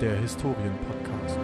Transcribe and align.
der 0.00 0.14
Historienpodcast. 0.16 1.38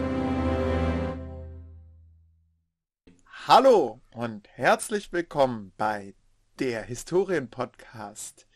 Hallo 3.48 4.00
und 4.12 4.48
herzlich 4.48 5.12
willkommen 5.12 5.73
bei 5.77 6.14
der 6.61 6.84
Historienpodcast, 6.84 8.46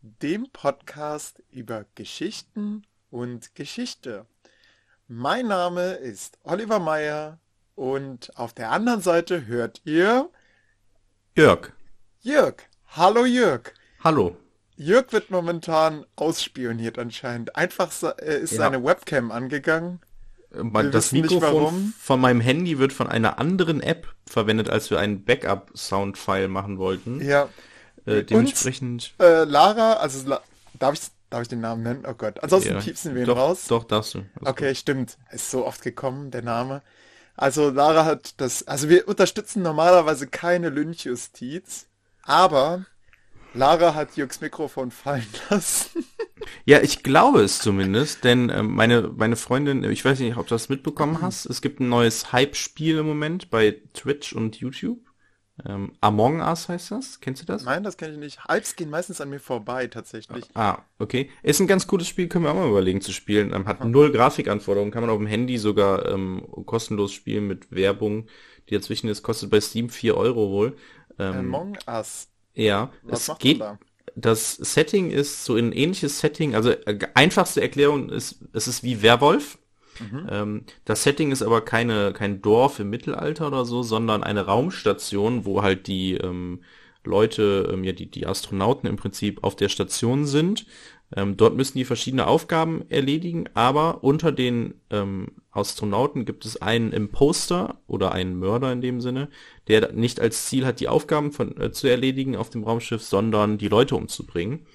dem 0.00 0.50
Podcast 0.52 1.40
über 1.50 1.86
Geschichten 1.94 2.82
und 3.10 3.54
Geschichte. 3.54 4.26
Mein 5.06 5.46
Name 5.46 5.92
ist 5.92 6.36
Oliver 6.42 6.80
Meyer 6.80 7.38
und 7.76 8.36
auf 8.36 8.54
der 8.54 8.72
anderen 8.72 9.02
Seite 9.02 9.46
hört 9.46 9.82
ihr 9.84 10.30
Jörg. 11.36 11.72
Jörg. 12.22 12.56
Hallo 12.88 13.24
Jörg. 13.24 13.72
Hallo. 14.02 14.36
Jörg 14.76 15.12
wird 15.12 15.30
momentan 15.30 16.04
ausspioniert 16.16 16.98
anscheinend. 16.98 17.54
Einfach 17.56 17.90
äh, 18.18 18.38
ist 18.40 18.52
Ja. 18.52 18.58
seine 18.58 18.82
Webcam 18.84 19.30
angegangen. 19.30 20.00
Mein- 20.50 20.86
Wir 20.86 20.90
Das 20.92 21.12
Mikrofon 21.12 21.94
von 21.98 22.20
meinem 22.20 22.40
Handy 22.40 22.78
wird 22.78 22.92
von 22.92 23.08
einer 23.08 23.38
anderen 23.38 23.80
App 23.80 24.06
verwendet, 24.26 24.70
als 24.70 24.90
wir 24.90 24.98
einen 25.00 25.24
Backup-Soundfile 25.24 26.48
machen 26.48 26.78
wollten. 26.78 27.20
Ja. 27.20 27.48
Äh, 28.06 28.22
dementsprechend. 28.22 29.14
Äh, 29.20 29.44
Lara, 29.44 29.94
also 29.94 30.26
La 30.28 30.40
darf 30.78 30.94
ich 30.94 31.00
darf 31.30 31.42
ich 31.42 31.48
den 31.48 31.60
Namen 31.60 31.82
nennen? 31.82 32.04
Oh 32.08 32.14
Gott. 32.14 32.40
Ansonsten 32.42 32.74
ja, 32.74 32.80
piepsen 32.80 33.14
wir 33.14 33.22
ihn 33.22 33.26
doch, 33.26 33.36
raus. 33.36 33.64
Doch, 33.68 33.82
darfst 33.84 34.14
du. 34.14 34.18
Alles 34.18 34.48
Okay, 34.50 34.74
stimmt. 34.76 35.18
Ist 35.32 35.50
so 35.50 35.66
oft 35.66 35.82
gekommen, 35.82 36.30
der 36.30 36.42
Name. 36.42 36.82
Also 37.36 37.70
Lara 37.70 38.04
hat 38.04 38.34
das, 38.40 38.66
also 38.68 38.88
wir 38.88 39.08
unterstützen 39.08 39.62
normalerweise 39.62 40.28
keine 40.28 40.68
Lynchjustiz, 40.68 41.86
aber 42.22 42.84
Lara 43.54 43.94
hat 43.94 44.16
Jürgs 44.16 44.40
Mikrofon 44.40 44.90
fallen 44.90 45.26
lassen. 45.50 46.04
Ja, 46.64 46.80
ich 46.80 47.02
glaube 47.02 47.40
es 47.42 47.60
zumindest, 47.60 48.24
denn 48.24 48.50
ähm, 48.50 48.74
meine, 48.74 49.12
meine 49.16 49.36
Freundin, 49.36 49.84
ich 49.84 50.04
weiß 50.04 50.18
nicht, 50.18 50.36
ob 50.36 50.46
du 50.46 50.54
das 50.54 50.68
mitbekommen 50.68 51.22
hast, 51.22 51.46
es 51.46 51.62
gibt 51.62 51.80
ein 51.80 51.88
neues 51.88 52.32
Hype-Spiel 52.32 52.98
im 52.98 53.06
Moment 53.06 53.50
bei 53.50 53.80
Twitch 53.94 54.32
und 54.32 54.56
YouTube. 54.56 54.98
Ähm, 55.64 55.92
Among 56.00 56.40
Us 56.40 56.68
heißt 56.68 56.90
das, 56.90 57.20
kennst 57.20 57.42
du 57.42 57.46
das? 57.46 57.64
Nein, 57.64 57.84
das 57.84 57.96
kenne 57.96 58.14
ich 58.14 58.18
nicht. 58.18 58.48
Hypes 58.48 58.74
gehen 58.74 58.90
meistens 58.90 59.20
an 59.20 59.30
mir 59.30 59.38
vorbei, 59.38 59.86
tatsächlich. 59.86 60.44
Ah, 60.54 60.78
okay. 60.98 61.30
Ist 61.44 61.60
ein 61.60 61.68
ganz 61.68 61.86
cooles 61.86 62.08
Spiel, 62.08 62.26
können 62.26 62.44
wir 62.44 62.50
auch 62.50 62.56
mal 62.56 62.68
überlegen 62.68 63.00
zu 63.00 63.12
spielen. 63.12 63.52
Ähm, 63.52 63.66
hat 63.66 63.84
null 63.84 64.10
Grafikanforderungen, 64.10 64.92
kann 64.92 65.02
man 65.02 65.10
auf 65.10 65.18
dem 65.18 65.28
Handy 65.28 65.58
sogar 65.58 66.08
ähm, 66.08 66.44
kostenlos 66.66 67.12
spielen 67.12 67.46
mit 67.46 67.70
Werbung, 67.70 68.26
die 68.68 68.74
dazwischen 68.74 69.08
ist, 69.08 69.22
kostet 69.22 69.50
bei 69.50 69.60
Steam 69.60 69.90
4 69.90 70.16
Euro 70.16 70.50
wohl. 70.50 70.76
Ähm, 71.20 71.36
Among 71.36 71.78
Us. 71.86 72.28
Ja, 72.54 72.90
Was 73.02 73.28
es 73.28 73.38
geht. 73.38 73.58
man 73.58 73.78
Das 74.16 74.54
Setting 74.54 75.10
ist 75.10 75.44
so 75.44 75.56
ein 75.56 75.72
ähnliches 75.72 76.20
Setting, 76.20 76.54
also 76.54 76.70
äh, 76.70 76.98
einfachste 77.14 77.60
Erklärung 77.60 78.10
ist, 78.10 78.44
es 78.52 78.68
ist 78.68 78.82
wie 78.82 79.02
Werwolf. 79.02 79.58
Ähm, 80.28 80.64
das 80.84 81.02
Setting 81.04 81.30
ist 81.30 81.42
aber 81.42 81.60
keine, 81.60 82.12
kein 82.12 82.42
Dorf 82.42 82.80
im 82.80 82.90
Mittelalter 82.90 83.46
oder 83.46 83.64
so, 83.64 83.82
sondern 83.82 84.24
eine 84.24 84.46
Raumstation, 84.46 85.44
wo 85.44 85.62
halt 85.62 85.86
die 85.86 86.14
ähm, 86.14 86.62
Leute, 87.04 87.70
ähm, 87.72 87.84
ja, 87.84 87.92
die, 87.92 88.10
die 88.10 88.26
Astronauten 88.26 88.88
im 88.88 88.96
Prinzip 88.96 89.44
auf 89.44 89.56
der 89.56 89.68
Station 89.68 90.26
sind. 90.26 90.66
Ähm, 91.16 91.36
dort 91.36 91.54
müssen 91.56 91.78
die 91.78 91.84
verschiedene 91.84 92.26
Aufgaben 92.26 92.84
erledigen, 92.88 93.44
aber 93.54 94.02
unter 94.02 94.32
den 94.32 94.74
ähm, 94.90 95.28
Astronauten 95.50 96.24
gibt 96.24 96.44
es 96.44 96.60
einen 96.60 96.92
Imposter 96.92 97.80
oder 97.86 98.12
einen 98.12 98.38
Mörder 98.38 98.72
in 98.72 98.80
dem 98.80 99.00
Sinne, 99.00 99.28
der 99.68 99.92
nicht 99.92 100.20
als 100.20 100.46
Ziel 100.46 100.66
hat, 100.66 100.80
die 100.80 100.88
Aufgaben 100.88 101.30
von, 101.32 101.56
äh, 101.60 101.70
zu 101.72 101.86
erledigen 101.88 102.36
auf 102.36 102.50
dem 102.50 102.64
Raumschiff, 102.64 103.02
sondern 103.02 103.58
die 103.58 103.68
Leute 103.68 103.96
umzubringen. 103.96 104.66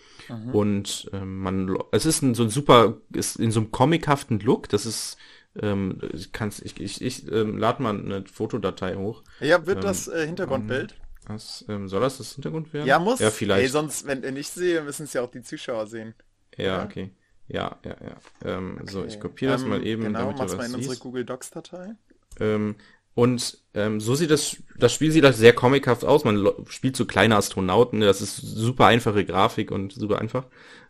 Und 0.52 1.10
ähm, 1.12 1.40
man, 1.40 1.78
es 1.92 2.06
ist 2.06 2.22
ein, 2.22 2.36
so 2.36 2.44
ein 2.44 2.50
super, 2.50 2.98
ist 3.14 3.36
in 3.38 3.52
so 3.52 3.62
einem 3.62 3.72
comichaften 3.72 4.40
Look. 4.40 4.70
Das 4.70 4.86
ist, 4.86 5.18
ähm, 5.60 6.00
ich 6.14 6.32
kann's, 6.32 6.60
ich, 6.62 6.80
ich, 6.80 7.02
ich 7.02 7.32
ähm, 7.32 7.58
lade 7.58 7.82
mal 7.82 8.00
eine 8.00 8.26
Fotodatei 8.26 8.96
hoch. 8.96 9.24
Ja, 9.40 9.66
wird 9.66 9.78
Ähm, 9.78 9.82
das 9.82 10.08
äh, 10.08 10.26
Hintergrundbild? 10.26 10.96
Was, 11.30 11.64
ähm, 11.70 11.88
soll 11.88 12.02
das 12.02 12.18
das 12.18 12.34
Hintergrund 12.34 12.74
werden? 12.74 12.88
Ja, 12.88 13.00
muss. 13.00 13.20
Ja, 13.20 13.30
vielleicht. 13.32 13.62
Ey, 13.64 13.70
sonst, 13.70 14.06
wenn 14.08 14.24
ihr 14.24 14.32
nicht 14.32 14.50
sehe, 14.52 14.82
müssen 14.82 15.04
es 15.04 15.14
ja 15.14 15.22
auch 15.22 15.32
die 15.32 15.42
Zuschauer 15.44 15.88
sehen. 15.88 16.14
ja, 16.58 16.66
ja. 16.66 16.84
okay. 16.84 17.12
Ja, 17.48 17.78
ja, 17.84 17.96
ja. 18.02 18.18
Ähm, 18.58 18.80
So, 18.86 19.06
ich 19.06 19.14
Okay. 19.16 19.20
kopiere 19.20 19.52
das 19.54 19.62
Ähm, 19.64 19.70
mal 19.70 19.86
eben, 19.86 20.04
Genau, 20.04 20.32
mach's 20.34 20.58
mal 20.58 20.66
in 20.66 20.76
unsere 20.76 20.94
siehst. 20.94 21.02
Google 21.04 21.26
Docs 21.26 21.52
Datei. 21.52 21.96
Ähm, 22.40 22.76
und 23.16 23.58
ähm, 23.74 24.00
so 24.00 24.16
sieht 24.16 24.32
das, 24.32 24.58
das 24.78 24.94
Spiel 24.94 25.12
sieht 25.12 25.24
halt 25.24 25.36
sehr 25.36 25.54
comichaft 25.54 26.06
aus. 26.06 26.24
Man 26.24 26.48
spielt 26.68 26.96
so 26.96 27.06
kleine 27.06 27.36
Astronauten, 27.36 28.02
das 28.02 28.22
ist 28.22 28.38
super 28.38 28.86
einfache 28.86 29.26
Grafik 29.26 29.72
und 29.72 29.94
super 29.94 30.20
einfach. 30.20 30.46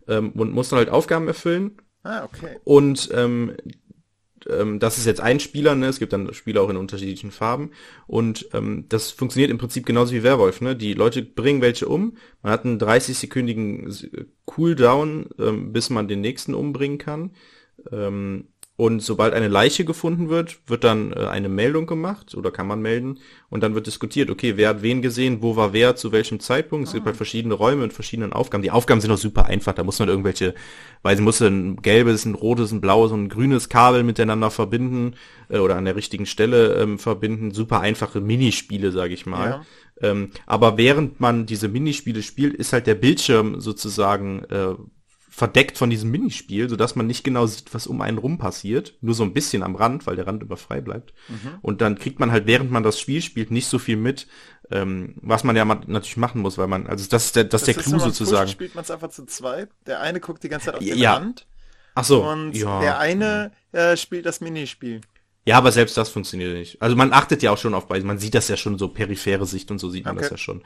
Ähm, 0.07 0.31
und 0.33 0.51
muss 0.51 0.69
dann 0.69 0.77
halt 0.79 0.89
Aufgaben 0.89 1.27
erfüllen. 1.27 1.77
Ah, 2.03 2.23
okay. 2.23 2.59
Und 2.63 3.09
ähm, 3.13 3.55
ähm, 4.49 4.79
das 4.79 4.97
ist 4.97 5.05
jetzt 5.05 5.21
ein 5.21 5.39
Spieler, 5.39 5.75
ne? 5.75 5.87
Es 5.87 5.99
gibt 5.99 6.13
dann 6.13 6.33
Spieler 6.33 6.61
auch 6.61 6.69
in 6.69 6.77
unterschiedlichen 6.77 7.31
Farben. 7.31 7.71
Und 8.07 8.49
ähm, 8.53 8.85
das 8.89 9.11
funktioniert 9.11 9.51
im 9.51 9.57
Prinzip 9.57 9.85
genauso 9.85 10.13
wie 10.13 10.23
Werwolf, 10.23 10.61
ne? 10.61 10.75
Die 10.75 10.93
Leute 10.93 11.21
bringen 11.23 11.61
welche 11.61 11.87
um. 11.87 12.17
Man 12.41 12.51
hat 12.51 12.65
einen 12.65 12.79
30-sekündigen 12.79 14.27
Cooldown, 14.45 15.29
ähm, 15.39 15.73
bis 15.73 15.89
man 15.89 16.07
den 16.07 16.21
nächsten 16.21 16.53
umbringen 16.53 16.97
kann. 16.97 17.31
Ähm, 17.91 18.47
und 18.79 19.01
sobald 19.01 19.33
eine 19.33 19.49
Leiche 19.49 19.83
gefunden 19.83 20.29
wird, 20.29 20.59
wird 20.67 20.85
dann 20.85 21.11
äh, 21.11 21.25
eine 21.25 21.49
Meldung 21.49 21.85
gemacht 21.85 22.33
oder 22.33 22.49
kann 22.49 22.65
man 22.65 22.81
melden 22.81 23.19
und 23.49 23.61
dann 23.61 23.75
wird 23.75 23.87
diskutiert, 23.87 24.29
okay, 24.29 24.55
wer 24.55 24.69
hat 24.69 24.81
wen 24.81 25.01
gesehen, 25.01 25.41
wo 25.41 25.57
war 25.57 25.73
wer, 25.73 25.97
zu 25.97 26.13
welchem 26.13 26.39
Zeitpunkt. 26.39 26.87
Es 26.87 26.93
gibt 26.93 27.05
halt 27.05 27.17
verschiedene 27.17 27.55
Räume 27.55 27.81
mit 27.81 27.91
verschiedenen 27.91 28.31
Aufgaben. 28.31 28.63
Die 28.63 28.71
Aufgaben 28.71 29.01
sind 29.01 29.11
auch 29.11 29.17
super 29.17 29.47
einfach, 29.47 29.73
da 29.73 29.83
muss 29.83 29.99
man 29.99 30.07
irgendwelche, 30.07 30.53
weil 31.01 31.17
sie 31.17 31.21
muss 31.21 31.41
ein 31.41 31.81
gelbes, 31.81 32.23
ein 32.23 32.35
rotes, 32.35 32.71
ein 32.71 32.79
blaues 32.79 33.11
und 33.11 33.25
ein 33.25 33.29
grünes 33.29 33.67
Kabel 33.67 34.03
miteinander 34.03 34.49
verbinden 34.49 35.15
äh, 35.49 35.57
oder 35.57 35.75
an 35.75 35.83
der 35.83 35.97
richtigen 35.97 36.25
Stelle 36.25 36.75
ähm, 36.75 36.99
verbinden. 36.99 37.51
Super 37.51 37.81
einfache 37.81 38.21
Minispiele, 38.21 38.93
sage 38.93 39.13
ich 39.13 39.25
mal. 39.25 39.49
Ja. 40.01 40.09
Ähm, 40.09 40.29
aber 40.45 40.77
während 40.77 41.19
man 41.19 41.45
diese 41.45 41.67
Minispiele 41.67 42.23
spielt, 42.23 42.53
ist 42.53 42.71
halt 42.71 42.87
der 42.87 42.95
Bildschirm 42.95 43.59
sozusagen 43.59 44.45
äh, 44.45 44.75
verdeckt 45.39 45.77
von 45.77 45.89
diesem 45.89 46.11
Minispiel, 46.11 46.69
sodass 46.69 46.95
man 46.95 47.07
nicht 47.07 47.23
genau 47.23 47.45
sieht, 47.47 47.73
was 47.73 47.87
um 47.87 48.01
einen 48.01 48.17
rum 48.17 48.37
passiert. 48.37 48.95
Nur 49.01 49.15
so 49.15 49.23
ein 49.23 49.33
bisschen 49.33 49.63
am 49.63 49.75
Rand, 49.75 50.05
weil 50.05 50.15
der 50.17 50.27
Rand 50.27 50.43
immer 50.43 50.57
frei 50.57 50.81
bleibt. 50.81 51.13
Und 51.61 51.79
dann 51.81 51.97
kriegt 51.97 52.19
man 52.19 52.31
halt, 52.31 52.45
während 52.45 52.69
man 52.71 52.83
das 52.83 52.99
Spiel 52.99 53.21
spielt, 53.21 53.49
nicht 53.49 53.67
so 53.67 53.79
viel 53.79 53.95
mit, 53.95 54.27
ähm, 54.69 55.15
was 55.21 55.43
man 55.45 55.55
ja 55.55 55.63
ma- 55.65 55.81
natürlich 55.87 56.17
machen 56.17 56.41
muss, 56.41 56.57
weil 56.57 56.67
man, 56.67 56.87
also 56.87 57.07
das 57.09 57.25
ist 57.27 57.35
der, 57.37 57.45
das 57.45 57.61
ist 57.61 57.67
der 57.75 57.83
Clou 57.83 57.99
sozusagen. 57.99 58.43
pusht, 58.45 58.53
spielt 58.53 58.75
man 58.75 58.83
es 58.83 58.91
einfach 58.91 59.09
zu 59.09 59.25
zweit. 59.25 59.69
Der 59.87 60.01
eine 60.01 60.19
guckt 60.19 60.43
die 60.43 60.49
ganze 60.49 60.67
Zeit 60.67 60.75
auf 60.75 60.83
den 60.83 60.97
Ja. 60.97 61.13
Rand 61.15 61.47
Ach 61.95 62.03
so, 62.03 62.23
und 62.23 62.53
ja. 62.53 62.81
der 62.81 62.99
eine 62.99 63.51
äh, 63.71 63.95
spielt 63.97 64.25
das 64.25 64.41
Minispiel. 64.41 65.01
Ja, 65.49 65.57
aber 65.57 65.71
selbst 65.71 65.97
das 65.97 66.09
funktioniert 66.09 66.53
nicht. 66.53 66.79
Also 66.79 66.95
man 66.95 67.11
achtet 67.11 67.41
ja 67.41 67.49
auch 67.49 67.57
schon 67.57 67.73
auf 67.73 67.87
beide. 67.87 68.05
Man 68.05 68.19
sieht 68.19 68.35
das 68.35 68.49
ja 68.49 68.55
schon 68.55 68.77
so 68.77 68.87
periphere 68.87 69.47
Sicht 69.47 69.71
und 69.71 69.79
so 69.79 69.89
sieht 69.89 70.05
man 70.05 70.15
das 70.15 70.27
Okay. 70.27 70.35
ja 70.35 70.37
schon. 70.37 70.61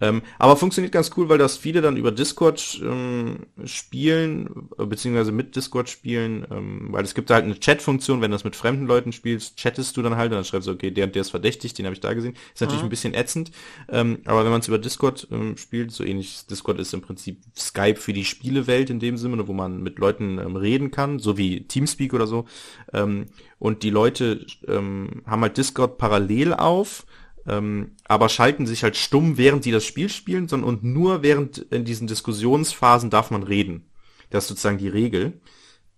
Ähm, 0.00 0.22
aber 0.38 0.56
funktioniert 0.56 0.92
ganz 0.92 1.10
cool, 1.16 1.28
weil 1.28 1.38
das 1.38 1.56
viele 1.56 1.80
dann 1.80 1.96
über 1.96 2.12
Discord 2.12 2.80
ähm, 2.80 3.46
spielen, 3.64 4.68
äh, 4.78 4.86
beziehungsweise 4.86 5.32
mit 5.32 5.56
Discord 5.56 5.88
spielen, 5.88 6.46
ähm, 6.52 6.86
weil 6.92 7.02
es 7.02 7.16
gibt 7.16 7.32
halt 7.32 7.46
eine 7.46 7.58
Chat-Funktion, 7.58 8.20
wenn 8.20 8.30
du 8.30 8.36
das 8.36 8.44
mit 8.44 8.54
fremden 8.54 8.86
Leuten 8.86 9.10
spielst, 9.10 9.56
chattest 9.56 9.96
du 9.96 10.02
dann 10.02 10.14
halt 10.14 10.30
und 10.30 10.36
dann 10.36 10.44
schreibst 10.44 10.68
du, 10.68 10.72
okay, 10.72 10.92
der 10.92 11.06
und 11.06 11.16
der 11.16 11.22
ist 11.22 11.30
verdächtig, 11.30 11.74
den 11.74 11.86
habe 11.86 11.94
ich 11.94 12.00
da 12.00 12.14
gesehen. 12.14 12.36
Ist 12.54 12.60
natürlich 12.60 12.84
ein 12.84 12.90
bisschen 12.90 13.14
ätzend, 13.14 13.50
ähm, 13.88 14.20
aber 14.24 14.44
wenn 14.44 14.52
man 14.52 14.60
es 14.60 14.68
über 14.68 14.78
Discord 14.78 15.26
ähm, 15.32 15.56
spielt, 15.56 15.90
so 15.90 16.04
ähnlich, 16.04 16.46
Discord 16.48 16.78
ist 16.78 16.94
im 16.94 17.00
Prinzip 17.00 17.40
Skype 17.56 17.96
für 17.96 18.12
die 18.12 18.24
Spielewelt 18.24 18.88
in 18.88 19.00
dem 19.00 19.16
Sinne, 19.16 19.48
wo 19.48 19.52
man 19.52 19.82
mit 19.82 19.98
Leuten 19.98 20.38
ähm, 20.38 20.54
reden 20.54 20.92
kann, 20.92 21.18
so 21.18 21.36
wie 21.36 21.64
Teamspeak 21.66 22.14
oder 22.14 22.28
so. 22.28 22.44
Ähm, 22.92 23.26
und 23.58 23.82
die 23.82 23.90
Leute 23.90 24.46
ähm, 24.66 25.22
haben 25.26 25.42
halt 25.42 25.56
Discord 25.56 25.98
parallel 25.98 26.54
auf, 26.54 27.06
ähm, 27.46 27.92
aber 28.04 28.28
schalten 28.28 28.66
sich 28.66 28.82
halt 28.82 28.96
stumm, 28.96 29.36
während 29.36 29.64
die 29.64 29.72
das 29.72 29.84
Spiel 29.84 30.08
spielen, 30.08 30.48
sondern 30.48 30.68
und 30.68 30.84
nur 30.84 31.22
während 31.22 31.58
in 31.58 31.84
diesen 31.84 32.06
Diskussionsphasen 32.06 33.10
darf 33.10 33.30
man 33.30 33.42
reden. 33.42 33.90
Das 34.30 34.44
ist 34.44 34.48
sozusagen 34.48 34.78
die 34.78 34.88
Regel. 34.88 35.40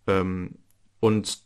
Ähm, 0.06 0.56
und 1.00 1.38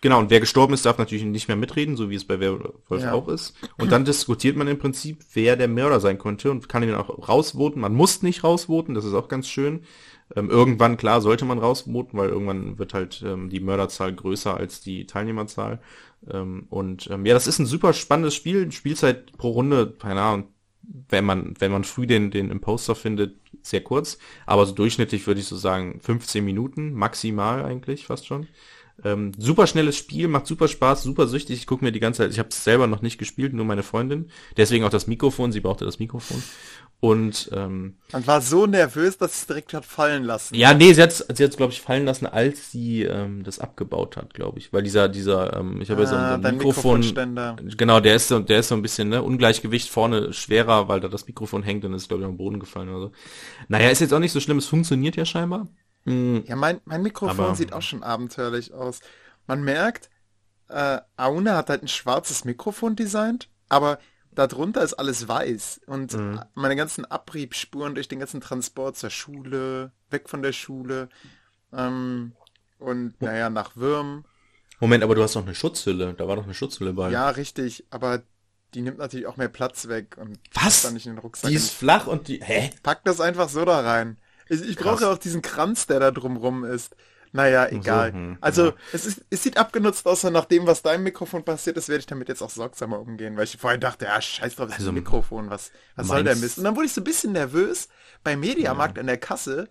genau, 0.00 0.18
und 0.18 0.30
wer 0.30 0.40
gestorben 0.40 0.74
ist, 0.74 0.84
darf 0.84 0.98
natürlich 0.98 1.24
nicht 1.24 1.48
mehr 1.48 1.56
mitreden, 1.56 1.96
so 1.96 2.10
wie 2.10 2.16
es 2.16 2.26
bei 2.26 2.40
Werwolf 2.40 3.02
Ja. 3.02 3.12
auch 3.12 3.28
ist. 3.28 3.54
Und 3.78 3.92
dann 3.92 4.04
diskutiert 4.04 4.56
man 4.56 4.66
im 4.68 4.78
Prinzip, 4.78 5.20
wer 5.32 5.56
der 5.56 5.68
Mörder 5.68 6.00
sein 6.00 6.18
könnte 6.18 6.50
und 6.50 6.68
kann 6.68 6.82
ihn 6.82 6.94
auch 6.94 7.28
rausvoten. 7.28 7.80
Man 7.80 7.94
muss 7.94 8.22
nicht 8.22 8.42
rausvoten, 8.44 8.94
das 8.94 9.04
ist 9.04 9.14
auch 9.14 9.28
ganz 9.28 9.48
schön. 9.48 9.84
Ähm, 10.34 10.50
irgendwann, 10.50 10.96
klar, 10.96 11.20
sollte 11.20 11.44
man 11.44 11.58
rausvoten, 11.58 12.18
weil 12.18 12.30
irgendwann 12.30 12.78
wird 12.78 12.94
halt 12.94 13.22
ähm, 13.26 13.50
die 13.50 13.60
Mörderzahl 13.60 14.12
größer 14.12 14.56
als 14.56 14.80
die 14.80 15.06
Teilnehmerzahl. 15.06 15.80
Ähm, 16.30 16.66
und 16.70 17.08
ähm, 17.10 17.26
ja, 17.26 17.34
das 17.34 17.46
ist 17.46 17.58
ein 17.58 17.66
super 17.66 17.92
spannendes 17.92 18.34
Spiel. 18.34 18.70
Spielzeit 18.72 19.32
pro 19.36 19.50
Runde, 19.50 19.94
keine 19.98 20.22
Ahnung, 20.22 20.48
wenn 21.08 21.24
man, 21.24 21.54
wenn 21.58 21.72
man 21.72 21.84
früh 21.84 22.06
den, 22.06 22.30
den 22.30 22.50
Imposter 22.50 22.94
findet, 22.94 23.36
sehr 23.62 23.82
kurz. 23.82 24.18
Aber 24.46 24.66
so 24.66 24.72
durchschnittlich 24.72 25.26
würde 25.26 25.40
ich 25.40 25.46
so 25.46 25.56
sagen 25.56 26.00
15 26.00 26.44
Minuten, 26.44 26.92
maximal 26.92 27.64
eigentlich 27.64 28.06
fast 28.06 28.26
schon. 28.26 28.46
Ähm, 29.04 29.32
super 29.36 29.66
schnelles 29.66 29.96
Spiel, 29.96 30.28
macht 30.28 30.46
super 30.46 30.68
Spaß, 30.68 31.02
super 31.02 31.26
süchtig. 31.26 31.58
Ich 31.58 31.66
gucke 31.66 31.84
mir 31.84 31.92
die 31.92 32.00
ganze 32.00 32.22
Zeit, 32.22 32.32
ich 32.32 32.38
habe 32.38 32.50
es 32.50 32.62
selber 32.62 32.86
noch 32.86 33.02
nicht 33.02 33.18
gespielt, 33.18 33.52
nur 33.52 33.64
meine 33.64 33.82
Freundin. 33.82 34.30
Deswegen 34.56 34.84
auch 34.84 34.90
das 34.90 35.06
Mikrofon, 35.06 35.50
sie 35.50 35.60
brauchte 35.60 35.84
das 35.84 35.98
Mikrofon. 35.98 36.42
Und 37.04 37.50
ähm, 37.52 37.96
Man 38.12 38.26
war 38.28 38.40
so 38.40 38.64
nervös, 38.66 39.18
dass 39.18 39.34
es 39.34 39.46
direkt 39.48 39.74
hat 39.74 39.84
fallen 39.84 40.22
lassen. 40.22 40.54
ja, 40.54 40.72
nee, 40.72 40.92
sie 40.92 41.02
hat 41.02 41.10
sie 41.12 41.42
hat's, 41.42 41.56
glaube 41.56 41.72
ich, 41.72 41.80
fallen 41.80 42.04
lassen, 42.04 42.26
als 42.26 42.70
sie 42.70 43.02
ähm, 43.02 43.42
das 43.42 43.58
abgebaut 43.58 44.16
hat, 44.16 44.34
glaube 44.34 44.60
ich. 44.60 44.72
Weil 44.72 44.84
dieser, 44.84 45.08
dieser, 45.08 45.56
ähm, 45.56 45.80
ich 45.80 45.90
habe 45.90 46.02
ja 46.02 46.06
so, 46.06 46.14
ein- 46.14 46.20
so 46.20 46.26
Ah, 46.26 46.34
ein 46.36 46.42
dein 46.42 46.56
Mikrofon. 46.58 47.00
Mikrofonständer. 47.00 47.56
Genau, 47.76 47.98
der 47.98 48.14
ist 48.14 48.28
so, 48.28 48.38
der 48.38 48.60
ist 48.60 48.68
so 48.68 48.76
ein 48.76 48.82
bisschen, 48.82 49.08
ne, 49.08 49.20
Ungleichgewicht 49.20 49.90
vorne 49.90 50.32
schwerer, 50.32 50.86
weil 50.86 51.00
da 51.00 51.08
das 51.08 51.26
Mikrofon 51.26 51.64
hängt 51.64 51.84
und 51.84 51.92
ist, 51.92 52.06
glaube 52.06 52.22
ich, 52.22 52.28
am 52.28 52.36
Boden 52.36 52.60
gefallen 52.60 52.88
oder 52.90 53.00
so. 53.08 53.12
Naja, 53.66 53.90
ist 53.90 54.00
jetzt 54.00 54.14
auch 54.14 54.20
nicht 54.20 54.30
so 54.32 54.38
schlimm, 54.38 54.58
es 54.58 54.66
funktioniert 54.66 55.16
ja 55.16 55.24
scheinbar. 55.24 55.66
Hm, 56.06 56.44
Ja, 56.46 56.54
mein, 56.54 56.80
mein 56.84 57.02
Mikrofon 57.02 57.46
Aber- 57.46 57.54
sieht 57.56 57.72
auch 57.72 57.82
schon 57.82 58.04
abenteuerlich 58.04 58.72
aus. 58.74 59.00
Man 59.48 59.64
merkt, 59.64 60.08
äh, 60.68 60.98
Aune 61.16 61.56
hat 61.56 61.68
halt 61.68 61.82
ein 61.82 61.88
schwarzes 61.88 62.44
Mikrofon 62.44 62.94
designt, 62.94 63.48
aber 63.68 63.98
darunter 64.34 64.82
ist 64.82 64.94
alles 64.94 65.28
weiß. 65.28 65.82
Und 65.86 66.14
Mhm. 66.14 66.40
meine 66.54 66.76
ganzen 66.76 67.04
Abriebspuren 67.04 67.94
durch 67.94 68.08
den 68.08 68.18
ganzen 68.18 68.40
Transport 68.40 68.96
zur 68.96 69.10
Schule, 69.10 69.92
weg 70.10 70.28
von 70.28 70.42
der 70.42 70.52
Schule, 70.52 71.08
ähm, 71.72 72.32
und 72.78 73.20
naja, 73.22 73.48
nach 73.50 73.76
Würm. 73.76 74.24
Moment, 74.80 75.04
aber 75.04 75.14
du 75.14 75.22
hast 75.22 75.36
doch 75.36 75.42
eine 75.44 75.54
Schutzhülle. 75.54 76.14
Da 76.14 76.26
war 76.26 76.36
doch 76.36 76.44
eine 76.44 76.54
Schutzhülle 76.54 76.92
bei. 76.92 77.10
Ja, 77.10 77.28
richtig, 77.30 77.84
aber 77.90 78.22
die 78.74 78.82
nimmt 78.82 78.98
natürlich 78.98 79.26
auch 79.26 79.36
mehr 79.36 79.48
Platz 79.48 79.86
weg 79.88 80.16
und 80.18 80.38
Was? 80.54 80.82
dann 80.82 80.94
nicht 80.94 81.06
in 81.06 81.12
den 81.12 81.18
Rucksack. 81.18 81.50
Die 81.50 81.56
ist 81.56 81.70
flach 81.70 82.06
und 82.06 82.26
die. 82.28 82.42
Hä? 82.42 82.70
Pack 82.82 83.04
das 83.04 83.20
einfach 83.20 83.48
so 83.48 83.64
da 83.64 83.80
rein. 83.80 84.18
Ich, 84.48 84.60
ich 84.62 84.76
brauche 84.76 85.08
auch 85.08 85.18
diesen 85.18 85.40
Kranz, 85.42 85.86
der 85.86 86.00
da 86.00 86.10
drumrum 86.10 86.64
ist. 86.64 86.96
Naja, 87.32 87.66
egal. 87.70 88.12
hm, 88.12 88.38
also, 88.42 88.66
ja. 88.66 88.74
es, 88.92 89.06
ist, 89.06 89.24
es 89.30 89.42
sieht 89.42 89.56
abgenutzt 89.56 90.06
aus, 90.06 90.22
und 90.24 90.34
nach 90.34 90.44
dem, 90.44 90.66
was 90.66 90.82
deinem 90.82 91.04
Mikrofon 91.04 91.44
passiert 91.44 91.78
ist, 91.78 91.88
werde 91.88 92.00
ich 92.00 92.06
damit 92.06 92.28
jetzt 92.28 92.42
auch 92.42 92.50
sorgsamer 92.50 93.00
umgehen, 93.00 93.36
weil 93.36 93.44
ich 93.44 93.56
vorhin 93.56 93.80
dachte, 93.80 94.04
ja, 94.04 94.20
scheiß 94.20 94.56
drauf, 94.56 94.66
das 94.66 94.74
ist 94.76 94.80
Also, 94.80 94.90
ein 94.90 94.94
Mikrofon, 94.96 95.48
was, 95.48 95.72
was 95.96 96.08
soll 96.08 96.24
der 96.24 96.36
Mist? 96.36 96.58
Und 96.58 96.64
dann 96.64 96.76
wurde 96.76 96.86
ich 96.86 96.92
so 96.92 97.00
ein 97.00 97.04
bisschen 97.04 97.32
nervös 97.32 97.88
beim 98.22 98.40
Mediamarkt 98.40 98.98
an 98.98 99.06
der 99.06 99.16
Kasse. 99.18 99.68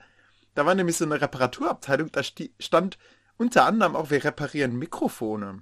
Da 0.55 0.65
war 0.65 0.73
nämlich 0.75 0.97
so 0.97 1.05
eine 1.05 1.21
Reparaturabteilung, 1.21 2.11
da 2.11 2.21
stand 2.23 2.97
unter 3.37 3.65
anderem 3.65 3.95
auch, 3.95 4.09
wir 4.09 4.23
reparieren 4.23 4.77
Mikrofone. 4.77 5.61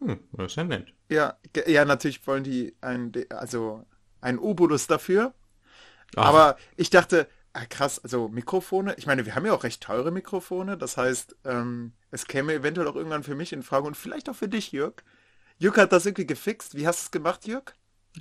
Hm, 0.00 0.20
das 0.32 0.52
ist 0.52 0.56
ja 0.56 0.64
nett. 0.64 0.92
Ja, 1.08 1.36
ja, 1.66 1.84
natürlich 1.84 2.26
wollen 2.26 2.44
die 2.44 2.74
ein, 2.80 3.12
also 3.30 3.86
ein 4.20 4.38
Obolus 4.38 4.86
dafür. 4.86 5.34
Ach, 6.16 6.24
Aber 6.26 6.56
ich 6.76 6.90
dachte, 6.90 7.28
ah, 7.52 7.66
krass, 7.66 8.02
also 8.02 8.28
Mikrofone, 8.28 8.94
ich 8.96 9.06
meine, 9.06 9.26
wir 9.26 9.34
haben 9.34 9.46
ja 9.46 9.52
auch 9.52 9.64
recht 9.64 9.82
teure 9.82 10.10
Mikrofone, 10.10 10.76
das 10.76 10.96
heißt, 10.96 11.36
ähm, 11.44 11.92
es 12.10 12.26
käme 12.26 12.54
eventuell 12.54 12.86
auch 12.88 12.96
irgendwann 12.96 13.22
für 13.22 13.34
mich 13.34 13.52
in 13.52 13.62
Frage 13.62 13.86
und 13.86 13.96
vielleicht 13.96 14.28
auch 14.28 14.36
für 14.36 14.48
dich, 14.48 14.72
Jörg. 14.72 14.94
Jörg 15.58 15.76
hat 15.76 15.92
das 15.92 16.06
irgendwie 16.06 16.26
gefixt. 16.26 16.74
Wie 16.76 16.86
hast 16.86 17.00
du 17.00 17.04
es 17.04 17.10
gemacht, 17.10 17.46
Jörg? 17.46 17.74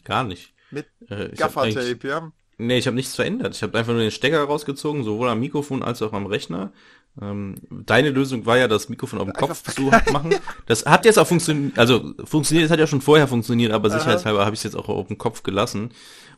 gar 0.03 0.23
nicht. 0.23 0.53
Mit 0.69 0.87
Äh, 1.09 1.29
Gaffertape, 1.35 2.07
ja? 2.07 2.31
Nee, 2.57 2.77
ich 2.77 2.87
habe 2.87 2.95
nichts 2.95 3.15
verändert. 3.15 3.55
Ich 3.55 3.63
habe 3.63 3.77
einfach 3.77 3.91
nur 3.91 4.01
den 4.01 4.11
Stecker 4.11 4.43
rausgezogen, 4.43 5.03
sowohl 5.03 5.27
am 5.29 5.39
Mikrofon 5.39 5.81
als 5.83 6.01
auch 6.01 6.13
am 6.13 6.27
Rechner. 6.27 6.71
Ähm, 7.19 7.55
deine 7.69 8.11
Lösung 8.11 8.45
war 8.45 8.57
ja, 8.57 8.67
das 8.67 8.87
Mikrofon 8.87 9.19
auf 9.19 9.25
dem 9.25 9.33
Kopf 9.33 9.63
zu 9.63 9.81
machen. 10.13 10.35
Das 10.67 10.85
hat 10.85 11.03
jetzt 11.05 11.17
auch 11.17 11.27
funktioniert, 11.27 11.77
also 11.77 12.13
funktioniert, 12.23 12.65
es 12.65 12.71
hat 12.71 12.79
ja 12.79 12.87
schon 12.87 13.01
vorher 13.01 13.27
funktioniert, 13.27 13.73
aber 13.73 13.89
sicherheitshalber 13.89 14.45
habe 14.45 14.53
ich 14.53 14.59
es 14.59 14.63
jetzt 14.63 14.75
auch 14.75 14.87
auf 14.87 15.07
dem 15.07 15.17
Kopf 15.17 15.43
gelassen. 15.43 15.91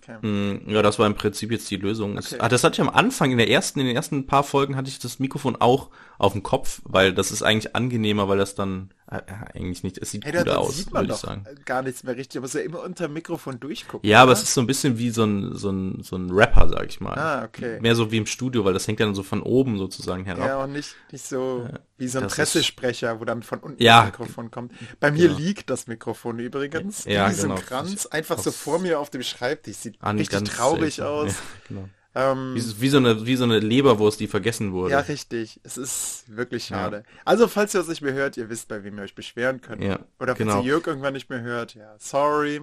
Okay. 0.08 0.26
Mm, 0.26 0.70
Ja, 0.70 0.82
das 0.82 1.00
war 1.00 1.08
im 1.08 1.16
Prinzip 1.16 1.52
jetzt 1.52 1.70
die 1.72 1.78
Lösung. 1.78 2.18
Okay. 2.18 2.36
Ah, 2.40 2.50
das 2.50 2.64
hatte 2.64 2.76
ich 2.76 2.82
am 2.82 2.90
Anfang, 2.90 3.32
in 3.32 3.38
der 3.38 3.50
ersten, 3.50 3.80
in 3.80 3.88
den 3.88 3.96
ersten 3.96 4.26
paar 4.28 4.44
Folgen 4.44 4.76
hatte 4.76 4.90
ich 4.90 5.00
das 5.00 5.20
Mikrofon 5.20 5.56
auch 5.56 5.90
auf 6.18 6.34
dem 6.34 6.44
Kopf, 6.44 6.82
weil 6.86 7.14
das 7.14 7.32
ist 7.32 7.42
eigentlich 7.44 7.76
angenehmer, 7.76 8.28
weil 8.30 8.38
das 8.38 8.56
dann 8.56 8.92
äh, 9.10 9.18
äh, 9.18 9.22
eigentlich 9.60 9.84
nicht, 9.84 9.98
es 9.98 10.12
sieht 10.12 10.24
Hey, 10.26 10.32
da 10.44 10.56
aus, 10.56 10.92
würde 10.92 11.12
ich 11.12 11.18
sagen. 11.18 11.46
gar 11.66 11.82
nichts 11.82 12.04
mehr 12.04 12.16
richtig, 12.16 12.38
aber 12.38 12.46
es 12.46 12.56
ist 12.56 12.62
ja 12.62 12.66
immer 12.66 12.82
unter 12.84 13.08
dem 13.08 13.14
Mikrofon 13.14 13.60
durchgucken. 13.60 14.10
Ja, 14.10 14.22
aber 14.22 14.32
oder? 14.32 14.38
es 14.40 14.44
ist 14.44 14.54
so 14.54 14.62
ein 14.62 14.68
bisschen 14.68 14.98
wie 14.98 15.10
so 15.10 15.24
ein, 15.24 15.56
so 15.56 15.70
ein, 15.72 16.02
so 16.04 16.16
ein 16.16 16.30
Rapper, 16.32 16.70
sag 16.70 16.86
ich 16.88 17.02
mal. 17.02 17.18
Ah, 17.18 17.44
okay. 17.44 17.80
Mehr 17.82 17.96
so 17.96 18.12
wie 18.12 18.18
im 18.18 18.26
Studio, 18.26 18.64
weil 18.64 18.74
das 18.74 18.88
hängt 18.88 19.00
dann 19.00 19.16
so 19.16 19.24
von 19.24 19.42
oben 19.42 19.78
sozusagen 19.78 20.24
herab. 20.26 20.48
Ja, 20.48 20.64
und 20.64 20.74
nicht, 20.74 20.96
nicht 21.12 21.26
so 21.26 21.68
wie 22.04 22.08
so 22.10 22.20
ein 22.20 22.26
das 22.26 22.36
Pressesprecher, 22.36 23.20
wo 23.20 23.26
dann 23.26 23.44
von 23.44 23.60
unten 23.60 23.82
Ja. 23.82 24.02
das 24.02 24.06
Mikrofon 24.20 24.52
kommt. 24.52 24.72
Bei 25.00 25.12
mir 25.12 25.30
liegt 25.30 25.70
das 25.70 25.88
Mikrofon 25.88 26.40
übrigens. 26.40 27.06
Ja, 27.06 27.32
so 27.32 27.44
ein 27.44 27.50
genau. 27.56 27.62
Kranz, 27.62 28.06
einfach 28.08 28.38
so 28.40 28.52
vor 28.52 28.80
mir 28.80 29.00
auf 29.00 29.10
dem 29.10 29.24
Schreibtisch. 29.24 29.78
Sieht 29.78 29.96
An 30.02 30.18
richtig 30.18 30.38
ganz 30.40 30.50
traurig 30.50 30.96
selten. 30.96 31.12
aus. 31.12 31.32
Ja, 31.32 31.36
genau. 31.68 31.90
Ähm, 32.16 32.54
Wie, 32.56 32.82
wie, 32.82 32.90
so 32.90 32.98
eine, 32.98 33.26
wie 33.26 33.36
so 33.36 33.44
eine 33.44 33.58
Leberwurst, 33.58 34.20
die 34.20 34.28
vergessen 34.28 34.72
wurde. 34.72 34.92
ja, 34.92 35.00
richtig. 35.00 35.60
Es 35.64 35.78
ist 35.78 36.26
wirklich 36.28 36.70
Ja. 36.70 36.78
schade. 36.78 37.04
Also, 37.26 37.48
falls 37.48 37.74
ihr 37.74 37.80
das 37.80 37.88
nicht 37.88 38.04
mehr 38.04 38.14
hört, 38.14 38.38
ihr 38.38 38.50
wisst, 38.50 38.68
bei 38.68 38.84
wem 38.84 38.98
ihr 39.00 39.04
euch 39.04 39.16
beschweren 39.16 39.62
könnt. 39.62 39.82
Ja, 39.84 39.96
Oder 40.20 40.36
falls 40.36 40.38
genau. 40.38 40.60
ihr 40.62 40.68
Jörg 40.68 40.86
irgendwann 40.86 41.14
nicht 41.14 41.32
mehr 41.32 41.42
hört, 41.42 41.74
ja, 41.74 41.96
sorry. 41.98 42.62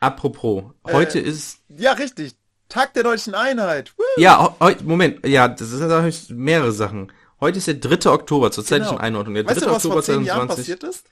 Apropos, 0.00 0.64
heute 0.84 1.18
Äh, 1.18 1.22
ist, 1.28 1.58
Ja, 1.68 1.92
richtig. 1.92 2.36
Tag 2.68 2.94
der 2.94 3.02
deutschen 3.04 3.34
Einheit. 3.34 3.92
Woo! 3.96 4.02
ja, 4.20 4.56
heute, 4.60 4.82
Moment, 4.84 5.24
ja, 5.26 5.46
das 5.46 5.68
sind 5.68 5.86
natürlich 5.88 6.30
mehrere 6.30 6.72
Sachen. 6.72 7.12
Heute 7.40 7.58
ist 7.58 7.66
der 7.66 7.74
3. 7.74 8.10
Oktober, 8.10 8.50
zur 8.50 8.64
zeitlichen 8.64 8.96
Genau. 8.96 9.02
Einordnung. 9.06 9.34
Der 9.34 9.44
3. 9.44 9.50
Weißt 9.50 9.62
du, 9.62 9.66
was 9.66 9.76
Oktober 9.76 9.94
vor 9.94 10.02
zehn 10.02 10.24
Jahren 10.24 10.48
2020. 10.48 10.56
passiert 10.56 10.82
ist? 10.84 11.06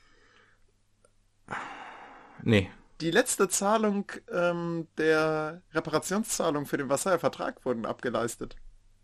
Nee. 2.42 2.70
Die 3.00 3.10
letzte 3.10 3.48
Zahlung 3.48 4.10
ähm, 4.32 4.86
der 4.98 5.62
Reparationszahlung 5.72 6.66
für 6.66 6.76
den 6.76 6.88
Versailler 6.88 7.18
Vertrag 7.18 7.64
wurden 7.64 7.84
abgeleistet. 7.86 8.56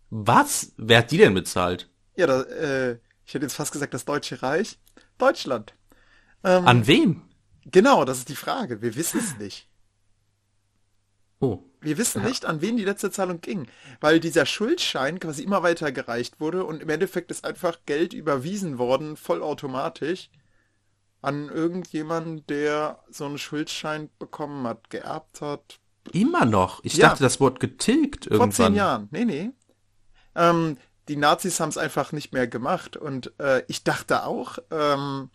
Was? 0.09 0.73
Wer 0.77 0.99
hat 0.99 1.11
die 1.11 1.17
denn 1.17 1.33
bezahlt? 1.33 1.89
Ja, 2.15 2.27
da, 2.27 2.41
äh, 2.43 2.99
ich 3.25 3.33
hätte 3.33 3.45
jetzt 3.45 3.55
fast 3.55 3.71
gesagt, 3.71 3.93
das 3.93 4.05
Deutsche 4.05 4.41
Reich. 4.41 4.79
Deutschland. 5.17 5.75
Ähm, 6.43 6.67
An 6.67 6.87
wen? 6.87 7.21
genau, 7.65 8.05
das 8.05 8.19
ist 8.19 8.29
die 8.29 8.35
Frage. 8.35 8.81
Wir 8.81 8.95
wissen 8.95 9.19
es 9.19 9.37
nicht. 9.37 9.67
Oh. 11.39 11.59
Wir 11.81 11.97
wissen 11.97 12.23
nicht, 12.23 12.45
an 12.45 12.61
wen 12.61 12.77
die 12.77 12.85
letzte 12.85 13.09
Zahlung 13.11 13.41
ging, 13.41 13.67
weil 13.99 14.19
dieser 14.19 14.45
Schuldschein 14.45 15.19
quasi 15.19 15.43
immer 15.43 15.63
weiter 15.63 15.91
gereicht 15.91 16.39
wurde 16.39 16.63
und 16.63 16.81
im 16.81 16.89
Endeffekt 16.89 17.31
ist 17.31 17.43
einfach 17.43 17.79
Geld 17.87 18.13
überwiesen 18.13 18.77
worden, 18.77 19.17
vollautomatisch, 19.17 20.29
an 21.21 21.49
irgendjemanden, 21.49 22.45
der 22.47 22.99
so 23.09 23.25
einen 23.25 23.37
Schuldschein 23.37 24.09
bekommen 24.19 24.65
hat, 24.67 24.89
geerbt 24.89 25.41
hat. 25.41 25.79
Immer 26.13 26.45
noch. 26.45 26.83
Ich 26.83 26.97
Ja. 26.97 27.09
dachte, 27.09 27.23
das 27.23 27.39
Wort 27.39 27.59
getilgt 27.59 28.25
Vor 28.25 28.33
irgendwann. 28.33 28.51
zehn 28.51 28.75
Jahren. 28.75 29.07
Nee, 29.11 29.25
nee. 29.25 29.51
Ähm, 30.35 30.77
die 31.07 31.15
Nazis 31.17 31.59
haben 31.59 31.69
es 31.69 31.77
einfach 31.77 32.11
nicht 32.11 32.31
mehr 32.33 32.47
gemacht 32.47 32.95
und 32.97 33.33
äh, 33.39 33.63
ich 33.67 33.83
dachte 33.83 34.23
auch, 34.25 34.57
ähm, 34.71 35.29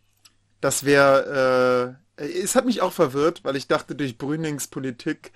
das 0.61 0.85
wäre, 0.85 1.97
äh, 2.19 2.25
es 2.25 2.55
hat 2.57 2.65
mich 2.65 2.81
auch 2.83 2.93
verwirrt, 2.93 3.45
weil 3.45 3.57
ich 3.57 3.69
dachte 3.69 3.95
durch 3.95 4.17
Brünings 4.19 4.69
Politik, 4.69 5.33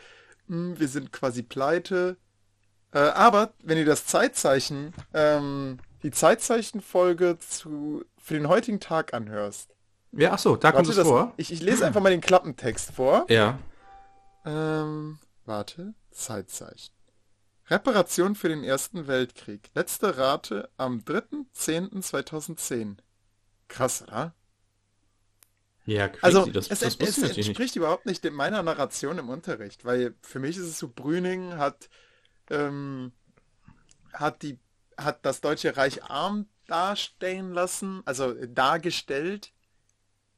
wir 0.50 0.88
sind 0.88 1.12
quasi 1.12 1.42
pleite. 1.42 2.16
Äh, 2.92 2.98
aber 2.98 3.54
wenn 3.62 3.78
ihr 3.78 3.84
das 3.84 4.06
Zeitzeichen, 4.06 4.92
ähm, 5.14 5.78
die 6.02 6.10
Zeitzeichenfolge 6.10 7.38
zu, 7.38 8.04
für 8.18 8.34
den 8.34 8.48
heutigen 8.48 8.80
Tag 8.80 9.14
anhörst, 9.14 9.70
Ja, 10.12 10.32
ach 10.32 10.38
so, 10.40 10.56
da 10.56 10.72
kommt 10.72 10.88
es 10.88 10.96
das, 10.96 11.06
vor. 11.06 11.32
Ich, 11.36 11.52
ich 11.52 11.62
lese 11.62 11.86
einfach 11.86 12.00
mal 12.00 12.10
den 12.10 12.20
Klappentext 12.20 12.90
vor. 12.92 13.26
Ja. 13.28 13.58
Ähm, 14.44 15.18
warte, 15.44 15.94
Zeitzeichen. 16.10 16.92
Reparation 17.68 18.34
für 18.34 18.48
den 18.48 18.64
Ersten 18.64 19.06
Weltkrieg. 19.06 19.70
Letzte 19.74 20.18
Rate 20.18 20.68
am 20.76 20.98
3.10.2010. 20.98 22.96
Krass, 23.68 24.02
oder? 24.02 24.34
Ja, 25.90 26.06
crazy. 26.06 26.24
Also, 26.24 26.46
das, 26.46 26.68
es, 26.68 26.78
das 26.78 26.96
es, 27.00 27.18
es 27.18 27.36
entspricht 27.36 27.74
überhaupt 27.74 28.06
nicht 28.06 28.24
in 28.24 28.32
meiner 28.32 28.62
Narration 28.62 29.18
im 29.18 29.28
Unterricht, 29.28 29.84
weil 29.84 30.14
für 30.22 30.38
mich 30.38 30.56
ist 30.56 30.66
es 30.66 30.78
so, 30.78 30.86
Brüning 30.88 31.56
hat, 31.56 31.90
ähm, 32.48 33.10
hat 34.12 34.42
die, 34.42 34.60
hat 34.96 35.26
das 35.26 35.40
Deutsche 35.40 35.76
Reich 35.76 36.04
arm 36.04 36.46
dastehen 36.68 37.52
lassen, 37.52 38.02
also 38.04 38.34
dargestellt 38.46 39.52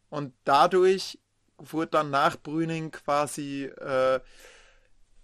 und 0.09 0.32
dadurch 0.44 1.18
wurde 1.59 1.90
dann 1.90 2.09
nach 2.09 2.37
Brüning 2.37 2.90
quasi 2.90 3.64
äh, 3.64 4.21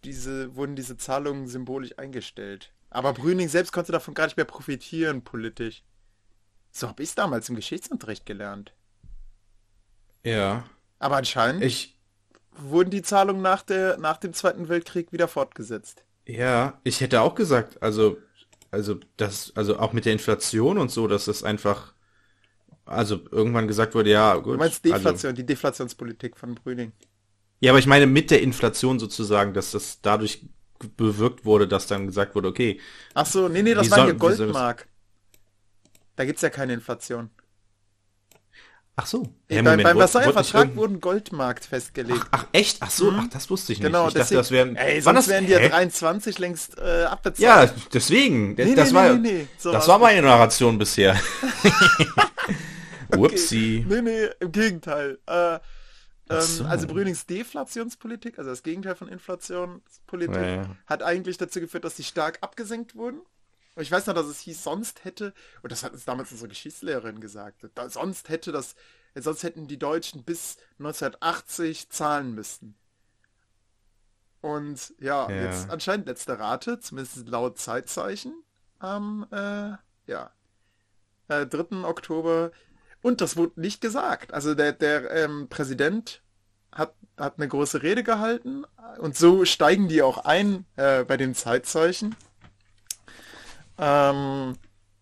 diese, 0.04 0.54
wurden 0.54 0.76
diese 0.76 0.98
Zahlungen 0.98 1.48
symbolisch 1.48 1.98
eingestellt. 1.98 2.70
Aber 2.90 3.14
Brüning 3.14 3.48
selbst 3.48 3.72
konnte 3.72 3.92
davon 3.92 4.12
gar 4.12 4.26
nicht 4.26 4.36
mehr 4.36 4.44
profitieren 4.44 5.24
politisch. 5.24 5.82
So 6.70 6.86
habe 6.86 7.02
ich 7.02 7.08
es 7.08 7.14
damals 7.14 7.48
im 7.48 7.56
Geschichtsunterricht 7.56 8.26
gelernt. 8.26 8.74
Ja. 10.24 10.64
Aber 11.00 11.16
anscheinend 11.16 11.64
Ich, 11.64 11.98
wurden 12.52 12.90
die 12.90 13.02
Zahlungen 13.02 13.42
nach, 13.42 13.62
der, 13.62 13.98
nach 13.98 14.18
dem 14.18 14.32
Zweiten 14.34 14.68
Weltkrieg 14.68 15.12
wieder 15.12 15.28
fortgesetzt. 15.28 16.04
ja, 16.26 16.80
ich 16.84 17.00
hätte 17.00 17.20
auch 17.22 17.34
gesagt, 17.34 17.82
also, 17.82 18.18
also, 18.70 18.96
das, 19.16 19.52
also 19.56 19.78
auch 19.78 19.92
mit 19.92 20.04
der 20.04 20.12
Inflation 20.12 20.78
und 20.78 20.90
so, 20.90 21.06
dass 21.08 21.24
das 21.26 21.42
einfach, 21.42 21.94
also 22.86 23.20
irgendwann 23.32 23.68
gesagt 23.68 23.94
wurde, 23.94 24.10
ja, 24.12 24.36
gut. 24.36 24.54
Du 24.54 24.58
meinst 24.58 24.84
Also, 24.88 25.16
Deflation, 25.16 25.34
die 25.34 25.46
Deflationspolitik 25.46 26.36
von 26.36 26.54
Brüning. 26.54 26.92
ja, 27.60 27.72
aber 27.72 27.78
ich 27.78 27.86
meine 27.86 28.06
mit 28.06 28.30
der 28.30 28.42
Inflation 28.42 28.98
sozusagen, 28.98 29.52
dass 29.54 29.72
das 29.72 30.00
dadurch 30.00 30.46
bewirkt 30.96 31.44
wurde, 31.44 31.66
dass 31.68 31.86
dann 31.88 32.06
gesagt 32.06 32.34
wurde, 32.34 32.48
okay, 32.48 32.80
Ach 33.14 33.26
so, 33.26 33.48
nee, 33.48 33.62
nee, 33.62 33.74
das 33.74 33.90
war 33.90 34.00
hier 34.00 34.14
Goldmark. 34.14 34.88
Da 36.16 36.24
gibt's 36.26 36.42
ja 36.42 36.50
keine 36.50 36.74
Inflation. 36.74 37.30
Ach 39.00 39.06
so. 39.06 39.22
Hey, 39.48 39.58
Moment, 39.62 39.84
beim 39.84 39.94
wurde- 39.96 40.08
Versailler 40.08 40.26
wurde 40.26 40.38
nicht 40.40 40.50
Vertrag 40.50 40.62
irgend- 40.64 40.76
wurden 40.76 41.00
Goldmarkt 41.00 41.64
festgelegt. 41.64 42.26
Ach 42.32 42.46
echt? 42.50 42.78
Ach 42.80 42.90
so, 42.90 43.12
ach 43.16 43.28
das 43.28 43.48
wusste 43.48 43.72
ich 43.72 43.78
nicht. 43.78 43.86
genau, 43.86 44.08
ich 44.08 44.14
dachte, 44.14 44.34
das 44.34 44.50
wären. 44.50 44.74
ey, 44.74 44.96
Wann 44.96 45.14
sonst 45.14 45.26
das- 45.26 45.28
wären 45.28 45.46
die 45.46 45.52
ja 45.52 45.58
Hä? 45.60 45.68
23 45.68 46.38
längst 46.40 46.78
äh, 46.78 47.04
abbezahlt. 47.04 47.38
Ja, 47.38 47.70
deswegen. 47.92 48.54
Nee, 48.54 48.74
das 48.74 48.88
nee, 48.90 48.94
war, 48.96 49.12
nee, 49.14 49.32
nee, 49.32 49.46
so 49.56 49.70
das 49.70 49.86
war 49.86 50.00
meine 50.00 50.22
Narration 50.22 50.78
bisher. 50.78 51.16
Okay. 53.10 53.20
Whoopsie. 53.22 53.86
Nee, 53.88 54.02
nee, 54.02 54.28
im 54.40 54.52
Gegenteil. 54.52 55.18
Äh, 55.26 55.54
ähm, 55.54 56.40
so. 56.42 56.64
Also 56.64 56.86
Brünings 56.86 57.24
Deflationspolitik, 57.24 58.38
also 58.38 58.50
das 58.50 58.62
Gegenteil 58.62 58.96
von 58.96 59.08
Inflationspolitik, 59.08 60.34
Ja, 60.36 60.46
ja. 60.56 60.66
hat 60.86 61.02
eigentlich 61.02 61.38
dazu 61.38 61.58
geführt, 61.60 61.84
dass 61.84 61.94
die 61.94 62.04
stark 62.04 62.36
abgesenkt 62.42 62.94
wurden. 62.96 63.20
Und 63.78 63.82
ich 63.82 63.92
weiß 63.92 64.08
noch, 64.08 64.14
dass 64.14 64.26
es 64.26 64.40
hieß, 64.40 64.64
sonst 64.64 65.04
hätte, 65.04 65.32
und 65.62 65.70
das 65.70 65.84
hat 65.84 65.92
uns 65.92 66.04
damals 66.04 66.32
unsere 66.32 66.48
Geschichtslehrerin 66.48 67.20
gesagt, 67.20 67.64
da, 67.76 67.88
sonst 67.88 68.28
hätte 68.28 68.50
das, 68.50 68.74
sonst 69.14 69.44
hätten 69.44 69.68
die 69.68 69.78
Deutschen 69.78 70.24
bis 70.24 70.56
1980 70.80 71.88
zahlen 71.88 72.34
müssen. 72.34 72.74
Und 74.40 74.94
ja, 74.98 75.30
Ja. 75.30 75.44
jetzt 75.44 75.70
anscheinend 75.70 76.08
letzte 76.08 76.40
Rate, 76.40 76.80
zumindest 76.80 77.28
laut 77.28 77.56
Zeitzeichen, 77.60 78.42
am 78.80 79.28
äh, 79.30 79.76
ja, 80.10 80.32
äh, 81.28 81.46
3. 81.46 81.84
Oktober. 81.84 82.50
Und 83.00 83.20
das 83.20 83.36
wurde 83.36 83.60
nicht 83.60 83.80
gesagt. 83.80 84.34
Also 84.34 84.56
der, 84.56 84.72
der 84.72 85.08
ähm, 85.12 85.46
Präsident 85.48 86.24
hat, 86.72 86.96
hat 87.16 87.34
eine 87.38 87.46
große 87.46 87.80
Rede 87.84 88.02
gehalten 88.02 88.64
und 88.98 89.16
so 89.16 89.44
steigen 89.44 89.86
die 89.86 90.02
auch 90.02 90.24
ein 90.24 90.66
äh, 90.74 91.04
bei 91.04 91.16
den 91.16 91.36
Zeitzeichen. 91.36 92.16
Ähm, 93.78 94.56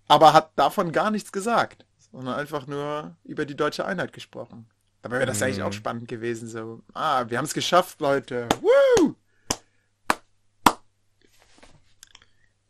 aber 0.08 0.32
hat 0.32 0.52
davon 0.56 0.92
gar 0.92 1.10
nichts 1.10 1.32
gesagt, 1.32 1.86
sondern 2.12 2.34
einfach 2.34 2.66
nur 2.66 3.16
über 3.24 3.44
die 3.44 3.56
deutsche 3.56 3.84
Einheit 3.84 4.12
gesprochen. 4.12 4.66
Dabei 5.02 5.16
wäre 5.16 5.26
das 5.26 5.42
eigentlich 5.42 5.62
auch 5.62 5.72
spannend 5.72 6.08
gewesen. 6.08 6.48
So, 6.48 6.82
ah, 6.92 7.24
wir 7.28 7.38
haben 7.38 7.44
es 7.44 7.54
geschafft, 7.54 8.00
Leute. 8.00 8.48
Woo! 8.60 9.14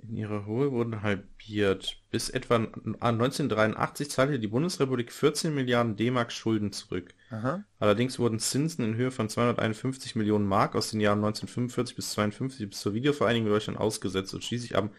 In 0.08 0.16
ihrer 0.16 0.44
Höhe 0.46 0.70
wurden 0.70 1.02
halbiert. 1.02 1.96
Bis 2.10 2.30
etwa 2.30 2.56
1983 2.56 4.10
zahlte 4.10 4.38
die 4.38 4.46
Bundesrepublik 4.46 5.12
14 5.12 5.54
Milliarden 5.54 5.96
D-Mark 5.96 6.30
Schulden 6.30 6.72
zurück. 6.72 7.14
Aha. 7.30 7.64
Allerdings 7.80 8.18
wurden 8.18 8.38
Zinsen 8.38 8.84
in 8.84 8.94
Höhe 8.96 9.10
von 9.10 9.28
251 9.28 10.14
Millionen 10.14 10.46
Mark 10.46 10.76
aus 10.76 10.90
den 10.90 11.00
Jahren 11.00 11.18
1945 11.18 11.96
bis 11.96 12.10
52 12.12 12.68
bis 12.68 12.80
zur 12.80 12.94
Wiedervereinigung 12.94 13.48
Deutschland 13.48 13.80
ausgesetzt 13.80 14.32
und 14.34 14.44
schließlich 14.44 14.76
am 14.76 14.90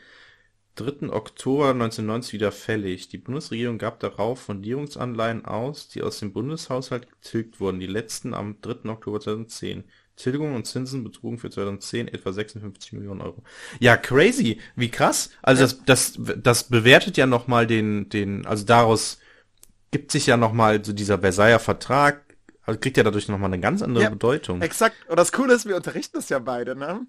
3. 0.77 1.10
Oktober 1.10 1.72
1990 1.72 2.34
wieder 2.34 2.51
fällig. 2.51 3.10
Die 3.10 3.17
Bundesregierung 3.17 3.77
gab 3.77 4.00
darauf 4.00 4.39
Fundierungsanleihen 4.41 5.46
aus, 5.46 5.89
die 5.89 6.01
aus 6.01 6.19
dem 6.19 6.34
Bundeshaushalt 6.34 7.10
getilgt 7.10 7.60
wurden, 7.60 7.79
die 7.79 7.88
letzten 7.88 8.34
am 8.34 8.62
3. 8.62 8.89
Oktober 8.89 9.19
2010. 9.19 9.84
Tilgungen 10.15 10.55
und 10.55 10.65
Zinsen 10.65 11.03
betrugen 11.03 11.38
für 11.38 11.50
2010 11.50 12.07
etwa 12.07 12.34
56 12.34 12.93
Millionen 12.93 13.22
Euro. 13.22 13.43
Ja, 13.79 13.98
crazy, 13.98 14.60
wie 14.75 14.89
krass. 14.89 15.29
Also 15.43 15.62
das, 15.62 15.84
das, 15.86 16.19
das 16.38 16.63
bewertet 16.65 17.17
ja 17.17 17.27
nochmal 17.27 17.67
den, 17.67 18.10
den, 18.10 18.46
also 18.46 18.65
daraus 18.65 19.19
gibt 19.91 20.12
sich 20.12 20.25
ja 20.25 20.36
nochmal 20.36 20.84
so 20.84 20.91
dieser 20.91 21.19
Versailler 21.19 21.60
Vertrag, 21.60 22.36
also 22.63 22.79
kriegt 22.79 22.98
ja 22.98 23.03
dadurch 23.03 23.29
nochmal 23.29 23.53
eine 23.53 23.62
ganz 23.62 23.81
andere 23.81 24.05
Ja, 24.05 24.10
Bedeutung. 24.10 24.62
Exakt. 24.62 24.96
Und 25.07 25.17
das 25.17 25.31
Coole 25.31 25.53
ist, 25.53 25.67
wir 25.67 25.75
unterrichten 25.75 26.17
das 26.17 26.29
ja 26.29 26.39
beide, 26.39 26.75
ne? 26.75 27.05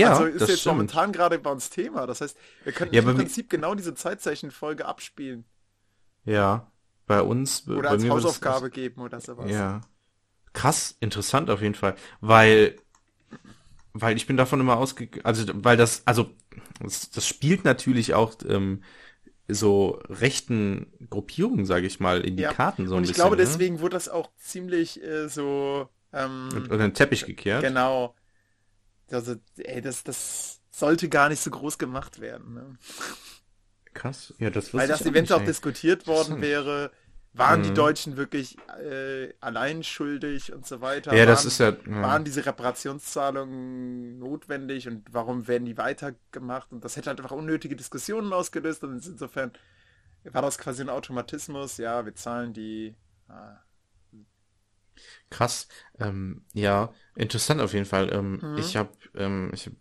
Ja, 0.00 0.10
also 0.10 0.24
ist 0.24 0.40
das 0.40 0.50
jetzt 0.50 0.60
stimmt. 0.60 0.76
momentan 0.76 1.12
gerade 1.12 1.38
bei 1.38 1.50
uns 1.50 1.70
Thema. 1.70 2.06
Das 2.06 2.20
heißt, 2.20 2.36
wir 2.64 2.72
könnten 2.72 2.94
Ja, 2.94 3.02
im 3.02 3.14
Prinzip 3.14 3.50
genau 3.50 3.74
diese 3.74 3.94
Zeitzeichenfolge 3.94 4.86
abspielen. 4.86 5.44
Ja, 6.24 6.70
bei 7.06 7.22
uns. 7.22 7.66
Oder 7.72 7.88
bei 7.88 7.92
als 7.92 8.02
mir 8.02 8.10
Hausaufgabe 8.10 8.70
geben 8.70 9.00
oder 9.02 9.20
sowas. 9.20 9.50
Ja. 9.50 9.80
Krass, 10.54 10.96
interessant 11.00 11.50
auf 11.50 11.62
jeden 11.62 11.74
Fall, 11.76 11.96
weil 12.20 12.76
weil 13.92 14.16
ich 14.16 14.26
bin 14.26 14.36
davon 14.36 14.60
immer 14.60 14.76
ausgegangen, 14.76 15.24
also 15.24 15.44
weil 15.64 15.76
das 15.76 16.02
also 16.06 16.30
das, 16.80 17.10
das 17.10 17.26
spielt 17.26 17.64
natürlich 17.64 18.14
auch 18.14 18.34
ähm, 18.48 18.82
so 19.48 20.00
rechten 20.08 20.92
Gruppierungen, 21.10 21.66
sage 21.66 21.86
ich 21.86 22.00
mal, 22.00 22.20
in 22.22 22.36
die 22.36 22.42
Ja. 22.42 22.52
Karten 22.52 22.88
so 22.88 22.96
ein 22.96 22.98
Und 22.98 23.04
ich 23.04 23.08
bisschen. 23.08 23.14
glaube, 23.14 23.36
ne? 23.36 23.42
deswegen 23.42 23.80
wurde 23.80 23.94
das 23.96 24.08
auch 24.08 24.30
ziemlich 24.36 25.02
äh, 25.02 25.28
so 25.28 25.88
ähm, 26.12 26.48
unter 26.52 26.78
den 26.78 26.94
Teppich 26.94 27.24
gekehrt. 27.26 27.62
genau. 27.62 28.14
Also, 29.10 29.36
ey, 29.58 29.80
das, 29.80 30.04
das 30.04 30.60
sollte 30.70 31.08
gar 31.08 31.28
nicht 31.28 31.40
so 31.42 31.50
groß 31.50 31.78
gemacht 31.78 32.20
werden. 32.20 32.54
Ne? 32.54 32.78
Krass. 33.94 34.34
Ja, 34.38 34.50
das 34.50 34.72
Weil 34.74 34.88
das 34.88 35.00
ich 35.00 35.32
auch 35.32 35.44
diskutiert 35.44 36.06
worden 36.06 36.40
wäre. 36.40 36.90
Waren 37.34 37.62
die 37.62 37.70
Mhm. 37.70 37.74
Deutschen 37.74 38.16
wirklich 38.16 38.56
äh, 38.80 39.32
allein 39.40 39.82
schuldig 39.84 40.52
und 40.52 40.66
so 40.66 40.80
weiter? 40.80 41.14
Ja, 41.14 41.26
das 41.26 41.40
waren, 41.40 41.48
ist 41.48 41.58
ja, 41.58 41.70
ja. 41.70 42.02
waren 42.02 42.24
diese 42.24 42.44
Reparationszahlungen 42.46 44.18
notwendig 44.18 44.88
und 44.88 45.06
warum 45.12 45.46
werden 45.46 45.66
die 45.66 45.76
weitergemacht? 45.76 46.72
Und 46.72 46.84
das 46.84 46.96
hätte 46.96 47.10
halt 47.10 47.20
einfach 47.20 47.36
unnötige 47.36 47.76
Diskussionen 47.76 48.32
ausgelöst 48.32 48.82
und 48.82 49.04
insofern 49.06 49.52
war 50.24 50.42
das 50.42 50.58
quasi 50.58 50.82
ein 50.82 50.88
Automatismus. 50.88 51.76
Ja, 51.76 52.04
wir 52.04 52.14
zahlen 52.14 52.52
die. 52.54 52.96
Ah, 53.28 53.58
Krass. 55.30 55.68
Ähm, 55.98 56.44
ja, 56.54 56.92
interessant 57.14 57.60
auf 57.60 57.72
jeden 57.74 57.86
Fall. 57.86 58.12
Ähm, 58.12 58.42
Mhm. 58.42 58.58
Ich 58.58 58.76
habe 58.76 58.90
ähm, 59.14 59.50
ich 59.54 59.66
hab, 59.66 59.74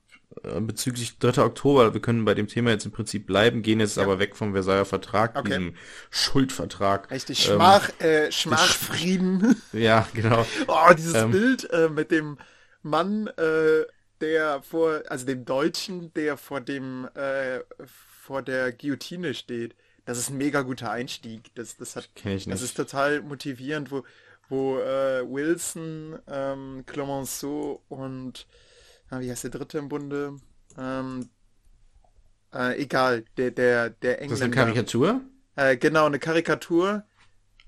äh, 0.44 0.60
bezüglich 0.62 1.20
3. 1.20 1.44
Oktober, 1.46 1.94
wir 1.94 2.02
können 2.02 2.26
bei 2.26 2.34
dem 2.34 2.48
Thema 2.48 2.72
jetzt 2.72 2.86
im 2.86 2.92
Prinzip 2.92 3.28
bleiben, 3.28 3.62
gehen 3.62 3.80
jetzt 3.80 3.98
Ja. 3.98 4.04
aber 4.04 4.20
weg 4.20 4.36
vom 4.36 4.54
Versailler 4.54 4.86
Vertrag, 4.86 5.36
Okay. 5.36 5.50
diesem 5.50 5.76
Schuldvertrag. 6.10 7.12
richtig 7.12 7.40
Ähm, 7.40 7.46
Schmach, 7.46 7.90
äh, 8.00 8.32
Schmachfrieden. 8.32 9.62
Ja, 9.72 10.08
genau. 10.14 10.46
Oh, 10.68 10.94
dieses 10.96 11.16
Ähm. 11.16 11.32
Bild 11.32 11.70
äh, 11.72 11.90
mit 11.90 12.12
dem 12.12 12.38
Mann, 12.82 13.28
äh, 13.28 13.86
der 14.22 14.62
vor, 14.64 15.04
also 15.10 15.26
dem 15.26 15.46
Deutschen, 15.46 16.14
der 16.14 16.38
vor 16.38 16.62
dem, 16.62 17.08
äh, 17.16 17.60
vor 17.86 18.42
der 18.42 18.72
Guillotine 18.74 19.34
steht. 19.34 19.76
Das 20.06 20.18
ist 20.18 20.30
ein 20.30 20.38
mega 20.38 20.62
guter 20.62 20.92
Einstieg. 20.92 21.54
Das, 21.56 21.78
das 21.78 21.96
hat, 21.96 22.10
das 22.48 22.62
ist 22.62 22.76
total 22.76 23.22
motivierend, 23.22 23.92
wo, 23.92 24.04
wo 24.50 24.80
äh, 24.80 25.24
Wilson, 25.30 26.20
ähm, 26.28 26.84
Clemenceau 26.86 27.84
und, 27.90 28.48
ah, 29.10 29.20
wie 29.20 29.32
heißt 29.32 29.44
der 29.46 29.52
dritte 29.52 29.78
im 29.80 29.90
Bunde? 29.90 30.38
Ähm, 30.78 31.30
äh, 32.54 32.82
egal, 32.82 33.24
der, 33.38 33.52
der, 33.52 33.90
der 33.92 34.22
Das 34.28 34.40
ist 34.40 34.42
eine 34.42 34.52
Engländer. 34.52 34.52
Karikatur? 34.52 35.22
Äh, 35.56 35.78
genau, 35.78 36.06
eine 36.06 36.20
Karikatur. 36.20 37.06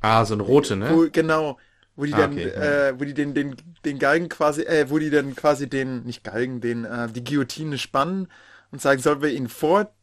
Ah, 0.02 0.26
so 0.26 0.34
eine 0.34 0.44
rote, 0.44 0.76
ne? 0.76 0.88
Wo, 0.88 1.08
genau, 1.12 1.60
wo 1.96 2.06
die 2.06 2.12
Ah, 2.12 2.18
dann, 2.18 2.32
okay, 2.32 2.54
ja. 2.56 2.76
äh, 2.90 3.00
wo 3.00 3.04
die 3.06 3.14
den, 3.14 3.34
den, 3.34 3.56
den 3.86 4.00
Galgen 4.00 4.30
quasi, 4.30 4.64
äh, 4.64 4.90
wo 4.90 4.98
die 5.00 5.10
dann 5.10 5.36
quasi 5.36 5.70
den, 5.70 6.04
nicht 6.04 6.24
Galgen, 6.24 6.62
den, 6.62 6.86
äh, 6.86 7.10
die 7.12 7.24
Guillotine 7.24 7.78
spannen 7.78 8.28
und 8.72 8.82
sagen, 8.82 9.02
sollen 9.02 9.22
wir 9.22 9.30
ihn 9.32 9.50
vor 9.50 9.94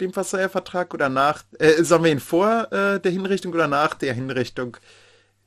dem 0.00 0.12
Versailler 0.12 0.50
Vertrag 0.50 0.94
oder 0.94 1.08
nach, 1.08 1.44
äh, 1.58 1.82
sollen 1.84 2.04
wir 2.04 2.12
ihn 2.12 2.20
vor 2.20 2.72
äh, 2.72 3.00
der 3.00 3.12
Hinrichtung 3.12 3.52
oder 3.54 3.68
nach 3.68 3.94
der 3.94 4.14
Hinrichtung 4.14 4.76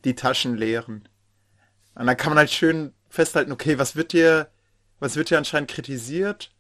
die 0.06 0.16
Taschen 0.16 0.58
leeren? 0.58 1.08
Und 1.96 2.08
dann 2.08 2.18
kann 2.18 2.32
man 2.32 2.40
halt 2.40 2.52
schön 2.52 2.94
festhalten, 3.10 3.52
okay, 3.54 3.78
was 3.80 3.96
wird 3.96 4.12
hier, 4.14 4.52
was 5.00 5.16
wird 5.16 5.30
hier 5.30 5.38
anscheinend 5.40 5.72
kritisiert? 5.72 6.52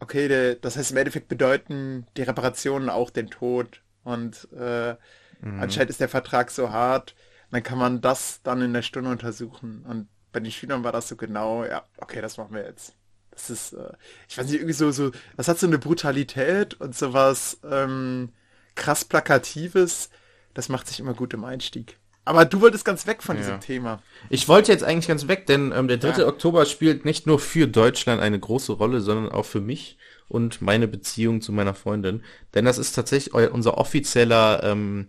Okay, 0.00 0.28
der, 0.28 0.54
das 0.56 0.76
heißt 0.76 0.92
im 0.92 0.96
Endeffekt 0.96 1.28
bedeuten 1.28 2.06
die 2.16 2.22
Reparationen 2.22 2.88
auch 2.88 3.10
den 3.10 3.28
Tod. 3.30 3.82
Und 4.04 4.50
äh, 4.52 4.96
Mhm. 5.42 5.54
anscheinend 5.56 5.90
ist 5.90 6.00
der 6.00 6.08
Vertrag 6.08 6.50
so 6.50 6.70
hart, 6.70 7.14
dann 7.50 7.62
kann 7.62 7.78
man 7.78 8.00
das 8.00 8.42
dann 8.42 8.62
in 8.62 8.72
der 8.72 8.82
Stunde 8.82 9.10
untersuchen. 9.10 9.84
Und 9.86 10.08
bei 10.32 10.40
den 10.40 10.52
Schülern 10.52 10.84
war 10.84 10.92
das 10.92 11.08
so 11.08 11.16
genau, 11.16 11.64
ja, 11.64 11.84
okay, 11.98 12.20
das 12.22 12.36
machen 12.38 12.54
wir 12.54 12.64
jetzt. 12.64 12.94
Das 13.32 13.50
ist, 13.50 13.72
äh, 13.72 13.92
ich 14.28 14.38
weiß 14.38 14.46
nicht, 14.46 14.56
irgendwie 14.56 14.74
so, 14.74 14.90
so, 14.92 15.10
das 15.36 15.48
hat 15.48 15.58
so 15.58 15.66
eine 15.66 15.78
Brutalität 15.78 16.74
und 16.80 16.94
sowas 16.96 17.58
ähm, 17.64 18.32
krass 18.76 19.04
Plakatives. 19.04 20.10
Das 20.54 20.68
macht 20.68 20.86
sich 20.88 21.00
immer 21.00 21.14
gut 21.14 21.34
im 21.34 21.44
Einstieg. 21.44 21.98
Aber 22.28 22.44
du 22.44 22.60
wolltest 22.60 22.84
ganz 22.84 23.06
weg 23.06 23.22
von 23.22 23.36
Ja. 23.36 23.42
diesem 23.42 23.60
Thema. 23.60 24.02
Ich 24.28 24.48
wollte 24.48 24.70
jetzt 24.70 24.84
eigentlich 24.84 25.08
ganz 25.08 25.28
weg, 25.28 25.46
denn 25.46 25.72
ähm, 25.74 25.88
der 25.88 25.96
3. 25.96 26.20
Ja. 26.20 26.26
Oktober 26.28 26.66
spielt 26.66 27.04
nicht 27.06 27.26
nur 27.26 27.38
für 27.38 27.66
Deutschland 27.66 28.20
eine 28.20 28.38
große 28.38 28.72
Rolle, 28.72 29.00
sondern 29.00 29.32
auch 29.32 29.46
für 29.46 29.60
mich 29.62 29.96
und 30.28 30.60
meine 30.60 30.86
Beziehung 30.88 31.40
zu 31.40 31.52
meiner 31.52 31.72
Freundin. 31.72 32.22
Denn 32.52 32.66
das 32.66 32.76
ist 32.76 32.92
tatsächlich 32.92 33.32
unser 33.32 33.78
offizieller 33.78 34.62
ähm, 34.62 35.08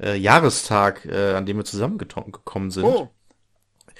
äh, 0.00 0.16
Jahrestag, 0.16 1.04
äh, 1.06 1.34
an 1.34 1.46
dem 1.46 1.56
wir 1.56 1.64
zusammengekommen 1.64 2.72
sind. 2.72 2.84
Oh, 2.84 3.10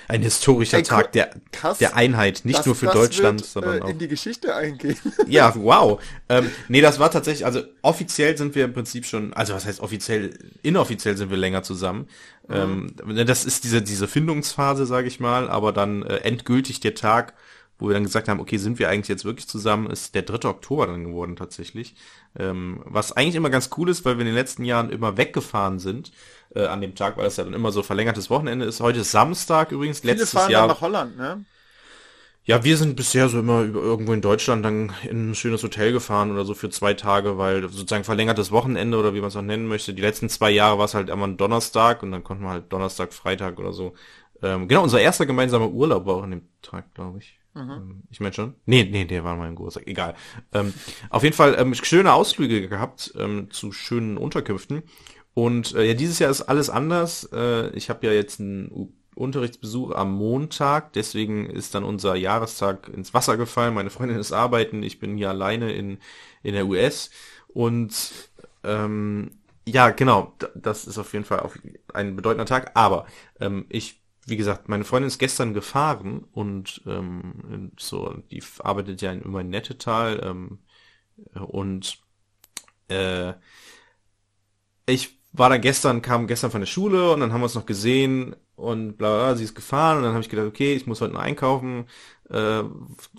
Ein 0.08 0.22
historischer 0.22 0.78
Ey, 0.78 0.82
Tag 0.82 1.12
der, 1.12 1.30
krass. 1.52 1.78
der 1.78 1.96
Einheit, 1.96 2.42
nicht 2.44 2.58
Das- 2.60 2.66
nur 2.66 2.74
für 2.74 2.86
Deutschland, 2.86 3.40
wird, 3.40 3.50
sondern 3.50 3.78
äh, 3.78 3.82
auch 3.82 3.88
in 3.88 3.98
die 3.98 4.08
Geschichte 4.08 4.54
eingehen. 4.54 4.96
Ja, 5.26 5.52
wow. 5.56 6.00
Ähm, 6.28 6.50
nee, 6.68 6.80
das 6.80 6.98
war 6.98 7.10
tatsächlich, 7.10 7.44
also 7.44 7.62
offiziell 7.82 8.36
sind 8.36 8.54
wir 8.54 8.64
im 8.64 8.72
Prinzip 8.72 9.04
schon, 9.06 9.32
also 9.32 9.54
was 9.54 9.66
heißt 9.66 9.80
offiziell, 9.80 10.38
inoffiziell 10.62 11.16
sind 11.16 11.30
wir 11.30 11.36
länger 11.36 11.62
zusammen. 11.62 12.08
Ähm, 12.48 12.94
das 13.26 13.44
ist 13.44 13.64
diese, 13.64 13.82
diese 13.82 14.06
Findungsphase, 14.06 14.86
sage 14.86 15.08
ich 15.08 15.18
mal, 15.18 15.48
aber 15.48 15.72
dann 15.72 16.02
äh, 16.02 16.18
endgültig 16.18 16.78
der 16.80 16.94
Tag, 16.94 17.34
wo 17.78 17.88
wir 17.88 17.94
dann 17.94 18.04
gesagt 18.04 18.28
haben, 18.28 18.40
okay, 18.40 18.56
sind 18.56 18.78
wir 18.78 18.88
eigentlich 18.88 19.08
jetzt 19.08 19.24
wirklich 19.24 19.48
zusammen, 19.48 19.90
ist 19.90 20.14
der 20.14 20.22
3. 20.22 20.48
Oktober 20.48 20.86
dann 20.86 21.04
geworden 21.04 21.36
tatsächlich. 21.36 21.94
Ähm, 22.38 22.82
was 22.84 23.12
eigentlich 23.12 23.34
immer 23.36 23.50
ganz 23.50 23.70
cool 23.76 23.88
ist, 23.88 24.04
weil 24.04 24.16
wir 24.16 24.22
in 24.22 24.26
den 24.26 24.34
letzten 24.34 24.64
Jahren 24.64 24.90
immer 24.90 25.16
weggefahren 25.16 25.78
sind 25.78 26.12
äh, 26.54 26.66
an 26.66 26.80
dem 26.80 26.94
Tag, 26.94 27.16
weil 27.16 27.24
das 27.24 27.36
ja 27.36 27.44
dann 27.44 27.54
immer 27.54 27.72
so 27.72 27.82
verlängertes 27.82 28.30
Wochenende 28.30 28.66
ist. 28.66 28.80
Heute 28.80 29.00
ist 29.00 29.10
Samstag 29.10 29.72
übrigens, 29.72 30.00
Viele 30.00 30.12
letztes 30.12 30.32
fahren 30.32 30.50
Jahr. 30.50 30.62
dann 30.62 30.76
nach 30.76 30.80
Holland, 30.80 31.16
ne? 31.16 31.44
Ja, 32.44 32.62
wir 32.62 32.76
sind 32.76 32.94
bisher 32.94 33.28
so 33.28 33.40
immer 33.40 33.62
über, 33.62 33.80
irgendwo 33.80 34.12
in 34.12 34.20
Deutschland 34.20 34.64
dann 34.64 34.92
in 35.02 35.30
ein 35.30 35.34
schönes 35.34 35.64
Hotel 35.64 35.92
gefahren 35.92 36.30
oder 36.30 36.44
so 36.44 36.54
für 36.54 36.70
zwei 36.70 36.94
Tage, 36.94 37.38
weil 37.38 37.62
sozusagen 37.62 38.04
verlängertes 38.04 38.52
Wochenende 38.52 38.98
oder 38.98 39.14
wie 39.14 39.20
man 39.20 39.28
es 39.28 39.36
auch 39.36 39.42
nennen 39.42 39.66
möchte. 39.66 39.92
Die 39.94 40.02
letzten 40.02 40.28
zwei 40.28 40.50
Jahre 40.52 40.78
war 40.78 40.84
es 40.84 40.94
halt 40.94 41.08
immer 41.10 41.26
ein 41.26 41.36
Donnerstag 41.38 42.04
und 42.04 42.12
dann 42.12 42.22
konnten 42.22 42.44
wir 42.44 42.50
halt 42.50 42.72
Donnerstag, 42.72 43.12
Freitag 43.12 43.58
oder 43.58 43.72
so. 43.72 43.94
Ähm, 44.42 44.68
genau, 44.68 44.84
unser 44.84 45.00
erster 45.00 45.26
gemeinsamer 45.26 45.68
Urlaub 45.70 46.06
war 46.06 46.14
auch 46.14 46.22
an 46.22 46.30
dem 46.30 46.48
Tag, 46.62 46.94
glaube 46.94 47.18
ich. 47.18 47.40
Ähm, 47.56 48.02
ich 48.10 48.20
meine 48.20 48.34
schon. 48.34 48.54
Nee, 48.66 48.84
nee, 48.84 49.04
der 49.04 49.24
war 49.24 49.36
mein 49.36 49.56
Geburtstag. 49.56 49.86
Egal. 49.86 50.14
Ähm, 50.52 50.74
auf 51.10 51.22
jeden 51.22 51.34
Fall 51.34 51.56
ähm, 51.58 51.74
schöne 51.74 52.12
Ausflüge 52.12 52.68
gehabt 52.68 53.14
ähm, 53.18 53.50
zu 53.50 53.72
schönen 53.72 54.18
Unterkünften. 54.18 54.82
Und 55.34 55.74
äh, 55.74 55.84
ja, 55.84 55.94
dieses 55.94 56.18
Jahr 56.18 56.30
ist 56.30 56.42
alles 56.42 56.70
anders. 56.70 57.28
Äh, 57.32 57.70
ich 57.70 57.90
habe 57.90 58.06
ja 58.06 58.12
jetzt 58.12 58.40
einen 58.40 58.70
U 58.70 58.92
Unterrichtsbesuch 59.16 59.92
am 59.92 60.12
Montag, 60.12 60.92
deswegen 60.92 61.48
ist 61.48 61.74
dann 61.74 61.84
unser 61.84 62.16
Jahrestag 62.16 62.90
ins 62.90 63.14
Wasser 63.14 63.38
gefallen. 63.38 63.72
Meine 63.72 63.88
Freundin 63.88 64.18
ist 64.18 64.30
arbeiten, 64.30 64.82
ich 64.82 64.98
bin 64.98 65.16
hier 65.16 65.30
alleine 65.30 65.72
in, 65.72 66.00
in 66.42 66.52
der 66.52 66.66
US. 66.66 67.08
Und 67.48 68.12
ähm, 68.62 69.30
ja, 69.66 69.88
genau, 69.88 70.34
das 70.54 70.86
ist 70.86 70.98
auf 70.98 71.14
jeden 71.14 71.24
Fall 71.24 71.40
auch 71.40 71.56
ein 71.94 72.14
bedeutender 72.14 72.44
Tag. 72.44 72.72
Aber 72.74 73.06
ähm, 73.40 73.64
ich, 73.70 74.02
wie 74.26 74.36
gesagt, 74.36 74.68
meine 74.68 74.84
Freundin 74.84 75.08
ist 75.08 75.18
gestern 75.18 75.54
gefahren 75.54 76.24
und 76.32 76.82
ähm, 76.86 77.72
so, 77.78 78.12
die 78.30 78.42
arbeitet 78.58 79.00
ja 79.00 79.12
in 79.12 79.22
immer 79.22 79.40
in 79.40 79.50
Nettetal 79.50 80.20
ähm, 80.22 80.58
und 81.34 81.98
äh, 82.88 83.34
ich 84.86 85.18
war 85.32 85.50
dann 85.50 85.60
gestern, 85.60 86.02
kam 86.02 86.26
gestern 86.26 86.50
von 86.50 86.60
der 86.60 86.66
Schule 86.66 87.12
und 87.12 87.20
dann 87.20 87.32
haben 87.32 87.40
wir 87.40 87.44
uns 87.44 87.54
noch 87.54 87.66
gesehen 87.66 88.34
und 88.56 88.96
bla 88.96 89.08
bla, 89.08 89.24
bla 89.26 89.36
sie 89.36 89.44
ist 89.44 89.54
gefahren 89.54 89.98
und 89.98 90.02
dann 90.04 90.12
habe 90.12 90.22
ich 90.22 90.28
gedacht, 90.28 90.46
okay, 90.46 90.74
ich 90.74 90.86
muss 90.86 91.00
heute 91.00 91.14
noch 91.14 91.20
einkaufen, 91.20 91.86
äh, 92.30 92.62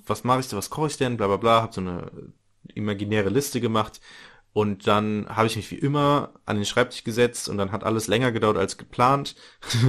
was 0.05 0.23
mache 0.23 0.41
ich 0.41 0.47
denn, 0.49 0.57
was 0.57 0.69
koche 0.69 0.87
ich 0.87 0.97
denn, 0.97 1.17
bla 1.17 1.27
bla 1.27 1.37
bla, 1.37 1.61
habe 1.61 1.73
so 1.73 1.81
eine 1.81 2.11
imaginäre 2.73 3.29
Liste 3.29 3.61
gemacht 3.61 4.01
und 4.51 4.87
dann 4.87 5.27
habe 5.29 5.47
ich 5.47 5.55
mich 5.55 5.71
wie 5.71 5.75
immer 5.75 6.33
an 6.45 6.55
den 6.57 6.65
Schreibtisch 6.65 7.03
gesetzt 7.03 7.47
und 7.47 7.57
dann 7.57 7.71
hat 7.71 7.83
alles 7.83 8.07
länger 8.07 8.31
gedauert 8.31 8.57
als 8.57 8.77
geplant. 8.77 9.35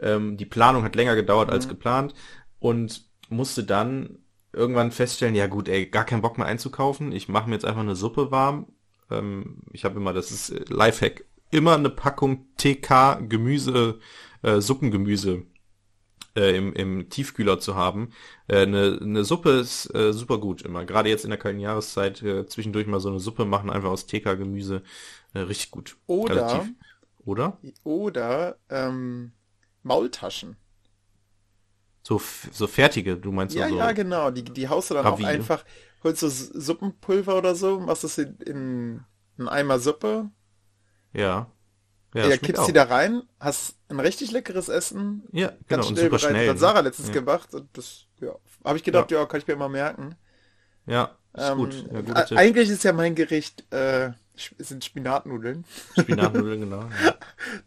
ähm, 0.00 0.36
die 0.36 0.46
Planung 0.46 0.84
hat 0.84 0.96
länger 0.96 1.14
gedauert 1.14 1.50
als 1.50 1.68
geplant 1.68 2.14
und 2.58 3.04
musste 3.28 3.64
dann 3.64 4.18
irgendwann 4.52 4.92
feststellen, 4.92 5.34
ja 5.34 5.46
gut, 5.46 5.68
ey, 5.68 5.86
gar 5.86 6.04
keinen 6.04 6.22
Bock 6.22 6.38
mehr 6.38 6.46
einzukaufen. 6.46 7.12
Ich 7.12 7.28
mache 7.28 7.48
mir 7.48 7.54
jetzt 7.54 7.64
einfach 7.64 7.80
eine 7.80 7.96
Suppe 7.96 8.30
warm. 8.30 8.66
Ähm, 9.10 9.62
ich 9.72 9.84
habe 9.84 9.98
immer, 9.98 10.12
das 10.12 10.30
ist 10.30 10.50
äh, 10.50 10.64
Lifehack, 10.68 11.24
immer 11.50 11.74
eine 11.74 11.90
Packung 11.90 12.46
TK 12.56 13.28
Gemüse, 13.28 13.98
äh, 14.42 14.60
Suppengemüse 14.60 15.44
äh, 16.36 16.56
im, 16.56 16.72
im 16.74 17.08
Tiefkühler 17.08 17.60
zu 17.60 17.74
haben. 17.74 18.10
Äh, 18.48 18.62
eine, 18.62 18.98
eine 19.00 19.24
Suppe 19.24 19.50
ist 19.50 19.94
äh, 19.94 20.12
super 20.12 20.38
gut 20.38 20.62
immer. 20.62 20.84
Gerade 20.84 21.08
jetzt 21.08 21.24
in 21.24 21.30
der 21.30 21.38
kalten 21.38 21.60
Jahreszeit 21.60 22.22
äh, 22.22 22.46
zwischendurch 22.46 22.86
mal 22.86 23.00
so 23.00 23.08
eine 23.08 23.20
Suppe 23.20 23.44
machen, 23.44 23.70
einfach 23.70 23.90
aus 23.90 24.06
TK-Gemüse. 24.06 24.82
Äh, 25.34 25.40
richtig 25.40 25.70
gut. 25.70 25.96
Oder- 26.06 26.36
Relativ. 26.36 26.72
Oder? 27.24 27.58
Oder 27.84 28.56
ähm, 28.68 29.32
Maultaschen. 29.82 30.56
So, 32.02 32.20
so 32.50 32.66
fertige, 32.66 33.16
du 33.16 33.30
meinst 33.32 33.54
Ja, 33.54 33.68
so. 33.68 33.76
ja, 33.76 33.92
genau. 33.92 34.30
Die, 34.30 34.42
die 34.44 34.68
haust 34.68 34.90
du 34.90 34.94
dann 34.94 35.06
auch 35.06 35.12
Ravine. 35.12 35.28
einfach, 35.28 35.64
holst 36.02 36.22
du 36.22 36.28
Suppenpulver 36.28 37.36
oder 37.38 37.54
so, 37.54 37.78
machst 37.80 38.04
das 38.04 38.18
in, 38.18 38.36
in 38.40 39.04
einen 39.38 39.48
Eimer 39.48 39.78
Suppe, 39.78 40.30
Ja. 41.12 41.50
Ja, 42.14 42.26
ja, 42.28 42.36
kippst 42.36 42.68
die 42.68 42.74
da 42.74 42.84
rein, 42.84 43.22
hast 43.40 43.76
ein 43.88 43.98
richtig 43.98 44.32
leckeres 44.32 44.68
Essen, 44.68 45.22
Ja, 45.32 45.48
genau, 45.48 45.60
ganz 45.68 45.86
und 45.88 45.96
schnell 45.96 46.10
super 46.10 46.18
bereit. 46.18 46.30
schnell. 46.30 46.46
Das 46.46 46.54
hat 46.54 46.58
Sarah 46.60 46.82
ne? 46.82 46.88
letztens 46.88 47.08
ja. 47.08 47.14
gemacht 47.14 47.54
und 47.54 47.68
das, 47.76 48.06
ja, 48.20 48.34
habe 48.64 48.76
ich 48.76 48.84
gedacht, 48.84 49.10
ja. 49.10 49.24
kann 49.26 49.40
ich 49.40 49.46
mir 49.46 49.56
mal 49.56 49.68
merken. 49.70 50.14
Ja, 50.86 51.16
ist 51.32 51.50
Ähm, 51.50 51.56
gut. 51.56 51.86
Ja, 51.90 52.36
eigentlich 52.36 52.68
ist 52.68 52.84
ja 52.84 52.92
mein 52.92 53.14
Gericht, 53.14 53.64
äh, 53.72 54.12
sind 54.58 54.84
Spinatnudeln. 54.84 55.64
Spinatnudeln, 55.94 56.60
genau. 56.60 56.88
Ja. 57.04 57.14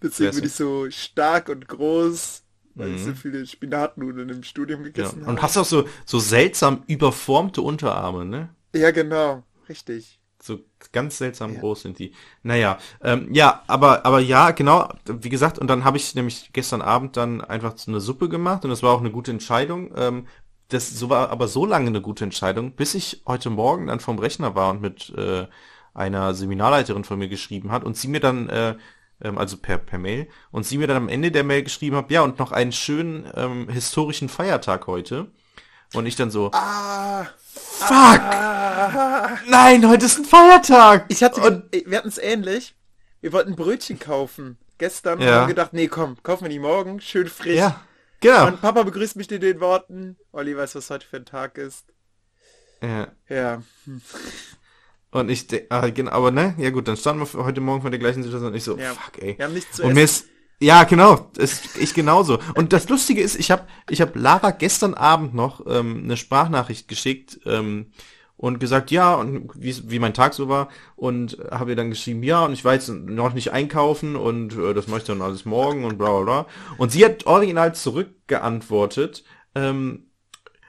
Deswegen 0.01 0.35
bin 0.35 0.45
ich 0.45 0.53
so 0.53 0.89
stark 0.89 1.49
und 1.49 1.67
groß, 1.67 2.43
weil 2.75 2.93
ich 2.93 3.01
Mhm. 3.01 3.05
so 3.05 3.13
viele 3.13 3.45
Spinatnudeln 3.45 4.29
im 4.29 4.43
Studium 4.43 4.81
Ja. 4.81 4.87
gegessen 4.87 5.21
Und 5.21 5.27
habe. 5.27 5.41
hast 5.41 5.57
auch 5.57 5.65
so, 5.65 5.87
so 6.05 6.19
seltsam 6.19 6.83
überformte 6.87 7.61
Unterarme, 7.61 8.25
ne? 8.25 8.49
Ja, 8.75 8.91
genau. 8.91 9.43
Richtig. 9.69 10.19
So 10.41 10.59
ganz 10.91 11.17
seltsam 11.17 11.53
Ja. 11.55 11.59
groß 11.59 11.81
sind 11.83 11.97
die. 11.97 12.13
Naja, 12.43 12.77
ähm, 13.01 13.33
ja, 13.33 13.63
aber, 13.67 14.05
aber 14.05 14.19
ja, 14.19 14.51
genau, 14.51 14.89
wie 15.07 15.29
gesagt, 15.29 15.57
und 15.57 15.67
dann 15.67 15.83
habe 15.85 15.97
ich 15.97 16.13
nämlich 16.13 16.51
gestern 16.53 16.81
Abend 16.81 17.17
dann 17.17 17.41
einfach 17.41 17.77
so 17.77 17.89
eine 17.89 17.99
Suppe 17.99 18.29
gemacht 18.29 18.63
und 18.63 18.69
das 18.69 18.83
war 18.83 18.93
auch 18.93 18.99
eine 18.99 19.11
gute 19.11 19.31
Entscheidung. 19.31 19.91
Ähm, 19.95 20.27
das 20.69 20.89
so 20.89 21.09
war 21.09 21.29
aber 21.29 21.47
so 21.47 21.65
lange 21.65 21.87
eine 21.87 22.01
gute 22.01 22.23
Entscheidung, 22.23 22.73
bis 22.73 22.95
ich 22.95 23.23
heute 23.27 23.49
Morgen 23.49 23.87
dann 23.87 23.99
vom 23.99 24.19
Rechner 24.19 24.55
war 24.55 24.71
und 24.71 24.81
mit 24.81 25.09
äh, 25.17 25.47
einer 25.95 26.33
Seminarleiterin 26.35 27.03
von 27.03 27.17
mir 27.17 27.27
geschrieben 27.29 27.71
hat 27.71 27.83
und 27.83 27.97
sie 27.97 28.07
mir 28.07 28.19
dann, 28.19 28.47
äh, 28.49 28.75
ähm, 29.23 29.37
also 29.39 29.57
per, 29.57 29.77
per 29.79 29.97
Mail, 29.97 30.27
und 30.51 30.65
sie 30.65 30.77
mir 30.77 30.85
dann 30.87 30.97
am 30.97 31.09
Ende 31.09 31.31
der 31.31 31.43
Mail 31.43 31.63
geschrieben 31.63 31.95
hat, 31.95 32.11
ja, 32.11 32.21
und 32.21 32.37
noch 32.37 32.51
einen 32.51 32.71
schönen 32.73 33.27
ähm, 33.35 33.69
historischen 33.69 34.29
Feiertag 34.29 34.85
heute. 34.87 35.31
Und 35.93 36.05
ich 36.07 36.15
dann 36.15 36.29
so, 36.31 36.51
Ah, 36.53 37.25
fuck! 37.45 38.19
ah. 38.19 39.37
Nein, 39.47 39.87
heute 39.87 40.05
ist 40.05 40.17
ein 40.19 40.25
Feiertag! 40.25 41.05
Ich 41.07 41.23
hatte, 41.23 41.41
und, 41.41 41.63
wir 41.71 41.97
hatten 41.97 42.09
es 42.09 42.17
ähnlich. 42.17 42.75
Wir 43.21 43.31
wollten 43.33 43.55
Brötchen 43.55 43.97
kaufen 43.99 44.57
gestern 44.77 45.21
Ja. 45.21 45.41
haben 45.41 45.47
gedacht, 45.47 45.71
nee, 45.73 45.87
komm, 45.87 46.21
kaufen 46.21 46.43
wir 46.43 46.49
die 46.49 46.59
morgen, 46.59 46.99
schön 46.99 47.27
frisch. 47.29 47.55
ja, 47.55 47.79
genau. 48.19 48.47
Und 48.47 48.61
Papa 48.61 48.83
begrüßt 48.83 49.15
mich 49.15 49.31
in 49.31 49.39
den 49.39 49.61
Worten. 49.61 50.17
Olli 50.33 50.57
weiß, 50.57 50.75
was 50.75 50.89
heute 50.89 51.07
für 51.07 51.15
ein 51.17 51.25
Tag 51.25 51.57
ist. 51.57 51.85
Ja. 52.81 53.07
Ja. 53.29 53.61
Und 55.15 55.29
ich, 55.29 55.47
ah, 55.69 55.87
genau, 55.91 56.11
aber 56.11 56.29
ne, 56.31 56.55
ja 56.57 56.71
gut, 56.71 56.89
dann 56.89 56.97
standen 56.97 57.21
wir 57.25 57.45
heute 57.45 57.61
Morgen 57.61 57.81
vor 57.81 57.89
der 57.89 57.99
gleichen 57.99 58.21
Situation 58.21 58.49
und 58.51 58.55
ich 58.55 58.65
so, 58.65 58.77
Ja. 58.77 58.93
fuck, 58.93 59.21
ey. 59.23 59.37
Wir 59.37 59.45
haben 59.45 59.53
nichts 59.53 59.77
zu 59.77 59.83
Und 59.83 59.93
mir 59.93 60.01
essen. 60.03 60.25
ist, 60.25 60.29
ja, 60.59 60.83
genau, 60.83 61.31
ist 61.37 61.77
ich 61.77 61.93
genauso. 61.93 62.37
Und 62.55 62.73
das 62.73 62.89
Lustige 62.89 63.21
ist, 63.21 63.37
ich 63.39 63.49
habe 63.49 63.63
ich 63.89 64.01
hab 64.01 64.13
Lara 64.17 64.51
gestern 64.51 64.93
Abend 64.93 65.33
noch 65.33 65.65
ähm, 65.67 66.01
eine 66.03 66.17
Sprachnachricht 66.17 66.89
geschickt 66.89 67.39
ähm, 67.45 67.91
und 68.35 68.59
gesagt, 68.59 68.91
ja, 68.91 69.15
und 69.15 69.49
wie, 69.55 69.89
wie 69.89 69.99
mein 69.99 70.13
Tag 70.13 70.33
so 70.33 70.49
war 70.49 70.67
und 70.97 71.37
habe 71.49 71.69
ihr 71.69 71.75
dann 71.77 71.91
geschrieben, 71.91 72.21
ja, 72.21 72.43
und 72.43 72.51
ich 72.51 72.65
war 72.65 72.73
jetzt 72.73 72.89
noch 72.89 73.33
nicht 73.33 73.53
einkaufen 73.53 74.17
und 74.17 74.57
äh, 74.57 74.73
das 74.73 74.87
mache 74.87 74.99
ich 74.99 75.05
dann 75.05 75.21
alles 75.21 75.45
morgen 75.45 75.85
und 75.85 75.97
bla 75.97 76.09
bla 76.09 76.23
bla. 76.23 76.45
Und 76.77 76.91
sie 76.91 77.05
hat 77.05 77.25
original 77.25 77.73
zurückgeantwortet, 77.73 79.23
ähm, 79.55 80.07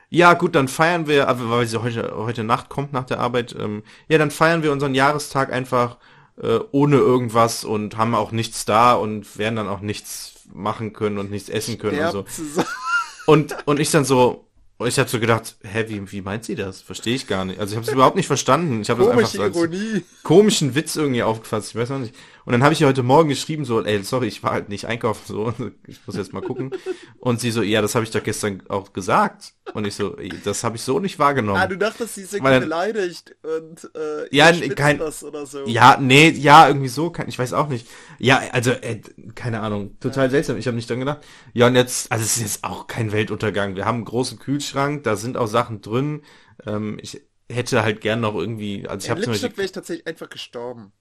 ja, 0.08 0.34
gut, 0.34 0.54
dann 0.54 0.68
feiern 0.68 1.06
wir, 1.06 1.28
aber 1.28 1.50
weil 1.50 1.66
sie 1.66 1.82
heute, 1.82 2.12
heute 2.16 2.44
Nacht 2.44 2.68
kommt 2.68 2.92
nach 2.92 3.04
der 3.04 3.20
Arbeit, 3.20 3.54
ähm, 3.58 3.82
ja, 4.08 4.18
dann 4.18 4.30
feiern 4.30 4.62
wir 4.62 4.72
unseren 4.72 4.94
Jahrestag 4.94 5.52
einfach 5.52 5.96
äh, 6.40 6.58
ohne 6.70 6.96
irgendwas 6.96 7.64
und 7.64 7.96
haben 7.96 8.14
auch 8.14 8.30
nichts 8.32 8.64
da 8.64 8.94
und 8.94 9.38
werden 9.38 9.56
dann 9.56 9.68
auch 9.68 9.80
nichts 9.80 10.34
machen 10.52 10.92
können 10.92 11.18
und 11.18 11.30
nichts 11.30 11.48
essen 11.48 11.78
können 11.78 11.98
und 12.00 12.12
so. 12.12 12.24
Und, 13.26 13.56
und 13.64 13.80
ich 13.80 13.90
dann 13.90 14.04
so, 14.04 14.46
ich 14.84 14.98
habe 14.98 15.08
so 15.08 15.18
gedacht, 15.18 15.56
hä, 15.62 15.86
wie, 15.88 16.12
wie 16.12 16.20
meint 16.20 16.44
sie 16.44 16.54
das? 16.54 16.80
Verstehe 16.80 17.16
ich 17.16 17.26
gar 17.26 17.44
nicht. 17.44 17.58
Also 17.58 17.72
ich 17.72 17.76
habe 17.76 17.86
es 17.86 17.92
überhaupt 17.92 18.14
nicht 18.14 18.28
verstanden. 18.28 18.82
Ich 18.82 18.90
habe 18.90 19.02
das 19.02 19.10
einfach 19.10 19.26
so 19.26 19.42
als 19.42 19.56
Ironie. 19.56 20.04
komischen 20.22 20.74
Witz 20.74 20.94
irgendwie 20.96 21.22
aufgefasst. 21.22 21.70
Ich 21.70 21.74
weiß 21.74 21.90
noch 21.90 21.98
nicht. 21.98 22.14
Und 22.46 22.52
dann 22.52 22.62
habe 22.62 22.72
ich 22.72 22.80
ihr 22.80 22.86
heute 22.86 23.02
Morgen 23.02 23.28
geschrieben, 23.28 23.64
so, 23.64 23.82
ey, 23.84 24.02
sorry, 24.04 24.28
ich 24.28 24.40
war 24.44 24.52
halt 24.52 24.68
nicht 24.68 24.86
einkaufen, 24.86 25.22
so, 25.26 25.52
ich 25.88 25.98
muss 26.06 26.16
jetzt 26.16 26.32
mal 26.32 26.42
gucken. 26.42 26.70
Und 27.18 27.40
sie 27.40 27.50
so, 27.50 27.60
ja, 27.60 27.82
das 27.82 27.96
habe 27.96 28.04
ich 28.04 28.12
doch 28.12 28.22
gestern 28.22 28.62
auch 28.68 28.92
gesagt. 28.92 29.54
Und 29.74 29.84
ich 29.84 29.96
so, 29.96 30.16
ey, 30.16 30.30
das 30.44 30.62
habe 30.62 30.76
ich 30.76 30.82
so 30.82 31.00
nicht 31.00 31.18
wahrgenommen. 31.18 31.60
Ah, 31.60 31.66
du 31.66 31.76
dachtest, 31.76 32.14
sie 32.14 32.22
ist 32.22 32.34
irgendwie 32.34 32.60
beleidigt 32.60 33.34
und 33.42 33.90
äh, 33.96 34.28
Ja, 34.34 34.52
kein- 34.76 34.98
das 34.98 35.24
oder 35.24 35.44
so. 35.44 35.66
Ja, 35.66 35.98
nee, 36.00 36.28
ja, 36.30 36.68
irgendwie 36.68 36.86
so, 36.88 37.10
kann, 37.10 37.28
ich 37.28 37.36
weiß 37.38 37.52
auch 37.52 37.68
nicht. 37.68 37.88
Ja, 38.20 38.40
also, 38.52 38.70
äh, 38.70 39.00
keine 39.34 39.58
Ahnung, 39.60 39.98
total 39.98 40.30
seltsam. 40.30 40.56
Ich 40.56 40.68
habe 40.68 40.76
nicht 40.76 40.88
dran 40.88 41.00
gedacht. 41.00 41.26
Ja, 41.52 41.66
und 41.66 41.74
jetzt, 41.74 42.12
also 42.12 42.24
es 42.24 42.36
ist 42.36 42.42
jetzt 42.42 42.64
auch 42.64 42.86
kein 42.86 43.10
Weltuntergang. 43.10 43.74
Wir 43.74 43.86
haben 43.86 43.96
einen 43.96 44.04
großen 44.04 44.38
Kühlschrank, 44.38 45.02
da 45.02 45.16
sind 45.16 45.36
auch 45.36 45.48
Sachen 45.48 45.80
drin. 45.80 46.22
Ähm, 46.64 46.98
ich 47.02 47.20
hätte 47.50 47.82
halt 47.82 48.00
gern 48.00 48.20
noch 48.20 48.36
irgendwie, 48.36 48.86
also 48.88 49.04
ich 49.04 49.10
habe 49.10 49.20
zum 49.22 49.32
Beispiel, 49.32 49.56
wäre 49.56 49.64
ich 49.64 49.72
tatsächlich 49.72 50.06
einfach 50.06 50.28
gestorben. 50.30 50.92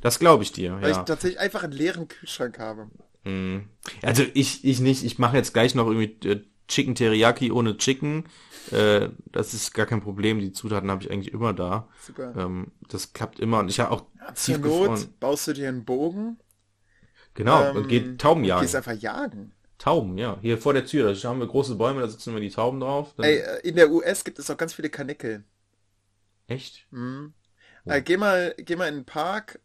Das 0.00 0.18
glaube 0.18 0.42
ich 0.42 0.52
dir, 0.52 0.80
Weil 0.80 0.90
ja. 0.90 0.98
ich 0.98 1.04
tatsächlich 1.04 1.40
einfach 1.40 1.64
einen 1.64 1.72
leeren 1.72 2.08
Kühlschrank 2.08 2.58
habe. 2.58 2.88
Mm. 3.24 3.68
Also 4.02 4.24
ich, 4.34 4.64
ich 4.64 4.80
nicht, 4.80 5.04
ich 5.04 5.18
mache 5.18 5.36
jetzt 5.36 5.52
gleich 5.52 5.74
noch 5.74 5.86
irgendwie 5.86 6.28
äh, 6.28 6.42
Chicken 6.68 6.94
Teriyaki 6.94 7.50
ohne 7.50 7.76
Chicken. 7.76 8.24
Äh, 8.70 9.10
das 9.32 9.54
ist 9.54 9.74
gar 9.74 9.86
kein 9.86 10.00
Problem. 10.00 10.40
Die 10.40 10.52
Zutaten 10.52 10.90
habe 10.90 11.02
ich 11.02 11.10
eigentlich 11.10 11.32
immer 11.32 11.52
da. 11.52 11.88
Super. 12.00 12.34
Ähm, 12.36 12.72
das 12.88 13.12
klappt 13.12 13.38
immer. 13.40 13.60
Und 13.60 13.68
ich 13.68 13.80
habe 13.80 13.92
auch 13.92 14.06
Zur 14.34 14.54
tiefgefroren. 14.56 15.00
Not 15.00 15.20
baust 15.20 15.46
du 15.48 15.52
dir 15.52 15.68
einen 15.68 15.84
Bogen. 15.84 16.38
Genau, 17.34 17.64
ähm, 17.64 17.76
und 17.76 17.88
geht 17.88 18.06
und 18.06 18.20
Taubenjagen. 18.20 18.62
Gehst 18.62 18.74
einfach 18.74 18.94
jagen. 18.94 19.52
Tauben, 19.78 20.16
ja. 20.16 20.38
Hier 20.40 20.56
vor 20.58 20.72
der 20.72 20.86
Tür, 20.86 21.12
da 21.12 21.28
haben 21.28 21.38
wir 21.38 21.46
große 21.46 21.74
Bäume, 21.74 22.00
da 22.00 22.08
sitzen 22.08 22.30
immer 22.30 22.40
die 22.40 22.50
Tauben 22.50 22.80
drauf. 22.80 23.12
Ey, 23.18 23.38
äh, 23.38 23.60
in 23.68 23.76
der 23.76 23.90
US 23.90 24.24
gibt 24.24 24.38
es 24.38 24.50
auch 24.50 24.56
ganz 24.56 24.72
viele 24.72 24.88
Kanickel. 24.88 25.44
echt? 26.46 26.86
Mhm. 26.90 27.34
Oh. 27.84 27.90
Äh, 27.90 28.02
geh 28.02 28.16
mal, 28.16 28.54
geh 28.58 28.74
mal 28.74 28.88
in 28.88 28.96
den 28.96 29.04
Park 29.04 29.60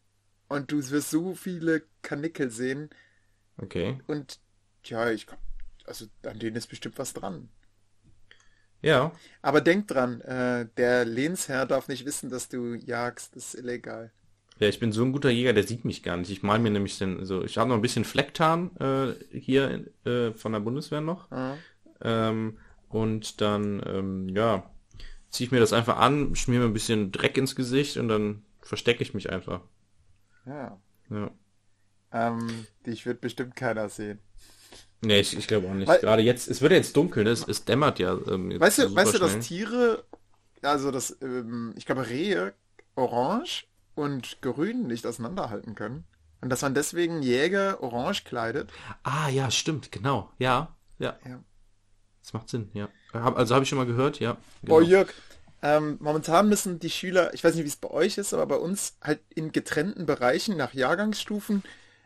und 0.51 0.71
du 0.71 0.77
wirst 0.89 1.09
so 1.11 1.33
viele 1.33 1.83
Kanickel 2.01 2.49
sehen 2.51 2.89
Okay. 3.57 3.99
und 4.07 4.39
ja, 4.85 5.09
ich, 5.11 5.27
also 5.85 6.05
an 6.25 6.39
denen 6.39 6.55
ist 6.55 6.67
bestimmt 6.67 6.97
was 6.97 7.13
dran. 7.13 7.49
Ja. 8.81 9.11
Aber 9.41 9.61
denk 9.61 9.87
dran, 9.87 10.21
äh, 10.21 10.67
der 10.77 11.05
Lehnsherr 11.05 11.65
darf 11.67 11.87
nicht 11.87 12.05
wissen, 12.05 12.29
dass 12.29 12.49
du 12.49 12.73
jagst. 12.73 13.35
Das 13.35 13.53
ist 13.53 13.59
illegal. 13.63 14.11
Ja, 14.59 14.67
ich 14.67 14.79
bin 14.79 14.91
so 14.91 15.03
ein 15.03 15.11
guter 15.11 15.29
Jäger, 15.29 15.53
der 15.53 15.63
sieht 15.63 15.85
mich 15.85 16.03
gar 16.03 16.17
nicht. 16.17 16.31
Ich 16.31 16.43
mal 16.43 16.59
mir 16.59 16.71
nämlich 16.71 16.97
den, 16.97 17.23
so, 17.25 17.43
ich 17.43 17.57
habe 17.57 17.69
noch 17.69 17.75
ein 17.75 17.81
bisschen 17.81 18.05
Flecktarn 18.05 18.75
äh, 18.77 19.37
hier 19.37 19.85
äh, 20.05 20.31
von 20.33 20.51
der 20.51 20.59
Bundeswehr 20.59 21.01
noch. 21.01 21.29
Ja. 21.31 21.57
Ähm, 22.01 22.57
und 22.89 23.41
dann, 23.41 23.81
ähm, 23.85 24.29
ja, 24.29 24.69
ziehe 25.29 25.45
ich 25.45 25.51
mir 25.51 25.59
das 25.59 25.73
einfach 25.73 25.97
an, 25.97 26.35
schmier 26.35 26.59
mir 26.59 26.65
ein 26.65 26.73
bisschen 26.73 27.11
Dreck 27.11 27.37
ins 27.37 27.55
Gesicht 27.55 27.97
und 27.97 28.07
dann 28.07 28.43
verstecke 28.61 29.03
ich 29.03 29.13
mich 29.13 29.29
einfach. 29.29 29.61
Ja. 30.45 30.77
Ja. 31.09 31.31
Ähm, 32.13 32.65
dich 32.85 33.05
wird 33.05 33.21
bestimmt 33.21 33.55
keiner 33.55 33.89
sehen. 33.89 34.19
Nee, 35.01 35.19
ich, 35.19 35.35
ich 35.37 35.47
glaube 35.47 35.67
auch 35.67 35.73
nicht. 35.73 35.87
Weil- 35.87 35.99
Gerade 35.99 36.21
jetzt, 36.21 36.47
es 36.47 36.61
wird 36.61 36.71
ja 36.71 36.77
jetzt 36.77 36.95
dunkel, 36.95 37.23
ne? 37.23 37.31
es, 37.31 37.47
es 37.47 37.65
dämmert 37.65 37.99
ja. 37.99 38.17
Ähm, 38.27 38.59
Weißt 38.59 38.79
du, 38.79 38.95
weißt 38.95 39.13
du, 39.15 39.19
dass. 39.19 39.39
Tiere, 39.39 40.03
also 40.61 40.91
das, 40.91 41.17
ähm, 41.21 41.73
ich 41.75 41.85
glaube 41.85 42.07
Rehe, 42.07 42.53
orange 42.95 43.65
und 43.95 44.41
grün 44.41 44.87
nicht 44.87 45.05
auseinanderhalten 45.07 45.75
können? 45.75 46.05
Und 46.41 46.49
dass 46.49 46.61
man 46.61 46.73
deswegen 46.73 47.21
Jäger 47.21 47.81
orange 47.83 48.23
kleidet? 48.23 48.71
Ah, 49.03 49.29
ja, 49.29 49.51
stimmt, 49.51 49.91
genau. 49.91 50.31
Ja, 50.39 50.75
ja. 50.99 51.17
Ja. 51.25 51.43
Das 52.21 52.33
macht 52.33 52.49
Sinn, 52.49 52.69
ja. 52.73 52.89
Also 53.13 53.55
habe 53.55 53.63
ich 53.63 53.69
schon 53.69 53.77
mal 53.79 53.85
gehört, 53.87 54.19
ja. 54.19 54.37
Genau. 54.61 54.75
Oh 54.75 54.81
Jörg, 54.81 55.11
ähm, 55.61 55.97
momentan 55.99 56.49
müssen 56.49 56.79
die 56.79 56.89
Schüler, 56.89 57.33
ich 57.33 57.43
weiß 57.43 57.55
nicht, 57.55 57.63
wie 57.63 57.69
es 57.69 57.75
bei 57.75 57.89
euch 57.91 58.17
ist, 58.17 58.33
aber 58.33 58.45
bei 58.47 58.55
uns 58.55 58.97
halt 59.01 59.19
in 59.33 59.51
getrennten 59.51 60.05
Bereichen 60.05 60.57
nach 60.57 60.73
Jahrgangsstufen, 60.73 61.63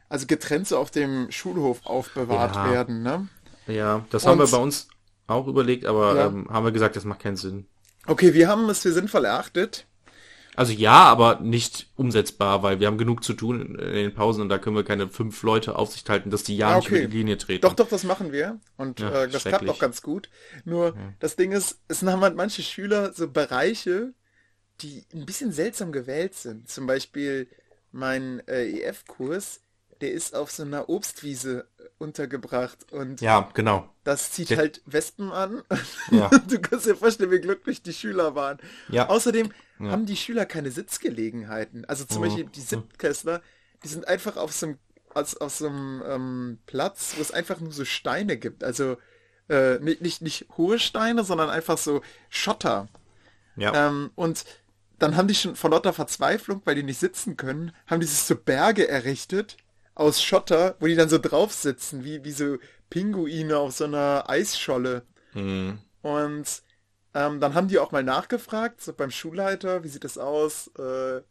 also 0.10 0.26
getrennt 0.28 0.68
so 0.68 0.78
auf 0.78 0.92
dem 0.92 1.32
Schulhof 1.32 1.86
aufbewahrt 1.86 2.56
Ja. 2.56 2.72
werden, 2.72 3.02
ne? 3.04 3.28
Ja, 3.68 4.06
das 4.12 4.26
haben 4.28 4.38
wir 4.40 4.46
Und- 4.46 4.52
bei 4.52 4.58
uns 4.58 4.88
auch 5.28 5.48
überlegt, 5.48 5.86
aber 5.86 6.16
Ja. 6.16 6.26
ähm, 6.28 6.48
haben 6.50 6.66
wir 6.66 6.72
gesagt, 6.72 6.96
das 6.96 7.06
macht 7.06 7.22
keinen 7.22 7.38
Sinn. 7.38 7.66
Okay, 8.06 8.34
wir 8.36 8.48
haben 8.48 8.70
es 8.70 8.82
für 8.82 8.92
sinnvoll 8.92 9.26
erachtet. 9.26 9.88
Also 10.56 10.74
ja, 10.74 11.04
aber 11.04 11.40
nicht 11.42 11.88
umsetzbar, 11.96 12.64
weil 12.64 12.80
wir 12.80 12.88
haben 12.88 12.98
genug 12.98 13.24
zu 13.24 13.34
tun 13.34 13.76
in 13.76 13.94
den 13.96 14.14
Pausen 14.14 14.42
und 14.42 14.50
da 14.50 14.58
können 14.58 14.76
wir 14.76 14.84
keine 14.84 15.08
fünf 15.10 15.42
Leute 15.44 15.76
Aufsicht 15.78 16.10
halten, 16.10 16.30
dass 16.30 16.44
die 16.44 16.56
ja 16.58 16.70
Ah, 16.70 16.76
nicht 16.78 16.88
okay. 16.88 17.00
über 17.04 17.08
die 17.10 17.18
Linie 17.18 17.38
treten. 17.38 17.62
Doch, 17.62 17.74
doch, 17.74 17.88
das 17.90 18.04
machen 18.04 18.32
wir. 18.32 18.60
Und 18.78 19.00
Ja, 19.00 19.24
äh, 19.24 19.28
das 19.30 19.44
klappt 19.44 19.68
auch 19.70 19.80
ganz 19.80 20.02
gut. 20.02 20.30
Nur 20.64 20.96
das 21.20 21.36
Ding 21.36 21.52
ist, 21.52 21.80
es 21.88 22.02
haben 22.04 22.22
halt 22.22 22.36
manche 22.36 22.62
Schüler 22.64 23.14
so 23.14 23.30
Bereiche, 23.30 24.14
die 24.82 25.06
ein 25.14 25.26
bisschen 25.26 25.52
seltsam 25.52 25.92
gewählt 25.92 26.36
sind. 26.36 26.70
Zum 26.70 26.86
Beispiel 26.88 27.48
mein 27.92 28.42
äh, 28.48 28.66
EF-Kurs, 28.82 29.62
der 30.02 30.12
ist 30.12 30.36
auf 30.36 30.52
so 30.52 30.64
einer 30.64 30.90
Obstwiese 30.90 31.68
untergebracht 31.98 32.92
und 32.92 33.22
Ja, 33.22 33.50
genau. 33.54 33.90
das 34.04 34.32
zieht 34.32 34.50
Der- 34.50 34.58
halt 34.58 34.82
Wespen 34.86 35.32
an. 35.32 35.64
Ja. 36.12 36.30
du 36.50 36.60
kannst 36.60 36.86
dir 36.86 36.96
vorstellen, 36.96 37.32
wie 37.32 37.40
glücklich 37.40 37.82
die 37.82 37.94
Schüler 37.94 38.36
waren. 38.36 38.58
Ja. 38.90 39.08
Außerdem 39.08 39.50
Ja. 39.80 39.92
haben 39.92 40.06
die 40.06 40.16
Schüler 40.16 40.46
keine 40.46 40.72
Sitzgelegenheiten. 40.72 41.86
Also 41.86 42.06
zum 42.06 42.22
Mhm. 42.22 42.26
Beispiel 42.26 42.46
die 42.46 42.62
Siebtklässler, 42.62 43.42
die 43.84 43.88
sind 43.88 44.08
einfach 44.08 44.38
auf 44.38 44.52
so 44.54 44.68
einem, 44.68 44.78
als, 45.14 45.38
auf 45.38 45.54
so 45.54 45.68
einem 45.68 46.04
ähm, 46.08 46.58
Platz, 46.66 47.14
wo 47.18 47.22
es 47.22 47.32
einfach 47.32 47.60
nur 47.60 47.72
so 47.72 47.86
Steine 47.86 48.38
gibt. 48.38 48.64
Also 48.64 48.98
äh, 49.50 49.80
nicht, 49.80 50.02
nicht, 50.02 50.22
nicht 50.22 50.48
hohe 50.58 50.80
Steine, 50.80 51.24
sondern 51.24 51.50
einfach 51.50 51.78
so 51.78 52.02
Schotter. 52.30 52.88
Ja. 53.58 53.88
Ähm, 53.90 54.12
und 54.16 54.46
dann 55.00 55.16
haben 55.18 55.28
die 55.28 55.36
schon 55.36 55.56
vor 55.56 55.70
lauter 55.70 55.94
Verzweiflung, 55.94 56.62
weil 56.66 56.76
die 56.76 56.84
nicht 56.84 57.00
sitzen 57.00 57.36
können, 57.38 57.72
haben 57.88 58.00
die 58.00 58.08
sich 58.08 58.20
so 58.20 58.36
Berge 58.36 58.88
errichtet 58.88 59.58
aus 59.94 60.22
Schotter, 60.24 60.76
wo 60.80 60.88
die 60.88 60.96
dann 60.96 61.10
so 61.10 61.18
drauf 61.20 61.54
sitzen, 61.54 62.04
wie, 62.04 62.24
wie 62.24 62.32
so 62.32 62.58
Pinguine 62.90 63.58
auf 63.58 63.74
so 63.74 63.86
einer 63.86 64.30
Eisscholle. 64.30 65.04
Hm. 65.34 65.80
Und 66.02 66.46
ähm, 67.16 67.42
dann 67.42 67.56
haben 67.56 67.70
die 67.70 67.80
auch 67.80 67.94
mal 67.94 68.04
nachgefragt, 68.04 68.82
so 68.82 68.94
beim 68.94 69.12
Schulleiter, 69.12 69.84
wie 69.86 69.90
sieht 69.90 70.06
das 70.06 70.20
aus? 70.20 70.70
Äh, 70.80 71.24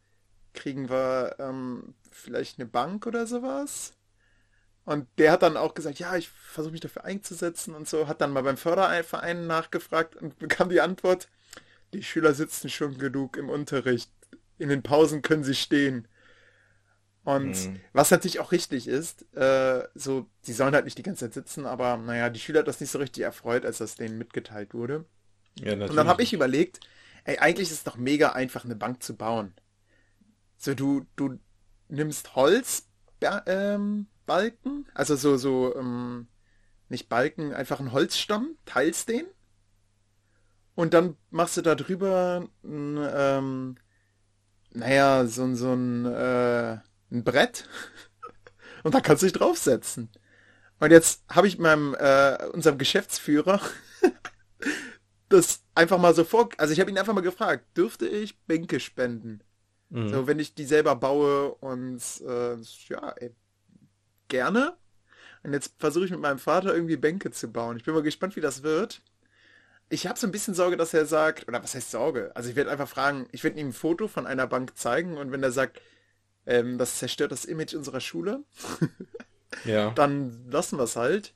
kriegen 0.55 0.91
wir 0.91 1.37
ähm, 1.41 1.95
vielleicht 2.11 2.59
eine 2.59 2.67
Bank 2.69 3.07
oder 3.07 3.27
sowas? 3.27 3.95
Und 4.85 5.09
der 5.19 5.33
hat 5.33 5.43
dann 5.43 5.57
auch 5.57 5.75
gesagt, 5.75 5.99
ja, 5.99 6.17
ich 6.17 6.29
versuche 6.29 6.73
mich 6.73 6.81
dafür 6.83 7.05
einzusetzen 7.05 7.75
und 7.75 7.89
so, 7.89 8.09
hat 8.09 8.21
dann 8.21 8.33
mal 8.33 8.43
beim 8.43 8.57
Förderverein 8.59 9.47
nachgefragt 9.47 10.17
und 10.17 10.39
bekam 10.41 10.69
die 10.71 10.81
Antwort, 10.81 11.29
die 11.95 12.03
Schüler 12.03 12.35
sitzen 12.35 12.71
schon 12.71 12.99
genug 12.99 13.37
im 13.39 13.51
Unterricht. 13.51 14.11
In 14.59 14.69
den 14.71 14.83
Pausen 14.85 15.23
können 15.23 15.45
sie 15.45 15.55
stehen. 15.57 16.09
Und 17.25 17.71
Mhm. 17.71 17.85
was 17.93 18.11
natürlich 18.11 18.41
auch 18.41 18.53
richtig 18.53 18.87
ist, 18.89 19.25
äh, 19.35 19.89
so, 19.95 20.27
die 20.47 20.53
sollen 20.53 20.75
halt 20.75 20.85
nicht 20.85 20.99
die 20.99 21.03
ganze 21.03 21.25
Zeit 21.27 21.35
sitzen, 21.35 21.65
aber 21.67 21.97
naja, 21.97 22.29
die 22.29 22.41
Schüler 22.41 22.61
hat 22.61 22.69
das 22.69 22.81
nicht 22.81 22.91
so 22.91 22.99
richtig 22.99 23.23
erfreut, 23.25 23.65
als 23.65 23.79
das 23.79 23.95
denen 23.97 24.19
mitgeteilt 24.19 24.75
wurde. 24.75 25.05
Ja 25.57 25.73
Und 25.89 25.97
dann 25.97 26.09
habe 26.09 26.23
ich 26.23 26.33
überlegt, 26.33 26.81
ey, 27.25 27.39
eigentlich 27.39 27.69
ist 27.71 27.79
es 27.79 27.85
doch 27.85 27.97
mega 27.97 28.33
einfach, 28.33 28.65
eine 28.65 28.77
Bank 28.77 29.03
zu 29.03 29.17
bauen. 29.17 29.55
So, 30.57 30.75
du, 30.75 31.07
du 31.17 31.39
nimmst 31.89 32.35
Holz, 32.37 32.89
ähm, 33.47 34.07
also 34.95 35.17
so, 35.17 35.37
so, 35.37 35.75
ähm, 35.77 36.29
nicht 36.89 37.09
Balken, 37.09 37.55
einfach 37.55 37.81
einen 37.81 37.93
Holzstamm, 37.93 38.57
teilst 38.67 39.09
den 39.09 39.27
und 40.75 40.95
dann 40.95 41.17
machst 41.31 41.57
du 41.57 41.63
da 41.63 41.75
drüber, 41.75 42.49
ein, 42.65 42.99
ähm, 43.01 43.77
naja, 44.73 45.27
so, 45.27 45.45
ein- 45.45 45.57
so 45.57 45.73
ein, 45.75 46.07
äh, 46.07 46.79
ein 47.13 47.25
Brett 47.25 47.69
und 48.85 48.95
da 48.95 49.01
kannst 49.01 49.23
du 49.23 49.27
dich 49.27 49.35
draufsetzen. 49.35 50.11
Und 50.81 50.91
jetzt 50.93 51.25
habe 51.31 51.49
ich 51.49 51.59
meinem, 51.59 51.95
äh, 51.95 52.39
unserem 52.53 52.79
Geschäftsführer 52.79 53.61
das 55.37 55.63
einfach 55.75 55.99
mal 55.99 56.15
so 56.15 56.25
vor, 56.25 56.49
also 56.59 56.73
ich 56.73 56.81
habe 56.81 56.91
ihn 56.91 56.99
einfach 56.99 57.15
mal 57.15 57.21
gefragt, 57.23 57.65
dürfte 57.77 58.07
ich 58.09 58.39
Bänke 58.47 58.81
spenden? 58.81 59.41
Mhm. 59.91 60.09
So, 60.09 60.27
wenn 60.27 60.39
ich 60.39 60.55
die 60.55 60.65
selber 60.65 60.97
baue 60.97 61.55
und 61.57 62.03
äh, 62.27 62.57
ja, 62.89 63.11
ey, 63.19 63.35
gerne. 64.29 64.77
Und 65.45 65.53
jetzt 65.55 65.75
versuche 65.79 66.07
ich 66.07 66.11
mit 66.11 66.21
meinem 66.21 66.39
Vater 66.39 66.75
irgendwie 66.75 66.97
Bänke 66.97 67.31
zu 67.33 67.49
bauen. 67.53 67.77
Ich 67.79 67.85
bin 67.85 67.95
mal 67.95 68.03
gespannt, 68.03 68.37
wie 68.37 68.41
das 68.43 68.63
wird. 68.63 69.03
Ich 69.91 70.07
habe 70.07 70.19
so 70.19 70.27
ein 70.27 70.33
bisschen 70.33 70.55
Sorge, 70.55 70.77
dass 70.77 70.95
er 70.95 71.07
sagt, 71.07 71.49
oder 71.49 71.63
was 71.63 71.75
heißt 71.75 71.91
Sorge? 71.91 72.33
Also 72.35 72.51
ich 72.51 72.57
werde 72.57 72.71
einfach 72.71 72.89
fragen, 72.89 73.29
ich 73.33 73.45
werde 73.45 73.61
ihm 73.61 73.69
ein 73.69 73.73
Foto 73.73 74.09
von 74.09 74.27
einer 74.27 74.47
Bank 74.47 74.77
zeigen 74.77 75.17
und 75.19 75.33
wenn 75.33 75.43
er 75.43 75.53
sagt, 75.53 75.81
ähm, 76.47 76.79
das 76.79 76.99
zerstört 76.99 77.33
das 77.33 77.45
Image 77.45 77.75
unserer 77.75 78.01
Schule, 78.01 78.45
ja. 79.65 79.91
dann 79.95 80.49
lassen 80.51 80.79
wir 80.79 80.85
es 80.85 80.97
halt. 80.97 81.33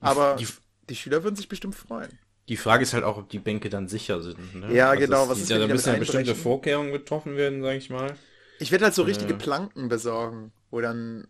Aber 0.00 0.36
die- 0.36 0.48
die 0.90 0.96
Schüler 0.96 1.24
würden 1.24 1.36
sich 1.36 1.48
bestimmt 1.48 1.74
freuen. 1.74 2.18
Die 2.48 2.56
Frage 2.56 2.82
ist 2.82 2.92
halt 2.92 3.04
auch, 3.04 3.16
ob 3.16 3.28
die 3.30 3.38
Bänke 3.38 3.70
dann 3.70 3.88
sicher 3.88 4.20
sind. 4.22 4.54
Ne? 4.54 4.74
Ja, 4.74 4.94
genau, 4.94 5.24
Es, 5.24 5.28
was 5.30 5.38
ist 5.40 5.50
ja, 5.50 5.58
da 5.58 5.66
die 5.66 5.72
müssen 5.72 5.92
ja 5.92 5.98
bestimmte? 5.98 6.34
Vorkehrungen 6.34 6.92
getroffen 6.92 7.36
werden, 7.36 7.62
sage 7.62 7.78
ich 7.78 7.88
mal. 7.90 8.14
Ich 8.58 8.70
werde 8.70 8.84
halt 8.84 8.94
so 8.94 9.02
richtige 9.02 9.32
Ja. 9.32 9.38
Planken 9.38 9.88
besorgen, 9.88 10.52
wo 10.70 10.80
dann, 10.80 11.26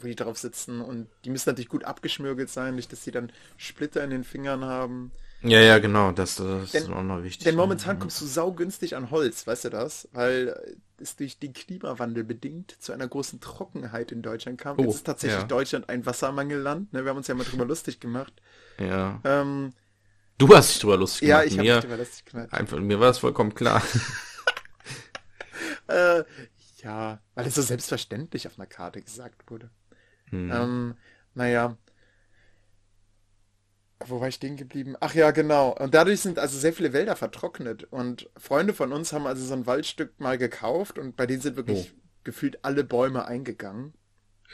wo 0.00 0.06
die 0.06 0.16
drauf 0.16 0.38
sitzen 0.38 0.80
und 0.80 1.08
die 1.24 1.30
müssen 1.30 1.50
natürlich 1.50 1.68
gut 1.68 1.84
abgeschmürgelt 1.84 2.48
sein, 2.48 2.74
nicht, 2.74 2.90
dass 2.90 3.04
sie 3.04 3.10
dann 3.10 3.30
Splitter 3.56 4.02
in 4.02 4.10
den 4.10 4.24
Fingern 4.24 4.64
haben. 4.64 5.12
Ja, 5.42 5.60
ja, 5.60 5.78
genau, 5.78 6.10
das, 6.10 6.36
das 6.36 6.72
Denn- 6.72 6.82
ist 6.84 6.90
auch 6.90 7.02
noch 7.02 7.22
wichtig. 7.22 7.44
Denn 7.44 7.54
momentan 7.54 7.96
ja. 7.96 8.00
kommst 8.00 8.20
du 8.20 8.26
saugünstig 8.26 8.96
an 8.96 9.10
Holz, 9.12 9.46
weißt 9.46 9.66
du 9.66 9.70
das? 9.70 10.08
Weil 10.12 10.76
es 11.00 11.14
durch 11.14 11.38
den 11.38 11.52
Klimawandel 11.52 12.24
bedingt 12.24 12.74
zu 12.80 12.92
einer 12.92 13.06
großen 13.06 13.40
Trockenheit 13.40 14.10
in 14.10 14.22
Deutschland 14.22 14.58
kam. 14.60 14.78
Oh, 14.78 14.82
Jetzt 14.82 14.94
ist 14.96 15.04
tatsächlich 15.06 15.40
ja. 15.42 15.46
Deutschland 15.46 15.88
ein 15.90 16.04
Wassermangelland. 16.06 16.92
Ne? 16.92 17.04
Wir 17.04 17.10
haben 17.10 17.18
uns 17.18 17.28
ja 17.28 17.36
mal 17.36 17.44
drüber 17.44 17.66
lustig 17.66 18.00
gemacht. 18.00 18.32
Ja. 18.80 19.20
Ähm, 19.22 19.74
Du 20.38 20.54
hast 20.54 20.70
dich 20.70 20.78
drüber 20.80 20.96
lustig 20.96 21.28
ja, 21.28 21.42
gemacht. 21.42 21.52
ich 21.52 21.58
habe 21.58 21.68
mir, 21.68 21.74
mich 21.74 21.84
drüber 21.84 21.96
lustig 21.96 22.24
gemacht. 22.26 22.52
einfach, 22.52 22.78
mir 22.78 23.00
war 23.00 23.08
das 23.08 23.18
vollkommen 23.18 23.54
klar. 23.54 23.82
Äh, 25.88 26.24
ja, 26.82 27.18
weil 27.34 27.46
es 27.46 27.54
so 27.54 27.62
selbstverständlich 27.62 28.46
auf 28.46 28.58
einer 28.58 28.66
Karte 28.66 29.00
gesagt 29.00 29.50
wurde. 29.50 29.70
Hm. 30.26 30.50
Ähm, 30.52 30.94
naja. 31.34 31.78
Wo 34.04 34.20
war 34.20 34.28
ich 34.28 34.34
stehen 34.34 34.58
geblieben? 34.58 34.96
Ach 35.00 35.14
ja, 35.14 35.30
genau. 35.30 35.70
Und 35.70 35.94
dadurch 35.94 36.20
sind 36.20 36.38
also 36.38 36.58
sehr 36.58 36.74
viele 36.74 36.92
Wälder 36.92 37.16
vertrocknet. 37.16 37.84
Und 37.84 38.28
Freunde 38.36 38.74
von 38.74 38.92
uns 38.92 39.14
haben 39.14 39.26
also 39.26 39.44
so 39.46 39.54
ein 39.54 39.66
Waldstück 39.66 40.20
mal 40.20 40.36
gekauft 40.36 40.98
und 40.98 41.16
bei 41.16 41.26
denen 41.26 41.40
sind 41.40 41.56
wirklich 41.56 41.94
Oh. 41.96 42.00
gefühlt 42.24 42.62
alle 42.66 42.84
Bäume 42.84 43.24
eingegangen. 43.24 43.94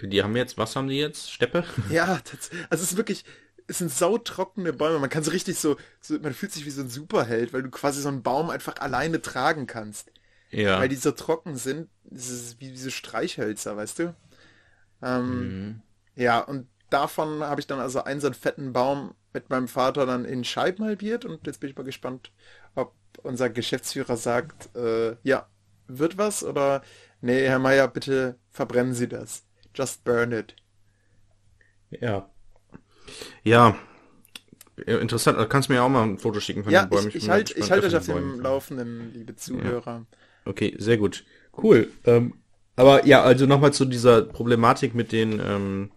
Die 0.03 0.23
haben 0.23 0.37
jetzt, 0.37 0.57
was 0.57 0.77
haben 0.77 0.87
die 0.87 0.99
jetzt? 0.99 1.33
Steppe? 1.33 1.65
Ja, 1.91 2.21
das, 2.31 2.51
also 2.71 2.85
es 2.85 2.93
ist 2.93 2.97
wirklich, 2.97 3.25
es 3.67 3.79
sind 3.79 3.91
sautrockene 3.93 4.73
Bäume. 4.73 4.99
Man 4.99 5.11
kann 5.11 5.25
so 5.25 5.31
richtig 5.31 5.59
so, 5.59 5.77
so, 6.01 6.19
man 6.21 6.35
fühlt 6.35 6.53
sich 6.53 6.67
wie 6.67 6.71
so 6.71 6.83
ein 6.83 6.89
Superheld, 6.91 7.53
weil 7.53 7.63
du 7.63 7.71
quasi 7.71 8.01
so 8.03 8.09
einen 8.09 8.23
Baum 8.23 8.51
einfach 8.51 8.77
alleine 8.81 9.23
tragen 9.23 9.67
kannst. 9.67 10.13
Ja. 10.51 10.79
Weil 10.81 10.89
die 10.89 10.97
so 10.97 11.13
trocken 11.13 11.57
sind. 11.57 11.91
Das 12.05 12.29
ist 12.29 12.61
wie 12.61 12.71
diese 12.71 12.91
Streichhölzer, 12.91 13.77
weißt 13.77 14.01
du? 14.01 14.17
Ähm, 15.03 15.57
Mhm. 15.73 15.83
Ja, 16.17 16.41
und 16.41 16.69
davon 16.91 17.43
habe 17.45 17.61
ich 17.61 17.67
dann 17.67 17.81
also 17.81 18.05
einen 18.05 18.21
so 18.21 18.29
einen 18.29 18.35
fetten 18.35 18.73
Baum 18.73 19.15
mit 19.33 19.51
meinem 19.51 19.69
Vater 19.69 20.07
dann 20.07 20.25
in 20.25 20.45
Scheiben 20.45 20.85
halbiert 20.85 21.25
und 21.25 21.47
jetzt 21.47 21.61
bin 21.61 21.71
ich 21.71 21.77
mal 21.77 21.85
gespannt, 21.85 22.33
ob 22.75 22.95
unser 23.23 23.51
Geschäftsführer 23.51 24.17
sagt, 24.17 24.75
äh, 24.77 25.17
ja, 25.25 25.49
wird 25.89 26.19
was 26.19 26.45
oder 26.45 26.83
nee, 27.21 27.47
Herr 27.49 27.59
Meier, 27.61 27.89
bitte 27.89 28.39
verbrennen 28.51 28.95
Sie 28.95 29.09
das. 29.09 29.45
Just 29.75 30.05
burn 30.05 30.33
it. 30.33 30.57
Ja. 31.91 32.31
Ja. 33.43 33.77
Ja, 34.87 34.99
Interessant, 34.99 35.39
kannst 35.51 35.69
du 35.69 35.73
mir 35.73 35.83
auch 35.83 35.89
mal 35.89 36.03
ein 36.03 36.19
Foto 36.19 36.41
schicken 36.41 36.65
von 36.65 36.73
Ja, 36.73 36.85
den 36.85 36.91
Bäumen. 36.91 37.09
ich, 37.09 37.15
ich 37.15 37.29
halte 37.31 37.53
ich 37.53 37.59
gespannt 37.59 37.83
halt 37.83 37.95
euch 37.95 37.99
auf 37.99 38.07
dem. 38.07 38.41
Laufenden, 38.41 39.13
liebe 39.15 39.37
Zuhörer. 39.37 40.05
Okay, 40.45 40.75
sehr 40.79 40.97
gut. 40.97 41.25
Cool. 41.57 41.93
Ähm, 42.05 42.35
aber 42.77 43.07
ja, 43.07 43.23
also 43.23 43.47
nochmal 43.47 43.73
zu 43.73 43.85
dieser 43.85 44.23
Problematik 44.23 44.95
mit 44.95 45.13
den 45.13 45.41
ähm, 45.41 45.91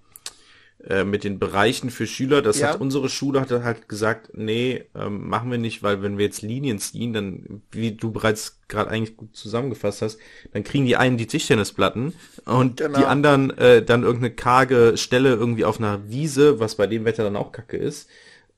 äh, 0.88 1.04
mit 1.04 1.24
den 1.24 1.40
Bereichen 1.40 1.90
für 1.90 2.06
Schüler. 2.08 2.42
Das 2.42 2.60
Ja. 2.60 2.70
hat 2.70 2.82
unsere 2.82 3.10
Schule 3.10 3.42
hat 3.42 3.50
halt 3.52 3.90
gesagt, 3.90 4.30
nee, 4.34 4.86
ähm, 4.96 5.28
machen 5.28 5.50
wir 5.52 5.58
nicht, 5.58 5.82
weil 5.84 6.02
wenn 6.04 6.18
wir 6.18 6.26
jetzt 6.26 6.42
Linien 6.44 6.80
ziehen, 6.80 7.14
dann, 7.14 7.62
wie 7.72 7.94
du 7.94 8.12
bereits 8.12 8.60
gerade 8.68 8.90
eigentlich 8.92 9.18
gut 9.18 9.36
zusammengefasst 9.36 10.02
hast, 10.02 10.20
dann 10.54 10.64
kriegen 10.64 10.86
die 10.86 10.96
einen 10.98 11.18
die 11.18 11.28
Tischtennisplatten 11.28 12.14
und 12.46 12.78
Genau. 12.78 13.00
die 13.00 13.06
anderen 13.06 13.58
äh, 13.58 13.82
dann 13.84 14.04
irgendeine 14.04 14.34
karge 14.36 14.98
Stelle 14.98 15.30
irgendwie 15.34 15.66
auf 15.66 15.80
einer 15.80 16.10
Wiese, 16.10 16.60
was 16.60 16.76
bei 16.76 16.86
dem 16.88 17.06
Wetter 17.06 17.24
dann 17.24 17.36
auch 17.38 17.52
kacke 17.52 17.78
ist. 17.78 18.08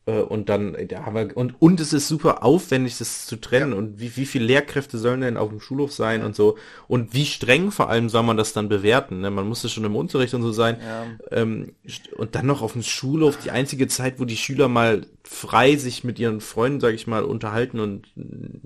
Äh, 0.10 0.22
Und 0.22 0.50
dann, 0.50 0.76
ja, 0.89 1.04
aber, 1.06 1.28
und, 1.36 1.56
und 1.62 1.80
es 1.80 1.93
ist 1.93 2.08
super 2.08 2.43
aufwendig, 2.43 2.98
das 2.98 3.26
zu 3.26 3.36
trennen. 3.36 3.74
Und 3.74 4.00
wie, 4.00 4.15
wie 4.17 4.26
viele 4.26 4.45
Lehrkräfte 4.45 4.98
sollen 4.98 5.22
denn 5.22 5.38
auf 5.38 5.50
dem 5.50 5.60
Schulhof 5.62 5.91
sein 5.93 6.24
und 6.24 6.36
so. 6.36 6.58
Und 6.88 7.13
wie 7.13 7.26
streng 7.26 7.72
vor 7.72 7.89
allem 7.89 8.10
soll 8.10 8.24
man 8.24 8.38
das 8.38 8.54
dann 8.54 8.69
bewerten. 8.69 9.22
Ne? 9.22 9.30
Man 9.30 9.48
muss 9.48 9.63
es 9.63 9.72
schon 9.72 9.84
im 9.86 9.95
Unterricht 9.95 10.34
und 10.34 10.41
so 10.41 10.52
sein. 10.52 10.78
Ja. 10.82 11.06
Ähm, 11.32 11.74
und 12.17 12.36
dann 12.36 12.45
noch 12.45 12.62
auf 12.62 12.74
dem 12.74 12.84
Schulhof, 12.84 13.38
die 13.38 13.52
einzige 13.52 13.88
Zeit, 13.88 14.19
wo 14.19 14.26
die 14.26 14.38
Schüler 14.38 14.67
mal 14.67 15.06
frei 15.24 15.76
sich 15.76 16.04
mit 16.04 16.17
ihren 16.19 16.41
Freunden, 16.41 16.80
sag 16.80 16.93
ich 16.93 17.06
mal, 17.08 17.24
unterhalten 17.24 17.80
und, 17.80 18.08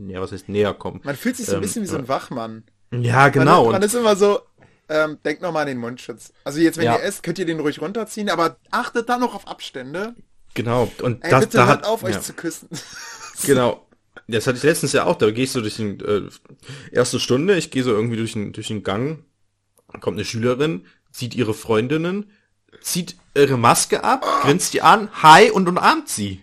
ja, 0.07 0.21
was 0.21 0.31
heißt 0.31 0.47
näher 0.49 0.73
kommen. 0.73 1.01
Man 1.03 1.15
fühlt 1.15 1.35
sich 1.35 1.45
so 1.47 1.53
ein 1.53 1.57
Ähm, 1.57 1.61
bisschen 1.61 1.83
wie 1.83 1.87
so 1.87 1.97
ein 1.97 2.07
Wachmann. 2.07 2.63
Ja, 2.93 3.29
genau. 3.29 3.63
Man, 3.63 3.73
man 3.73 3.81
ist 3.81 3.95
immer 3.95 4.15
so, 4.15 4.39
ähm, 4.87 5.17
denkt 5.25 5.41
nochmal 5.41 5.63
an 5.63 5.67
den 5.67 5.77
Mundschutz. 5.79 6.31
Also 6.43 6.59
jetzt, 6.59 6.77
wenn 6.77 6.85
Ja. 6.85 6.95
ihr 6.97 7.03
esst, 7.03 7.23
könnt 7.23 7.39
ihr 7.39 7.45
den 7.45 7.59
ruhig 7.59 7.81
runterziehen, 7.81 8.29
aber 8.29 8.57
achtet 8.71 9.09
dann 9.09 9.19
noch 9.21 9.33
auf 9.35 9.47
Abstände. 9.47 10.13
Genau. 10.53 10.91
Und 11.01 11.23
Ey, 11.23 11.31
das, 11.31 11.41
bitte 11.45 11.57
da 11.57 11.65
hört 11.67 11.79
hat, 11.79 11.85
auf, 11.87 12.03
euch 12.03 12.15
ja. 12.15 12.21
zu 12.21 12.33
küssen. 12.33 12.69
Genau. 13.45 13.85
Das 14.27 14.47
hatte 14.47 14.57
ich 14.57 14.63
letztens 14.63 14.93
ja 14.93 15.03
auch, 15.05 15.17
da 15.17 15.29
gehst 15.31 15.53
du 15.55 15.61
durch 15.61 15.75
den 15.75 15.99
äh, 15.99 16.21
erste 16.91 17.19
Stunde, 17.19 17.57
ich 17.57 17.71
gehe 17.71 17.83
so 17.83 17.91
irgendwie 17.91 18.15
durch 18.15 18.33
den, 18.33 18.53
durch 18.53 18.67
den 18.67 18.81
Gang, 18.83 19.25
kommt 19.99 20.15
eine 20.17 20.23
Schülerin, 20.23 20.85
sieht 21.11 21.35
ihre 21.35 21.53
Freundinnen, 21.53 22.31
zieht 22.81 23.17
ihre 23.35 23.57
Maske 23.57 24.03
ab, 24.03 24.23
grinst 24.43 24.73
die 24.73 24.81
an, 24.81 25.09
hi 25.21 25.51
und 25.51 25.67
umarmt 25.67 26.07
sie. 26.07 26.41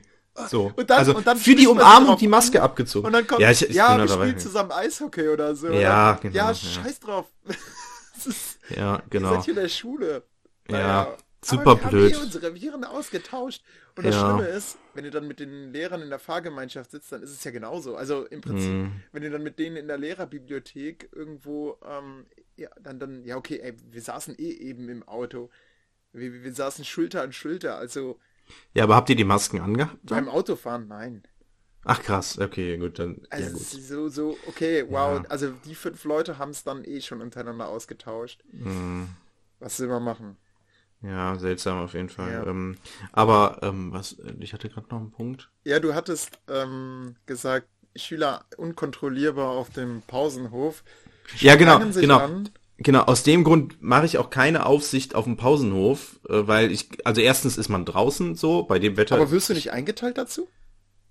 So. 0.49 0.73
Dann- 0.87 0.99
also 0.99 1.15
für 1.37 1.55
die 1.55 1.67
Umarmung 1.69 2.19
die 2.19 2.29
Maske 2.29 2.61
abgezogen. 2.63 3.07
Und 3.07 3.13
dann 3.13 3.27
kommt, 3.27 3.41
ja, 3.41 3.47
ja, 3.49 3.53
ich, 3.53 3.69
ich 3.71 3.75
ja 3.77 3.97
wir 3.97 3.99
da 3.99 4.07
dabei. 4.07 4.27
spielen 4.27 4.39
zusammen 4.41 4.73
Eishockey 4.73 5.29
oder 5.29 5.55
so. 5.55 5.69
Ja, 5.69 6.13
oder? 6.13 6.19
genau, 6.21 6.37
Ja, 6.37 6.49
ja. 6.51 6.55
scheiß 6.55 7.01
drauf. 7.01 7.27
Ist, 8.27 8.59
Ja, 8.77 8.97
Ihr 8.97 9.03
genau. 9.09 9.35
seid 9.35 9.45
hier 9.45 9.55
in 9.55 9.61
der 9.61 9.69
Schule. 9.69 10.23
Ja, 10.69 11.17
super 11.45 11.71
Aber 11.73 11.83
wir 11.85 11.89
blöd. 11.91 12.03
Haben 12.03 12.09
hier 12.19 12.23
unsere 12.25 12.55
Viren 12.55 12.85
ausgetauscht. 12.85 13.63
Und 13.97 14.07
das 14.07 14.15
Ja. 14.15 14.21
Schlimme 14.37 14.49
ist, 14.49 14.79
wenn 14.95 15.05
ihr 15.05 15.11
dann 15.11 15.27
mit 15.27 15.41
den 15.41 15.73
Lehrern 15.73 16.03
in 16.03 16.11
der 16.11 16.19
Fahrgemeinschaft 16.19 16.91
sitzt, 16.91 17.11
dann 17.13 17.23
ist 17.23 17.31
es 17.31 17.43
ja 17.45 17.51
genauso. 17.51 17.97
Also 17.97 18.27
im 18.27 18.41
Prinzip, 18.41 18.71
Mhm. 18.71 18.93
wenn 19.13 19.23
ihr 19.23 19.31
dann 19.31 19.43
mit 19.43 19.59
denen 19.59 19.77
in 19.77 19.89
der 19.89 19.99
Lehrerbibliothek 19.99 21.11
irgendwo, 21.13 21.79
ähm, 21.85 22.27
ja, 22.57 22.69
dann, 22.81 22.99
dann, 22.99 23.25
ja, 23.25 23.37
okay, 23.37 23.59
ey, 23.63 23.75
wir 23.91 24.03
saßen 24.03 24.35
eh 24.39 24.51
eben 24.53 24.89
im 24.89 25.03
Auto. 25.09 25.51
Wir, 26.13 26.43
wir 26.43 26.53
saßen 26.53 26.85
Schulter 26.85 27.23
an 27.23 27.33
Schulter. 27.33 27.77
Also 27.77 28.19
Ja, 28.75 28.85
aber 28.85 28.97
habt 28.97 29.09
ihr 29.11 29.17
die 29.17 29.25
Masken 29.25 29.61
angehabt? 29.61 29.97
beim 30.03 30.29
Autofahren, 30.29 30.89
nein. 30.89 31.23
Ach 31.85 32.03
krass, 32.03 32.39
okay, 32.39 32.77
gut, 32.77 32.99
dann, 32.99 33.23
Also 33.31 33.47
ja 33.47 33.53
gut. 33.53 33.61
so, 33.63 34.09
so, 34.11 34.39
okay, 34.47 34.85
wow. 34.89 35.23
Ja. 35.23 35.25
Also 35.31 35.51
die 35.65 35.75
fünf 35.75 36.05
Leute 36.05 36.37
haben 36.37 36.51
es 36.51 36.63
dann 36.63 36.85
eh 36.85 37.01
schon 37.01 37.23
untereinander 37.23 37.69
ausgetauscht. 37.69 38.45
Mhm. 38.53 39.09
Was 39.61 39.81
will 39.81 39.89
man 39.89 40.03
machen? 40.03 40.37
Ja, 41.03 41.39
seltsam 41.39 41.79
auf 41.83 41.95
jeden 41.95 42.11
Fall. 42.11 42.33
Ja. 42.33 42.47
Ähm, 42.47 42.77
aber, 43.13 43.59
ähm, 43.63 43.91
was, 43.93 44.17
ich 44.39 44.53
hatte 44.53 44.69
gerade 44.69 44.87
noch 44.91 44.99
einen 45.01 45.11
Punkt. 45.13 45.49
Ja, 45.65 45.81
du 45.81 45.95
hattest 45.95 46.39
ähm, 46.49 47.17
gesagt, 47.27 47.67
Schüler 47.97 48.45
unkontrollierbar 48.57 49.49
auf 49.51 49.71
dem 49.71 50.03
Pausenhof. 50.07 50.85
Ja, 51.39 51.57
genau, 51.57 51.79
genau. 51.79 52.19
an. 52.19 52.49
Genau, 52.83 53.03
aus 53.03 53.23
dem 53.25 53.45
Grund 53.45 53.83
mache 53.83 54.07
ich 54.07 54.17
auch 54.17 54.31
keine 54.31 54.65
Aufsicht 54.65 55.15
auf 55.15 55.25
dem 55.25 55.37
Pausenhof, 55.37 56.19
äh, 56.29 56.47
weil 56.47 56.71
ich, 56.71 56.89
also 57.05 57.21
erstens 57.21 57.59
ist 57.59 57.69
man 57.69 57.85
draußen 57.85 58.37
so, 58.37 58.63
bei 58.63 58.79
dem 58.79 58.97
Wetter. 58.97 59.17
Aber 59.17 59.31
wirst 59.31 59.51
du 59.51 59.55
nicht 59.55 59.71
eingeteilt 59.73 60.17
dazu? 60.17 60.49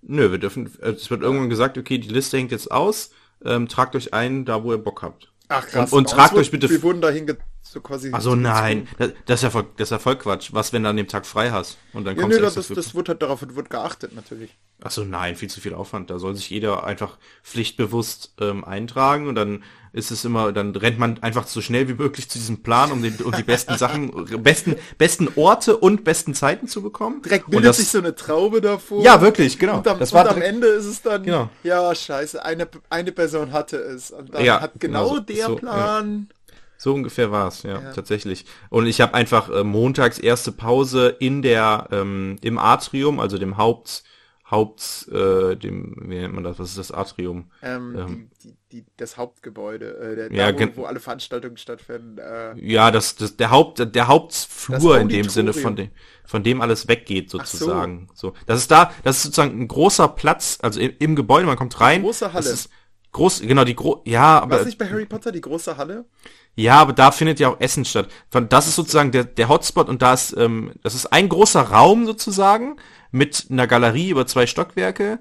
Nö, 0.02 0.30
wir 0.32 0.38
dürfen, 0.38 0.70
äh, 0.80 0.90
es 0.90 1.10
wird 1.10 1.22
irgendwann 1.22 1.50
gesagt, 1.50 1.78
okay, 1.78 1.98
die 1.98 2.08
Liste 2.08 2.38
hängt 2.38 2.50
jetzt 2.50 2.70
aus, 2.72 3.10
ähm, 3.44 3.68
tragt 3.68 3.94
euch 3.94 4.12
ein, 4.14 4.44
da 4.44 4.64
wo 4.64 4.72
ihr 4.72 4.78
Bock 4.78 5.02
habt. 5.02 5.32
Ach 5.48 5.66
Und- 5.74 5.92
und 5.92 6.04
Bei 6.08 6.12
tragt 6.12 6.34
euch 6.34 6.50
bitte- 6.50 6.68
Wir 6.70 6.82
wurden 6.82 7.00
dahin 7.00 7.26
so 7.62 7.80
quasi. 7.80 8.10
Also 8.12 8.34
nein, 8.34 8.88
das, 8.98 9.12
das 9.26 9.38
ist 9.40 9.42
ja 9.44 9.50
voll, 9.50 9.66
das 9.76 9.86
ist 9.88 9.90
ja 9.92 9.98
voll 9.98 10.16
Quatsch. 10.16 10.50
Was, 10.52 10.72
wenn 10.72 10.82
du 10.82 10.88
an 10.88 10.96
dem 10.96 11.08
Tag 11.08 11.26
frei 11.26 11.50
hast? 11.50 11.78
Und 11.92 12.04
dann 12.04 12.16
Ja, 12.16 12.22
kommst 12.22 12.38
du 12.38 12.42
das, 12.42 12.54
das, 12.54 12.94
wird 12.94 13.08
halt 13.08 13.22
darauf 13.22 13.42
wird 13.42 13.70
geachtet 13.70 14.14
natürlich. 14.14 14.56
Ach 14.82 14.90
so, 14.90 15.04
nein, 15.04 15.36
viel 15.36 15.50
zu 15.50 15.60
viel 15.60 15.74
Aufwand. 15.74 16.08
Da 16.08 16.18
soll 16.18 16.34
sich 16.34 16.48
jeder 16.48 16.84
einfach 16.84 17.18
pflichtbewusst 17.64 18.32
ähm, 18.40 18.64
eintragen 18.64 19.28
und 19.28 19.34
dann 19.34 19.62
ist 19.92 20.10
es 20.10 20.24
immer, 20.24 20.52
dann 20.52 20.74
rennt 20.74 20.98
man 20.98 21.18
einfach 21.22 21.46
so 21.46 21.60
schnell 21.60 21.88
wie 21.88 21.94
möglich 21.94 22.30
zu 22.30 22.38
diesem 22.38 22.62
Plan, 22.62 22.90
um, 22.92 23.02
den, 23.02 23.16
um 23.16 23.32
die 23.32 23.42
besten 23.42 23.76
Sachen, 23.76 24.10
besten, 24.42 24.76
besten 24.98 25.28
Orte 25.36 25.76
und 25.76 26.04
besten 26.04 26.32
Zeiten 26.32 26.66
zu 26.68 26.80
bekommen. 26.80 27.20
Direkt 27.22 27.46
und 27.46 27.50
bildet 27.50 27.70
das, 27.70 27.76
sich 27.78 27.88
so 27.88 27.98
eine 27.98 28.14
Traube 28.14 28.60
davor. 28.60 29.02
Ja, 29.02 29.20
wirklich, 29.20 29.58
genau. 29.58 29.78
Und 29.78 29.88
am, 29.88 29.98
Das 29.98 30.12
und 30.12 30.18
war 30.18 30.28
am 30.28 30.36
direkt- 30.36 30.54
Ende 30.54 30.68
ist 30.68 30.86
es 30.86 31.02
dann, 31.02 31.24
Genau. 31.24 31.50
ja, 31.62 31.94
scheiße, 31.94 32.42
eine, 32.44 32.68
eine 32.88 33.12
Person 33.12 33.52
hatte 33.52 33.76
es. 33.76 34.10
Und 34.12 34.32
dann 34.32 34.44
Ja, 34.44 34.60
hat 34.60 34.72
genau 34.78 35.04
genau 35.10 35.14
so- 35.16 35.20
der 35.20 35.46
so, 35.46 35.58
ja. 35.58 36.04
So 36.80 36.94
ungefähr 36.94 37.30
war's, 37.30 37.62
ja, 37.62 37.78
Ja. 37.78 37.92
tatsächlich. 37.92 38.46
Und 38.70 38.86
ich 38.86 39.02
habe 39.02 39.12
einfach 39.12 39.50
äh, 39.50 39.64
montags 39.64 40.18
erste 40.18 40.50
Pause 40.50 41.14
in 41.20 41.42
der 41.42 41.88
ähm, 41.90 42.36
im 42.40 42.58
Atrium, 42.58 43.20
also 43.20 43.36
dem 43.36 43.58
Haupt 43.58 44.02
Haupt 44.50 45.06
äh, 45.12 45.56
dem 45.56 45.94
wie 46.00 46.18
nennt 46.18 46.34
man 46.34 46.42
das? 46.42 46.58
Was 46.58 46.70
ist 46.70 46.78
das 46.78 46.90
Atrium? 46.90 47.50
Ähm, 47.62 47.94
Ähm. 47.96 48.30
die, 48.42 48.48
die, 48.48 48.56
die, 48.72 48.86
das 48.96 49.18
Hauptgebäude, 49.18 49.96
äh, 49.98 50.16
der, 50.16 50.32
Ja, 50.32 50.50
da, 50.52 50.74
wo, 50.74 50.82
wo 50.82 50.84
alle 50.86 51.00
Veranstaltungen 51.00 51.58
stattfinden. 51.58 52.16
Äh, 52.16 52.58
Ja, 52.58 52.90
das, 52.90 53.14
das 53.14 53.36
der 53.36 53.50
Haupt 53.50 53.94
der 53.94 54.08
Hauptflur 54.08 54.98
in 54.98 55.08
dem 55.10 55.28
Sinne 55.28 55.52
von 55.52 55.76
dem 55.76 55.90
von 56.24 56.42
dem 56.42 56.62
alles 56.62 56.88
weggeht 56.88 57.28
so. 57.28 57.38
sozusagen. 57.38 58.08
so. 58.14 58.32
Das 58.46 58.58
ist 58.58 58.70
da, 58.70 58.90
das 59.04 59.18
ist 59.18 59.22
sozusagen 59.24 59.60
ein 59.60 59.68
großer 59.68 60.08
Platz, 60.08 60.58
also 60.62 60.80
im, 60.80 60.94
im 60.98 61.14
Gebäude, 61.14 61.44
man 61.46 61.56
kommt 61.58 61.78
rein. 61.78 62.00
Große 62.02 62.32
Halle. 62.32 62.44
Das 62.44 62.52
ist 62.52 62.70
groß, 63.12 63.40
genau 63.42 63.64
die 63.64 63.74
gro 63.76 64.02
ja, 64.04 64.40
aber 64.40 64.60
was 64.60 64.66
nicht 64.66 64.78
bei 64.78 64.88
Harry 64.88 65.06
Potter 65.06 65.32
die 65.32 65.40
große 65.40 65.76
Halle? 65.76 66.06
Ja, 66.56 66.78
aber 66.80 66.92
da 66.92 67.10
findet 67.10 67.40
ja 67.40 67.48
auch 67.48 67.60
Essen 67.60 67.84
statt. 67.84 68.08
Das 68.48 68.66
ist 68.66 68.76
sozusagen 68.76 69.12
der, 69.12 69.24
der 69.24 69.48
Hotspot 69.48 69.88
und 69.88 70.02
da 70.02 70.12
ist, 70.12 70.36
ähm, 70.36 70.72
das 70.82 70.94
ist 70.94 71.06
ein 71.06 71.28
großer 71.28 71.62
Raum 71.62 72.06
sozusagen 72.06 72.76
mit 73.12 73.46
einer 73.50 73.66
Galerie 73.66 74.10
über 74.10 74.26
zwei 74.26 74.46
Stockwerke, 74.46 75.20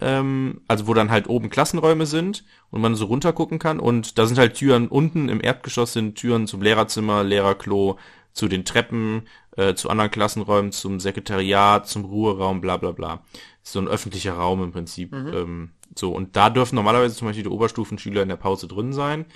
ähm, 0.00 0.62
also 0.68 0.86
wo 0.86 0.94
dann 0.94 1.10
halt 1.10 1.28
oben 1.28 1.50
Klassenräume 1.50 2.06
sind 2.06 2.44
und 2.70 2.80
man 2.80 2.94
so 2.94 3.04
runter 3.04 3.32
gucken 3.32 3.58
kann 3.58 3.78
und 3.78 4.18
da 4.18 4.26
sind 4.26 4.38
halt 4.38 4.54
Türen 4.54 4.88
unten 4.88 5.28
im 5.28 5.42
Erdgeschoss 5.42 5.92
sind 5.92 6.16
Türen 6.16 6.46
zum 6.46 6.62
Lehrerzimmer, 6.62 7.22
Lehrerklo, 7.22 7.98
zu 8.32 8.48
den 8.48 8.64
Treppen, 8.64 9.22
äh, 9.56 9.74
zu 9.74 9.90
anderen 9.90 10.10
Klassenräumen, 10.10 10.72
zum 10.72 11.00
Sekretariat, 11.00 11.86
zum 11.88 12.04
Ruheraum, 12.04 12.60
bla 12.60 12.76
bla 12.76 12.92
bla. 12.92 13.22
So 13.62 13.80
ein 13.80 13.88
öffentlicher 13.88 14.34
Raum 14.34 14.62
im 14.62 14.72
Prinzip. 14.72 15.12
Ähm, 15.12 15.70
so, 15.96 16.12
und 16.12 16.36
da 16.36 16.50
dürfen 16.50 16.76
normalerweise 16.76 17.16
zum 17.16 17.26
Beispiel 17.26 17.42
die 17.42 17.50
Oberstufenschüler 17.50 18.22
in 18.22 18.28
der 18.28 18.36
Pause 18.36 18.68
drin 18.68 18.92
sein 18.92 19.26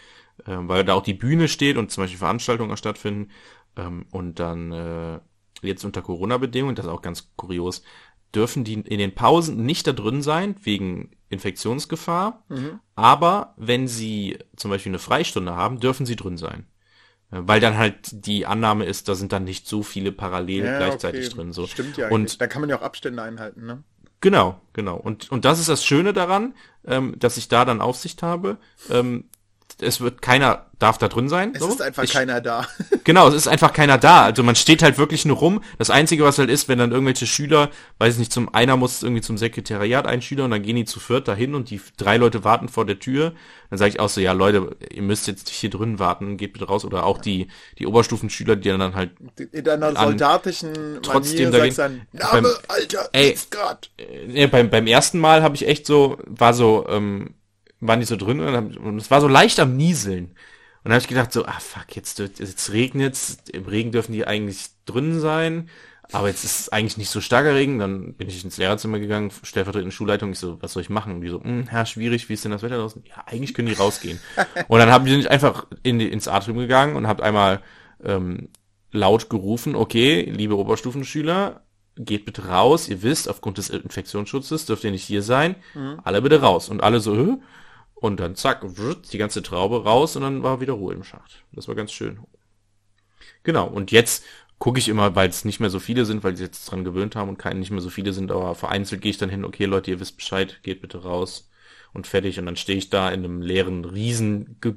ähm, 0.46 0.68
weil 0.68 0.84
da 0.84 0.94
auch 0.94 1.02
die 1.02 1.14
Bühne 1.14 1.48
steht 1.48 1.76
und 1.76 1.90
zum 1.90 2.04
Beispiel 2.04 2.18
Veranstaltungen 2.18 2.76
stattfinden. 2.76 3.30
Ähm, 3.76 4.06
und 4.10 4.38
dann 4.38 4.72
äh, 4.72 5.20
jetzt 5.62 5.84
unter 5.84 6.02
Corona-Bedingungen, 6.02 6.76
das 6.76 6.86
ist 6.86 6.92
auch 6.92 7.02
ganz 7.02 7.32
kurios, 7.36 7.82
dürfen 8.34 8.64
die 8.64 8.74
in 8.74 8.98
den 8.98 9.14
Pausen 9.14 9.64
nicht 9.64 9.86
da 9.86 9.92
drin 9.92 10.22
sein, 10.22 10.56
wegen 10.62 11.10
Infektionsgefahr. 11.28 12.44
Aber 12.96 13.54
wenn 13.56 13.86
sie 13.88 14.38
zum 14.56 14.70
Beispiel 14.70 14.90
eine 14.90 14.98
Freistunde 14.98 15.54
haben, 15.54 15.80
dürfen 15.80 16.06
sie 16.06 16.16
drin 16.16 16.36
sein. 16.36 16.66
Äh, 17.30 17.40
Weil 17.42 17.60
dann 17.60 17.76
halt 17.76 18.26
die 18.26 18.46
Annahme 18.46 18.84
ist, 18.84 19.08
da 19.08 19.14
sind 19.14 19.32
dann 19.32 19.44
nicht 19.44 19.66
so 19.66 19.82
viele 19.82 20.12
parallel 20.12 20.62
gleichzeitig 20.62 21.26
okay. 21.26 21.34
drin. 21.36 21.52
So. 21.52 21.66
Stimmt 21.66 21.96
ja. 21.96 22.08
Und 22.08 22.40
da 22.40 22.46
kann 22.46 22.60
man 22.60 22.70
ja 22.70 22.78
auch 22.78 22.82
Abstände 22.82 23.22
einhalten, 23.22 23.66
ne? 23.66 23.82
Genau, 24.20 24.58
genau. 24.72 24.96
Und, 24.96 25.30
und 25.30 25.44
das 25.44 25.60
ist 25.60 25.68
das 25.68 25.84
Schöne 25.84 26.14
daran, 26.14 26.54
ähm, 26.86 27.14
dass 27.18 27.36
ich 27.36 27.48
da 27.48 27.66
dann 27.66 27.82
Aufsicht 27.82 28.22
habe. 28.22 28.56
Ähm, 28.88 29.24
es 29.82 30.00
wird 30.00 30.22
keiner 30.22 30.66
darf 30.78 30.98
da 30.98 31.08
drin 31.08 31.28
sein. 31.28 31.52
Es 31.54 31.60
so. 31.60 31.68
ist 31.68 31.80
einfach 31.80 32.02
ich, 32.02 32.12
keiner 32.12 32.40
da. 32.40 32.66
Genau, 33.04 33.28
es 33.28 33.34
ist 33.34 33.48
einfach 33.48 33.72
keiner 33.72 33.96
da. 33.98 34.24
Also 34.24 34.42
man 34.42 34.54
steht 34.56 34.82
halt 34.82 34.98
wirklich 34.98 35.24
nur 35.24 35.36
rum. 35.36 35.62
Das 35.78 35.88
Einzige, 35.90 36.24
was 36.24 36.38
halt 36.38 36.50
ist, 36.50 36.68
wenn 36.68 36.78
dann 36.78 36.90
irgendwelche 36.90 37.26
Schüler, 37.26 37.70
weiß 37.98 38.14
ich 38.14 38.18
nicht, 38.18 38.32
zum 38.32 38.52
einer 38.54 38.76
muss 38.76 39.02
irgendwie 39.02 39.20
zum 39.22 39.36
Sekretariat 39.38 40.06
ein 40.06 40.20
Schüler 40.22 40.44
und 40.44 40.50
dann 40.50 40.62
gehen 40.62 40.76
die 40.76 40.84
zu 40.84 41.00
viert 41.00 41.28
dahin 41.28 41.54
und 41.54 41.70
die 41.70 41.80
drei 41.96 42.16
Leute 42.16 42.44
warten 42.44 42.68
vor 42.68 42.84
der 42.86 42.98
Tür. 42.98 43.32
Dann 43.70 43.78
sage 43.78 43.90
ich 43.90 44.00
auch 44.00 44.08
so, 44.08 44.20
ja 44.20 44.32
Leute, 44.32 44.76
ihr 44.90 45.02
müsst 45.02 45.26
jetzt 45.26 45.48
hier 45.48 45.70
drin 45.70 45.98
warten, 45.98 46.36
geht 46.36 46.52
bitte 46.54 46.66
raus. 46.66 46.84
Oder 46.84 47.04
auch 47.04 47.18
die, 47.18 47.48
die 47.78 47.86
Oberstufenschüler, 47.86 48.56
die 48.56 48.68
dann 48.70 48.94
halt 48.94 49.10
In 49.52 49.68
einer 49.68 49.94
soldatischen 49.94 50.98
trotzdem 51.02 51.50
Manier 51.50 51.58
dagegen- 51.58 51.76
dann, 51.76 52.06
Name, 52.12 52.42
Beim- 52.42 52.54
Alter, 52.68 53.08
Ey. 53.12 53.36
grad. 53.50 53.90
Ja, 54.28 54.46
beim, 54.48 54.70
beim 54.70 54.86
ersten 54.86 55.18
Mal 55.18 55.42
habe 55.42 55.54
ich 55.56 55.66
echt 55.68 55.86
so, 55.86 56.18
war 56.26 56.52
so, 56.54 56.86
ähm, 56.88 57.34
waren 57.86 58.00
die 58.00 58.06
so 58.06 58.16
drin 58.16 58.40
und, 58.40 58.54
hab, 58.54 58.76
und 58.76 58.98
es 58.98 59.10
war 59.10 59.20
so 59.20 59.28
leicht 59.28 59.60
am 59.60 59.76
Nieseln. 59.76 60.26
Und 60.26 60.90
dann 60.90 60.92
habe 60.94 61.02
ich 61.02 61.08
gedacht 61.08 61.32
so, 61.32 61.46
ah 61.46 61.60
fuck, 61.60 61.96
jetzt, 61.96 62.18
jetzt 62.18 62.72
regnet's, 62.72 63.38
im 63.52 63.64
Regen 63.64 63.92
dürfen 63.92 64.12
die 64.12 64.26
eigentlich 64.26 64.66
drin 64.84 65.18
sein, 65.18 65.70
aber 66.12 66.28
jetzt 66.28 66.44
ist 66.44 66.60
es 66.60 66.68
eigentlich 66.68 66.98
nicht 66.98 67.08
so 67.08 67.20
starker 67.20 67.54
Regen. 67.54 67.78
Dann 67.78 68.14
bin 68.14 68.28
ich 68.28 68.44
ins 68.44 68.58
Lehrerzimmer 68.58 68.98
gegangen, 68.98 69.30
stellvertretende 69.42 69.92
Schulleitung, 69.94 70.32
ich 70.32 70.38
so, 70.38 70.60
was 70.62 70.74
soll 70.74 70.82
ich 70.82 70.90
machen? 70.90 71.14
Und 71.14 71.20
die 71.22 71.28
so, 71.28 71.42
hm, 71.42 71.66
Herr, 71.68 71.86
schwierig, 71.86 72.28
wie 72.28 72.34
ist 72.34 72.44
denn 72.44 72.52
das 72.52 72.62
Wetter 72.62 72.76
draußen? 72.76 73.02
Ja, 73.08 73.24
eigentlich 73.26 73.54
können 73.54 73.68
die 73.68 73.74
rausgehen. 73.74 74.20
und 74.68 74.78
dann 74.78 74.90
haben 74.90 75.06
die 75.06 75.16
nicht 75.16 75.30
einfach 75.30 75.66
in 75.82 75.98
die, 75.98 76.10
ins 76.10 76.28
Atrium 76.28 76.58
gegangen 76.58 76.96
und 76.96 77.06
habt 77.06 77.22
einmal 77.22 77.62
ähm, 78.04 78.48
laut 78.92 79.30
gerufen, 79.30 79.74
okay, 79.74 80.22
liebe 80.30 80.56
Oberstufenschüler, 80.56 81.62
geht 81.96 82.24
bitte 82.24 82.48
raus. 82.48 82.88
Ihr 82.88 83.02
wisst, 83.02 83.28
aufgrund 83.28 83.58
des 83.58 83.70
Infektionsschutzes 83.70 84.66
dürft 84.66 84.84
ihr 84.84 84.90
nicht 84.90 85.04
hier 85.04 85.22
sein. 85.22 85.56
Alle 86.02 86.22
bitte 86.22 86.40
raus. 86.40 86.68
Und 86.68 86.82
alle 86.82 87.00
so, 87.00 87.16
Hö? 87.16 87.36
Und 88.04 88.20
dann 88.20 88.36
zack, 88.36 88.60
die 89.12 89.16
ganze 89.16 89.42
Traube 89.42 89.82
raus 89.82 90.14
und 90.14 90.22
dann 90.22 90.42
war 90.42 90.60
wieder 90.60 90.74
Ruhe 90.74 90.92
im 90.92 91.04
Schacht. 91.04 91.42
Das 91.52 91.68
war 91.68 91.74
ganz 91.74 91.90
schön. 91.90 92.18
Genau. 93.44 93.66
Und 93.66 93.92
jetzt 93.92 94.24
gucke 94.58 94.78
ich 94.78 94.90
immer, 94.90 95.16
weil 95.16 95.30
es 95.30 95.46
nicht 95.46 95.58
mehr 95.58 95.70
so 95.70 95.78
viele 95.78 96.04
sind, 96.04 96.22
weil 96.22 96.36
sie 96.36 96.44
jetzt 96.44 96.66
dran 96.66 96.84
gewöhnt 96.84 97.16
haben 97.16 97.30
und 97.30 97.38
keine 97.38 97.58
nicht 97.58 97.70
mehr 97.70 97.80
so 97.80 97.88
viele 97.88 98.12
sind, 98.12 98.30
aber 98.30 98.54
vereinzelt 98.54 99.00
gehe 99.00 99.08
ich 99.08 99.16
dann 99.16 99.30
hin, 99.30 99.42
okay 99.42 99.64
Leute, 99.64 99.90
ihr 99.90 100.00
wisst 100.00 100.18
Bescheid, 100.18 100.60
geht 100.62 100.82
bitte 100.82 101.02
raus 101.02 101.48
und 101.94 102.06
fertig. 102.06 102.38
Und 102.38 102.44
dann 102.44 102.56
stehe 102.56 102.76
ich 102.76 102.90
da 102.90 103.08
in 103.08 103.24
einem 103.24 103.40
leeren 103.40 103.86
riesen 103.86 104.58
Ge 104.60 104.74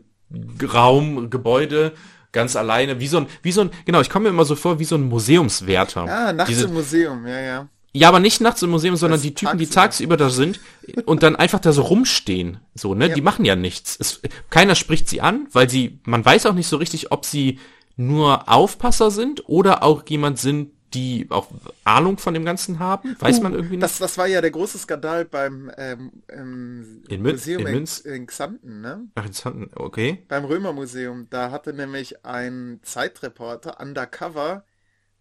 Raum, 0.74 1.30
Gebäude, 1.30 1.94
ganz 2.32 2.56
alleine, 2.56 3.02
wie 3.02 3.08
so 3.08 3.18
ein, 3.18 3.28
wie 3.42 3.52
so 3.52 3.62
ein, 3.62 3.72
genau, 3.84 4.00
ich 4.00 4.10
komme 4.10 4.24
mir 4.24 4.30
immer 4.30 4.46
so 4.46 4.56
vor 4.56 4.80
wie 4.80 4.86
so 4.86 4.96
ein 4.96 5.04
Museumswärter. 5.04 6.04
Ah, 6.04 6.32
nachts 6.32 6.50
Diese, 6.50 6.66
im 6.66 6.74
Museum, 6.74 7.28
ja, 7.28 7.40
ja. 7.40 7.70
Ja, 7.98 8.10
aber 8.10 8.20
nicht 8.20 8.42
nachts 8.42 8.62
im 8.62 8.70
Museum, 8.70 8.96
sondern 8.96 9.18
Das 9.18 9.24
die 9.24 9.34
Typen, 9.34 9.58
die 9.58 9.68
tagsüber. 9.68 10.18
da 10.18 10.30
sind 10.30 10.60
und 11.06 11.24
dann 11.24 11.36
einfach 11.36 11.60
da 11.60 11.72
so 11.72 11.82
rumstehen. 11.82 12.60
So, 12.76 12.94
ne? 12.96 13.08
Ja. 13.08 13.16
Die 13.16 13.22
machen 13.22 13.46
ja 13.46 13.56
nichts. 13.56 13.98
Es, 14.00 14.22
keiner 14.50 14.76
spricht 14.76 15.10
sie 15.10 15.22
an, 15.22 15.48
weil 15.52 15.70
sie, 15.70 16.00
man 16.04 16.24
weiß 16.24 16.46
auch 16.46 16.54
nicht 16.54 16.68
so 16.68 16.78
richtig, 16.78 17.12
ob 17.12 17.26
sie 17.26 17.60
nur 17.96 18.48
Aufpasser 18.50 19.12
sind 19.12 19.50
oder 19.50 19.84
auch 19.84 20.04
jemand 20.08 20.38
sind, 20.40 20.72
die 20.94 21.28
auch 21.30 21.48
Ahnung 21.84 22.18
von 22.18 22.34
dem 22.34 22.46
Ganzen 22.46 22.80
haben. 22.80 23.16
Weiß 23.20 23.42
man 23.42 23.54
irgendwie 23.54 23.76
nicht. 23.76 23.84
Das, 23.84 23.98
das 23.98 24.18
war 24.18 24.28
ja 24.28 24.40
der 24.40 24.52
große 24.52 24.78
Skandal 24.78 25.26
beim 25.26 25.70
ähm, 25.78 26.12
ähm, 26.30 27.04
In 27.10 27.24
Museum 27.24 27.68
in 27.68 27.86
in, 28.06 28.12
in 28.14 28.26
Xanten, 28.28 28.82
ne? 28.82 29.08
Ach, 29.16 29.26
interessant. 29.26 29.70
Okay. 29.76 30.24
Beim 30.30 30.46
Römermuseum. 30.46 31.28
Da 31.30 31.52
hatte 31.52 31.74
nämlich 31.74 32.26
ein 32.26 32.80
Zeitreporter 32.84 33.82
undercover 33.82 34.64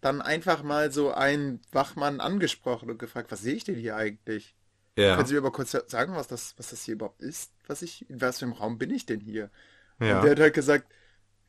dann 0.06 0.22
einfach 0.22 0.62
mal 0.62 0.92
so 0.92 1.12
einen 1.12 1.60
Wachmann 1.72 2.20
angesprochen 2.20 2.90
und 2.90 2.98
gefragt, 2.98 3.32
was 3.32 3.40
sehe 3.40 3.54
ich 3.54 3.64
denn 3.64 3.74
hier 3.74 3.96
eigentlich? 3.96 4.54
Ja. 4.96 5.16
Können 5.16 5.26
Sie 5.26 5.34
mir 5.34 5.40
mal 5.42 5.50
kurz 5.52 5.72
sagen, 5.72 6.14
was 6.14 6.28
das, 6.28 6.54
was 6.56 6.70
das 6.70 6.82
hier 6.82 6.94
überhaupt 6.94 7.20
ist? 7.20 7.52
Was 7.66 7.82
ich, 7.82 8.08
in 8.08 8.20
was 8.20 8.38
für 8.38 8.46
einem 8.46 8.54
Raum 8.54 8.78
bin 8.78 8.90
ich 8.90 9.04
denn 9.04 9.20
hier? 9.20 9.50
ja. 10.00 10.16
Und 10.16 10.24
der 10.24 10.30
hat 10.32 10.40
halt 10.40 10.54
gesagt, 10.54 10.86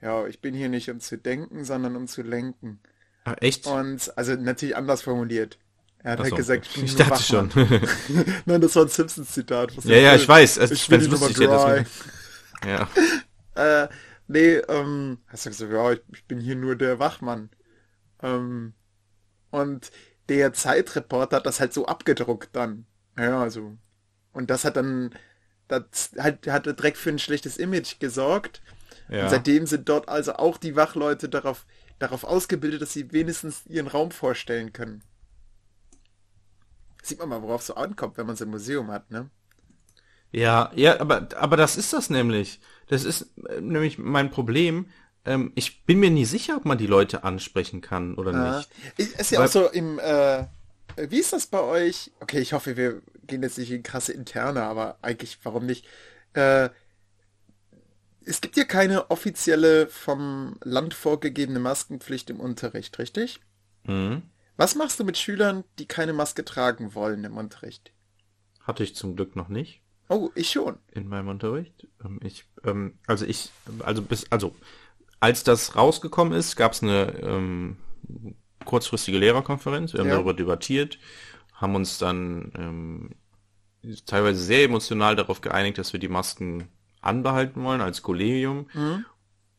ja, 0.01 0.27
ich 0.27 0.41
bin 0.41 0.53
hier 0.53 0.69
nicht 0.69 0.89
um 0.89 0.99
zu 0.99 1.17
denken, 1.17 1.63
sondern 1.63 1.95
um 1.95 2.07
zu 2.07 2.21
lenken. 2.23 2.79
Ach, 3.23 3.35
echt? 3.41 3.67
Und, 3.67 4.15
also 4.17 4.35
natürlich 4.35 4.75
anders 4.75 5.01
formuliert. 5.01 5.57
Er 5.99 6.11
hat 6.11 6.19
Ach 6.19 6.23
halt 6.23 6.31
so. 6.31 6.35
gesagt, 6.37 6.67
ich 6.67 6.73
bin 6.75 6.85
ich 6.85 6.95
dachte 6.95 7.23
schon. 7.23 7.49
Wachmann. 7.55 7.85
Nein, 8.45 8.61
das 8.61 8.75
war 8.75 8.83
ein 8.83 8.89
Simpsons-Zitat. 8.89 9.73
ja, 9.83 9.97
ja, 9.97 10.15
ich 10.15 10.27
weiß. 10.27 10.57
Es, 10.57 10.71
Ich 10.71 10.87
bin 10.87 11.03
lustig 11.05 11.37
dry. 11.37 11.85
Ja. 12.65 12.89
Äh, 13.55 13.87
nee, 14.27 14.57
ähm, 14.57 15.17
hast 15.25 15.47
du 15.47 15.49
gesagt, 15.49 15.73
ja, 15.73 15.91
ich, 15.91 16.01
ich 16.13 16.25
bin 16.25 16.39
hier 16.39 16.55
nur 16.55 16.75
der 16.75 16.99
Wachmann. 16.99 17.49
Ähm, 18.21 18.73
und 19.51 19.91
der 20.29 20.53
Zeitreporter 20.53 21.37
hat 21.37 21.45
das 21.45 21.59
halt 21.59 21.73
so 21.73 21.85
abgedruckt 21.87 22.49
dann. 22.55 22.85
Ja, 23.17 23.41
also. 23.41 23.77
Und 24.33 24.49
das 24.51 24.65
hat 24.65 24.77
dann, 24.77 25.15
das 25.67 26.11
hat, 26.19 26.47
hat 26.47 26.65
direkt 26.67 26.97
für 26.97 27.11
ein 27.11 27.19
schlechtes 27.19 27.57
Image 27.57 27.99
gesorgt. 27.99 28.61
Und 29.19 29.29
Ja. 29.29 29.29
seitdem 29.29 29.67
sind 29.67 29.89
dort 29.89 30.09
also 30.09 30.35
auch 30.35 30.57
die 30.57 30.75
Wachleute 30.75 31.29
darauf, 31.29 31.65
darauf 31.99 32.23
ausgebildet, 32.25 32.81
dass 32.83 32.93
sie 32.93 33.11
wenigstens 33.13 33.65
ihren 33.67 33.87
Raum 33.87 34.11
vorstellen 34.11 34.73
können. 34.73 35.03
Sieht 37.01 37.17
man 37.17 37.29
mal, 37.29 37.41
worauf 37.41 37.61
es 37.61 37.67
so 37.67 37.73
ankommt, 37.75 38.17
wenn 38.17 38.27
man 38.27 38.35
so 38.35 38.45
ein 38.45 38.51
Museum 38.51 38.91
hat, 38.91 39.09
ne? 39.09 39.29
Ja, 40.31 40.71
ja, 40.75 40.99
aber, 40.99 41.29
aber 41.37 41.57
das 41.57 41.77
ist 41.77 41.93
das 41.93 42.09
nämlich. 42.09 42.59
Das 42.87 43.03
ist 43.05 43.33
äh, 43.47 43.61
nämlich 43.61 43.97
mein 43.97 44.29
Problem. 44.29 44.87
Ähm, 45.27 45.51
ich 45.55 45.85
bin 45.85 45.99
mir 45.99 46.09
nie 46.09 46.25
sicher, 46.25 46.57
ob 46.57 46.65
man 46.65 46.77
die 46.77 46.87
Leute 46.87 47.23
ansprechen 47.23 47.81
kann 47.81 48.15
oder 48.15 48.31
Ja. 48.31 48.57
nicht. 48.57 48.69
Ich- 48.97 49.13
Ist 49.19 49.31
ja 49.31 49.39
Weil- 49.39 49.47
auch 49.47 49.51
so 49.51 49.67
im, 49.69 49.99
äh, 49.99 50.45
wie 50.97 51.19
ist 51.19 51.33
das 51.33 51.47
bei 51.47 51.59
euch? 51.61 52.11
Okay, 52.21 52.39
ich 52.39 52.53
hoffe, 52.53 52.77
wir 52.77 53.01
gehen 53.27 53.43
jetzt 53.43 53.57
nicht 53.57 53.71
in 53.71 53.83
krasse 53.83 54.13
Interne, 54.13 54.63
aber 54.63 54.97
eigentlich, 55.01 55.37
warum 55.43 55.65
nicht? 55.65 55.85
Äh, 56.33 56.69
es 58.25 58.41
gibt 58.41 58.57
ja 58.57 58.63
keine 58.65 59.09
offizielle 59.11 59.87
vom 59.87 60.57
Land 60.63 60.93
vorgegebene 60.93 61.59
Maskenpflicht 61.59 62.29
im 62.29 62.39
Unterricht, 62.39 62.97
richtig? 62.99 63.39
Mhm. 63.85 64.23
Was 64.57 64.75
machst 64.75 64.99
du 64.99 65.03
mit 65.03 65.17
Schülern, 65.17 65.63
die 65.79 65.85
keine 65.85 66.13
Maske 66.13 66.43
tragen 66.43 66.93
wollen 66.95 67.23
im 67.23 67.37
Unterricht? 67.37 67.91
Hatte 68.61 68.83
ich 68.83 68.95
zum 68.95 69.15
Glück 69.15 69.35
noch 69.35 69.47
nicht 69.49 69.81
Oh, 70.09 70.29
ich 70.35 70.49
schon. 70.51 70.77
in 70.91 71.07
meinem 71.07 71.27
Unterricht. 71.29 71.87
Ähm, 72.03 72.19
ich, 72.23 72.45
ähm, 72.65 72.97
also 73.07 73.25
ich, 73.25 73.51
also 73.79 74.01
bis, 74.01 74.29
also 74.31 74.55
als 75.19 75.43
das 75.43 75.75
rausgekommen 75.75 76.33
ist, 76.33 76.55
gab 76.55 76.73
es 76.73 76.83
eine 76.83 77.19
ähm, 77.21 77.77
kurzfristige 78.65 79.17
Lehrerkonferenz. 79.17 79.93
Wir 79.93 80.01
haben 80.01 80.07
Ja. 80.09 80.15
darüber 80.15 80.33
debattiert, 80.33 80.99
haben 81.53 81.75
uns 81.75 81.97
dann 81.97 82.51
ähm, 82.57 83.09
teilweise 84.05 84.41
sehr 84.43 84.63
emotional 84.65 85.15
darauf 85.15 85.41
geeinigt, 85.41 85.77
dass 85.77 85.93
wir 85.93 85.99
die 85.99 86.09
Masken 86.09 86.67
anbehalten 87.01 87.63
wollen 87.63 87.81
als 87.81 88.01
Kollegium 88.01 88.67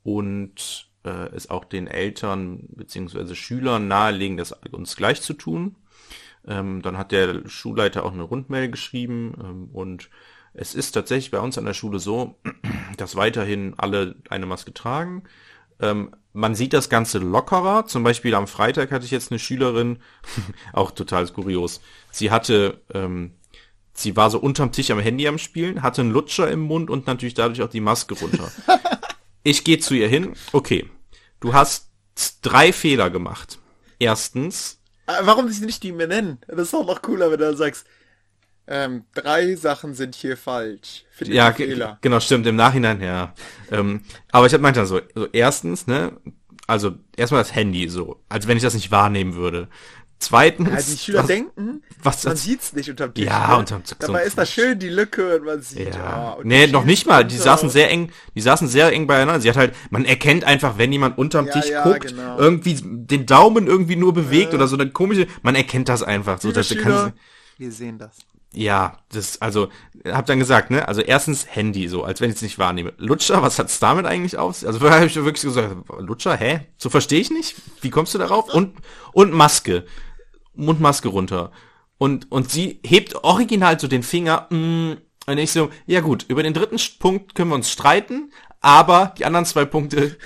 und 0.02 0.90
äh, 1.04 1.28
es 1.34 1.48
auch 1.50 1.64
den 1.64 1.86
Eltern 1.86 2.68
beziehungsweise 2.70 3.34
Schülern 3.34 3.88
nahelegen, 3.88 4.36
das 4.36 4.52
uns 4.70 4.96
gleich 4.96 5.22
zu 5.22 5.34
tun. 5.34 5.76
Ähm, 6.46 6.82
dann 6.82 6.98
hat 6.98 7.12
der 7.12 7.48
Schulleiter 7.48 8.04
auch 8.04 8.12
eine 8.12 8.22
Rundmail 8.22 8.70
geschrieben 8.70 9.34
ähm, 9.42 9.68
und 9.72 10.08
es 10.54 10.74
ist 10.74 10.92
tatsächlich 10.92 11.30
bei 11.30 11.40
uns 11.40 11.58
an 11.58 11.64
der 11.64 11.74
Schule 11.74 11.98
so, 11.98 12.36
dass 12.96 13.16
weiterhin 13.16 13.74
alle 13.76 14.16
eine 14.28 14.46
Maske 14.46 14.72
tragen. 14.74 15.24
Ähm, 15.80 16.14
man 16.32 16.54
sieht 16.54 16.72
das 16.72 16.88
Ganze 16.88 17.18
lockerer. 17.18 17.86
Zum 17.86 18.02
Beispiel 18.02 18.34
am 18.34 18.46
Freitag 18.46 18.90
hatte 18.90 19.04
ich 19.04 19.10
jetzt 19.10 19.30
eine 19.30 19.38
Schülerin, 19.38 19.98
auch 20.72 20.90
total 20.90 21.26
kurios. 21.28 21.80
Sie 22.10 22.30
hatte, 22.30 22.80
ähm, 22.92 23.32
sie 23.92 24.16
war 24.16 24.30
so 24.30 24.38
unterm 24.38 24.72
Tisch 24.72 24.90
am 24.90 25.00
Handy 25.00 25.26
am 25.28 25.38
Spielen, 25.38 25.82
hatte 25.82 26.00
einen 26.02 26.10
Lutscher 26.12 26.50
im 26.50 26.60
Mund 26.60 26.90
und 26.90 27.06
natürlich 27.06 27.34
dadurch 27.34 27.62
auch 27.62 27.68
die 27.70 27.80
Maske 27.80 28.14
runter. 28.18 28.50
ich 29.42 29.64
gehe 29.64 29.78
zu 29.78 29.94
ihr 29.94 30.08
hin. 30.08 30.34
Okay, 30.52 30.88
du 31.40 31.54
hast 31.54 31.90
drei 32.42 32.72
Fehler 32.72 33.10
gemacht. 33.10 33.58
Erstens, 33.98 34.80
Äh, 35.06 35.12
Warum 35.22 35.48
sie 35.48 35.64
nicht 35.64 35.82
die 35.82 35.92
mir 35.92 36.06
nennen? 36.06 36.38
Das 36.48 36.68
ist 36.68 36.74
auch 36.74 36.86
noch 36.86 37.02
cooler, 37.02 37.30
wenn 37.30 37.38
du 37.38 37.46
dann 37.46 37.56
sagst, 37.56 37.86
ähm, 38.68 39.04
drei 39.14 39.54
Sachen 39.56 39.94
sind 39.94 40.14
hier 40.14 40.36
falsch. 40.36 41.04
Finde 41.10 41.34
Ja, 41.34 41.52
Fehler. 41.52 41.98
genau, 42.02 42.20
stimmt, 42.20 42.46
im 42.46 42.56
Nachhinein, 42.56 43.00
ja. 43.00 43.34
Ähm, 43.70 44.02
aber 44.30 44.46
ich 44.46 44.54
hab 44.54 44.60
meinte 44.60 44.84
so, 44.86 45.00
so, 45.14 45.26
erstens, 45.32 45.86
ne, 45.86 46.12
also 46.66 46.92
erstmal 47.16 47.42
das 47.42 47.54
Handy, 47.54 47.88
so, 47.88 48.20
als 48.28 48.46
wenn 48.46 48.56
ich 48.58 48.62
das 48.62 48.74
nicht 48.74 48.90
wahrnehmen 48.90 49.34
würde. 49.34 49.68
Zweitens, 50.20 50.68
Ja, 50.68 50.76
die 50.94 50.98
Schüler 50.98 51.18
was, 51.20 51.26
denken, 51.28 51.82
was 52.02 52.24
man 52.24 52.36
sieht's 52.36 52.72
nicht 52.72 52.90
unterm 52.90 53.14
Tisch. 53.14 53.24
Ja, 53.24 53.48
ne? 53.48 53.56
unterm 53.58 53.84
Tisch, 53.84 53.96
Dabei 54.00 54.24
ist 54.24 54.36
da 54.36 54.44
schön 54.44 54.78
die 54.78 54.88
Lücke 54.88 55.36
und 55.36 55.44
man 55.44 55.62
sieht, 55.62 55.94
ja. 55.94 56.32
und 56.32 56.44
nee, 56.46 56.66
noch 56.66 56.84
nicht 56.84 57.06
mal, 57.06 57.24
die 57.24 57.36
saßen 57.36 57.70
sehr 57.70 57.88
eng, 57.90 58.10
die 58.34 58.40
saßen 58.40 58.66
sehr 58.68 58.92
eng 58.92 59.06
beieinander. 59.06 59.40
Sie 59.40 59.48
hat 59.48 59.56
halt, 59.56 59.74
man 59.90 60.04
erkennt 60.04 60.42
einfach, 60.44 60.76
wenn 60.76 60.90
jemand 60.92 61.18
unterm 61.18 61.46
Ja, 61.46 61.52
Tisch 61.52 61.70
ja, 61.70 61.84
guckt, 61.84 62.08
genau. 62.08 62.36
irgendwie 62.36 62.80
den 62.82 63.26
Daumen 63.26 63.68
irgendwie 63.68 63.94
nur 63.96 64.12
bewegt 64.12 64.54
oder 64.54 64.66
so 64.66 64.76
eine 64.76 64.90
komische, 64.90 65.28
man 65.42 65.54
erkennt 65.54 65.88
das 65.88 66.02
einfach, 66.02 66.40
so, 66.40 66.50
dass 66.50 66.66
Schüler, 66.68 66.82
kannst, 66.82 67.18
wir 67.56 67.70
sehen 67.72 67.98
das. 67.98 68.16
Ja, 68.52 68.98
das, 69.10 69.40
also, 69.42 69.68
hab 70.06 70.26
dann 70.26 70.38
gesagt, 70.38 70.70
ne, 70.70 70.88
also 70.88 71.02
erstens 71.02 71.46
Handy, 71.54 71.86
so, 71.88 72.02
als 72.02 72.20
wenn 72.20 72.30
ich 72.30 72.36
es 72.36 72.42
nicht 72.42 72.58
wahrnehme. 72.58 72.94
Lutscher, 72.96 73.42
was 73.42 73.58
hat's 73.58 73.78
damit 73.78 74.06
eigentlich 74.06 74.38
auf? 74.38 74.64
Also 74.64 74.78
vorher 74.78 74.98
habe 74.98 75.06
ich 75.06 75.14
wirklich 75.16 75.42
gesagt, 75.42 75.76
Lutscher, 75.98 76.36
hä? 76.36 76.60
So 76.78 76.88
verstehe 76.88 77.20
ich 77.20 77.30
nicht. 77.30 77.56
Wie 77.82 77.90
kommst 77.90 78.14
du 78.14 78.18
darauf? 78.18 78.52
Und, 78.52 78.76
und 79.12 79.32
Maske. 79.32 79.84
Mundmaske 80.54 81.08
runter. 81.08 81.52
Und, 81.98 82.30
und 82.32 82.50
sie 82.50 82.80
hebt 82.84 83.14
original 83.24 83.78
so 83.78 83.86
den 83.86 84.02
Finger, 84.02 84.46
mm, 84.50 84.94
und 85.28 85.36
ich 85.36 85.52
so, 85.52 85.68
ja 85.86 86.00
gut, 86.00 86.24
über 86.28 86.42
den 86.42 86.54
dritten 86.54 86.78
Punkt 86.98 87.34
können 87.34 87.50
wir 87.50 87.54
uns 87.54 87.70
streiten, 87.70 88.32
aber 88.60 89.14
die 89.18 89.26
anderen 89.26 89.44
zwei 89.44 89.66
Punkte 89.66 90.16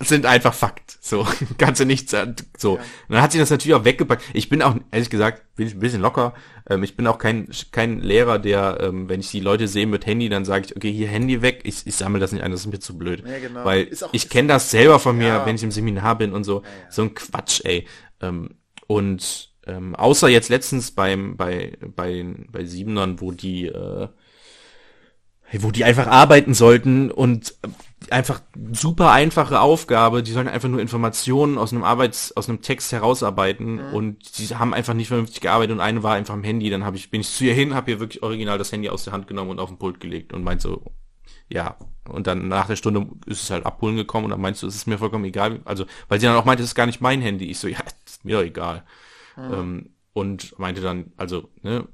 sind 0.00 0.26
einfach 0.26 0.54
Fakt. 0.54 0.98
So, 1.00 1.26
kannst 1.58 1.80
du 1.80 1.84
nichts, 1.84 2.14
so. 2.56 2.76
Ja. 2.76 2.82
Und 2.82 3.14
dann 3.14 3.22
hat 3.22 3.32
sie 3.32 3.38
das 3.38 3.50
natürlich 3.50 3.74
auch 3.74 3.84
weggepackt. 3.84 4.22
Ich 4.32 4.48
bin 4.48 4.62
auch, 4.62 4.76
ehrlich 4.90 5.10
gesagt, 5.10 5.42
bin 5.56 5.66
ich 5.66 5.74
ein 5.74 5.80
bisschen 5.80 6.02
locker. 6.02 6.34
Ähm, 6.68 6.82
ich 6.82 6.96
bin 6.96 7.06
auch 7.06 7.18
kein, 7.18 7.48
kein 7.72 8.00
Lehrer, 8.00 8.38
der, 8.38 8.78
ähm, 8.80 9.08
wenn 9.08 9.20
ich 9.20 9.30
die 9.30 9.40
Leute 9.40 9.66
sehe 9.66 9.86
mit 9.86 10.06
Handy, 10.06 10.28
dann 10.28 10.44
sage 10.44 10.66
ich, 10.66 10.76
okay, 10.76 10.92
hier 10.92 11.08
Handy 11.08 11.42
weg, 11.42 11.62
ich, 11.64 11.86
ich 11.86 11.96
sammle 11.96 12.20
das 12.20 12.32
nicht 12.32 12.42
ein, 12.42 12.52
das 12.52 12.60
ist 12.60 12.66
mir 12.72 12.78
zu 12.78 12.96
blöd. 12.96 13.24
Ja, 13.26 13.38
genau. 13.38 13.64
Weil 13.64 13.90
auch, 14.02 14.12
ich 14.12 14.28
kenne 14.28 14.48
das 14.48 14.70
selber 14.70 14.98
von 14.98 15.16
mir, 15.18 15.28
ja. 15.28 15.46
wenn 15.46 15.56
ich 15.56 15.62
im 15.62 15.72
Seminar 15.72 16.16
bin 16.16 16.32
und 16.32 16.44
so. 16.44 16.62
So 16.90 17.02
ein 17.02 17.14
Quatsch, 17.14 17.62
ey. 17.64 17.86
Ähm, 18.20 18.50
und 18.86 19.50
ähm, 19.66 19.94
außer 19.96 20.28
jetzt 20.28 20.48
letztens 20.48 20.92
beim, 20.92 21.36
bei, 21.36 21.76
bei, 21.80 22.24
bei 22.50 22.64
Siebenern, 22.64 23.20
wo 23.20 23.32
die, 23.32 23.66
äh, 23.66 24.08
wo 25.52 25.70
die 25.70 25.84
einfach 25.84 26.06
arbeiten 26.06 26.54
sollten 26.54 27.10
und 27.10 27.54
einfach 28.10 28.40
super 28.72 29.10
einfache 29.12 29.60
Aufgabe, 29.60 30.22
die 30.22 30.32
sollen 30.32 30.48
einfach 30.48 30.68
nur 30.68 30.80
Informationen 30.80 31.58
aus 31.58 31.72
einem 31.72 31.84
Arbeits, 31.84 32.36
aus 32.36 32.48
einem 32.48 32.62
Text 32.62 32.92
herausarbeiten 32.92 33.88
mhm. 33.88 33.94
und 33.94 34.38
die 34.38 34.46
haben 34.54 34.74
einfach 34.74 34.94
nicht 34.94 35.08
vernünftig 35.08 35.40
gearbeitet 35.40 35.72
und 35.72 35.80
eine 35.80 36.02
war 36.02 36.14
einfach 36.14 36.34
am 36.34 36.44
Handy, 36.44 36.70
dann 36.70 36.84
habe 36.84 36.96
ich, 36.96 37.10
bin 37.10 37.20
ich 37.20 37.30
zu 37.30 37.44
ihr 37.44 37.54
hin, 37.54 37.74
habe 37.74 37.90
ihr 37.90 38.00
wirklich 38.00 38.22
original 38.22 38.58
das 38.58 38.72
Handy 38.72 38.88
aus 38.88 39.04
der 39.04 39.12
Hand 39.12 39.26
genommen 39.26 39.50
und 39.50 39.58
auf 39.58 39.68
den 39.68 39.78
Pult 39.78 40.00
gelegt 40.00 40.32
und 40.32 40.44
meint 40.44 40.60
so, 40.60 40.82
ja, 41.48 41.76
und 42.08 42.26
dann 42.26 42.48
nach 42.48 42.66
der 42.66 42.76
Stunde 42.76 43.06
ist 43.26 43.42
es 43.42 43.50
halt 43.50 43.66
abholen 43.66 43.96
gekommen 43.96 44.26
und 44.26 44.30
dann 44.30 44.40
meinst 44.40 44.62
du, 44.62 44.66
es 44.66 44.76
ist 44.76 44.86
mir 44.86 44.98
vollkommen 44.98 45.24
egal, 45.24 45.60
also, 45.64 45.86
weil 46.08 46.20
sie 46.20 46.26
dann 46.26 46.36
auch 46.36 46.44
meinte, 46.44 46.62
es 46.62 46.70
ist 46.70 46.74
gar 46.74 46.86
nicht 46.86 47.00
mein 47.00 47.20
Handy, 47.20 47.50
ich 47.50 47.58
so, 47.58 47.68
ja, 47.68 47.80
ist 48.06 48.24
mir 48.24 48.36
doch 48.36 48.44
egal. 48.44 48.84
Mhm. 49.36 49.52
Ähm, 49.52 49.90
und 50.12 50.58
meinte 50.58 50.80
dann, 50.80 51.12
also, 51.16 51.48
ne, 51.62 51.86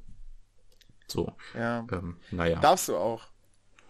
so. 1.07 1.33
Ja. 1.55 1.87
Ähm, 1.93 2.17
naja. 2.31 2.59
Darfst 2.61 2.89
du 2.89 2.97
auch. 2.97 3.34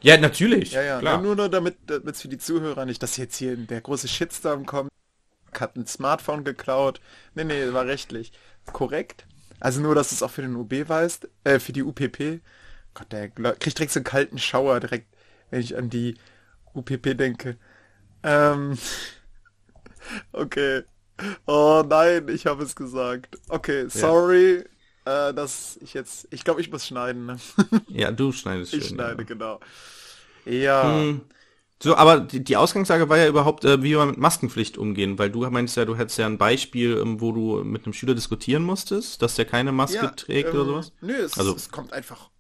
Ja, 0.05 0.19
natürlich. 0.19 0.73
Ja, 0.73 0.83
ja. 0.83 0.99
Klar. 0.99 1.23
Nur, 1.23 1.35
nur 1.35 1.49
damit 1.49 1.91
es 1.91 2.21
für 2.21 2.29
die 2.29 2.37
Zuhörer 2.37 2.85
nicht, 2.85 3.03
dass 3.03 3.17
jetzt 3.17 3.37
hier 3.37 3.57
der 3.57 3.81
große 3.81 4.07
Shitstorm 4.07 4.67
kommt. 4.67 4.91
Hat 5.59 5.77
ein 5.77 5.87
Smartphone 5.87 6.45
geklaut. 6.45 7.01
Nee, 7.35 7.45
nee, 7.45 7.73
war 7.73 7.87
rechtlich. 7.87 8.31
Korrekt. 8.67 9.27
Also 9.61 9.81
nur, 9.81 9.95
dass 9.95 10.13
es 10.13 10.23
auch 10.23 10.31
für 10.31 10.43
den 10.43 10.57
UB 10.57 10.73
weißt, 10.91 11.29
äh, 11.45 11.59
für 11.59 11.73
die 11.73 11.83
UPP. 11.83 12.43
Gott, 12.93 13.13
der 13.13 13.31
kriegt 13.31 13.79
direkt 13.79 13.93
so 13.93 14.01
einen 14.01 14.05
kalten 14.05 14.39
Schauer 14.39 14.79
direkt, 14.79 15.07
wenn 15.49 15.61
ich 15.61 15.75
an 15.75 15.89
die 15.89 16.17
UPP 16.75 17.15
denke. 17.15 17.57
Ähm, 18.23 18.77
okay. 20.33 20.83
Oh 21.47 21.83
nein, 21.89 22.29
ich 22.29 22.45
habe 22.45 22.63
es 22.63 22.77
gesagt. 22.77 23.39
Okay, 23.49 23.89
sorry. 23.89 24.65
Äh, 25.05 25.35
dass 25.35 25.79
ich 25.81 25.95
jetzt, 25.95 26.29
ich 26.31 26.45
glaube, 26.45 26.61
ich 26.61 26.71
muss 26.71 26.87
schneiden. 26.87 27.27
Ne? 27.27 27.37
ja, 27.89 28.11
du 28.11 28.33
schneidest. 28.33 28.75
Ich 28.75 28.87
schön, 28.87 28.97
schneide, 28.97 29.23
ja. 29.23 29.25
genau. 29.25 29.61
Ja. 30.45 30.95
Hm. 30.95 31.21
So, 31.83 31.97
aber 31.97 32.21
die, 32.21 32.43
die 32.43 32.57
Ausgangslage 32.57 33.09
war 33.09 33.19
ja 33.19 33.27
überhaupt, 33.27 33.65
äh, 33.65 33.83
wie 33.83 33.91
wir 33.91 34.07
mit 34.07 34.17
Maskenpflicht 34.17 34.79
umgehen, 34.79 35.19
weil 35.19 35.31
du 35.31 35.41
meinst 35.51 35.77
ja, 35.77 35.85
du 35.85 35.97
hättest 35.97 36.19
ja 36.19 36.27
ein 36.27 36.39
Beispiel, 36.39 36.97
ähm, 36.97 37.21
wo 37.21 37.33
du 37.33 37.63
mit 37.65 37.85
einem 37.85 37.93
Schüler 37.93 38.15
diskutieren 38.15 38.63
musstest, 38.63 39.21
dass 39.21 39.35
der 39.35 39.45
keine 39.45 39.73
Maske 39.73 39.97
ja, 39.97 40.09
trägt 40.09 40.51
ähm, 40.51 40.55
oder 40.55 40.65
sowas. 40.65 40.93
Nö, 41.01 41.15
es, 41.15 41.39
also, 41.39 41.55
es 41.55 41.71
kommt 41.71 41.93
einfach 41.93 42.31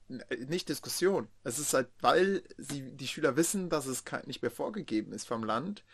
nicht 0.46 0.68
Diskussion. 0.68 1.28
Es 1.42 1.58
ist 1.58 1.74
halt, 1.74 1.88
weil 2.00 2.42
sie 2.58 2.96
die 2.96 3.08
Schüler 3.08 3.36
wissen, 3.36 3.68
dass 3.68 3.86
es 3.86 4.04
nicht 4.26 4.42
mehr 4.42 4.50
vorgegeben 4.50 5.12
ist 5.12 5.26
vom 5.26 5.44
Land. 5.44 5.84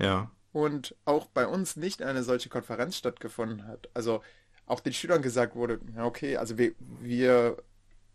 Ja. 0.00 0.30
Und 0.52 0.94
auch 1.04 1.26
bei 1.26 1.46
uns 1.46 1.76
nicht 1.76 2.02
eine 2.02 2.22
solche 2.22 2.48
Konferenz 2.48 2.96
stattgefunden 2.96 3.66
hat. 3.66 3.88
Also 3.94 4.22
auch 4.68 4.80
den 4.80 4.92
Schülern 4.92 5.22
gesagt 5.22 5.54
wurde, 5.56 5.80
ja 5.96 6.04
okay, 6.04 6.36
also 6.36 6.58
wir, 6.58 6.72
wir 7.00 7.56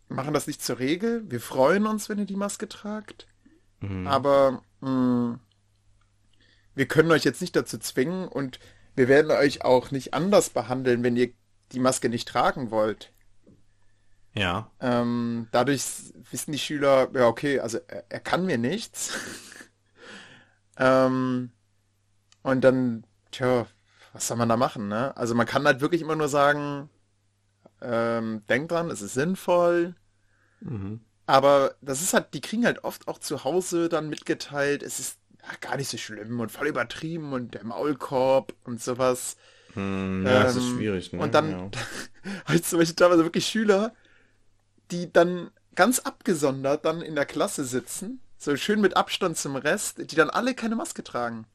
machen 0.08 0.34
das 0.34 0.46
nicht 0.46 0.62
zur 0.62 0.78
Regel. 0.78 1.22
Wir 1.30 1.40
freuen 1.40 1.86
uns, 1.86 2.08
wenn 2.08 2.18
ihr 2.18 2.26
die 2.26 2.36
Maske 2.36 2.68
tragt. 2.68 3.26
Mhm. 3.80 4.06
Aber 4.06 4.62
mh, 4.80 4.90
mm, 4.90 5.40
wir 6.74 6.86
können 6.86 7.10
euch 7.10 7.24
jetzt 7.24 7.40
nicht 7.40 7.56
dazu 7.56 7.78
zwingen 7.78 8.28
und 8.28 8.58
wir 8.96 9.08
werden 9.08 9.30
euch 9.30 9.64
auch 9.64 9.90
nicht 9.90 10.14
anders 10.14 10.50
behandeln, 10.50 11.02
wenn 11.02 11.16
ihr 11.16 11.32
die 11.72 11.80
Maske 11.80 12.08
nicht 12.08 12.28
tragen 12.28 12.70
wollt. 12.70 13.12
Ja. 14.34 14.70
Ähm, 14.80 15.48
dadurch 15.52 15.84
wissen 16.30 16.52
die 16.52 16.58
Schüler, 16.58 17.08
ja, 17.14 17.26
okay, 17.26 17.60
also 17.60 17.78
er, 17.86 18.04
er 18.08 18.20
kann 18.20 18.46
mir 18.46 18.58
nichts. 18.58 19.16
ähm, 20.76 21.50
und 22.42 22.60
dann, 22.62 23.06
tja, 23.30 23.66
was 24.14 24.28
soll 24.28 24.36
man 24.36 24.48
da 24.48 24.56
machen, 24.56 24.88
ne? 24.88 25.14
Also 25.16 25.34
man 25.34 25.46
kann 25.46 25.66
halt 25.66 25.80
wirklich 25.80 26.00
immer 26.00 26.14
nur 26.14 26.28
sagen, 26.28 26.88
ähm, 27.82 28.42
denk 28.48 28.68
dran, 28.68 28.90
es 28.90 29.02
ist 29.02 29.14
sinnvoll. 29.14 29.96
Mhm. 30.60 31.00
Aber 31.26 31.74
das 31.82 32.00
ist 32.00 32.14
halt, 32.14 32.32
die 32.32 32.40
kriegen 32.40 32.64
halt 32.64 32.84
oft 32.84 33.08
auch 33.08 33.18
zu 33.18 33.44
Hause 33.44 33.88
dann 33.88 34.08
mitgeteilt, 34.08 34.82
es 34.82 35.00
ist 35.00 35.18
ja, 35.42 35.48
gar 35.60 35.76
nicht 35.76 35.88
so 35.88 35.98
schlimm 35.98 36.38
und 36.38 36.52
voll 36.52 36.68
übertrieben 36.68 37.32
und 37.32 37.54
der 37.54 37.64
Maulkorb 37.64 38.54
und 38.64 38.80
sowas. 38.80 39.36
Hm, 39.72 40.24
ja, 40.24 40.36
ähm, 40.36 40.42
das 40.44 40.56
ist 40.56 40.68
schwierig. 40.68 41.12
Ne? 41.12 41.20
Und 41.20 41.34
dann 41.34 41.50
ja. 41.50 41.70
halt 42.46 42.64
zum 42.64 42.78
Beispiel 42.78 42.96
teilweise 42.96 43.24
wirklich 43.24 43.46
Schüler, 43.46 43.94
die 44.92 45.12
dann 45.12 45.50
ganz 45.74 45.98
abgesondert 45.98 46.84
dann 46.84 47.02
in 47.02 47.16
der 47.16 47.26
Klasse 47.26 47.64
sitzen, 47.64 48.20
so 48.38 48.54
schön 48.56 48.80
mit 48.80 48.96
Abstand 48.96 49.36
zum 49.36 49.56
Rest, 49.56 50.10
die 50.10 50.16
dann 50.16 50.30
alle 50.30 50.54
keine 50.54 50.76
Maske 50.76 51.02
tragen. 51.02 51.46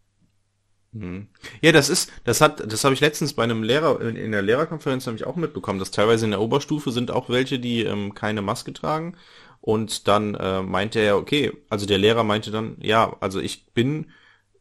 Hm. 0.93 1.27
Ja, 1.61 1.71
das 1.71 1.89
ist, 1.89 2.11
das 2.23 2.41
hat, 2.41 2.71
das 2.71 2.83
habe 2.83 2.95
ich 2.95 2.99
letztens 2.99 3.33
bei 3.33 3.43
einem 3.43 3.61
Lehrer, 3.61 4.01
in 4.01 4.31
der 4.31 4.41
Lehrerkonferenz 4.41 5.05
habe 5.05 5.17
ich 5.17 5.25
auch 5.25 5.35
mitbekommen, 5.35 5.77
dass 5.77 5.91
teilweise 5.91 6.25
in 6.25 6.31
der 6.31 6.41
Oberstufe 6.41 6.91
sind 6.91 7.11
auch 7.11 7.29
welche, 7.29 7.59
die 7.59 7.83
ähm, 7.83 8.15
keine 8.15 8.41
Maske 8.41 8.73
tragen 8.73 9.15
und 9.61 10.07
dann 10.07 10.35
äh, 10.35 10.63
meinte 10.63 10.99
er, 10.99 11.17
okay, 11.17 11.51
also 11.69 11.85
der 11.85 11.99
Lehrer 11.99 12.23
meinte 12.23 12.49
dann, 12.49 12.77
ja, 12.81 13.15
also 13.19 13.39
ich 13.39 13.67
bin, 13.73 14.07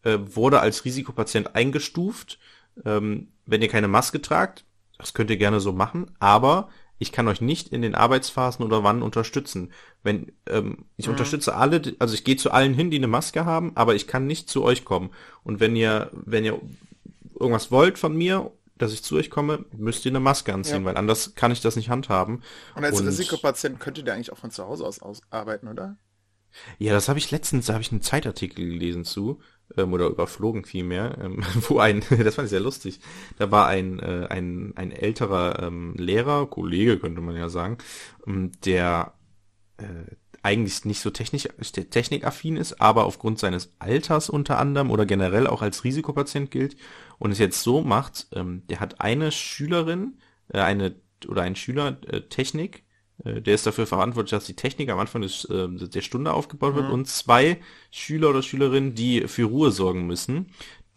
äh, 0.03 0.19
wurde 0.21 0.61
als 0.61 0.85
Risikopatient 0.85 1.55
eingestuft. 1.55 2.39
Ähm, 2.85 3.29
wenn 3.47 3.63
ihr 3.63 3.69
keine 3.69 3.89
Maske 3.89 4.21
tragt, 4.21 4.65
das 4.99 5.15
könnt 5.15 5.31
ihr 5.31 5.37
gerne 5.37 5.61
so 5.61 5.73
machen, 5.73 6.15
aber 6.19 6.69
ich 6.99 7.13
kann 7.13 7.29
euch 7.29 7.41
nicht 7.41 7.69
in 7.69 7.83
den 7.83 7.95
Arbeitsphasen 7.95 8.65
oder 8.65 8.83
wann 8.83 9.03
unterstützen. 9.03 9.73
Wenn 10.03 10.33
ähm, 10.47 10.87
ich 10.97 11.07
mhm. 11.07 11.13
unterstütze 11.13 11.55
alle, 11.55 11.95
also 11.99 12.15
ich 12.15 12.25
gehe 12.25 12.37
zu 12.37 12.51
allen 12.51 12.75
hin, 12.75 12.91
die 12.91 12.97
eine 12.97 13.07
Maske 13.07 13.45
haben, 13.45 13.73
aber 13.77 13.95
ich 13.95 14.07
kann 14.07 14.27
nicht 14.27 14.49
zu 14.49 14.65
euch 14.65 14.85
kommen. 14.85 15.11
Und 15.45 15.61
wenn 15.61 15.77
ihr, 15.77 16.11
wenn 16.13 16.45
ihr 16.45 16.61
irgendwas 17.39 17.71
wollt 17.71 17.99
von 17.99 18.17
mir 18.17 18.51
dass 18.79 18.93
ich 18.93 19.03
zu 19.03 19.17
euch 19.17 19.31
komme, 19.31 19.65
müsst 19.77 20.05
ihr 20.05 20.13
eine 20.13 20.21
Maske 20.21 20.55
anziehen, 20.55 20.83
ja. 20.83 20.85
weil 20.85 20.97
anders 20.97 21.35
kann 21.35 21.51
ich 21.51 21.61
das 21.61 21.77
nicht 21.77 21.91
handhaben. 21.91 22.43
Und 22.75 22.85
als 22.85 23.01
und, 23.01 23.07
Risikopatient 23.07 23.81
könntet 23.81 24.07
ihr 24.07 24.15
eigentlich 24.15 24.33
auch 24.33 24.39
von 24.39 24.51
zu 24.51 24.65
Hause 24.65 24.87
aus, 24.87 25.01
aus 25.01 25.21
arbeiten, 25.31 25.69
oder? 25.69 25.97
Ja, 26.79 26.93
das 26.93 27.09
habe 27.09 27.19
ich 27.19 27.31
letztens, 27.31 27.67
da 27.67 27.75
habe 27.75 27.83
ich 27.83 27.93
einen 27.93 28.03
Zeitartikel 28.03 28.67
gelesen 28.67 29.05
zu, 29.05 29.41
ähm, 29.77 29.93
oder 29.93 30.07
überflogen 30.07 30.65
vielmehr, 30.65 31.19
ähm, 31.23 31.43
wo 31.69 31.79
ein, 31.79 32.03
das 32.11 32.35
fand 32.35 32.47
ich 32.47 32.51
sehr 32.51 32.61
lustig, 32.61 33.01
da 33.39 33.51
war 33.51 33.67
ein, 33.67 33.99
äh, 34.01 34.27
ein, 34.29 34.73
ein 34.77 34.93
älterer 34.93 35.63
ähm, 35.63 35.95
Lehrer, 35.97 36.47
Kollege 36.47 36.99
könnte 36.99 37.21
man 37.21 37.37
ja 37.37 37.49
sagen, 37.49 37.79
ähm, 38.27 38.53
der 38.65 39.15
äh, 39.79 39.85
eigentlich 40.43 40.85
nicht 40.85 41.01
so 41.01 41.11
technisch, 41.11 41.49
technikaffin 41.91 42.57
ist, 42.57 42.81
aber 42.81 43.05
aufgrund 43.05 43.39
seines 43.39 43.75
Alters 43.79 44.31
unter 44.31 44.59
anderem 44.59 44.91
oder 44.91 45.05
generell 45.05 45.47
auch 45.47 45.63
als 45.63 45.85
Risikopatient 45.85 46.51
gilt 46.51 46.77
und 47.19 47.33
es 47.33 47.39
jetzt 47.39 47.63
so 47.63 47.83
macht, 47.83 48.29
ähm, 48.33 48.63
der 48.69 48.81
hat 48.81 49.01
eine 49.01 49.33
Schülerin, 49.33 50.19
äh, 50.49 50.61
eine 50.61 50.95
oder 51.27 51.43
ein 51.43 51.57
Schüler 51.57 51.99
äh, 52.07 52.23
Technik, 52.23 52.85
der 53.25 53.55
ist 53.55 53.67
dafür 53.67 53.87
verantwortlich, 53.87 54.31
dass 54.31 54.45
die 54.45 54.55
Technik 54.55 54.91
am 54.91 54.99
Anfang 54.99 55.23
des, 55.23 55.45
äh, 55.47 55.69
der 55.69 56.03
Stunde 56.03 56.33
aufgebaut 56.33 56.75
wird 56.75 56.87
mhm. 56.87 56.93
und 56.93 57.09
zwei 57.09 57.59
Schüler 57.91 58.31
oder 58.31 58.43
Schülerinnen, 58.43 58.95
die 58.95 59.27
für 59.27 59.45
Ruhe 59.45 59.73
sorgen 59.73 60.07
müssen. 60.07 60.47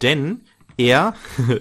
Denn 0.02 0.42
er 0.78 1.16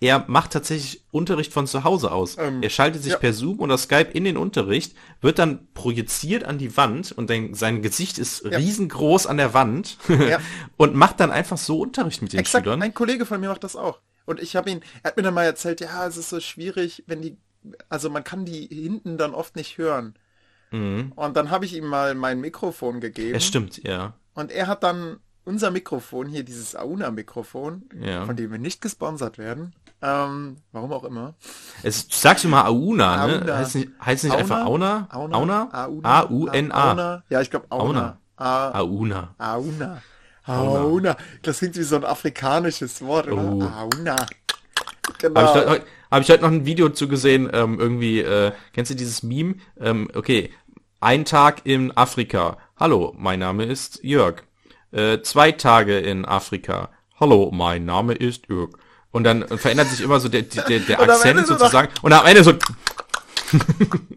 er 0.00 0.24
macht 0.28 0.52
tatsächlich 0.52 1.02
Unterricht 1.10 1.52
von 1.52 1.66
zu 1.66 1.84
Hause 1.84 2.12
aus. 2.12 2.36
Ähm, 2.38 2.62
er 2.62 2.70
schaltet 2.70 3.02
sich 3.02 3.12
ja. 3.12 3.18
per 3.18 3.32
Zoom 3.32 3.58
oder 3.58 3.76
Skype 3.76 4.10
in 4.12 4.24
den 4.24 4.36
Unterricht, 4.36 4.94
wird 5.20 5.38
dann 5.38 5.66
projiziert 5.74 6.44
an 6.44 6.58
die 6.58 6.76
Wand 6.76 7.12
und 7.12 7.30
dann, 7.30 7.54
sein 7.54 7.82
Gesicht 7.82 8.18
ist 8.18 8.44
ja. 8.44 8.56
riesengroß 8.56 9.26
an 9.26 9.38
der 9.38 9.54
Wand 9.54 9.98
ja. 10.08 10.38
und 10.76 10.94
macht 10.94 11.18
dann 11.20 11.30
einfach 11.30 11.58
so 11.58 11.80
Unterricht 11.80 12.22
mit 12.22 12.32
den 12.32 12.40
Exakt, 12.40 12.64
Schülern. 12.64 12.82
Ein 12.82 12.94
Kollege 12.94 13.26
von 13.26 13.40
mir 13.40 13.48
macht 13.48 13.64
das 13.64 13.74
auch. 13.74 14.00
Und 14.24 14.40
ich 14.40 14.56
habe 14.56 14.70
ihn, 14.70 14.82
er 15.02 15.08
hat 15.08 15.16
mir 15.16 15.22
dann 15.22 15.34
mal 15.34 15.44
erzählt, 15.44 15.80
ja, 15.80 16.06
es 16.06 16.16
ist 16.16 16.28
so 16.28 16.38
schwierig, 16.38 17.02
wenn 17.06 17.22
die, 17.22 17.36
also 17.88 18.10
man 18.10 18.24
kann 18.24 18.44
die 18.44 18.66
hinten 18.66 19.18
dann 19.18 19.34
oft 19.34 19.56
nicht 19.56 19.78
hören. 19.78 20.14
Mhm. 20.70 21.12
Und 21.16 21.36
dann 21.36 21.50
habe 21.50 21.64
ich 21.64 21.74
ihm 21.74 21.86
mal 21.86 22.14
mein 22.14 22.40
Mikrofon 22.40 23.00
gegeben. 23.00 23.34
Es 23.34 23.46
stimmt, 23.46 23.82
ja. 23.84 24.14
Und 24.34 24.52
er 24.52 24.66
hat 24.66 24.82
dann 24.82 25.18
unser 25.44 25.70
Mikrofon 25.70 26.28
hier, 26.28 26.44
dieses 26.44 26.76
Auna-Mikrofon, 26.76 27.88
ja. 28.00 28.26
von 28.26 28.36
dem 28.36 28.52
wir 28.52 28.58
nicht 28.58 28.82
gesponsert 28.82 29.38
werden, 29.38 29.74
ähm, 30.02 30.58
warum 30.72 30.92
auch 30.92 31.04
immer. 31.04 31.34
Es, 31.82 32.06
sagst 32.10 32.44
du 32.44 32.48
mal 32.48 32.66
Auna, 32.66 33.26
ne? 33.26 33.40
Auna. 33.40 33.56
Heißt 33.56 33.74
nicht, 33.74 33.88
heißt 34.04 34.24
nicht 34.24 34.32
Auna? 34.34 34.40
einfach 34.42 34.64
Auna? 34.66 35.08
Auna? 35.10 35.68
Auna? 35.72 36.20
A-U-N-A. 36.20 37.22
Ja, 37.30 37.40
ich 37.40 37.50
glaube 37.50 37.66
Auna. 37.70 38.18
Auna. 38.36 39.34
Auna. 39.38 40.02
Auna. 40.46 41.16
Das 41.42 41.58
klingt 41.58 41.76
wie 41.76 41.82
so 41.82 41.96
ein 41.96 42.04
afrikanisches 42.04 43.02
Wort, 43.02 43.28
oder? 43.28 43.42
Oh. 43.42 43.62
Auna. 43.62 44.16
Genau. 45.18 45.40
Habe 45.40 45.76
ich, 45.76 45.82
heute, 46.10 46.16
hab 46.16 46.22
ich 46.22 46.30
heute 46.30 46.42
noch 46.42 46.50
ein 46.50 46.66
Video 46.66 46.88
zu 46.88 47.08
gesehen, 47.08 47.50
ähm, 47.52 47.78
irgendwie, 47.78 48.20
äh, 48.20 48.52
kennst 48.72 48.90
du 48.90 48.94
dieses 48.94 49.22
Meme? 49.22 49.56
Ähm, 49.80 50.08
okay, 50.14 50.50
ein 51.00 51.24
Tag 51.24 51.62
in 51.64 51.96
Afrika. 51.96 52.58
Hallo, 52.76 53.14
mein 53.18 53.38
Name 53.38 53.64
ist 53.64 54.00
Jörg. 54.02 54.42
Äh, 54.90 55.20
zwei 55.22 55.52
Tage 55.52 55.98
in 55.98 56.24
Afrika. 56.24 56.90
Hallo, 57.20 57.50
mein 57.52 57.84
Name 57.84 58.14
ist 58.14 58.48
Irk. 58.48 58.78
Und 59.10 59.24
dann 59.24 59.46
verändert 59.48 59.88
sich 59.88 60.00
immer 60.02 60.20
so 60.20 60.28
der, 60.28 60.42
der, 60.42 60.80
der 60.80 61.00
Akzent 61.08 61.46
so 61.46 61.56
sozusagen. 61.56 61.88
Und 62.02 62.12
am 62.12 62.26
Ende 62.26 62.44
so, 62.44 62.52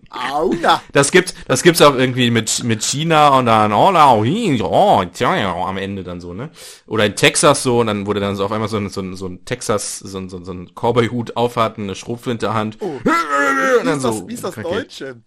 Auna. 0.09 0.81
das 0.91 1.11
gibt's, 1.11 1.33
das 1.47 1.63
gibt's 1.63 1.81
auch 1.81 1.95
irgendwie 1.95 2.31
mit, 2.31 2.63
mit 2.63 2.83
China 2.83 3.37
und 3.37 3.45
dann, 3.45 3.71
oh, 3.71 3.91
no, 3.91 4.23
hi, 4.23 4.61
oh, 4.61 5.03
tja, 5.05 5.35
ja, 5.37 5.53
am 5.53 5.77
Ende 5.77 6.03
dann 6.03 6.19
so, 6.19 6.33
ne? 6.33 6.51
Oder 6.87 7.05
in 7.05 7.15
Texas 7.15 7.63
so, 7.63 7.79
und 7.79 7.87
dann 7.87 8.05
wurde 8.05 8.19
dann 8.19 8.35
so 8.35 8.45
auf 8.45 8.51
einmal 8.51 8.67
so 8.67 8.77
ein, 8.77 8.89
so 8.89 9.01
ein, 9.01 9.15
so 9.15 9.27
ein 9.27 9.45
Texas, 9.45 9.99
so 9.99 10.17
ein, 10.17 10.29
so 10.29 10.37
ein, 10.37 10.45
so 10.45 10.53
ein 10.53 10.71
Cowboy-Hut 10.75 11.37
aufhat, 11.37 11.77
eine 11.77 11.95
Schrotflinte 11.95 12.47
in 12.47 12.51
der 12.51 12.59
Hand. 12.59 12.77
Oh. 12.79 12.85
Und 12.85 13.05
Wie 13.05 13.85
dann 13.85 13.97
ist 13.97 14.03
das, 14.03 14.17
so, 14.17 14.27
wie 14.27 14.33
ist 14.33 14.43
das. 14.43 14.55
Deutsche? 14.55 15.21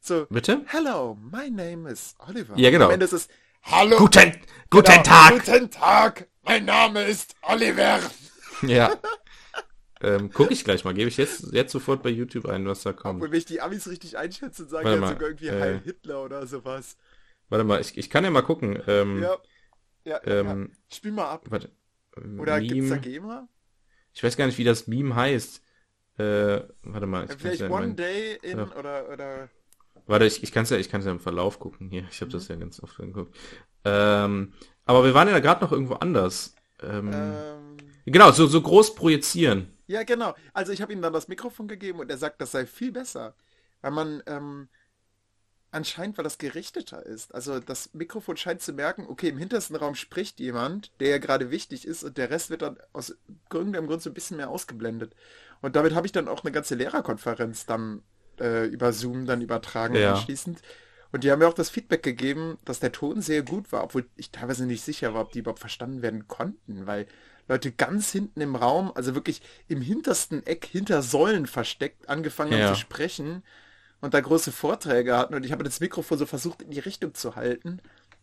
So, 0.00 0.26
Bitte? 0.28 0.62
hello, 0.66 1.16
my 1.30 1.48
name 1.48 1.88
is 1.88 2.14
Oliver. 2.26 2.54
Ja, 2.56 2.70
genau. 2.70 2.86
Am 2.86 2.90
Ende 2.90 3.04
ist 3.04 3.12
es, 3.12 3.28
hallo, 3.62 3.96
Guten, 3.98 4.32
guten 4.68 4.90
genau, 4.90 5.02
Tag! 5.04 5.44
Guten 5.44 5.70
Tag, 5.70 6.28
mein 6.42 6.64
Name 6.64 7.04
ist 7.04 7.36
Oliver. 7.42 8.00
Ja. 8.62 8.92
ähm, 10.02 10.30
guck 10.32 10.50
ich 10.50 10.64
gleich 10.64 10.84
mal, 10.84 10.92
gebe 10.94 11.08
ich 11.08 11.16
jetzt, 11.16 11.52
jetzt 11.52 11.72
sofort 11.72 12.02
bei 12.02 12.10
YouTube 12.10 12.46
ein, 12.46 12.66
was 12.66 12.82
da 12.82 12.92
kommt. 12.92 13.22
Und 13.22 13.30
wenn 13.30 13.38
ich 13.38 13.44
die 13.44 13.60
Amis 13.60 13.88
richtig 13.88 14.18
einschätze, 14.18 14.66
sagen 14.66 14.84
mal, 14.84 15.00
halt 15.00 15.08
sogar 15.14 15.28
irgendwie 15.28 15.46
äh, 15.48 15.60
Heil 15.60 15.80
Hitler 15.84 16.24
oder 16.24 16.46
sowas. 16.46 16.96
Warte 17.48 17.64
mal, 17.64 17.80
ich, 17.80 17.96
ich 17.96 18.10
kann 18.10 18.24
ja 18.24 18.30
mal 18.30 18.42
gucken. 18.42 18.82
Ähm, 18.86 19.22
Ja. 19.22 19.36
Ja, 20.04 20.20
ähm, 20.24 20.70
ja. 20.90 20.96
Spiel 20.96 21.12
mal 21.12 21.30
ab. 21.30 21.46
Warte. 21.48 21.70
Oder 22.38 22.60
gibt's 22.60 22.88
da 22.88 22.96
Meme. 22.96 23.00
GEMA? 23.00 23.48
Ich 24.12 24.24
weiß 24.24 24.36
gar 24.36 24.46
nicht, 24.46 24.58
wie 24.58 24.64
das 24.64 24.88
Meme 24.88 25.14
heißt. 25.14 25.62
Äh, 26.18 26.60
warte 26.82 27.06
mal. 27.06 27.24
Ich 27.26 27.36
Vielleicht 27.36 27.60
ja 27.60 27.68
One 27.70 27.86
mein- 27.86 27.96
Day 27.96 28.36
in 28.42 28.58
Ja. 28.58 28.76
oder 28.76 29.08
oder 29.10 29.48
Warte, 30.06 30.24
ich, 30.26 30.42
ich 30.42 30.50
kann 30.50 30.64
es 30.64 30.70
ja, 30.70 30.76
ich 30.78 30.88
kann's 30.90 31.04
ja 31.04 31.12
im 31.12 31.20
Verlauf 31.20 31.60
gucken 31.60 31.88
hier. 31.88 32.04
Ich 32.10 32.20
habe 32.20 32.30
das 32.32 32.48
ja 32.48 32.56
ganz 32.56 32.82
oft 32.82 32.98
angeguckt. 32.98 33.36
Ähm, 33.84 34.52
aber 34.84 35.04
wir 35.04 35.14
waren 35.14 35.28
ja 35.28 35.38
gerade 35.38 35.64
noch 35.64 35.70
irgendwo 35.70 35.94
anders. 35.94 36.56
Ähm, 36.82 37.10
ähm, 37.14 37.76
genau, 38.04 38.32
so, 38.32 38.46
so 38.48 38.60
groß 38.60 38.96
projizieren. 38.96 39.71
Ja, 39.86 40.02
genau. 40.04 40.34
Also 40.52 40.72
ich 40.72 40.80
habe 40.82 40.92
ihm 40.92 41.02
dann 41.02 41.12
das 41.12 41.28
Mikrofon 41.28 41.68
gegeben 41.68 42.00
und 42.00 42.10
er 42.10 42.18
sagt, 42.18 42.40
das 42.40 42.52
sei 42.52 42.66
viel 42.66 42.92
besser. 42.92 43.34
Weil 43.80 43.90
man 43.90 44.22
ähm, 44.26 44.68
anscheinend, 45.70 46.18
weil 46.18 46.24
das 46.24 46.38
gerichteter 46.38 47.04
ist. 47.04 47.34
Also 47.34 47.58
das 47.58 47.94
Mikrofon 47.94 48.36
scheint 48.36 48.60
zu 48.60 48.72
merken, 48.72 49.06
okay, 49.08 49.28
im 49.28 49.38
hintersten 49.38 49.76
Raum 49.76 49.94
spricht 49.94 50.38
jemand, 50.38 50.92
der 51.00 51.08
ja 51.08 51.18
gerade 51.18 51.50
wichtig 51.50 51.86
ist 51.86 52.04
und 52.04 52.18
der 52.18 52.30
Rest 52.30 52.50
wird 52.50 52.62
dann 52.62 52.76
aus 52.92 53.16
irgendeinem 53.52 53.86
Grund 53.86 54.02
so 54.02 54.10
ein 54.10 54.14
bisschen 54.14 54.36
mehr 54.36 54.50
ausgeblendet. 54.50 55.14
Und 55.62 55.74
damit 55.76 55.94
habe 55.94 56.06
ich 56.06 56.12
dann 56.12 56.28
auch 56.28 56.44
eine 56.44 56.52
ganze 56.52 56.74
Lehrerkonferenz 56.74 57.64
dann 57.66 58.02
äh, 58.38 58.66
über 58.66 58.92
Zoom 58.92 59.24
dann 59.24 59.40
übertragen 59.40 59.96
Ja. 59.96 60.02
anschließend. 60.02 60.60
Und 61.10 61.24
die 61.24 61.30
haben 61.30 61.38
mir 61.40 61.48
auch 61.48 61.54
das 61.54 61.70
Feedback 61.70 62.02
gegeben, 62.02 62.58
dass 62.64 62.80
der 62.80 62.92
Ton 62.92 63.20
sehr 63.20 63.42
gut 63.42 63.72
war, 63.72 63.84
obwohl 63.84 64.06
ich 64.16 64.30
teilweise 64.30 64.66
nicht 64.66 64.82
sicher 64.82 65.14
war, 65.14 65.22
ob 65.22 65.32
die 65.32 65.40
überhaupt 65.40 65.60
verstanden 65.60 66.02
werden 66.02 66.26
konnten, 66.28 66.86
weil 66.86 67.06
Leute 67.52 67.70
ganz 67.72 68.10
hinten 68.10 68.40
im 68.40 68.56
Raum, 68.56 68.92
also 68.94 69.14
wirklich 69.14 69.42
im 69.68 69.80
hintersten 69.82 70.44
Eck 70.46 70.64
hinter 70.64 71.02
Säulen 71.02 71.46
versteckt, 71.46 72.08
angefangen 72.08 72.52
Ja. 72.52 72.68
haben 72.68 72.74
zu 72.74 72.80
sprechen 72.80 73.42
und 74.00 74.14
da 74.14 74.20
große 74.20 74.52
Vorträge 74.52 75.16
hatten 75.16 75.34
und 75.34 75.44
ich 75.44 75.52
habe 75.52 75.64
das 75.64 75.80
Mikrofon 75.80 76.18
so 76.18 76.26
versucht 76.26 76.62
in 76.62 76.70
die 76.70 76.80
Richtung 76.80 77.14
zu 77.14 77.36
halten. 77.36 77.80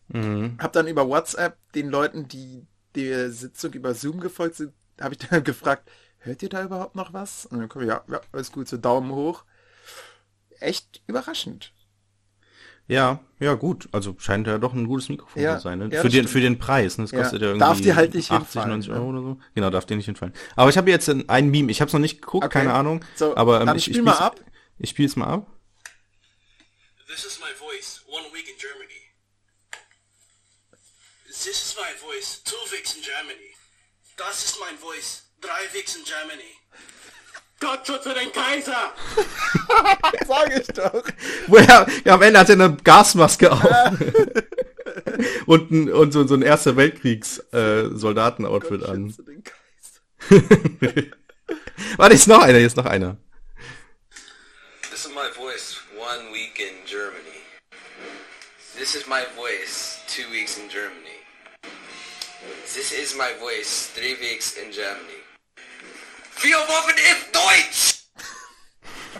Mhm. 0.07 0.57
Habe 0.59 0.73
dann 0.73 0.87
über 0.87 1.07
WhatsApp 1.07 1.57
den 1.73 1.89
Leuten, 1.89 2.27
die 2.27 2.65
der 2.95 3.31
Sitzung 3.31 3.73
über 3.73 3.93
Zoom 3.93 4.19
gefolgt 4.19 4.55
sind, 4.55 4.73
habe 4.99 5.13
ich 5.13 5.19
dann 5.19 5.43
gefragt, 5.43 5.89
hört 6.17 6.41
ihr 6.41 6.49
da 6.49 6.63
überhaupt 6.63 6.95
noch 6.95 7.13
was? 7.13 7.45
Und 7.45 7.59
dann 7.59 7.69
kommen 7.69 7.87
ja, 7.87 8.03
ja, 8.07 8.19
alles 8.31 8.51
gut, 8.51 8.67
so 8.67 8.77
Daumen 8.77 9.11
hoch. 9.11 9.43
Echt 10.59 11.01
überraschend. 11.07 11.71
Ja, 12.89 13.19
ja 13.39 13.53
gut. 13.53 13.87
Also 13.91 14.15
scheint 14.17 14.47
ja 14.47 14.57
doch 14.57 14.73
ein 14.73 14.87
gutes 14.87 15.09
Mikrofon 15.09 15.41
Ja, 15.41 15.57
zu 15.57 15.63
sein. 15.63 15.77
Ne? 15.79 15.89
ja, 15.91 16.01
für, 16.01 16.09
den, 16.09 16.11
stimmt. 16.11 16.29
für 16.31 16.41
den 16.41 16.57
Preis. 16.59 16.97
Ne? 16.97 17.03
Das 17.05 17.11
Ja, 17.11 17.21
kostet 17.21 17.41
ja 17.41 17.47
irgendwie 17.49 17.59
darf 17.59 17.79
dir 17.81 17.95
halt 17.95 18.13
nicht 18.15 18.31
80, 18.31 18.45
hinfallen, 18.53 18.69
90 18.71 18.91
ne? 18.91 18.97
Euro 18.97 19.09
oder 19.09 19.21
so. 19.21 19.37
Genau, 19.53 19.69
darf 19.69 19.85
dir 19.85 19.95
nicht 19.95 20.05
hinfallen. 20.07 20.33
Aber 20.55 20.69
ich 20.71 20.77
habe 20.77 20.89
jetzt 20.89 21.07
ein, 21.07 21.49
Meme. 21.49 21.71
Ich 21.71 21.81
habe 21.81 21.87
es 21.87 21.93
noch 21.93 21.99
nicht 21.99 22.19
geguckt, 22.21 22.45
Okay. 22.45 22.59
keine 22.59 22.73
Ahnung. 22.73 23.05
So, 23.15 23.37
aber 23.37 23.61
ähm, 23.61 23.67
dann 23.67 23.77
ich, 23.77 23.85
spiel 23.85 23.97
ich 23.97 24.03
mal 24.03 24.17
ab. 24.17 24.39
Ich 24.79 24.89
spiele 24.89 25.07
es 25.07 25.15
mal 25.15 25.27
ab. 25.27 25.47
This 27.07 27.25
is 27.25 27.39
my 27.39 27.53
voice, 27.57 28.01
one 28.07 28.25
week 28.33 28.47
in 28.49 28.55
Germany. 28.57 29.01
This 31.27 31.45
is 31.45 31.75
my 31.77 31.93
voice, 32.01 32.41
two 32.43 32.55
weeks 32.75 32.95
in 32.95 33.01
Germany. 33.03 33.53
Das 34.17 34.43
ist 34.43 34.57
mein 34.59 34.77
voice, 34.79 35.29
drei 35.41 35.71
weeks 35.77 35.95
in 35.95 36.03
Germany. 36.03 36.58
Gott 37.59 37.85
schütze 37.85 38.13
den 38.13 38.31
Kaiser! 38.31 38.93
Sag 40.27 40.57
ich 40.57 40.67
doch. 40.67 41.03
Wo 41.47 41.57
er, 41.57 41.87
ja, 42.05 42.13
am 42.13 42.21
Ende 42.21 42.39
hat 42.39 42.49
er 42.49 42.53
eine 42.53 42.77
Gasmaske 42.77 43.51
auf. 43.51 43.63
und 45.45 45.71
ein, 45.71 45.91
und 45.91 46.11
so, 46.13 46.25
so 46.25 46.35
ein 46.35 46.41
Erster 46.41 46.77
Weltkriegs-Soldatenoutfit 46.77 47.95
äh, 47.95 47.97
Soldatenoutfit 47.97 48.83
an. 48.83 49.09
Schütze 49.09 49.23
den 49.23 49.43
Kaiser. 49.43 49.59
Warte, 51.97 52.15
ist 52.15 52.27
noch 52.27 52.41
einer, 52.41 52.57
hier 52.57 52.67
ist 52.67 52.77
noch 52.77 52.85
einer. 52.85 53.17
This 54.89 55.05
is 55.05 55.11
my 55.13 55.29
voice, 55.35 55.79
one 55.97 56.31
week 56.33 56.59
in 56.59 56.85
Germany. 56.85 57.39
This 58.77 58.95
is 58.95 59.07
my 59.07 59.23
voice, 59.35 59.99
two 60.07 60.31
weeks 60.31 60.57
in 60.57 60.69
Germany. 60.69 61.19
This 62.73 62.93
is 62.93 63.15
my 63.15 63.33
voice, 63.39 63.91
three 63.93 64.15
weeks 64.21 64.53
in 64.53 64.71
Germany. 64.71 65.18
Vier 66.39 66.57
Wochen 66.57 66.91
in 66.97 67.31
Deutsch! 67.33 67.95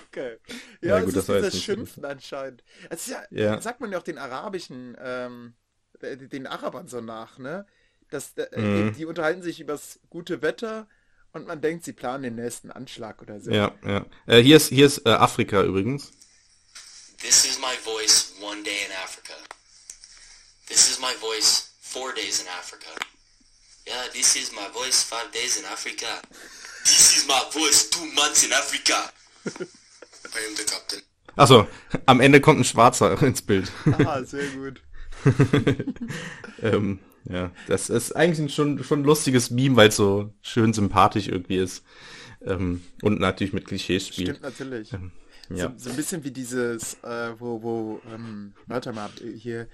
Okay. 0.07 0.38
Ja, 0.82 0.97
Ja, 0.97 0.99
gut, 1.01 1.15
es 1.15 1.26
das 1.26 1.30
ist 1.30 1.36
dieses 1.36 1.53
nicht 1.53 1.63
Schimpfen 1.65 2.05
anscheinend. 2.05 2.63
Es 2.89 3.07
ist 3.07 3.13
ja, 3.13 3.24
Ja. 3.32 3.61
sagt 3.61 3.82
man 3.82 3.91
ja 3.91 3.97
auch 3.99 4.03
den 4.03 4.17
arabischen, 4.17 4.95
ähm, 5.01 5.53
äh, 6.01 6.15
den 6.17 6.47
Arabern 6.47 6.88
so 6.88 7.01
nach, 7.01 7.38
ne? 7.38 7.65
Das, 8.09 8.34
äh, 8.38 8.59
Mhm. 8.59 8.93
die, 8.93 8.99
die 8.99 9.05
unterhalten 9.05 9.41
sich 9.41 9.59
übers 9.59 9.99
gute 10.09 10.41
Wetter 10.41 10.88
und 11.34 11.45
man 11.47 11.61
denkt, 11.61 11.86
sie 11.86 11.93
planen 11.93 12.24
den 12.24 12.36
nächsten 12.36 12.72
Anschlag 12.72 13.22
oder 13.22 13.39
so. 13.39 13.51
Ja, 13.51 13.74
ja. 13.86 14.05
Äh, 14.26 14.41
hier 14.41 14.57
ist, 14.57 14.70
hier 14.70 14.86
ist 14.88 15.05
äh, 15.05 15.09
Afrika 15.09 15.61
übrigens. 15.63 16.11
This 17.20 17.45
is 17.45 17.59
my 17.59 17.76
voice, 17.84 18.34
one 18.41 18.63
day 18.63 18.86
in 18.86 18.91
Africa. 19.03 19.34
This 20.67 20.89
is 20.89 20.99
my 20.99 21.13
voice, 21.20 21.74
four 21.82 22.13
days 22.13 22.41
in 22.41 22.47
Africa. 22.47 22.89
Yeah, 23.86 24.07
this 24.13 24.36
is 24.36 24.51
my 24.51 24.67
voice, 24.72 25.03
five 25.03 25.32
days 25.34 25.57
in 25.57 25.65
Africa. 25.65 26.22
This 26.84 27.17
is 27.17 27.27
my 27.27 27.41
voice, 27.51 27.89
two 27.89 28.05
months 28.15 28.43
in 28.43 28.51
Africa. 28.51 29.11
I 29.45 30.39
am 30.47 30.55
the 30.55 30.63
captain. 30.63 31.01
Achso, 31.36 31.67
am 32.05 32.19
Ende 32.19 32.41
kommt 32.41 32.59
ein 32.59 32.63
Schwarzer 32.65 33.21
ins 33.21 33.41
Bild. 33.41 33.71
Ah, 34.05 34.23
sehr 34.23 34.47
gut. 34.47 34.82
ähm, 36.61 36.99
ja, 37.25 37.51
das 37.67 37.89
ist 37.89 38.15
eigentlich 38.15 38.39
ein 38.39 38.49
schon, 38.49 38.84
schon 38.84 39.01
ein 39.01 39.05
lustiges 39.05 39.49
Meme, 39.49 39.75
weil 39.75 39.89
es 39.89 39.95
so 39.95 40.34
schön 40.41 40.73
sympathisch 40.73 41.27
irgendwie 41.27 41.57
ist. 41.57 41.84
Ähm, 42.41 42.84
und 43.01 43.19
natürlich 43.19 43.53
mit 43.53 43.65
Klischees 43.65 44.07
spielt. 44.07 44.38
Stimmt 44.38 44.43
natürlich. 44.43 44.91
ja. 45.49 45.73
So, 45.77 45.86
so 45.86 45.89
ein 45.89 45.95
bisschen 45.95 46.23
wie 46.23 46.32
dieses, 46.32 46.95
äh, 47.03 47.34
wo, 47.38 47.61
wo, 47.61 48.01
ähm, 48.13 48.53
warte 48.67 48.93
mal, 48.93 49.09
hier, 49.36 49.67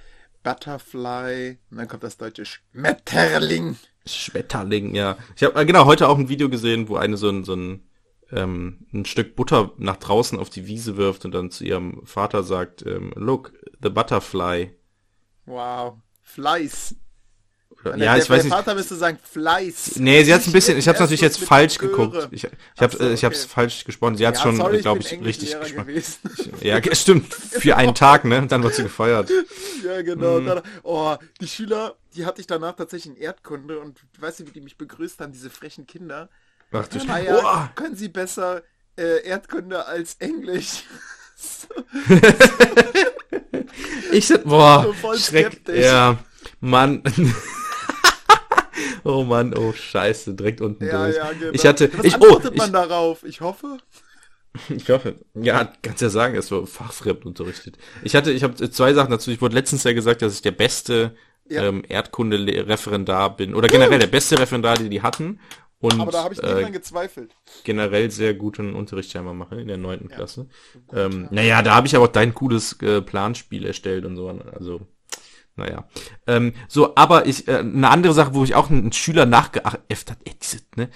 Butterfly, 0.45 1.57
und 1.71 1.77
dann 1.77 1.87
kommt 1.87 2.03
das 2.03 2.17
deutsche 2.17 2.45
Schmetterling. 2.45 3.77
Schmetterling, 4.05 4.93
ja. 4.93 5.17
Ich 5.35 5.43
habe 5.43 5.59
äh, 5.59 5.65
genau 5.65 5.85
heute 5.85 6.07
auch 6.07 6.19
ein 6.19 6.29
Video 6.29 6.49
gesehen, 6.49 6.87
wo 6.87 6.97
eine 6.97 7.17
so 7.17 7.29
ein, 7.29 7.43
so 7.43 7.55
ein, 7.55 7.83
ähm, 8.31 8.85
ein 8.93 9.05
Stück 9.05 9.35
Butter 9.35 9.71
nach 9.77 9.97
draußen 9.97 10.37
auf 10.37 10.51
die 10.51 10.67
Wiese 10.67 10.97
wirft 10.97 11.25
und 11.25 11.33
dann 11.33 11.49
zu 11.49 11.63
ihrem 11.63 12.05
Vater 12.05 12.43
sagt, 12.43 12.85
ähm, 12.85 13.11
look, 13.15 13.53
the 13.81 13.89
butterfly. 13.89 14.71
Wow. 15.47 15.97
Fleiß. 16.21 16.95
Und 17.91 17.99
ja, 17.99 18.13
der, 18.13 18.23
ich 18.23 18.29
weiß 18.29 18.37
der 18.37 18.43
nicht. 18.45 18.53
Vater 18.53 18.75
müsste 18.75 18.95
sagen 18.95 19.17
Fleiß. 19.31 19.97
Nee, 19.97 20.23
sie 20.23 20.33
hat's 20.33 20.45
ein 20.45 20.49
Nicht 20.49 20.53
bisschen, 20.53 20.77
ich 20.77 20.87
hab's 20.87 20.99
erst 20.99 21.11
natürlich 21.11 21.21
jetzt 21.21 21.39
falsch 21.43 21.77
Göre. 21.77 21.91
geguckt. 21.91 22.27
Ich, 22.31 22.43
ich 22.43 22.49
Ach 22.77 22.91
so, 22.91 22.99
äh, 22.99 23.13
ich 23.13 23.23
hab's 23.25 23.43
okay. 23.43 23.51
falsch 23.53 23.83
gesprochen. 23.85 24.17
Sie 24.17 24.25
hat's 24.25 24.39
Ja, 24.39 24.43
schon, 24.43 24.57
glaube 24.81 24.99
ich, 25.01 25.11
richtig 25.21 25.51
gewesen. 25.59 26.15
Ja, 26.61 26.79
stimmt. 26.95 27.33
Für 27.33 27.75
einen 27.75 27.95
Tag, 27.95 28.25
ne? 28.25 28.39
Und 28.39 28.51
dann 28.51 28.63
wird 28.63 28.75
sie 28.75 28.83
gefeuert. 28.83 29.29
ja, 29.83 30.01
genau. 30.01 30.39
Mhm. 30.39 30.45
Dann, 30.45 30.61
oh, 30.83 31.15
die 31.41 31.47
Schüler, 31.47 31.95
die 32.15 32.25
hatte 32.25 32.41
ich 32.41 32.47
danach 32.47 32.75
tatsächlich 32.75 33.15
in 33.15 33.21
Erdkunde 33.21 33.79
und 33.79 33.99
weißt 34.19 34.39
du, 34.41 34.47
wie 34.47 34.51
die 34.51 34.61
mich 34.61 34.77
begrüßt 34.77 35.19
haben, 35.19 35.31
diese 35.31 35.49
frechen 35.49 35.85
Kinder. 35.87 36.29
Ach 36.71 36.87
du 36.87 36.99
Ah 37.07 37.19
ja, 37.19 37.71
können 37.75 37.95
sie 37.95 38.09
besser 38.09 38.63
äh, 38.97 39.23
Erdkunde 39.25 39.85
als 39.85 40.15
Englisch? 40.19 40.83
Ich 44.11 44.27
sind, 44.27 44.45
boah, 44.45 44.83
So 44.87 44.93
voll 44.93 45.17
Schreck, 45.17 45.47
skeptisch. 45.47 45.83
ja, 45.85 46.17
Mann. 46.59 47.03
oh 49.19 49.23
Mann, 49.23 49.53
oh 49.55 49.71
Scheiße, 49.73 50.33
direkt 50.35 50.61
unten 50.61 50.85
ja, 50.85 51.05
durch. 51.05 51.15
ja, 51.15 51.31
genau. 51.31 51.51
Ich 51.53 51.65
hatte, 51.65 51.89
Was 51.97 52.05
ich, 52.05 52.19
oh, 52.19 52.39
ich, 52.43 52.57
man 52.57 52.73
darauf? 52.73 53.23
Ich 53.23 53.41
hoffe. 53.41 53.77
ich 54.69 54.89
hoffe, 54.89 55.15
ja, 55.33 55.71
kannst 55.81 56.01
ja 56.01 56.09
sagen, 56.09 56.35
es 56.35 56.51
war 56.51 56.65
fachfremd 56.65 57.25
unterrichtet. 57.25 57.77
Ich 58.03 58.15
hatte, 58.15 58.31
ich 58.31 58.43
habe 58.43 58.55
zwei 58.71 58.93
Sachen 58.93 59.11
dazu. 59.11 59.31
Ich 59.31 59.41
wurde 59.41 59.55
letztens 59.55 59.83
ja 59.83 59.93
gesagt, 59.93 60.21
dass 60.21 60.33
ich 60.35 60.41
der 60.41 60.51
beste 60.51 61.15
Ja. 61.47 61.63
ähm, 61.65 61.83
Erdkunde-Referendar 61.87 63.35
bin 63.35 63.53
oder 63.53 63.67
generell 63.67 63.99
der 63.99 64.07
beste 64.07 64.39
Referendar, 64.39 64.77
die 64.77 64.89
die 64.89 65.01
hatten. 65.01 65.39
Und 65.79 65.99
Aber 65.99 66.11
da 66.11 66.23
habe 66.23 66.33
ich 66.33 66.41
nicht 66.41 66.69
äh, 66.69 66.71
gezweifelt. 66.71 67.35
generell 67.63 68.09
sehr 68.09 68.33
guten 68.33 68.73
Unterricht 68.73 69.11
scheinbar 69.11 69.33
mache 69.33 69.59
in 69.59 69.67
der 69.67 69.77
neunten 69.77 70.07
Klasse. 70.07 70.47
Ähm, 70.93 71.27
naja, 71.31 71.61
da 71.61 71.75
habe 71.75 71.85
ich 71.87 71.95
aber 71.95 72.05
auch 72.05 72.11
dein 72.11 72.33
cooles 72.33 72.81
äh, 72.81 73.01
Planspiel 73.01 73.65
erstellt 73.65 74.05
und 74.05 74.15
so. 74.15 74.29
Also 74.29 74.81
Naja. 75.57 75.87
Ähm, 76.27 76.53
so, 76.67 76.95
aber 76.95 77.25
ich, 77.27 77.47
äh, 77.47 77.59
eine 77.59 77.89
andere 77.89 78.13
Sache, 78.13 78.33
wo 78.33 78.43
ich 78.43 78.55
auch 78.55 78.69
einen 78.69 78.91
Schüler 78.91 79.25
nachgeäfft 79.25 80.11
hat, 80.11 80.17
diese, 80.41 80.57
ne? 80.75 80.89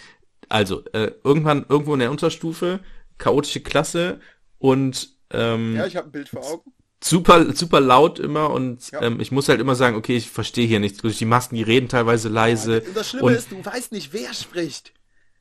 Also, 0.49 0.83
äh, 0.93 1.11
irgendwann 1.23 1.65
irgendwo 1.69 1.93
in 1.93 1.99
der 1.99 2.11
Unterstufe, 2.11 2.79
chaotische 3.17 3.61
Klasse 3.61 4.19
und 4.57 5.09
ähm, 5.31 5.75
Ja, 5.75 5.85
ich 5.85 5.95
habe 5.95 6.07
ein 6.09 6.11
Bild 6.11 6.29
vor 6.29 6.43
Augen. 6.43 6.71
super, 7.01 7.53
super 7.55 7.79
laut 7.79 8.19
immer 8.19 8.49
und 8.49 8.91
Ja. 8.91 9.01
ähm, 9.03 9.19
ich 9.21 9.31
muss 9.31 9.47
halt 9.47 9.61
immer 9.61 9.75
sagen, 9.75 9.95
okay, 9.95 10.17
ich 10.17 10.29
verstehe 10.29 10.67
hier 10.67 10.79
nichts. 10.79 10.97
Durch 10.99 11.17
die 11.17 11.25
Masken, 11.25 11.55
die 11.55 11.63
reden 11.63 11.87
teilweise 11.87 12.27
leise. 12.29 12.81
Und 12.81 12.97
das 12.97 13.09
Schlimme 13.09 13.25
und, 13.27 13.33
ist, 13.33 13.51
du 13.51 13.63
weißt 13.63 13.91
nicht, 13.91 14.11
wer 14.11 14.33
spricht. 14.33 14.91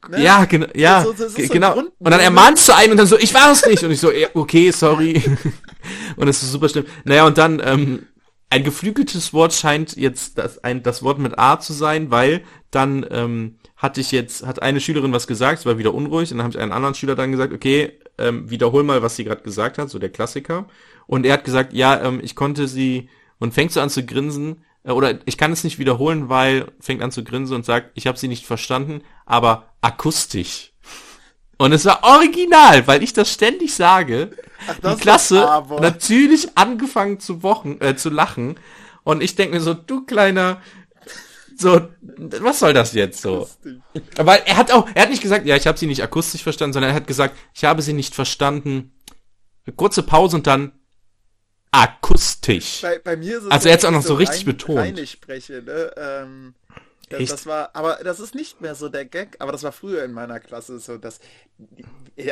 Ne? 0.08 0.22
Ja, 0.22 0.44
genau, 0.44 0.66
ja, 0.76 1.02
So- 1.02 1.12
das 1.12 1.34
genau. 1.34 1.76
Und 1.78 2.10
dann 2.12 2.20
ermahnst 2.20 2.68
du 2.68 2.74
einen 2.76 2.92
und 2.92 2.98
dann 2.98 3.08
so, 3.08 3.18
ich 3.18 3.34
war 3.34 3.50
es 3.50 3.66
nicht. 3.66 3.82
Und 3.82 3.90
ich 3.90 3.98
so, 3.98 4.12
ja, 4.12 4.28
okay, 4.34 4.70
sorry. 4.70 5.20
und 6.16 6.28
es 6.28 6.40
ist 6.42 6.52
super 6.52 6.68
schlimm. 6.68 6.84
Naja, 7.04 7.26
und 7.26 7.36
dann, 7.38 7.60
ähm, 7.64 8.06
ein 8.50 8.64
geflügeltes 8.64 9.32
Wort 9.34 9.52
scheint 9.52 9.96
jetzt 9.96 10.38
das, 10.38 10.62
ein, 10.64 10.82
das 10.82 11.02
Wort 11.02 11.18
mit 11.18 11.38
A 11.38 11.60
zu 11.60 11.72
sein, 11.72 12.10
weil 12.10 12.42
dann 12.70 13.04
ähm, 13.10 13.58
hatte 13.76 14.00
ich 14.00 14.10
jetzt, 14.10 14.46
hat 14.46 14.62
eine 14.62 14.80
Schülerin 14.80 15.12
was 15.12 15.26
gesagt, 15.26 15.60
es 15.60 15.66
war 15.66 15.78
wieder 15.78 15.94
unruhig, 15.94 16.30
und 16.30 16.38
dann 16.38 16.44
habe 16.44 16.56
ich 16.56 16.60
einen 16.60 16.72
anderen 16.72 16.94
Schüler 16.94 17.14
dann 17.14 17.30
gesagt, 17.30 17.52
okay, 17.52 17.92
ähm, 18.16 18.50
wiederhol 18.50 18.82
mal, 18.82 19.02
was 19.02 19.16
sie 19.16 19.24
gerade 19.24 19.42
gesagt 19.42 19.78
hat, 19.78 19.90
so 19.90 19.98
der 19.98 20.08
Klassiker. 20.08 20.66
Und 21.06 21.26
er 21.26 21.34
hat 21.34 21.44
gesagt, 21.44 21.72
ja, 21.72 22.02
ähm, 22.02 22.20
ich 22.22 22.34
konnte 22.34 22.68
sie, 22.68 23.08
und 23.38 23.54
fängt 23.54 23.72
so 23.72 23.80
an 23.80 23.90
zu 23.90 24.04
grinsen, 24.04 24.64
äh, 24.82 24.92
oder 24.92 25.18
ich 25.26 25.36
kann 25.36 25.52
es 25.52 25.62
nicht 25.62 25.78
wiederholen, 25.78 26.28
weil, 26.28 26.66
fängt 26.80 27.02
an 27.02 27.12
zu 27.12 27.24
grinsen 27.24 27.54
und 27.54 27.64
sagt, 27.64 27.90
ich 27.94 28.06
habe 28.06 28.18
sie 28.18 28.28
nicht 28.28 28.46
verstanden, 28.46 29.02
aber 29.26 29.74
akustisch. 29.82 30.72
Und 31.58 31.72
es 31.72 31.84
war 31.84 32.04
original, 32.04 32.86
weil 32.86 33.02
ich 33.02 33.12
das 33.12 33.32
ständig 33.32 33.74
sage. 33.74 34.30
das 34.80 34.96
die 34.96 35.02
Klasse 35.02 35.46
natürlich 35.80 36.56
angefangen 36.56 37.20
zu 37.20 37.42
wochen, 37.42 37.78
äh, 37.80 37.96
zu 37.96 38.10
lachen. 38.10 38.58
Und 39.02 39.22
ich 39.22 39.34
denke 39.34 39.56
mir 39.56 39.60
so, 39.60 39.74
du 39.74 40.04
kleiner, 40.04 40.62
so, 41.56 41.88
was 42.00 42.60
soll 42.60 42.72
das 42.72 42.92
jetzt 42.92 43.20
so? 43.20 43.48
Aber 44.16 44.46
er 44.46 44.56
hat 44.56 44.70
auch, 44.70 44.88
er 44.94 45.02
hat 45.02 45.10
nicht 45.10 45.22
gesagt, 45.22 45.46
ja, 45.46 45.56
ich 45.56 45.66
habe 45.66 45.76
sie 45.76 45.88
nicht 45.88 46.02
akustisch 46.02 46.44
verstanden, 46.44 46.74
sondern 46.74 46.92
er 46.92 46.94
hat 46.94 47.08
gesagt, 47.08 47.36
ich 47.52 47.64
habe 47.64 47.82
sie 47.82 47.92
nicht 47.92 48.14
verstanden. 48.14 48.92
Eine 49.66 49.74
kurze 49.74 50.04
Pause 50.04 50.36
und 50.36 50.46
dann 50.46 50.72
akustisch. 51.72 52.82
Bei, 52.82 52.98
bei 52.98 53.16
mir 53.16 53.38
ist 53.38 53.44
es 53.44 53.50
Also 53.50 53.68
er 53.68 53.74
hat's 53.74 53.84
auch 53.84 53.90
noch 53.90 54.02
so 54.02 54.14
richtig 54.14 54.44
betont. 54.44 54.78
Rein 54.78 54.96
ich 54.96 55.10
spreche, 55.10 55.62
ne? 55.62 55.92
Ähm, 55.96 56.54
das, 57.08 57.20
Echt? 57.20 57.32
das 57.32 57.46
war, 57.46 57.70
aber 57.74 58.00
das 58.04 58.20
ist 58.20 58.34
nicht 58.34 58.60
mehr 58.60 58.74
so 58.74 58.88
der 58.88 59.04
Gag, 59.04 59.36
aber 59.38 59.52
das 59.52 59.62
war 59.62 59.72
früher 59.72 60.04
in 60.04 60.12
meiner 60.12 60.40
Klasse 60.40 60.78
so, 60.78 60.98
dass, 60.98 61.20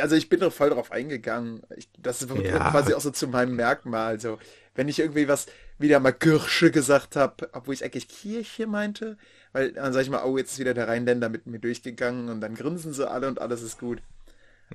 also 0.01 0.15
ich 0.15 0.29
bin 0.29 0.39
doch 0.39 0.53
voll 0.53 0.69
drauf 0.69 0.91
eingegangen. 0.91 1.61
Ich, 1.75 1.89
das 1.97 2.21
ist 2.21 2.29
Ja. 2.35 2.69
quasi 2.71 2.93
auch 2.93 3.01
so 3.01 3.11
zu 3.11 3.27
meinem 3.27 3.55
Merkmal. 3.55 4.19
So, 4.19 4.37
wenn 4.75 4.87
ich 4.87 4.99
irgendwie 4.99 5.27
was 5.27 5.47
wieder 5.79 5.99
mal 5.99 6.11
Kirsche 6.11 6.71
gesagt 6.71 7.15
habe, 7.15 7.49
obwohl 7.53 7.73
ich 7.73 7.83
eigentlich 7.83 8.07
Kirche 8.07 8.67
meinte, 8.67 9.17
weil 9.53 9.73
dann 9.73 9.93
sag 9.93 10.01
ich 10.01 10.09
mal, 10.09 10.23
oh, 10.23 10.37
jetzt 10.37 10.53
ist 10.53 10.59
wieder 10.59 10.73
der 10.73 10.87
Rheinländer 10.87 11.29
mit 11.29 11.45
mir 11.47 11.59
durchgegangen 11.59 12.29
und 12.29 12.41
dann 12.41 12.55
grinsen 12.55 12.93
sie 12.93 13.09
alle 13.09 13.27
und 13.27 13.39
alles 13.41 13.61
ist 13.61 13.79
gut. 13.79 13.99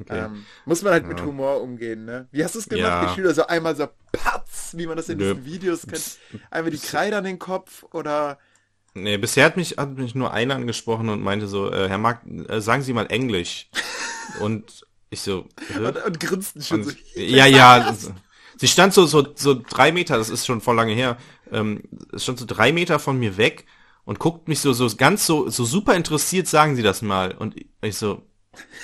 Ähm, 0.08 0.46
muss 0.64 0.80
man 0.82 0.94
halt 0.94 1.06
mit 1.06 1.22
Humor 1.22 1.60
umgehen, 1.60 2.06
ne? 2.06 2.26
Wie 2.30 2.42
hast 2.42 2.54
du 2.54 2.60
es 2.60 2.68
gemacht? 2.68 2.86
Ja. 2.86 3.06
Die 3.06 3.14
Schüler 3.14 3.34
so 3.34 3.46
einmal 3.46 3.76
so 3.76 3.88
patz, 4.10 4.72
wie 4.74 4.86
man 4.86 4.96
das 4.96 5.10
in 5.10 5.18
Nö. 5.18 5.34
diesen 5.34 5.44
Videos 5.44 5.86
kennt. 5.86 6.18
Einmal 6.50 6.70
die 6.70 6.78
Kreide 6.78 7.18
an 7.18 7.24
den 7.24 7.38
Kopf 7.38 7.84
oder 7.92 8.38
Nee, 8.94 9.16
bisher 9.16 9.46
hat 9.46 9.56
mich, 9.56 9.76
hat 9.78 9.96
mich 9.96 10.14
nur 10.14 10.32
einer 10.32 10.54
angesprochen 10.56 11.08
und 11.08 11.22
meinte 11.22 11.46
so, 11.48 11.70
äh, 11.70 11.88
Herr 11.88 11.98
Mark, 11.98 12.22
äh, 12.48 12.60
sagen 12.60 12.82
Sie 12.82 12.92
mal 12.92 13.06
Englisch. 13.06 13.68
und 14.40 14.86
ich 15.10 15.20
so, 15.20 15.46
hä? 15.68 15.78
und, 15.78 15.96
und 16.04 16.20
grinsten 16.20 16.62
schon 16.62 16.82
Und, 16.82 16.90
so. 16.90 16.96
ja, 17.20 17.46
ja. 17.46 17.94
Sie 18.58 18.68
stand 18.68 18.92
so, 18.94 19.06
so, 19.06 19.26
so 19.34 19.54
drei 19.54 19.92
Meter, 19.92 20.18
das 20.18 20.28
ist 20.28 20.46
schon 20.46 20.60
voll 20.60 20.76
lange 20.76 20.92
her, 20.92 21.16
ähm, 21.50 21.82
stand 22.16 22.38
so 22.38 22.44
drei 22.46 22.72
Meter 22.72 22.98
von 22.98 23.18
mir 23.18 23.36
weg 23.36 23.64
und 24.04 24.18
guckt 24.18 24.46
mich 24.48 24.60
so, 24.60 24.72
so 24.72 24.94
ganz 24.94 25.26
so, 25.26 25.48
so 25.48 25.64
super 25.64 25.94
interessiert, 25.96 26.46
sagen 26.46 26.76
Sie 26.76 26.82
das 26.82 27.02
mal. 27.02 27.32
Und 27.32 27.56
ich 27.80 27.96
so, 27.96 28.22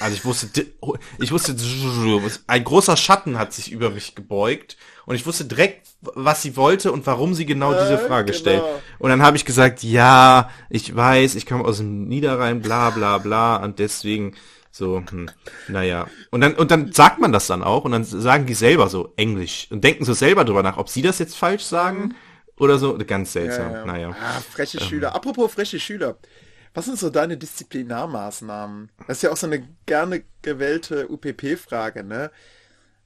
also 0.00 0.14
ich 0.16 0.24
wusste, 0.24 0.46
di- 0.46 0.72
ich 1.20 1.32
wusste, 1.32 1.54
ein 2.46 2.64
großer 2.64 2.96
Schatten 2.96 3.38
hat 3.38 3.52
sich 3.52 3.70
über 3.70 3.90
mich 3.90 4.14
gebeugt 4.14 4.76
und 5.09 5.14
ich 5.14 5.24
wusste 5.26 5.46
direkt, 5.46 5.88
was 6.02 6.42
sie 6.42 6.54
wollte 6.54 6.92
und 6.92 7.06
warum 7.06 7.32
sie 7.32 7.46
genau 7.46 7.72
diese 7.72 7.94
Äh, 7.94 8.06
Frage 8.06 8.26
genau. 8.26 8.38
stellt. 8.38 8.62
Und 8.98 9.09
dann 9.09 9.22
habe 9.22 9.38
ich 9.38 9.46
gesagt, 9.46 9.82
ja, 9.82 10.50
ich 10.68 10.94
weiß, 10.94 11.34
ich 11.34 11.46
komme 11.46 11.64
aus 11.64 11.78
dem 11.78 12.06
Niederrhein, 12.09 12.61
bla 12.61 12.90
bla 12.90 13.16
bla 13.16 13.56
und 13.56 13.78
deswegen 13.78 14.34
so, 14.70 15.02
hm, 15.11 15.30
naja. 15.68 16.09
Und 16.30 16.42
dann, 16.42 16.54
und 16.54 16.70
dann 16.70 16.92
sagt 16.92 17.18
man 17.20 17.32
das 17.32 17.46
dann 17.46 17.62
auch 17.62 17.84
und 17.86 17.92
dann 17.92 18.04
sagen 18.04 18.44
die 18.44 18.52
selber 18.54 18.90
so 18.90 19.14
Englisch 19.16 19.66
und 19.70 19.82
denken 19.82 20.04
so 20.04 20.12
selber 20.12 20.44
drüber 20.44 20.62
nach, 20.62 20.76
ob 20.76 20.90
sie 20.90 21.00
das 21.00 21.18
jetzt 21.18 21.36
falsch 21.36 21.62
sagen 21.64 22.14
oder 22.59 22.78
so. 22.78 22.96
Ganz 22.98 23.32
seltsam, 23.32 23.72
Ja, 23.72 23.78
ja. 23.78 23.84
naja. 23.86 24.11
Ah, 24.11 24.40
freche 24.40 24.78
Schüler. 24.78 25.14
Apropos 25.14 25.50
freche 25.54 25.80
Schüler. 25.80 26.18
Was 26.74 26.84
sind 26.84 26.98
so 26.98 27.09
deine 27.09 27.38
Disziplinarmaßnahmen? 27.38 28.90
Das 29.06 29.16
ist 29.16 29.22
ja 29.22 29.32
auch 29.32 29.36
so 29.38 29.46
eine 29.46 29.66
gerne 29.86 30.22
gewählte 30.42 31.09
UPP-Frage, 31.09 32.04
ne? 32.04 32.30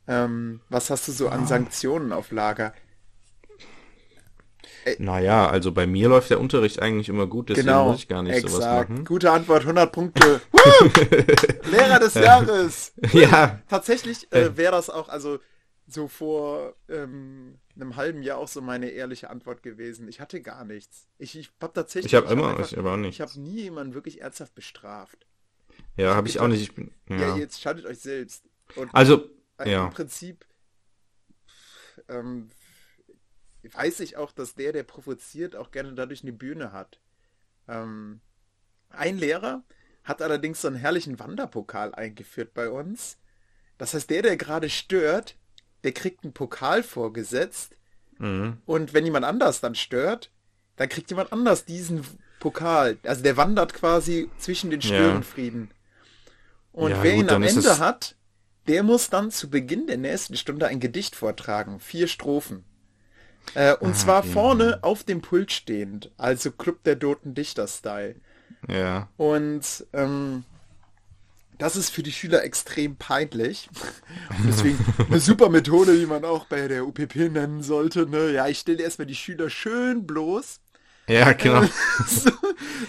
Ähm, 0.08 0.60
was 0.68 0.90
hast 0.90 1.06
du 1.08 1.12
so 1.12 1.28
an 1.28 1.46
Sanktionen 1.46 2.12
auf 2.12 2.30
Lager? 2.32 2.74
Naja, 4.98 5.48
also 5.48 5.70
bei 5.70 5.86
mir 5.86 6.08
läuft 6.08 6.30
der 6.30 6.40
Unterricht 6.40 6.82
eigentlich 6.82 7.08
immer 7.08 7.28
gut, 7.28 7.48
deswegen 7.50 7.68
Genau, 7.68 7.90
muss 7.90 8.00
ich 8.00 8.08
gar 8.08 8.22
nicht 8.24 8.40
sowas 8.40 8.56
exakt. 8.56 8.90
machen. 8.90 9.04
Gute 9.04 9.30
Antwort, 9.30 9.62
100 9.62 9.92
Punkte. 9.92 10.40
Lehrer 11.70 12.00
des 12.00 12.14
Jahres. 12.14 12.92
Ja, 13.12 13.60
Tatsächlich 13.68 14.32
äh, 14.32 14.56
wäre 14.56 14.72
das 14.72 14.90
auch, 14.90 15.08
also 15.08 15.38
so 15.86 16.08
vor 16.08 16.74
ähm, 16.88 17.58
einem 17.76 17.94
halben 17.94 18.22
Jahr 18.22 18.38
auch 18.38 18.48
so 18.48 18.60
meine 18.60 18.90
ehrliche 18.90 19.30
Antwort 19.30 19.62
gewesen. 19.62 20.08
Ich 20.08 20.20
hatte 20.20 20.40
gar 20.40 20.64
nichts. 20.64 21.06
Ich, 21.18 21.38
ich 21.38 21.50
habe 21.60 21.72
tatsächlich... 21.74 22.12
Ich 22.12 22.16
hab 22.16 22.28
immer- 22.30 22.48
einfach- 22.50 22.72
ich 22.72 22.76
aber 22.78 22.94
auch 22.94 22.96
nicht. 22.96 23.14
Ich 23.14 23.20
habe 23.20 23.38
nie 23.40 23.62
jemanden 23.62 23.94
wirklich 23.94 24.20
ernsthaft 24.20 24.54
bestraft. 24.56 25.26
ja, 25.96 26.14
habe 26.16 26.26
ich 26.26 26.40
auch 26.40 26.48
nicht. 26.48 26.62
Ich 26.62 26.74
bin, 26.74 26.90
Ja, 27.08 27.16
ja. 27.18 27.36
jetzt 27.36 27.60
schaltet 27.60 27.86
euch 27.86 28.00
selbst. 28.00 28.44
Und 28.74 28.92
Also, 28.92 29.16
äh, 29.16 29.28
ja. 29.68 29.84
im 29.86 29.90
Prinzip 29.92 30.44
ähm, 32.08 32.50
weiß 33.70 34.00
ich 34.00 34.16
auch, 34.16 34.32
dass 34.32 34.54
der, 34.54 34.72
der 34.72 34.82
provoziert, 34.82 35.54
auch 35.56 35.70
gerne 35.70 35.92
dadurch 35.94 36.22
eine 36.22 36.32
Bühne 36.32 36.72
hat. 36.72 37.00
Ähm, 37.68 38.20
ein 38.90 39.18
Lehrer 39.18 39.62
hat 40.04 40.20
allerdings 40.20 40.60
so 40.60 40.68
einen 40.68 40.76
herrlichen 40.76 41.18
Wanderpokal 41.18 41.94
eingeführt 41.94 42.54
bei 42.54 42.68
uns. 42.70 43.18
Das 43.78 43.94
heißt, 43.94 44.10
der, 44.10 44.22
der 44.22 44.36
gerade 44.36 44.68
stört, 44.68 45.36
der 45.84 45.92
kriegt 45.92 46.24
einen 46.24 46.32
Pokal 46.34 46.82
vorgesetzt 46.82 47.76
Mhm. 48.18 48.58
und 48.66 48.92
wenn 48.94 49.04
jemand 49.04 49.24
anders 49.24 49.60
dann 49.60 49.74
stört, 49.74 50.30
dann 50.76 50.88
kriegt 50.88 51.10
jemand 51.10 51.32
anders 51.32 51.64
diesen 51.64 52.06
Pokal. 52.40 52.98
Also 53.04 53.22
der 53.22 53.36
wandert 53.36 53.72
quasi 53.74 54.30
zwischen 54.38 54.70
den 54.70 54.80
Ja. 54.80 54.86
Störenfrieden. 54.88 55.70
Und 56.72 56.90
Ja, 56.92 57.02
wer 57.02 57.14
gut, 57.14 57.24
ihn 57.24 57.30
am 57.30 57.42
Ende 57.42 57.60
es- 57.68 57.78
hat, 57.80 58.14
der 58.68 58.82
muss 58.82 59.10
dann 59.10 59.30
zu 59.30 59.50
Beginn 59.50 59.86
der 59.86 59.98
nächsten 59.98 60.36
Stunde 60.36 60.66
ein 60.68 60.80
Gedicht 60.80 61.16
vortragen. 61.16 61.80
Vier 61.80 62.08
Strophen. 62.08 62.64
Äh, 63.54 63.76
und 63.76 63.94
Ah, 63.94 63.96
zwar 63.96 64.22
okay. 64.22 64.24
vorne 64.24 64.80
auf 64.82 65.04
dem 65.04 65.22
Pult 65.22 65.52
stehend. 65.52 66.12
Also 66.18 66.52
Club 66.52 66.84
der 66.84 66.98
Toten 66.98 67.34
Dichter-Style. 67.34 68.16
Ja. 68.68 69.08
Und 69.16 69.86
ähm, 69.92 70.44
das 71.58 71.76
ist 71.76 71.90
für 71.90 72.02
die 72.02 72.12
Schüler 72.12 72.42
extrem 72.44 72.96
peinlich. 72.96 73.68
Und 74.38 74.46
deswegen 74.48 74.82
eine 75.08 75.20
super 75.20 75.48
Methode, 75.48 75.98
die 75.98 76.06
man 76.06 76.24
auch 76.24 76.46
bei 76.46 76.66
der 76.68 76.86
UPP 76.86 77.28
nennen 77.28 77.62
sollte. 77.62 78.06
Ne? 78.06 78.32
Ja, 78.32 78.48
ich 78.48 78.58
stelle 78.58 78.82
erstmal 78.82 79.06
die 79.06 79.14
Schüler 79.14 79.50
schön 79.50 80.06
bloß. 80.06 80.60
Ja, 81.08 81.32
genau. 81.32 81.62
So, 82.06 82.30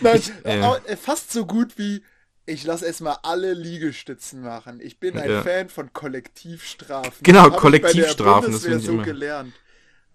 Nein, 0.01 0.21
äh. 0.43 0.61
au- 0.61 0.77
äh, 0.85 0.95
fast 0.97 1.31
so 1.31 1.45
gut 1.45 1.77
wie 1.77 2.03
ich 2.45 2.63
lasse 2.65 2.85
erstmal 2.85 3.17
alle 3.23 3.53
Liegestützen 3.53 4.41
machen. 4.41 4.79
Ich 4.81 4.99
bin 4.99 5.17
ein 5.17 5.29
Ja. 5.29 5.41
Fan 5.43 5.69
von 5.69 5.93
Kollektivstrafen. 5.93 7.23
Genau, 7.23 7.49
bei 7.49 7.57
Kollektivstrafen, 7.57 8.51
das 8.51 8.63
finde 8.63 8.77
ich 8.79 8.85
so 8.85 8.93
immer. 8.93 9.03
gelernt. 9.03 9.53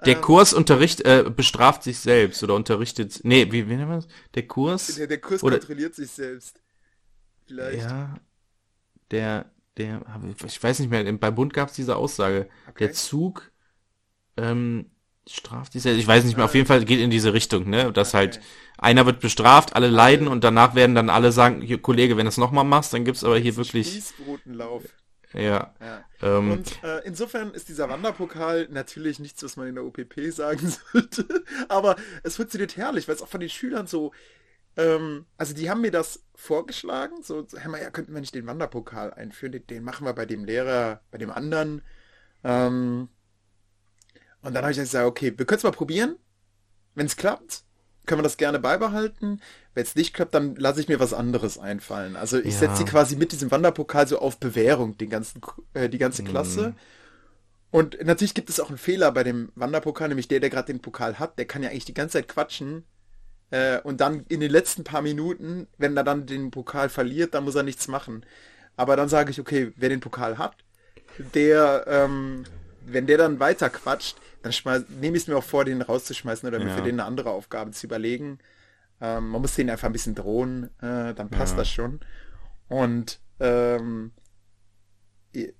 Der 0.05 0.17
Ähm, 0.17 0.23
Kursunterricht 0.23 1.01
äh, 1.01 1.25
bestraft 1.35 1.83
sich 1.83 1.99
selbst 1.99 2.43
oder 2.45 2.55
unterrichtet. 2.55 3.21
Nee, 3.25 3.51
wie, 3.51 3.69
wie 3.69 3.75
nennt 3.77 3.89
man 3.89 4.01
das? 4.01 4.09
Der 4.35 4.47
Kurs? 4.47 4.95
Der, 4.95 5.07
der 5.09 5.21
Kurs 5.21 5.43
Oder- 5.43 5.59
kontrolliert 5.59 5.95
sich 5.95 6.11
selbst. 6.11 6.61
Vielleicht. 7.47 7.83
Ja. 7.83 8.15
Der, 9.11 9.51
der, 9.77 10.03
ich 10.47 10.63
weiß 10.63 10.79
nicht 10.81 10.91
mehr, 10.91 11.11
beim 11.15 11.35
Bund 11.35 11.53
gab 11.55 11.71
es 11.71 11.75
diese 11.75 11.97
Aussage. 11.97 12.49
Okay. 12.69 12.85
Der 12.85 12.93
Zug 12.93 13.51
ähm, 14.37 14.91
straft 15.29 15.73
sich 15.73 15.83
selbst. 15.83 16.01
Ich 16.01 16.07
weiß 16.07 16.25
nicht 16.25 16.37
mehr, 16.37 16.47
auf 16.47 16.55
jeden 16.55 16.67
Fall 16.67 16.85
geht 16.85 17.01
in 17.01 17.11
diese 17.11 17.33
Richtung, 17.35 17.69
ne? 17.69 17.93
Dass 17.93 18.15
Okay. 18.15 18.17
halt 18.17 18.41
einer 18.79 19.07
wird 19.07 19.21
bestraft, 19.21 19.75
alle 19.77 19.89
leiden 19.89 20.29
und 20.29 20.45
danach 20.45 20.75
werden 20.75 20.95
dann 20.95 21.11
alle 21.11 21.33
sagen, 21.33 21.61
hier 21.63 21.81
Kollege, 21.83 22.17
wenn 22.17 22.25
du 22.27 22.31
es 22.31 22.37
nochmal 22.39 22.65
machst, 22.65 22.93
dann 22.95 23.05
gibt's 23.05 23.25
aber 23.25 23.39
hier 23.39 23.57
wirklich. 23.57 24.05
Ja. 25.33 25.75
Ja. 25.81 26.05
Ähm, 26.23 26.53
Und 26.53 26.83
äh, 26.83 27.01
insofern 27.05 27.53
ist 27.53 27.69
dieser 27.69 27.89
Wanderpokal 27.91 28.69
natürlich 28.71 29.19
nichts, 29.19 29.43
was 29.43 29.57
man 29.57 29.69
in 29.69 29.75
der 29.75 29.85
UPP 29.85 30.31
sagen 30.33 30.73
sollte. 30.93 31.45
Aber 31.69 31.97
es 32.23 32.37
funktioniert 32.37 32.77
herrlich, 32.77 33.07
weil 33.09 33.15
es 33.15 33.23
auch 33.23 33.29
von 33.29 33.41
den 33.41 33.51
Schülern 33.51 33.87
so. 33.87 34.13
Ähm, 34.77 35.27
also 35.39 35.55
die 35.55 35.71
haben 35.71 35.83
mir 35.83 35.91
das 35.93 36.25
vorgeschlagen. 36.35 37.23
So, 37.23 37.47
Herr 37.57 37.71
Meier, 37.71 37.91
könnten 37.91 38.15
wir 38.15 38.21
nicht 38.21 38.35
den 38.35 38.47
Wanderpokal 38.47 39.15
einführen? 39.15 39.53
Den, 39.53 39.67
den 39.67 39.85
machen 39.85 40.07
wir 40.07 40.15
bei 40.15 40.27
dem 40.27 40.45
Lehrer, 40.45 41.03
bei 41.11 41.19
dem 41.19 41.31
anderen. 41.31 41.83
Ähm, 42.45 43.09
und 44.49 44.55
dann 44.55 44.63
habe 44.65 44.73
ich 44.73 44.79
gesagt, 44.79 45.07
okay, 45.07 45.33
wir 45.37 45.47
können 45.47 45.59
es 45.59 45.65
mal 45.65 45.71
probieren. 45.71 46.17
wenn 46.95 47.07
es 47.07 47.17
klappt, 47.17 47.63
können 48.07 48.19
wir 48.19 48.25
das 48.25 48.39
gerne 48.39 48.59
beibehalten. 48.59 49.41
Wenn 49.75 49.83
es 49.85 49.95
nicht 49.95 50.15
klappt, 50.15 50.35
dann 50.35 50.57
lasse 50.57 50.81
ich 50.81 50.89
mir 50.89 50.99
was 50.99 51.13
anderes 51.15 51.59
einfallen. 51.59 52.17
Also 52.17 52.39
ich 52.39 52.55
Ja. 52.55 52.61
setze 52.61 52.79
sie 52.79 52.85
quasi 52.87 53.15
mit 53.15 53.31
diesem 53.31 53.53
Wanderpokal 53.53 54.09
so 54.09 54.19
auf 54.19 54.39
Bewährung, 54.39 54.99
den 54.99 55.09
ganzen, 55.11 55.41
äh, 55.75 55.89
die 55.89 55.99
ganze 55.99 56.25
Klasse. 56.25 56.75
Und 57.71 58.05
natürlich 58.05 58.35
gibt 58.35 58.49
es 58.51 58.59
auch 58.59 58.69
einen 58.71 58.79
Fehler 58.79 59.13
bei 59.13 59.23
dem 59.23 59.53
Wanderpokal, 59.55 60.09
nämlich 60.09 60.27
der, 60.27 60.41
der 60.41 60.51
gerade 60.51 60.73
den 60.73 60.81
Pokal 60.83 61.19
hat, 61.21 61.39
der 61.39 61.45
kann 61.45 61.63
ja 61.63 61.69
eigentlich 61.71 61.85
die 61.85 61.95
ganze 61.95 62.15
Zeit 62.15 62.27
quatschen. 62.29 62.85
Äh, 63.51 63.81
und 63.83 64.01
dann 64.01 64.25
in 64.29 64.41
den 64.41 64.51
letzten 64.51 64.83
paar 64.85 65.03
Minuten, 65.03 65.69
wenn 65.77 65.97
er 65.97 66.03
dann 66.05 66.27
den 66.27 66.51
Pokal 66.51 66.89
verliert, 66.89 67.35
dann 67.35 67.45
muss 67.45 67.55
er 67.55 67.63
nichts 67.63 67.87
machen. 67.87 68.25
Aber 68.77 68.97
dann 68.97 69.09
sage 69.09 69.31
ich, 69.31 69.39
okay, 69.41 69.73
wer 69.77 69.89
den 69.89 70.01
Pokal 70.01 70.39
hat, 70.39 70.57
der, 71.35 71.85
ähm, 71.87 72.45
wenn 72.93 73.07
der 73.07 73.19
dann 73.19 73.41
weiter 73.41 73.71
quatscht, 73.71 74.17
dann 74.43 74.53
nehme 75.01 75.17
ich 75.17 75.25
es 75.25 75.29
mir 75.29 75.37
auch 75.37 75.45
vor, 75.45 75.65
den 75.65 75.83
rauszuschmeißen 75.83 76.49
oder 76.49 76.59
mir 76.59 76.67
Ja. 76.69 76.75
für 76.77 76.83
den 76.83 77.01
eine 77.01 77.05
andere 77.05 77.31
Aufgabe 77.31 77.71
zu 77.73 77.87
überlegen. 77.87 78.39
Ähm, 79.01 79.29
man 79.29 79.41
muss 79.41 79.55
den 79.55 79.71
einfach 79.71 79.87
ein 79.89 79.93
bisschen 79.93 80.15
drohen, 80.15 80.65
äh, 80.81 81.15
dann 81.15 81.31
passt 81.31 81.53
Ja. 81.53 81.59
das 81.59 81.71
schon. 81.71 82.01
Und 82.69 83.21
ähm, 83.41 84.13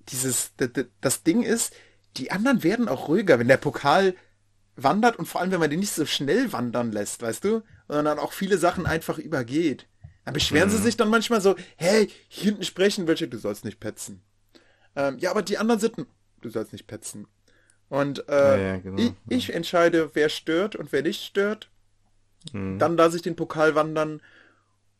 dieses, 0.09 0.53
das 1.01 1.23
Ding 1.23 1.43
ist, 1.43 1.73
die 2.17 2.31
anderen 2.31 2.63
werden 2.63 2.89
auch 2.89 3.07
ruhiger, 3.07 3.39
wenn 3.39 3.47
der 3.47 3.57
Pokal 3.57 4.15
wandert 4.75 5.17
und 5.17 5.25
vor 5.25 5.41
allem, 5.41 5.51
wenn 5.51 5.59
man 5.59 5.69
den 5.69 5.79
nicht 5.79 5.91
so 5.93 6.05
schnell 6.05 6.51
wandern 6.53 6.91
lässt, 6.91 7.21
weißt 7.21 7.43
du, 7.43 7.61
sondern 7.87 8.19
auch 8.19 8.33
viele 8.33 8.57
Sachen 8.57 8.85
einfach 8.85 9.17
übergeht. 9.17 9.87
Dann 10.25 10.33
beschweren 10.33 10.69
Mhm. 10.69 10.73
sie 10.73 10.77
sich 10.81 10.97
dann 10.97 11.09
manchmal 11.09 11.41
so, 11.41 11.55
hey, 11.77 12.09
hier 12.27 12.45
hinten 12.51 12.63
sprechen 12.63 13.07
welche, 13.07 13.27
du 13.27 13.37
sollst 13.37 13.65
nicht 13.65 13.79
petzen. 13.79 14.21
Ähm, 14.95 15.17
ja, 15.19 15.31
aber 15.31 15.41
die 15.41 15.57
anderen 15.57 15.79
sitten, 15.79 16.07
du 16.41 16.49
sollst 16.49 16.71
nicht 16.73 16.87
petzen. 16.87 17.27
Und 17.89 18.27
äh, 18.29 18.31
Ja, 18.31 18.57
ja, 18.73 18.77
genau. 18.77 19.01
ich, 19.01 19.13
ich 19.29 19.53
entscheide, 19.53 20.11
wer 20.13 20.29
stört 20.29 20.75
und 20.75 20.91
wer 20.91 21.01
nicht 21.01 21.23
stört. 21.23 21.69
Mhm. 22.53 22.77
Dann 22.79 22.97
lasse 22.97 23.15
ich 23.17 23.21
den 23.23 23.35
Pokal 23.35 23.75
wandern. 23.75 24.21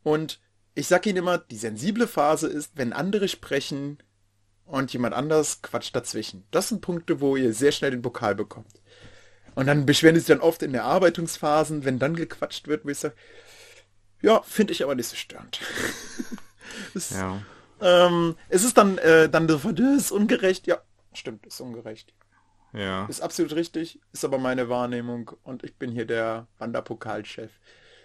Und 0.02 0.40
ich 0.74 0.86
sag 0.88 1.06
ihnen 1.06 1.18
immer, 1.18 1.38
die 1.38 1.56
sensible 1.56 2.06
Phase 2.06 2.48
ist, 2.48 2.72
wenn 2.76 2.92
andere 2.92 3.28
sprechen 3.28 3.98
und 4.64 4.92
jemand 4.92 5.14
anders 5.14 5.62
quatscht 5.62 5.94
dazwischen. 5.94 6.44
Das 6.50 6.68
sind 6.68 6.80
Punkte, 6.80 7.20
wo 7.20 7.36
ihr 7.36 7.52
sehr 7.52 7.72
schnell 7.72 7.90
den 7.90 8.02
Pokal 8.02 8.34
bekommt. 8.34 8.80
Und 9.54 9.66
dann 9.66 9.84
beschweren 9.84 10.14
sie 10.14 10.20
sich 10.20 10.28
dann 10.28 10.40
oft 10.40 10.62
in 10.62 10.72
der 10.72 10.84
Arbeitungsphasen, 10.84 11.84
wenn 11.84 11.98
dann 11.98 12.14
gequatscht 12.14 12.68
wird, 12.68 12.84
wo 12.84 12.88
ich 12.88 12.98
sage, 12.98 13.14
ja, 14.22 14.42
finde 14.42 14.72
ich 14.72 14.82
aber 14.84 14.94
nicht 14.94 15.08
so 15.08 15.16
störend. 15.16 15.60
das, 16.94 17.10
Ja. 17.10 17.42
ähm, 17.80 18.36
es 18.48 18.64
ist 18.64 18.76
dann, 18.78 18.98
äh, 18.98 19.28
dann 19.28 19.48
so, 19.48 19.72
das 19.72 19.96
ist 19.96 20.12
ungerecht. 20.12 20.66
Ja, 20.66 20.80
stimmt, 21.12 21.46
ist 21.46 21.60
ungerecht. 21.60 22.14
Ja. 22.72 23.06
Ist 23.06 23.20
absolut 23.20 23.54
richtig, 23.54 24.00
ist 24.12 24.24
aber 24.24 24.38
meine 24.38 24.68
Wahrnehmung 24.68 25.30
und 25.42 25.64
ich 25.64 25.76
bin 25.76 25.90
hier 25.90 26.04
der 26.06 26.46
Wanderpokalchef. 26.58 27.50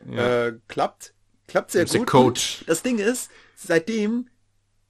Ja. 0.09 0.47
Äh, 0.47 0.59
klappt, 0.67 1.13
klappt 1.47 1.71
sehr 1.71 1.85
gut. 1.85 2.07
Coach. 2.07 2.63
Das 2.65 2.81
Ding 2.81 2.97
ist, 2.97 3.29
seitdem 3.55 4.29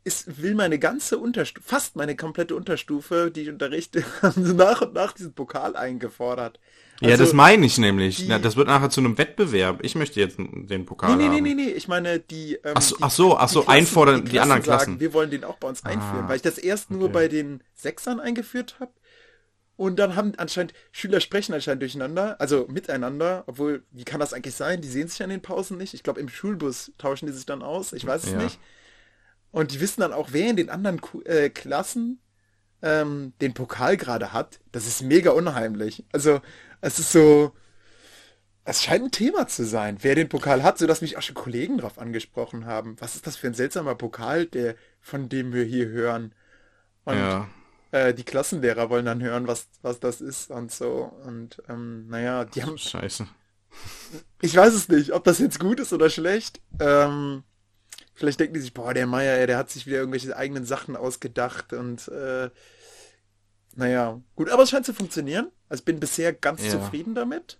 ist, 0.06 0.42
will 0.42 0.56
meine 0.56 0.80
ganze 0.80 1.18
Unterstufe, 1.18 1.68
fast 1.68 1.96
meine 1.96 2.16
komplette 2.16 2.56
Unterstufe, 2.56 3.32
die 3.32 3.42
ich 3.42 3.50
unterrichte, 3.50 4.04
haben 4.22 4.44
nach 4.56 4.82
und 4.82 4.94
nach 4.94 5.14
diesen 5.14 5.34
Pokal 5.34 5.76
eingefordert. 5.76 6.60
Ja, 7.02 7.10
Also- 7.10 7.24
das 7.24 7.34
meine 7.34 7.66
ich 7.66 7.78
nämlich. 7.78 8.18
die- 8.18 8.28
Na, 8.28 8.40
das 8.40 8.56
wird 8.56 8.68
nachher 8.68 8.90
zu 8.90 9.02
einem 9.02 9.18
Wettbewerb. 9.18 9.80
Ich 9.84 9.96
möchte 9.96 10.20
jetzt 10.20 10.38
den 10.38 10.86
Pokal 10.86 11.16
Nee, 11.16 11.28
nee, 11.28 11.42
nee, 11.42 11.54
nee, 11.54 11.66
nee, 11.66 11.70
ich 11.72 11.88
meine, 11.88 12.20
die, 12.20 12.56
ähm, 12.64 12.74
Ach 12.76 12.82
so, 12.82 12.96
die, 12.98 13.04
ach 13.04 13.12
so, 13.12 13.38
ach 13.38 13.50
so, 13.50 13.62
Klassen- 13.64 13.78
einfordern, 13.80 14.26
die 14.26 14.40
anderen 14.40 14.62
Klassen. 14.64 14.86
Sagen, 14.92 15.00
wir 15.00 15.14
wollen 15.14 15.30
den 15.30 15.44
auch 15.44 15.58
bei 15.58 15.68
uns 15.68 15.84
einführen, 15.84 16.26
Ah, 16.26 16.30
weil 16.30 16.38
ich 16.38 16.42
das 16.42 16.58
erst 16.58 16.92
nur 16.92 17.04
okay. 17.06 17.14
bei 17.14 17.28
den 17.28 17.62
Sechsern 17.74 18.20
eingeführt 18.20 18.78
habe. 18.80 18.92
Und 19.78 20.00
dann 20.00 20.16
haben 20.16 20.32
anscheinend, 20.38 20.74
Schüler 20.94 21.20
sprechen 21.20 21.54
anscheinend 21.54 21.82
durcheinander, 21.82 22.40
also 22.40 22.66
miteinander, 22.70 23.44
obwohl, 23.48 23.84
wie 23.92 24.06
kann 24.06 24.22
das 24.22 24.32
eigentlich 24.32 24.56
sein? 24.56 24.80
Die 24.82 24.88
sehen 24.88 25.10
sich 25.10 25.22
an 25.22 25.30
den 25.30 25.42
Pausen 25.42 25.78
nicht. 25.78 25.94
Ich 25.94 26.02
glaube, 26.02 26.22
im 26.22 26.30
Schulbus 26.30 26.94
tauschen 26.98 27.26
die 27.26 27.34
sich 27.34 27.46
dann 27.46 27.62
aus, 27.62 27.92
ich 27.92 28.06
weiß 28.08 28.24
es 28.24 28.32
Ja. 28.32 28.38
nicht. 28.38 28.58
Und 29.52 29.74
die 29.74 29.82
wissen 29.82 30.00
dann 30.00 30.14
auch, 30.14 30.30
wer 30.32 30.50
in 30.50 30.56
den 30.56 30.70
anderen 30.70 31.02
äh, 31.26 31.50
Klassen 31.50 32.22
ähm, 32.86 33.34
den 33.42 33.56
Pokal 33.56 33.98
gerade 33.98 34.34
hat. 34.34 34.62
Das 34.72 34.88
ist 34.88 35.04
mega 35.04 35.32
unheimlich. 35.34 36.06
Also, 36.14 36.42
es 36.82 37.00
ist 37.00 37.12
so, 37.12 37.54
es 38.64 38.84
scheint 38.84 39.04
ein 39.06 39.12
Thema 39.12 39.48
zu 39.48 39.66
sein, 39.66 39.98
wer 40.02 40.16
den 40.16 40.30
Pokal 40.30 40.64
hat, 40.64 40.78
sodass 40.80 41.02
mich 41.02 41.18
auch 41.18 41.22
schon 41.22 41.36
Kollegen 41.36 41.78
drauf 41.78 42.00
angesprochen 42.00 42.66
haben. 42.66 42.96
Was 43.00 43.16
ist 43.16 43.28
das 43.28 43.38
für 43.38 43.48
ein 43.48 43.54
seltsamer 43.54 43.96
Pokal, 43.96 44.46
der, 44.48 44.76
von 45.02 45.30
dem 45.30 45.54
wir 45.54 45.64
hier 45.66 45.88
hören? 45.88 46.34
Und 47.06 47.18
Ja. 47.18 47.48
äh, 47.92 48.14
die 48.14 48.24
Klassenlehrer 48.24 48.90
wollen 48.90 49.06
dann 49.06 49.22
hören, 49.22 49.48
was, 49.48 49.68
was 49.84 50.00
das 50.00 50.22
ist 50.22 50.52
und 50.52 50.72
so. 50.72 51.04
Und 51.26 51.62
ähm, 51.70 52.08
naja, 52.10 52.46
die 52.46 52.64
haben, 52.64 52.78
Scheiße. 52.78 53.28
ich 54.42 54.56
weiß 54.56 54.74
es 54.74 54.90
nicht, 54.90 55.14
ob 55.14 55.24
das 55.24 55.40
jetzt 55.40 55.60
gut 55.60 55.80
ist 55.80 55.94
oder 55.94 56.10
schlecht. 56.10 56.62
Ähm, 56.80 57.44
vielleicht 58.14 58.40
denken 58.40 58.56
die 58.56 58.62
sich, 58.62 58.74
boah, 58.74 58.94
der 58.94 59.08
Meier, 59.08 59.46
der 59.48 59.58
hat 59.58 59.70
sich 59.70 59.88
wieder 59.88 59.98
irgendwelche 59.98 60.36
eigenen 60.36 60.66
Sachen 60.66 60.96
ausgedacht 60.96 61.74
und 61.74 62.08
äh, 62.10 62.50
naja, 63.76 64.22
gut, 64.36 64.50
aber 64.50 64.64
es 64.64 64.70
scheint 64.70 64.86
zu 64.86 64.94
funktionieren. 64.94 65.52
Also 65.70 65.82
ich 65.82 65.86
bin 65.86 66.00
bisher 66.00 66.34
ganz 66.34 66.64
Ja. 66.66 66.72
zufrieden 66.72 67.16
damit. 67.16 67.60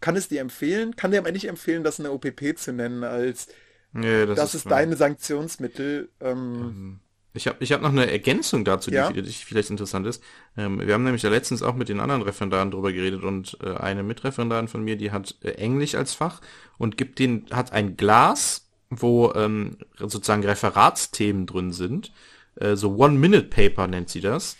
Kann 0.00 0.16
es 0.16 0.28
dir 0.28 0.40
empfehlen, 0.40 0.96
kann 0.96 1.10
dir 1.10 1.18
aber 1.18 1.32
nicht 1.32 1.46
empfehlen, 1.46 1.84
das 1.84 2.00
eine 2.00 2.10
OPP 2.12 2.54
zu 2.56 2.72
nennen, 2.72 3.04
als 3.04 3.48
Ja, 3.94 4.24
das, 4.24 4.36
das, 4.36 4.54
ist 4.54 4.62
klar. 4.62 4.78
deine 4.78 4.96
Sanktionsmittel. 4.96 6.08
Ähm, 6.20 7.00
Ich 7.32 7.46
habe 7.46 7.58
ich 7.60 7.70
hab 7.72 7.80
noch 7.80 7.90
eine 7.90 8.10
Ergänzung 8.10 8.64
dazu, 8.64 8.90
die 8.90 8.96
Ja. 8.96 9.12
vielleicht 9.12 9.70
interessant 9.70 10.06
ist. 10.06 10.22
Ähm, 10.56 10.80
wir 10.84 10.94
haben 10.94 11.04
nämlich 11.04 11.22
ja 11.22 11.30
letztens 11.30 11.62
auch 11.62 11.74
mit 11.74 11.88
den 11.88 12.00
anderen 12.00 12.22
Referendaren 12.22 12.70
drüber 12.70 12.92
geredet 12.92 13.22
und 13.22 13.56
äh, 13.62 13.74
eine 13.76 14.02
Mitreferendarin 14.02 14.66
von 14.68 14.82
mir, 14.82 14.96
die 14.96 15.12
hat 15.12 15.36
äh, 15.42 15.52
Englisch 15.52 15.94
als 15.94 16.14
Fach 16.14 16.40
und 16.78 16.96
gibt 16.96 17.18
den, 17.18 17.46
hat 17.52 17.72
ein 17.72 17.96
Glas, 17.96 18.66
wo 18.88 19.32
ähm, 19.34 19.76
sozusagen 19.98 20.44
Referatsthemen 20.44 21.46
drin 21.46 21.72
sind. 21.72 22.12
Äh, 22.56 22.74
so 22.74 22.96
One-Minute-Paper 22.96 23.86
nennt 23.86 24.08
sie 24.08 24.20
das. 24.20 24.56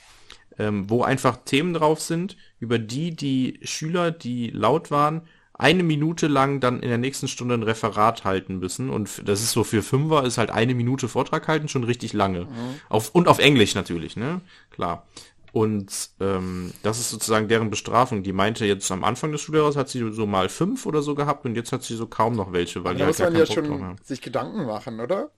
Ähm, 0.60 0.90
wo 0.90 1.02
einfach 1.02 1.38
Themen 1.46 1.72
drauf 1.72 2.02
sind, 2.02 2.36
über 2.58 2.78
die 2.78 3.16
die 3.16 3.58
Schüler, 3.62 4.10
die 4.10 4.50
laut 4.50 4.90
waren, 4.90 5.22
eine 5.54 5.82
Minute 5.82 6.26
lang 6.26 6.60
dann 6.60 6.80
in 6.80 6.90
der 6.90 6.98
nächsten 6.98 7.28
Stunde 7.28 7.54
ein 7.54 7.62
Referat 7.62 8.24
halten 8.24 8.58
müssen. 8.58 8.90
Und 8.90 9.26
das 9.26 9.42
ist 9.42 9.52
so 9.52 9.64
für 9.64 9.82
Fünfer, 9.82 10.24
ist 10.24 10.36
halt 10.36 10.50
eine 10.50 10.74
Minute 10.74 11.08
Vortrag 11.08 11.48
halten 11.48 11.68
schon 11.68 11.84
richtig 11.84 12.12
lange. 12.12 12.46
Auf, 12.90 13.14
und 13.14 13.26
auf 13.26 13.38
Englisch 13.38 13.74
natürlich, 13.74 14.16
ne? 14.16 14.42
Klar. 14.70 15.06
Und 15.52 16.10
ähm, 16.20 16.72
das 16.82 16.98
ist 17.00 17.10
sozusagen 17.10 17.48
deren 17.48 17.70
Bestrafung. 17.70 18.22
Die 18.22 18.32
meinte 18.32 18.66
jetzt 18.66 18.90
am 18.92 19.02
Anfang 19.02 19.32
des 19.32 19.40
Schuljahres 19.40 19.76
hat 19.76 19.88
sie 19.88 20.12
so 20.12 20.26
mal 20.26 20.48
fünf 20.48 20.86
oder 20.86 21.02
so 21.02 21.14
gehabt 21.14 21.44
und 21.44 21.56
jetzt 21.56 21.72
hat 21.72 21.82
sie 21.82 21.96
so 21.96 22.06
kaum 22.06 22.36
noch 22.36 22.52
welche, 22.52 22.84
weil 22.84 22.94
die 22.94 23.00
da 23.00 23.06
halt 23.06 23.18
muss 23.18 23.26
man 23.26 23.36
ja 23.36 23.46
schon 23.46 23.96
sich 24.04 24.20
Gedanken 24.20 24.66
machen, 24.66 25.00
oder? 25.00 25.30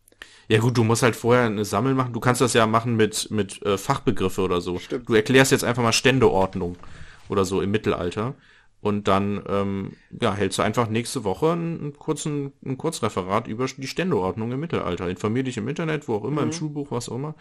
Ja 0.53 0.61
gut, 0.61 0.77
du 0.77 0.85
musst 0.85 1.03
halt 1.03 1.17
vorher 1.17 1.47
eine 1.47 1.65
Sammel 1.65 1.95
machen. 1.95 2.13
Du 2.13 2.21
kannst 2.21 2.41
das 2.41 2.53
ja 2.53 2.67
machen 2.67 2.95
mit, 2.97 3.31
mit 3.31 3.63
äh, 3.65 3.79
Fachbegriffe 3.79 4.43
oder 4.43 4.61
so. 4.61 4.79
Stimmt. 4.79 5.09
Du 5.09 5.15
erklärst 5.15 5.51
jetzt 5.51 5.65
einfach 5.65 5.83
mal 5.83 5.93
Ständeordnung 5.93 6.77
oder 7.29 7.45
so 7.45 7.63
im 7.63 7.71
Mittelalter. 7.71 8.35
Und 8.83 9.07
dann 9.07 9.43
ähm, 9.49 9.93
ja, 10.21 10.35
hältst 10.35 10.59
du 10.59 10.63
einfach 10.63 10.89
nächste 10.89 11.23
Woche 11.25 11.53
einen, 11.53 11.93
kurzen 11.97 12.53
ein 12.67 12.77
Kurzreferat 12.77 13.47
über 13.47 13.67
die 13.67 13.87
Ständeordnung 13.87 14.51
im 14.53 14.59
Mittelalter. 14.61 15.09
Informier 15.09 15.45
dich 15.45 15.57
im 15.57 15.69
Internet, 15.69 16.09
wo 16.09 16.17
auch 16.17 16.25
immer, 16.25 16.41
Mhm. 16.43 16.49
im 16.49 16.53
Schulbuch, 16.53 16.91
was 16.91 17.09
auch 17.09 17.15
immer. 17.15 17.35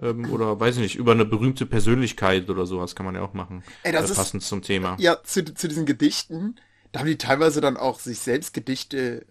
Ähm, 0.00 0.30
oder 0.30 0.60
weiß 0.60 0.76
ich 0.76 0.82
nicht, 0.82 0.96
über 0.96 1.12
eine 1.12 1.24
berühmte 1.24 1.64
Persönlichkeit 1.66 2.48
oder 2.50 2.66
sowas 2.66 2.94
kann 2.94 3.06
man 3.06 3.14
ja 3.14 3.22
auch 3.22 3.32
machen. 3.34 3.64
Ey, 3.82 3.92
das 3.92 4.08
äh, 4.08 4.12
ist- 4.12 4.16
passend 4.18 4.42
zum 4.42 4.62
Thema. 4.62 4.96
Ja, 5.00 5.16
zu, 5.24 5.42
zu 5.54 5.66
diesen 5.66 5.86
Gedichten, 5.86 6.56
da 6.92 7.00
haben 7.00 7.06
die 7.06 7.18
teilweise 7.18 7.60
dann 7.60 7.76
auch 7.76 7.98
sich 8.00 8.18
selbst 8.20 8.52
Gedichte 8.54 9.22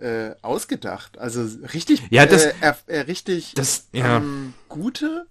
äh, 0.41 0.43
ausgedacht. 0.45 1.18
Also 1.20 1.47
richtig, 1.74 2.01
Ja, 2.09 2.26
das- 2.26 2.45
äh, 2.45 2.74
äh, 2.88 2.99
richtig 3.01 3.53
Das, 3.55 3.88
ja. 3.93 4.18
ähm, 4.18 4.53
gute 4.68 5.26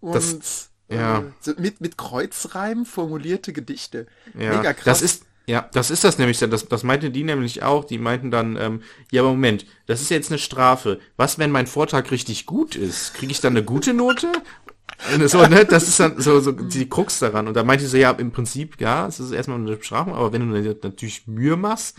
und 0.00 0.14
Das- 0.14 0.70
ja. 0.88 1.18
äh, 1.18 1.22
so 1.40 1.52
mit, 1.58 1.80
mit 1.80 1.98
Kreuzreimen 1.98 2.86
formulierte 2.86 3.52
Gedichte. 3.52 4.06
Ja, 4.38 4.56
Mega 4.56 4.72
krass. 4.72 4.84
das 4.84 5.02
ist, 5.02 5.24
ja, 5.46 5.68
das 5.72 5.90
ist 5.90 6.04
das 6.04 6.18
nämlich, 6.18 6.38
das, 6.38 6.68
das 6.68 6.82
meinte 6.84 7.10
die 7.10 7.24
nämlich 7.24 7.62
auch, 7.64 7.84
die 7.84 7.98
meinten 7.98 8.30
dann, 8.30 8.56
ähm, 8.56 8.82
ja, 9.10 9.22
aber 9.22 9.30
Moment, 9.30 9.66
das 9.86 10.00
ist 10.00 10.10
jetzt 10.10 10.30
eine 10.30 10.38
Strafe. 10.38 11.00
Was, 11.16 11.38
wenn 11.38 11.50
mein 11.50 11.66
Vortrag 11.66 12.10
richtig 12.12 12.46
gut 12.46 12.76
ist? 12.76 13.14
Kriege 13.14 13.32
ich 13.32 13.40
dann 13.40 13.54
eine 13.56 13.64
gute 13.64 13.92
Note? 13.92 14.30
So, 15.26 15.46
ne, 15.46 15.64
das 15.64 15.88
ist 15.88 15.98
dann 15.98 16.20
so, 16.20 16.40
so 16.40 16.52
die 16.52 16.88
Krux 16.88 17.18
daran. 17.20 17.48
Und 17.48 17.54
da 17.54 17.64
meinte 17.64 17.84
sie 17.84 17.90
so, 17.90 17.96
ja, 17.96 18.10
im 18.10 18.32
Prinzip, 18.32 18.80
ja, 18.80 19.06
es 19.06 19.18
ist 19.18 19.32
erstmal 19.32 19.58
eine 19.58 19.76
Bestrafung, 19.76 20.14
aber 20.14 20.32
wenn 20.32 20.50
du 20.50 20.74
natürlich 20.82 21.26
Mühe 21.26 21.56
machst, 21.56 21.98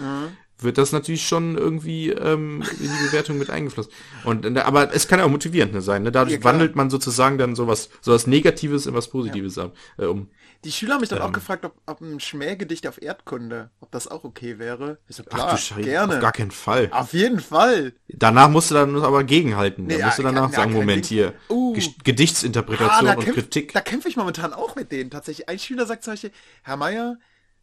wird 0.63 0.77
das 0.77 0.91
natürlich 0.91 1.25
schon 1.27 1.57
irgendwie 1.57 2.09
ähm, 2.09 2.63
in 2.79 2.85
die 2.85 3.07
Bewertung 3.07 3.37
mit 3.37 3.49
eingeflossen. 3.49 3.91
Und 4.23 4.45
aber 4.59 4.93
es 4.93 5.07
kann 5.07 5.19
ja 5.19 5.25
auch 5.25 5.29
motivierend 5.29 5.73
ne, 5.73 5.81
sein. 5.81 6.03
Ne? 6.03 6.11
Dadurch 6.11 6.37
Ja, 6.37 6.43
wandelt 6.43 6.75
man 6.75 6.89
sozusagen 6.89 7.37
dann 7.37 7.55
sowas, 7.55 7.89
sowas 8.01 8.27
Negatives 8.27 8.85
in 8.85 8.93
was 8.93 9.07
Positives 9.09 9.57
ab, 9.57 9.75
äh, 9.97 10.05
um. 10.05 10.27
Die 10.63 10.71
Schüler 10.71 10.93
haben 10.93 11.01
mich 11.01 11.09
dann 11.09 11.19
Ähm. 11.19 11.25
auch 11.25 11.31
gefragt, 11.31 11.65
ob, 11.65 11.75
ob 11.87 12.01
ein 12.01 12.19
Schmähgedicht 12.19 12.85
auf 12.87 13.01
Erdkunde, 13.01 13.71
ob 13.79 13.91
das 13.91 14.07
auch 14.07 14.23
okay 14.23 14.59
wäre. 14.59 14.99
Ich 15.07 15.15
so, 15.15 15.23
Ach 15.29 15.33
klar, 15.33 15.51
du 15.51 15.57
Scheiße, 15.57 15.81
gerne. 15.81 16.15
auf 16.15 16.21
gar 16.21 16.31
keinen 16.31 16.51
Fall. 16.51 16.89
Auf 16.91 17.13
jeden 17.13 17.39
Fall. 17.39 17.93
Danach 18.09 18.47
musst 18.49 18.69
du 18.69 18.75
dann 18.75 18.95
aber 19.03 19.23
gegenhalten. 19.23 19.87
Nee, 19.87 19.97
da 19.97 20.05
musst 20.05 20.19
du 20.19 20.23
ja, 20.23 20.31
danach 20.31 20.49
ja, 20.51 20.55
sagen, 20.57 20.71
kein 20.71 20.79
Moment 20.79 21.05
hier, 21.07 21.33
Uh. 21.49 21.75
Ah, 21.75 21.79
Gedichtsinterpretation 22.03 23.05
da 23.05 23.13
und 23.15 23.23
kämpf, 23.23 23.35
Kritik. 23.35 23.73
da 23.73 23.81
kämpfe 23.81 24.07
ich 24.09 24.17
momentan 24.17 24.53
auch 24.53 24.75
mit 24.75 24.91
denen 24.91 25.09
tatsächlich. 25.09 25.49
Ein 25.49 25.57
Schüler 25.59 25.85
sagt 25.87 26.03
zum 26.03 26.13
Beispiel, 26.13 26.31
Herr 26.63 26.77
Meier, 26.77 27.17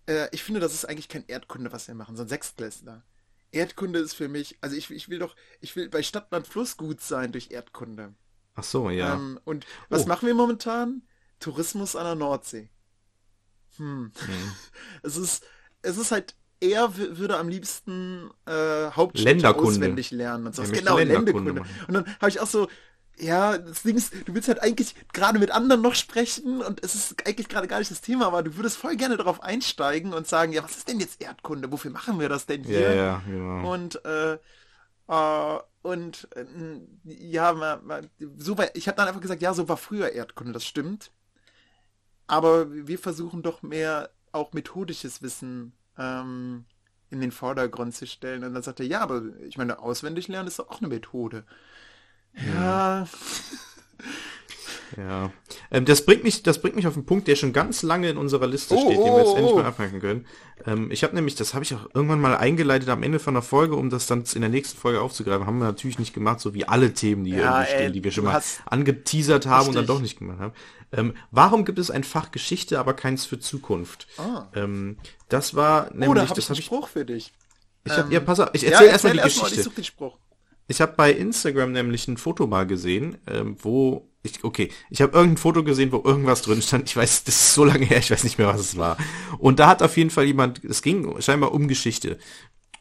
äh, 0.07 0.27
ich 0.33 0.43
finde, 0.43 0.59
das 0.61 0.75
ist 0.75 0.85
eigentlich 0.85 1.09
kein 1.09 1.25
Erdkunde, 1.29 1.71
was 1.73 1.87
wir 1.87 1.95
machen, 1.95 2.17
sondern 2.17 2.31
Sechstklässler. 2.31 3.05
Erdkunde 3.53 4.01
ist 4.01 4.15
für 4.15 4.29
mich, 4.29 4.59
also 4.61 4.75
ich, 4.77 4.91
ich 4.91 5.09
will 5.09 5.19
doch, 5.21 5.37
ich 5.61 5.75
will 5.77 5.89
bei 5.89 6.03
Stadtland 6.03 6.47
Fluss 6.47 6.77
gut 6.77 7.01
sein 7.01 7.33
durch 7.33 7.51
Erdkunde. 7.51 8.15
Ach 8.57 8.65
so, 8.65 8.91
ja. 8.91 9.15
Ähm, 9.15 9.39
und 9.45 9.67
was 9.89 10.05
Oh. 10.05 10.07
machen 10.09 10.27
wir 10.27 10.35
momentan? 10.35 11.03
Tourismus 11.39 11.95
an 11.95 12.05
der 12.05 12.15
Nordsee. 12.17 12.69
Hm. 13.79 14.13
Hm. 14.27 14.53
Es 15.03 15.17
ist, 15.17 15.45
es 15.83 15.97
ist 15.97 16.11
halt, 16.13 16.35
er 16.61 16.97
würde 16.97 17.37
am 17.39 17.49
liebsten 17.49 18.31
äh, 18.47 18.91
Hauptstädte 18.91 19.55
auswendig 19.55 20.11
lernen 20.11 20.47
und 20.47 20.55
so. 20.55 20.63
Genau, 20.63 20.99
Länderkunde 20.99 21.53
Länderkunde. 21.53 21.63
Und 21.87 21.95
dann 21.95 22.07
habe 22.21 22.29
ich 22.29 22.41
auch 22.41 22.47
so, 22.47 22.69
ja, 23.17 23.59
das 23.59 23.83
Ding 23.83 23.97
ist, 23.97 24.13
du 24.27 24.35
willst 24.35 24.49
halt 24.49 24.63
eigentlich 24.63 24.95
gerade 25.13 25.39
mit 25.39 25.51
anderen 25.51 25.83
noch 25.83 25.95
sprechen 25.95 26.63
und 26.63 26.85
es 26.85 26.95
ist 26.95 27.27
eigentlich 27.27 27.49
gerade 27.49 27.67
gar 27.67 27.79
nicht 27.79 27.91
das 27.91 28.01
Thema, 28.01 28.27
aber 28.27 28.43
du 28.43 28.57
würdest 28.57 28.77
voll 28.77 28.97
gerne 28.97 29.17
darauf 29.17 29.43
einsteigen 29.43 30.13
und 30.13 30.27
sagen, 30.27 30.53
ja, 30.53 30.63
was 30.63 30.77
ist 30.77 30.89
denn 30.89 31.01
jetzt 31.01 31.21
Erdkunde? 31.21 31.73
Wofür 31.73 31.91
machen 31.91 32.21
wir 32.21 32.29
das 32.29 32.47
denn 32.47 32.63
Ja, 32.65 32.69
hier? 32.71 32.95
ja, 32.95 33.23
genau. 33.27 33.73
Und 33.73 34.05
äh, 34.05 34.39
äh, 35.09 35.59
und 35.83 36.29
äh, 36.37 36.45
ja, 37.05 37.81
so 38.37 38.59
war, 38.59 38.75
ich 38.75 38.89
habe 38.89 38.97
dann 38.97 39.09
einfach 39.09 39.21
gesagt, 39.21 39.43
ja, 39.43 39.55
so 39.55 39.69
war 39.69 39.77
früher 39.77 40.13
Erdkunde, 40.13 40.53
das 40.53 40.67
stimmt. 40.67 41.11
Aber 42.29 42.71
wir 42.71 42.99
versuchen 42.99 43.43
doch 43.43 43.63
mehr 43.63 44.11
auch 44.33 44.53
methodisches 44.53 45.23
Wissen 45.23 45.73
ähm, 45.99 46.65
in 47.11 47.21
den 47.21 47.33
Vordergrund 47.33 47.95
zu 47.95 48.07
stellen. 48.07 48.45
Und 48.45 48.55
dann 48.55 48.63
sagt 48.63 48.81
er, 48.81 48.87
ja, 48.87 49.01
aber 49.01 49.23
ich 49.49 49.59
meine, 49.59 49.81
auswendig 49.81 50.29
lernen 50.29 50.47
ist 50.47 50.59
doch 50.59 50.69
auch 50.69 50.79
eine 50.79 50.89
Methode. 50.89 51.45
Ja, 52.55 53.09
Ja. 54.97 55.31
Ähm, 55.71 55.85
das 55.85 56.05
bringt 56.05 56.25
mich, 56.25 56.43
das 56.43 56.61
bringt 56.61 56.77
mich 56.77 56.87
auf 56.87 56.95
einen 56.95 57.05
Punkt, 57.05 57.29
der 57.29 57.37
schon 57.37 57.53
ganz 57.53 57.83
lange 57.83 58.09
in 58.09 58.17
unserer 58.17 58.47
Liste 58.47 58.75
Oh, 58.75 58.81
steht, 58.81 58.99
den 58.99 59.05
wir 59.05 59.13
oh, 59.13 59.19
jetzt 59.19 59.37
endlich 59.37 59.53
oh. 59.53 59.57
mal 59.57 59.67
abhaken 59.67 60.01
können. 60.01 60.27
Ähm, 60.67 60.91
ich 60.91 61.05
habe 61.05 61.15
nämlich, 61.15 61.35
das 61.35 61.55
habe 61.55 61.65
ich 61.65 61.75
auch 61.75 61.89
irgendwann 61.95 62.21
mal 62.21 62.37
eingeleitet 62.37 62.89
am 62.89 63.03
Ende 63.03 63.19
von 63.19 63.35
der 63.35 63.43
Folge, 63.43 63.77
um 63.77 63.91
das 63.91 64.07
dann 64.07 64.25
in 64.35 64.41
der 64.41 64.51
nächsten 64.51 64.79
Folge 64.79 65.01
aufzugreifen. 65.01 65.47
Haben 65.47 65.59
wir 65.59 65.67
natürlich 65.67 65.99
nicht 65.99 66.15
gemacht, 66.15 66.41
so 66.41 66.55
wie 66.55 66.67
alle 66.67 66.95
Themen, 66.95 67.25
die 67.25 67.33
hier 67.33 67.43
Ja, 67.43 67.61
irgendwie 67.61 67.71
stehen, 67.71 67.87
ey, 67.87 67.93
die 67.93 68.05
wir 68.05 68.11
schon 68.11 68.25
mal 68.25 68.43
angeteasert 68.67 69.47
haben 69.47 69.69
und 69.69 69.75
dann 69.75 69.83
Richtig. 69.83 69.97
doch 69.97 70.03
nicht 70.03 70.19
gemacht 70.19 70.39
haben. 70.39 70.53
Ähm, 70.93 71.15
warum 71.31 71.65
gibt 71.65 71.79
es 71.79 71.91
ein 71.91 72.05
Fach 72.05 72.31
Geschichte, 72.31 72.79
aber 72.79 72.95
keins 72.95 73.27
für 73.27 73.39
Zukunft? 73.39 74.07
Ah. 74.17 74.47
Ähm, 74.55 74.97
das 75.29 75.55
war 75.55 75.91
nämlich, 75.93 76.09
oh, 76.09 76.15
da 76.15 76.25
das 76.25 76.39
ich 76.39 76.49
einen 76.49 76.57
Spruch 76.63 76.89
für 76.89 77.05
dich. 77.05 77.33
ich 77.85 77.93
hab, 77.93 78.07
Ähm, 78.07 78.13
ja, 78.13 78.21
pass 78.21 78.41
auf, 78.41 78.51
ich 78.53 78.63
Ja, 78.63 78.71
erzähl 78.71 78.89
erstmal 78.89 79.13
die 79.15 79.19
erst 79.21 79.37
mal, 79.37 79.43
Geschichte. 79.45 79.61
ich 79.61 79.65
suche 79.65 79.75
den 79.77 79.85
Spruch. 79.85 80.19
Ich 80.67 80.81
habe 80.81 80.93
bei 80.97 81.13
Instagram 81.13 81.73
nämlich 81.73 82.09
ein 82.09 82.17
Foto 82.19 82.47
mal 82.47 82.67
gesehen, 82.67 83.19
ähm, 83.27 83.57
wo 83.61 84.11
ich 84.23 84.45
okay, 84.45 84.71
ich 84.91 85.01
habe 85.01 85.13
irgendein 85.17 85.39
Foto 85.39 85.65
gesehen, 85.65 85.93
wo 85.93 86.03
irgendwas 86.05 86.43
drin 86.43 86.61
stand. 86.61 86.89
Ich 86.89 86.97
weiß, 86.97 87.25
das 87.25 87.35
ist 87.35 87.55
so 87.55 87.65
lange 87.65 87.87
her, 87.87 87.99
ich 87.99 88.11
weiß 88.11 88.25
nicht 88.25 88.37
mehr, 88.39 88.49
was 88.49 88.61
es 88.61 88.77
war. 88.77 88.99
Und 89.39 89.59
da 89.61 89.69
hat 89.69 89.83
auf 89.83 89.97
jeden 89.97 90.11
Fall 90.11 90.25
jemand, 90.25 90.63
es 90.65 90.83
ging 90.83 91.19
scheinbar 91.23 91.53
um 91.53 91.69
Geschichte. 91.69 92.19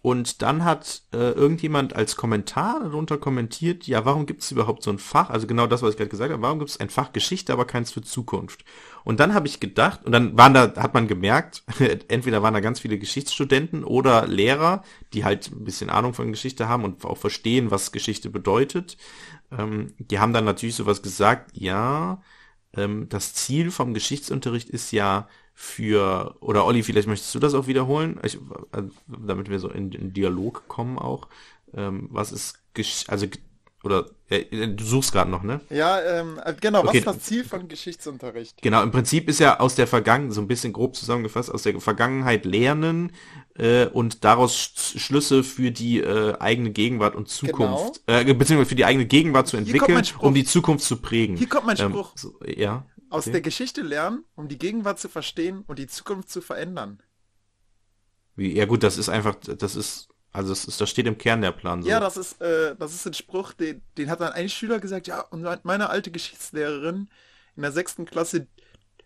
Und 0.02 0.42
dann 0.42 0.64
hat 0.64 1.04
äh, 1.12 1.32
irgendjemand 1.32 1.96
als 1.96 2.16
Kommentar 2.16 2.80
darunter 2.82 3.18
kommentiert, 3.18 3.88
ja, 3.88 4.06
warum 4.06 4.26
gibt 4.26 4.44
es 4.44 4.52
überhaupt 4.52 4.84
so 4.84 4.92
ein 4.92 5.00
Fach? 5.00 5.30
Also 5.30 5.48
genau 5.48 5.68
das, 5.68 5.82
was 5.82 5.92
ich 5.92 5.98
gerade 5.98 6.10
gesagt 6.10 6.32
habe, 6.32 6.42
warum 6.42 6.60
gibt 6.60 6.72
es 6.72 6.80
ein 6.80 6.90
Fach 6.90 7.14
Geschichte, 7.14 7.52
aber 7.52 7.66
keins 7.66 7.92
für 7.92 8.02
Zukunft? 8.02 8.64
Und 9.04 9.20
dann 9.20 9.34
habe 9.34 9.48
ich 9.48 9.60
gedacht, 9.60 10.06
und 10.06 10.12
dann 10.12 10.38
waren 10.38 10.54
da, 10.54 10.74
hat 10.76 10.94
man 10.94 11.08
gemerkt, 11.08 11.64
entweder 12.08 12.44
waren 12.44 12.54
da 12.54 12.60
ganz 12.60 12.80
viele 12.80 12.98
Geschichtsstudenten 12.98 13.84
oder 13.84 14.28
Lehrer, 14.28 14.84
die 15.14 15.26
halt 15.26 15.52
ein 15.52 15.64
bisschen 15.64 15.90
Ahnung 15.90 16.14
von 16.14 16.32
Geschichte 16.32 16.68
haben 16.68 16.84
und 16.84 17.04
auch 17.06 17.18
verstehen, 17.18 17.72
was 17.72 17.92
Geschichte 17.92 18.30
bedeutet. 18.30 18.98
Ähm, 19.52 19.94
die 19.98 20.20
haben 20.20 20.34
dann 20.34 20.46
natürlich 20.46 20.76
sowas 20.76 21.02
gesagt, 21.02 21.52
ja, 21.54 22.22
ähm, 22.76 23.08
das 23.10 23.34
Ziel 23.34 23.72
vom 23.72 23.94
Geschichtsunterricht 23.94 24.70
ist 24.70 24.92
ja 24.92 25.28
für, 25.60 26.36
oder 26.40 26.66
Olli, 26.66 26.84
vielleicht 26.84 27.08
möchtest 27.08 27.34
du 27.34 27.40
das 27.40 27.56
auch 27.56 27.66
wiederholen, 27.66 28.20
ich, 28.24 28.36
äh, 28.36 28.84
damit 29.08 29.50
wir 29.50 29.58
so 29.58 29.70
in, 29.70 29.92
in 29.92 30.14
Dialog 30.14 30.68
kommen 30.68 31.00
auch. 31.00 31.28
Ähm, 31.74 32.10
was 32.12 32.32
ist, 32.32 32.60
also, 33.08 33.26
oder, 33.84 34.06
äh, 34.30 34.68
du 34.68 34.84
suchst 34.84 35.12
gerade 35.14 35.32
noch, 35.32 35.42
ne? 35.42 35.62
Ja, 35.72 36.00
ähm, 36.00 36.40
äh, 36.46 36.54
genau, 36.62 36.84
was 36.84 36.90
Okay. 36.90 37.00
ist 37.00 37.08
das 37.08 37.20
Ziel 37.22 37.44
von 37.44 37.68
Geschichtsunterricht? 37.68 38.62
Genau, 38.62 38.84
im 38.84 38.92
Prinzip 38.92 39.28
ist 39.30 39.40
ja 39.40 39.60
aus 39.60 39.74
der 39.74 39.88
Vergangenheit, 39.88 40.36
so 40.36 40.42
ein 40.42 40.48
bisschen 40.48 40.74
grob 40.74 40.96
zusammengefasst, 40.96 41.52
aus 41.52 41.64
der 41.64 41.80
Vergangenheit 41.82 42.46
lernen 42.46 43.14
äh, 43.56 43.88
und 43.88 44.24
daraus 44.26 44.56
Sch 44.56 45.00
Schlüsse 45.00 45.44
für 45.44 45.72
die 45.72 46.02
äh, 46.02 46.38
eigene 46.40 46.70
Gegenwart 46.70 47.16
und 47.16 47.30
Zukunft, 47.30 48.02
äh, 48.06 48.24
beziehungsweise 48.32 48.70
für 48.70 48.76
die 48.76 48.86
eigene 48.86 49.08
Gegenwart 49.08 49.48
zu 49.48 49.58
entwickeln, 49.58 50.04
um 50.20 50.36
die 50.36 50.46
Zukunft 50.46 50.86
zu 50.86 50.98
prägen. 50.98 51.36
Hier 51.36 51.50
kommt 51.50 51.66
mein 51.66 51.80
Ähm, 51.80 51.90
Spruch. 51.94 52.12
so, 52.16 52.36
ja. 52.46 52.86
Aus 53.10 53.24
okay. 53.24 53.34
der 53.34 53.42
Geschichte 53.42 53.82
lernen, 53.82 54.26
um 54.36 54.48
die 54.48 54.58
Gegenwart 54.58 55.00
zu 55.00 55.10
verstehen 55.10 55.64
und 55.68 55.80
die 55.80 55.88
Zukunft 55.88 56.30
zu 56.30 56.42
verändern. 56.42 57.02
Wie, 58.36 58.54
ja 58.54 58.66
gut, 58.66 58.84
das 58.84 58.98
ist 58.98 59.10
einfach, 59.10 59.36
das 59.36 59.76
ist, 59.76 60.10
also 60.32 60.50
das, 60.50 60.66
ist, 60.66 60.80
das 60.80 60.90
steht 60.90 61.08
im 61.08 61.18
Kern 61.18 61.42
der 61.42 61.52
Plan. 61.52 61.82
So. 61.82 61.90
Ja, 61.90 62.00
das 62.00 62.18
ist, 62.18 62.42
äh, 62.42 62.76
das 62.76 62.94
ist 62.94 63.08
ein 63.08 63.14
Spruch, 63.14 63.54
den, 63.54 63.82
den 63.98 64.10
hat 64.10 64.22
dann 64.22 64.34
ein 64.34 64.50
Schüler 64.50 64.80
gesagt, 64.80 65.08
ja, 65.08 65.22
und 65.22 65.44
meine 65.64 65.90
alte 65.90 66.12
Geschichtslehrerin 66.12 67.10
in 67.56 67.62
der 67.62 67.72
sechsten 67.72 68.06
Klasse, 68.06 68.48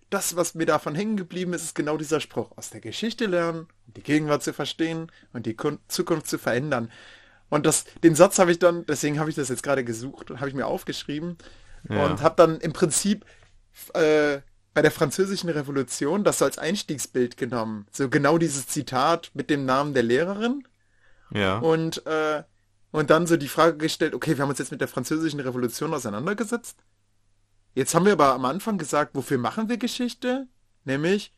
das, 0.10 0.36
was 0.36 0.56
mir 0.56 0.66
davon 0.66 0.94
hängen 0.94 1.16
geblieben 1.16 1.54
ist, 1.54 1.64
ist 1.64 1.76
genau 1.76 1.96
dieser 1.96 2.20
Spruch. 2.20 2.52
Aus 2.58 2.70
der 2.70 2.82
Geschichte 2.82 3.28
lernen, 3.28 3.68
um 3.88 3.94
die 3.94 4.04
Gegenwart 4.04 4.44
zu 4.44 4.52
verstehen 4.52 5.10
und 5.32 5.46
die 5.46 5.56
Kun 5.56 5.80
Zukunft 5.88 6.28
zu 6.28 6.38
verändern. 6.38 6.92
Und 7.50 7.66
das, 7.66 7.86
den 8.04 8.16
Satz 8.16 8.38
habe 8.38 8.52
ich 8.52 8.60
dann, 8.60 8.86
deswegen 8.86 9.20
habe 9.20 9.30
ich 9.30 9.38
das 9.38 9.48
jetzt 9.48 9.64
gerade 9.64 9.86
gesucht 9.86 10.30
und 10.32 10.40
habe 10.40 10.50
ich 10.50 10.56
mir 10.56 10.68
aufgeschrieben 10.68 11.38
Ja. 11.90 12.06
und 12.06 12.22
habe 12.22 12.36
dann 12.36 12.60
im 12.60 12.74
Prinzip 12.74 13.26
äh, 13.94 14.42
bei 14.74 14.82
der 14.82 14.92
französischen 14.92 15.50
Revolution 15.50 16.24
das 16.24 16.40
so 16.40 16.46
als 16.46 16.58
Einstiegsbild 16.58 17.38
genommen. 17.38 17.88
So 17.92 18.10
genau 18.10 18.38
dieses 18.38 18.68
Zitat 18.68 19.32
mit 19.34 19.50
dem 19.50 19.66
Namen 19.66 19.94
der 19.94 20.04
Lehrerin 20.04 20.68
ja. 21.32 21.60
und, 21.60 22.06
äh, 22.06 22.44
und 22.92 23.10
dann 23.10 23.28
so 23.28 23.38
die 23.38 23.48
Frage 23.48 23.78
gestellt, 23.78 24.14
okay, 24.14 24.38
wir 24.38 24.44
haben 24.44 24.50
uns 24.50 24.60
jetzt 24.60 24.72
mit 24.72 24.82
der 24.82 24.88
französischen 24.88 25.40
Revolution 25.40 25.94
auseinandergesetzt. 25.94 26.84
Jetzt 27.74 27.96
haben 27.96 28.06
wir 28.06 28.14
aber 28.14 28.34
am 28.34 28.46
Anfang 28.46 28.78
gesagt, 28.78 29.16
wofür 29.16 29.38
machen 29.38 29.70
wir 29.70 29.78
Geschichte? 29.78 30.48
Nämlich, 30.84 31.34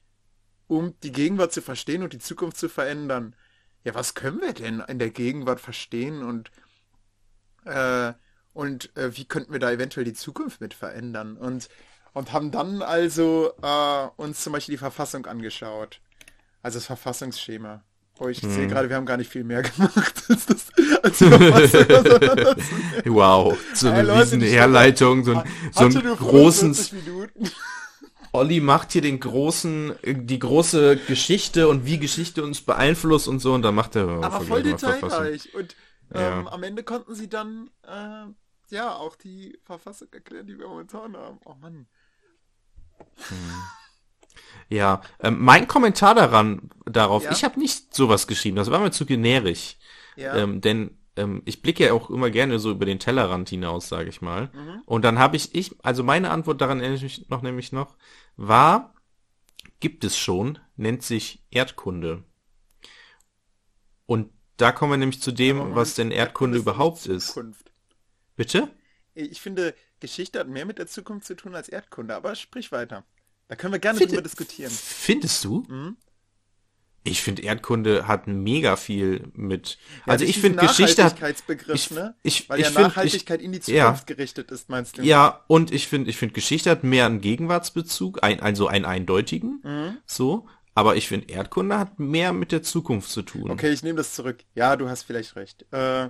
um 0.67 0.93
die 1.01 1.11
Gegenwart 1.11 1.53
zu 1.53 1.61
verstehen 1.61 2.03
und 2.03 2.13
die 2.13 2.19
Zukunft 2.19 2.57
zu 2.57 2.69
verändern. 2.69 3.35
Ja, 3.83 3.93
was 3.93 4.13
können 4.13 4.41
wir 4.41 4.53
denn 4.53 4.79
in 4.87 4.99
der 4.99 5.09
Gegenwart 5.09 5.59
verstehen 5.59 6.23
und, 6.23 6.51
äh, 7.65 8.13
und 8.53 8.95
äh, 8.95 9.15
wie 9.17 9.25
könnten 9.25 9.51
wir 9.51 9.59
da 9.59 9.71
eventuell 9.71 10.05
die 10.05 10.13
Zukunft 10.13 10.61
mit 10.61 10.73
verändern? 10.73 11.35
Und, 11.37 11.67
und 12.13 12.31
haben 12.31 12.51
dann 12.51 12.81
also 12.81 13.51
äh, 13.61 14.07
uns 14.17 14.43
zum 14.43 14.53
Beispiel 14.53 14.73
die 14.73 14.79
Verfassung 14.79 15.25
angeschaut. 15.25 15.99
Also 16.61 16.77
das 16.77 16.85
Verfassungsschema. 16.85 17.83
Oh, 18.19 18.27
ich 18.27 18.39
sehe 18.39 18.67
gerade, 18.67 18.89
wir 18.89 18.95
haben 18.95 19.07
gar 19.07 19.17
nicht 19.17 19.31
viel 19.31 19.43
mehr 19.43 19.61
gemacht, 19.63 20.23
als, 20.29 20.45
das, 20.45 20.67
als. 21.01 21.19
Wow, 23.05 23.57
so 23.73 23.89
eine 23.89 24.03
Leute, 24.03 24.21
riesen 24.21 24.41
Herleitung, 24.41 25.23
so 25.23 25.35
ein, 25.35 25.43
so 25.71 25.85
einen 25.85 26.15
großen, 26.15 26.73
45 26.75 26.93
Minuten. 26.93 27.49
Olli 28.31 28.61
macht 28.61 28.91
hier 28.91 29.01
den 29.01 29.19
großen, 29.19 29.95
die 30.05 30.39
große 30.39 30.97
Geschichte 31.07 31.67
und 31.67 31.85
wie 31.85 31.97
Geschichte 31.99 32.43
uns 32.43 32.61
beeinflusst 32.61 33.27
und 33.27 33.39
so 33.39 33.53
und 33.53 33.61
dann 33.63 33.75
macht 33.75 33.95
er 33.95 34.07
aber 34.23 34.41
voll 34.41 34.63
detailreich. 34.63 35.53
Und 35.53 35.75
ähm, 36.13 36.21
Ja. 36.21 36.51
am 36.51 36.63
Ende 36.63 36.83
konnten 36.83 37.15
sie 37.15 37.29
dann 37.29 37.69
äh, 37.83 38.25
ja 38.73 38.95
auch 38.95 39.15
die 39.15 39.57
Verfassung 39.63 40.07
erklären, 40.11 40.47
die 40.47 40.57
wir 40.57 40.67
momentan 40.67 41.15
haben. 41.17 41.39
Oh 41.45 41.55
Mann. 41.61 41.87
Ja, 44.69 45.01
ähm, 45.19 45.37
mein 45.39 45.67
Kommentar 45.67 46.15
daran, 46.15 46.69
darauf, 46.85 47.23
Ja? 47.23 47.31
ich 47.31 47.43
habe 47.43 47.59
nicht 47.59 47.93
sowas 47.93 48.27
geschrieben, 48.27 48.55
das 48.55 48.71
war 48.71 48.79
mir 48.79 48.91
zu 48.91 49.05
generisch. 49.05 49.77
Ja. 50.15 50.35
Ähm, 50.35 50.61
denn 50.61 50.97
ähm, 51.15 51.41
ich 51.45 51.61
blicke 51.61 51.85
ja 51.85 51.93
auch 51.93 52.09
immer 52.09 52.29
gerne 52.29 52.59
so 52.59 52.71
über 52.71 52.85
den 52.85 52.99
Tellerrand 52.99 53.49
hinaus, 53.49 53.87
sage 53.87 54.09
ich 54.09 54.21
mal. 54.21 54.49
Mhm. 54.53 54.81
Und 54.85 55.03
dann 55.03 55.19
habe 55.19 55.35
ich, 55.35 55.53
ich, 55.53 55.75
also 55.83 56.03
meine 56.03 56.31
Antwort 56.31 56.61
daran 56.61 56.79
erinnere 56.79 56.97
ich 56.97 57.03
mich 57.03 57.29
noch 57.29 57.41
nämlich 57.41 57.71
noch, 57.71 57.95
war, 58.35 58.95
gibt 59.79 60.03
es 60.03 60.17
schon, 60.17 60.59
nennt 60.75 61.03
sich 61.03 61.43
Erdkunde. 61.51 62.23
Und 64.05 64.31
da 64.57 64.71
kommen 64.71 64.93
wir 64.93 64.97
nämlich 64.97 65.21
zu 65.21 65.31
dem, 65.31 65.75
was 65.75 65.95
denn 65.95 66.11
Erdkunde 66.11 66.57
überhaupt 66.57 67.05
ist. 67.05 67.39
Bitte? 68.35 68.69
Ich 69.13 69.41
finde, 69.41 69.75
Geschichte 70.03 70.39
hat 70.39 70.47
mehr 70.49 70.65
mit 70.65 70.77
der 70.77 70.87
Zukunft 70.87 71.25
zu 71.25 71.35
tun 71.35 71.55
als 71.55 71.69
Erdkunde, 71.69 72.13
aber 72.13 72.35
sprich 72.35 72.71
weiter. 72.73 73.03
Da 73.47 73.55
können 73.55 73.71
wir 73.73 73.79
gerne 73.79 73.97
Finde- 73.97 74.11
drüber 74.15 74.21
diskutieren. 74.23 74.69
Findest 74.71 75.43
du? 75.45 75.63
Mhm. 75.69 75.95
Ich 77.05 77.21
finde 77.21 77.41
Erdkunde 77.41 78.07
hat 78.07 78.27
mega 78.27 78.75
viel 78.77 79.29
mit. 79.33 79.77
Ja, 80.05 80.13
also 80.13 80.23
ich 80.25 80.39
finde 80.39 80.59
Geschichte 80.65 81.03
hat. 81.03 81.15
Nachhaltigkeitsbegriff, 81.15 81.75
ich- 81.75 81.91
ne? 81.91 82.15
ich- 82.23 82.49
Weil 82.49 82.59
ich 82.59 82.65
ja 82.65 82.71
find- 82.71 82.87
Nachhaltigkeit 82.87 83.41
in 83.41 83.51
die 83.51 83.59
ja. 83.71 83.85
Zukunft 83.87 84.07
gerichtet 84.07 84.51
ist, 84.51 84.69
meinst 84.69 84.97
du? 84.97 85.01
Ja, 85.01 85.43
und 85.47 85.71
ich 85.73 85.87
finde, 85.87 86.09
ich 86.09 86.17
finde 86.17 86.33
Geschichte 86.33 86.69
hat 86.69 86.83
mehr 86.85 87.05
einen 87.05 87.19
Gegenwartsbezug, 87.19 88.23
ein, 88.23 88.39
also 88.39 88.67
einen 88.67 88.85
eindeutigen, 88.85 89.59
Mhm. 89.63 89.97
so. 90.05 90.47
Aber 90.75 90.95
ich 90.95 91.07
finde 91.07 91.27
Erdkunde 91.31 91.77
hat 91.77 91.99
mehr 91.99 92.33
mit 92.33 92.51
der 92.51 92.63
Zukunft 92.63 93.09
zu 93.11 93.21
tun. 93.21 93.51
Okay, 93.51 93.71
ich 93.71 93.83
nehme 93.83 93.97
das 93.97 94.13
zurück. 94.15 94.39
Ja, 94.55 94.75
du 94.75 94.89
hast 94.89 95.03
vielleicht 95.03 95.35
recht. 95.35 95.65
Äh, 95.71 96.09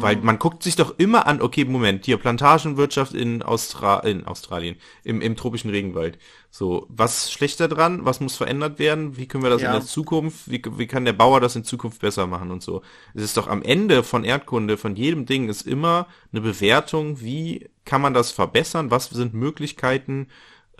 Weil 0.00 0.16
man 0.16 0.38
guckt 0.38 0.62
sich 0.62 0.74
doch 0.74 0.98
immer 0.98 1.26
an, 1.26 1.42
okay, 1.42 1.66
Moment, 1.66 2.06
hier 2.06 2.16
Plantagenwirtschaft 2.16 3.12
in, 3.12 3.42
Austra 3.42 3.98
in 4.00 4.24
Australien, 4.26 4.76
im, 5.04 5.20
im 5.20 5.36
tropischen 5.36 5.70
Regenwald. 5.70 6.18
So, 6.50 6.86
was 6.88 7.24
ist 7.24 7.32
schlechter 7.32 7.68
dran? 7.68 8.06
Was 8.06 8.20
muss 8.20 8.36
verändert 8.36 8.78
werden? 8.78 9.18
Wie 9.18 9.28
können 9.28 9.42
wir 9.42 9.50
das 9.50 9.60
Ja. 9.60 9.68
in 9.68 9.74
der 9.74 9.86
Zukunft, 9.86 10.50
wie, 10.50 10.62
wie 10.78 10.86
kann 10.86 11.04
der 11.04 11.12
Bauer 11.12 11.40
das 11.40 11.56
in 11.56 11.64
Zukunft 11.64 12.00
besser 12.00 12.26
machen 12.26 12.50
und 12.50 12.62
so? 12.62 12.80
Es 13.12 13.22
ist 13.22 13.36
doch 13.36 13.48
am 13.48 13.62
Ende 13.62 14.02
von 14.02 14.24
Erdkunde, 14.24 14.78
von 14.78 14.96
jedem 14.96 15.26
Ding, 15.26 15.50
ist 15.50 15.66
immer 15.66 16.06
eine 16.32 16.40
Bewertung, 16.40 17.20
wie 17.20 17.68
kann 17.84 18.00
man 18.00 18.14
das 18.14 18.30
verbessern? 18.30 18.90
Was 18.90 19.10
sind 19.10 19.34
Möglichkeiten, 19.34 20.28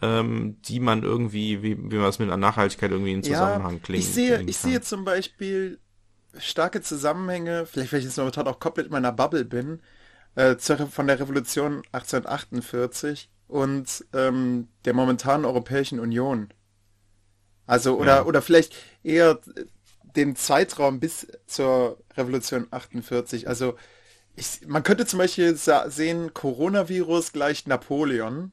ähm, 0.01 0.57
die 0.63 0.81
man 0.81 1.03
irgendwie, 1.03 1.63
wie, 1.63 1.77
wie 1.77 1.97
man 1.97 2.05
das 2.05 2.19
mit 2.19 2.29
einer 2.29 2.39
Nachhaltigkeit 2.39 2.91
irgendwie 2.91 3.13
in 3.13 3.23
Zusammenhang 3.23 3.83
klingt? 3.83 4.03
ich 4.03 4.09
sehe, 4.11 4.43
ich 4.47 4.57
sehe 4.57 4.81
zum 4.81 5.05
Beispiel 5.05 5.81
starke 6.39 6.83
Zusammenhänge, 6.83 7.67
vielleicht 7.67 7.93
weil 7.93 8.01
ich 8.01 8.07
jetzt 8.07 8.19
momentan 8.19 8.49
auch 8.49 8.61
komplett 8.61 8.87
in 8.87 8.93
meiner 8.93 9.13
Bubble 9.13 9.45
bin, 9.45 9.81
äh, 10.37 10.57
von 10.59 11.07
der 11.09 11.21
Revolution 11.21 11.83
1848 11.93 13.31
und 13.49 14.05
ähm, 14.15 14.69
der 14.85 14.95
momentanen 14.95 15.47
Europäischen 15.47 16.01
Union. 16.01 16.51
Also, 17.67 17.99
oder, 17.99 18.17
Ja. 18.19 18.27
oder 18.27 18.43
vielleicht 18.43 18.75
eher 19.03 19.41
den 20.03 20.37
Zeitraum 20.37 21.01
bis 21.01 21.27
zur 21.47 21.99
Revolution 22.17 22.67
48. 22.71 23.49
Also, 23.49 23.77
ich, 24.37 24.67
man 24.67 24.83
könnte 24.83 25.07
zum 25.07 25.19
Beispiel 25.21 25.57
sehen, 25.57 26.35
Coronavirus 26.35 27.33
gleich 27.33 27.67
Napoleon 27.67 28.53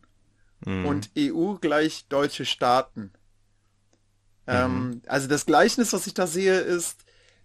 Mhm. 0.66 0.84
und 0.86 1.12
EU 1.16 1.56
gleich 1.56 2.08
deutsche 2.10 2.46
Staaten. 2.46 3.14
Ähm, 4.48 5.02
also 5.08 5.28
das 5.28 5.46
Gleichnis, 5.46 5.94
was 5.94 6.08
ich 6.08 6.14
da 6.14 6.28
sehe, 6.28 6.60
ist, 6.60 7.03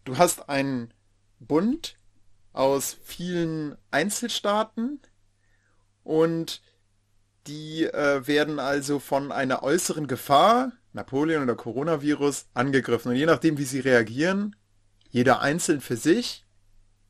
du 0.09 0.17
hast 0.17 0.49
einen 0.49 0.93
Bund 1.39 1.99
aus 2.55 2.97
vielen 3.05 3.77
Einzelstaaten 3.91 5.01
und 6.03 6.63
die 7.47 7.85
äh, 7.85 8.27
werden 8.27 8.59
also 8.59 8.99
von 9.01 9.33
einer 9.33 9.63
äußeren 9.63 10.07
Gefahr, 10.07 10.73
Napoleon 10.93 11.43
oder 11.43 11.55
Coronavirus, 11.55 12.47
angegriffen. 12.55 13.11
Und 13.11 13.17
je 13.17 13.27
nachdem, 13.27 13.59
wie 13.59 13.65
sie 13.65 13.81
reagieren, 13.81 14.57
jeder 15.11 15.41
einzeln 15.41 15.81
für 15.81 15.97
sich, 15.97 16.47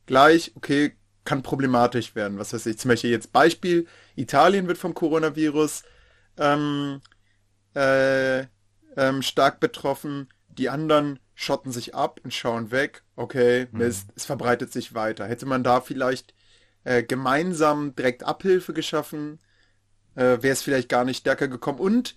gleich, 0.07 0.53
okay, 0.57 0.97
kann 1.25 1.43
problematisch 1.43 2.15
werden. 2.17 2.39
Was 2.39 2.53
weiß 2.53 2.67
ich, 2.67 2.79
zum 2.79 2.89
Beispiel 2.89 3.11
jetzt 3.11 3.33
Beispiel, 3.33 3.87
Italien 4.17 4.67
wird 4.67 4.79
vom 4.79 4.95
Coronavirus 4.95 5.85
ähm, 6.37 7.01
äh, 7.75 8.41
ähm, 8.97 9.23
stark 9.23 9.61
betroffen, 9.61 10.29
die 10.49 10.69
anderen 10.69 11.21
schotten 11.41 11.71
sich 11.71 11.95
ab 11.95 12.21
und 12.25 12.35
schauen 12.35 12.73
weg, 12.73 13.05
okay, 13.15 13.69
Mist, 13.71 14.09
es 14.17 14.25
verbreitet 14.25 14.73
sich 14.73 14.95
weiter. 14.95 15.25
Hätte 15.25 15.47
man 15.47 15.63
da 15.63 15.81
vielleicht 15.81 16.35
äh, 16.83 17.05
gemeinsam 17.05 17.95
direkt 17.95 18.25
Abhilfe 18.25 18.73
geschaffen, 18.73 19.39
äh, 20.17 20.43
wäre 20.43 20.49
es 20.49 20.63
vielleicht 20.63 20.89
gar 20.89 21.05
nicht 21.05 21.19
stärker 21.19 21.47
gekommen 21.47 21.79
und 21.79 22.17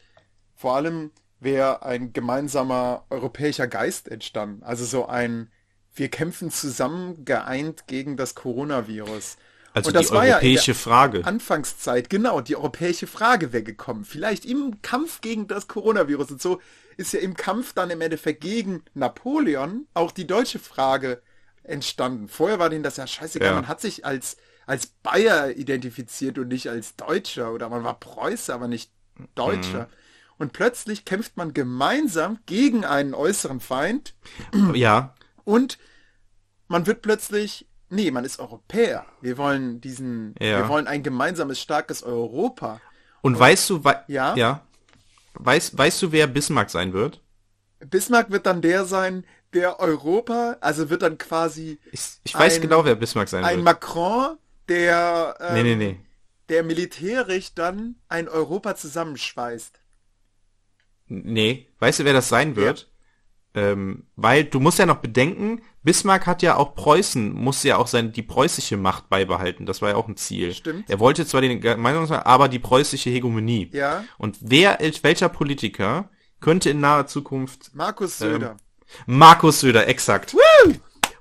vor 0.56 0.76
allem 0.76 1.12
wäre 1.40 1.84
ein 1.84 2.14
gemeinsamer 2.14 3.06
europäischer 3.12 3.68
Geist 3.68 4.08
entstanden. 4.08 4.64
Also 4.64 4.86
so 4.86 5.06
ein, 5.06 5.52
wir 5.94 6.10
kämpfen 6.10 6.50
zusammen 6.50 7.24
geeint 7.24 7.86
gegen 7.86 8.18
das 8.18 8.34
Coronavirus. 8.34 9.38
Also 9.76 9.90
Und 9.90 9.94
das 9.94 10.08
die 10.08 10.14
war 10.16 10.26
ja 10.26 10.38
in 10.38 10.42
der 10.42 10.50
europäische 10.50 10.74
Frage. 10.74 11.26
Anfangszeit, 11.26 12.10
genau, 12.10 12.42
die 12.42 12.56
europäische 12.56 13.06
Frage 13.06 13.54
wäre 13.54 13.62
gekommen. 13.62 14.04
Vielleicht 14.04 14.46
im 14.46 14.82
Kampf 14.82 15.22
gegen 15.22 15.48
das 15.48 15.68
Coronavirus 15.68 16.32
und 16.32 16.42
so 16.42 16.60
ist 17.02 17.14
ja 17.14 17.20
im 17.20 17.36
Kampf 17.36 17.74
dann 17.74 17.90
im 17.90 18.00
Endeffekt 18.02 18.42
gegen 18.42 18.84
Napoleon 18.94 19.88
auch 19.94 20.12
die 20.12 20.28
deutsche 20.28 20.60
Frage 20.60 21.22
entstanden. 21.64 22.28
Vorher 22.28 22.60
war 22.60 22.70
denen 22.70 22.84
das 22.84 22.98
ja 22.98 23.06
scheißegal, 23.08 23.50
Ja. 23.50 23.56
man 23.56 23.68
hat 23.68 23.82
sich 23.82 24.06
als, 24.06 24.38
als 24.66 24.88
Bayer 24.88 25.52
identifiziert 25.58 26.38
und 26.38 26.48
nicht 26.48 26.70
als 26.70 26.96
Deutscher 26.96 27.52
oder 27.54 27.70
man 27.70 27.84
war 27.84 28.00
Preußer, 28.00 28.54
aber 28.54 28.68
nicht 28.68 28.92
Deutscher. 29.36 29.90
Und 30.38 30.54
plötzlich 30.54 31.06
kämpft 31.06 31.38
man 31.38 31.54
gemeinsam 31.54 32.40
gegen 32.48 32.84
einen 32.86 33.14
äußeren 33.14 33.60
Feind 33.60 34.16
Ja, 34.74 35.14
und 35.44 35.78
man 36.68 36.88
wird 36.88 37.02
plötzlich, 37.04 37.68
nee, 37.90 38.10
man 38.12 38.26
ist 38.26 38.40
Europäer. 38.40 39.06
Wir 39.22 39.38
wollen 39.38 39.82
diesen, 39.82 40.34
Ja. 40.40 40.58
wir 40.60 40.68
wollen 40.70 40.88
ein 40.88 41.04
gemeinsames, 41.04 41.60
starkes 41.60 42.02
Europa. 42.02 42.80
und 43.22 43.38
weißt 43.38 43.70
du, 43.70 43.84
wei 43.84 44.04
Ja? 44.08 44.36
ja, 44.36 44.62
weißt, 45.36 45.78
weißt 45.78 46.02
du, 46.04 46.12
wer 46.12 46.28
Bismarck 46.28 46.70
sein 46.70 46.94
wird? 46.94 47.22
Bismarck 47.80 48.32
wird 48.32 48.46
dann 48.46 48.62
der 48.62 48.86
sein, 48.86 49.26
der 49.54 49.80
Europa, 49.80 50.58
also 50.62 50.90
wird 50.90 51.02
dann 51.02 51.18
quasi 51.18 51.80
Ich, 51.92 52.02
ich 52.24 52.34
weiß 52.36 52.56
Ein- 52.56 52.62
genau, 52.62 52.86
wer 52.86 52.96
Bismarck 52.96 53.28
sein 53.30 53.44
ein 53.44 53.58
wird. 53.58 53.66
Macron, 53.66 54.38
der, 54.70 55.38
ähm, 55.40 55.54
nee, 55.56 55.64
nee, 55.64 55.76
nee. 55.76 56.00
der 56.50 56.64
militärisch 56.64 57.54
dann 57.56 57.96
ein 58.08 58.30
Europa 58.30 58.76
zusammenschweißt. 58.76 59.80
Nee, 61.08 61.68
weißt 61.80 62.00
du, 62.00 62.06
wer 62.06 62.14
das 62.14 62.30
sein 62.30 62.56
wird? 62.56 62.91
Ähm, 63.54 64.04
weil 64.16 64.46
du 64.46 64.60
musst 64.60 64.80
ja 64.80 64.86
noch 64.86 64.98
bedenken, 64.98 65.62
Bismarck 65.84 66.28
hat 66.28 66.42
ja 66.42 66.56
auch 66.56 66.76
Preußen, 66.76 67.34
musste 67.34 67.70
ja 67.70 67.78
auch 67.78 67.88
sein, 67.88 68.14
die 68.14 68.22
preußische 68.22 68.78
Macht 68.78 69.10
beibehalten. 69.10 69.66
Das 69.66 69.82
war 69.82 69.90
ja 69.90 69.96
auch 69.96 70.08
ein 70.08 70.16
Ziel. 70.16 70.54
Stimmt. 70.54 70.90
Er 70.90 71.00
wollte 71.00 71.26
zwar 71.26 71.42
den 71.42 71.60
Gemeinsamen, 71.60 72.24
aber 72.24 72.48
die 72.48 72.60
preußische 72.60 73.10
Hegemonie. 73.10 73.70
Ja. 73.74 74.04
Und 74.18 74.38
wer, 74.42 74.80
welcher 75.02 75.30
Politiker 75.30 76.10
könnte 76.40 76.70
in 76.70 76.80
naher 76.80 77.08
Zukunft 77.08 77.72
Markus 77.74 78.20
Söder. 78.20 78.58
Markus 79.06 79.62
Söder, 79.62 79.88
exakt. 79.88 80.36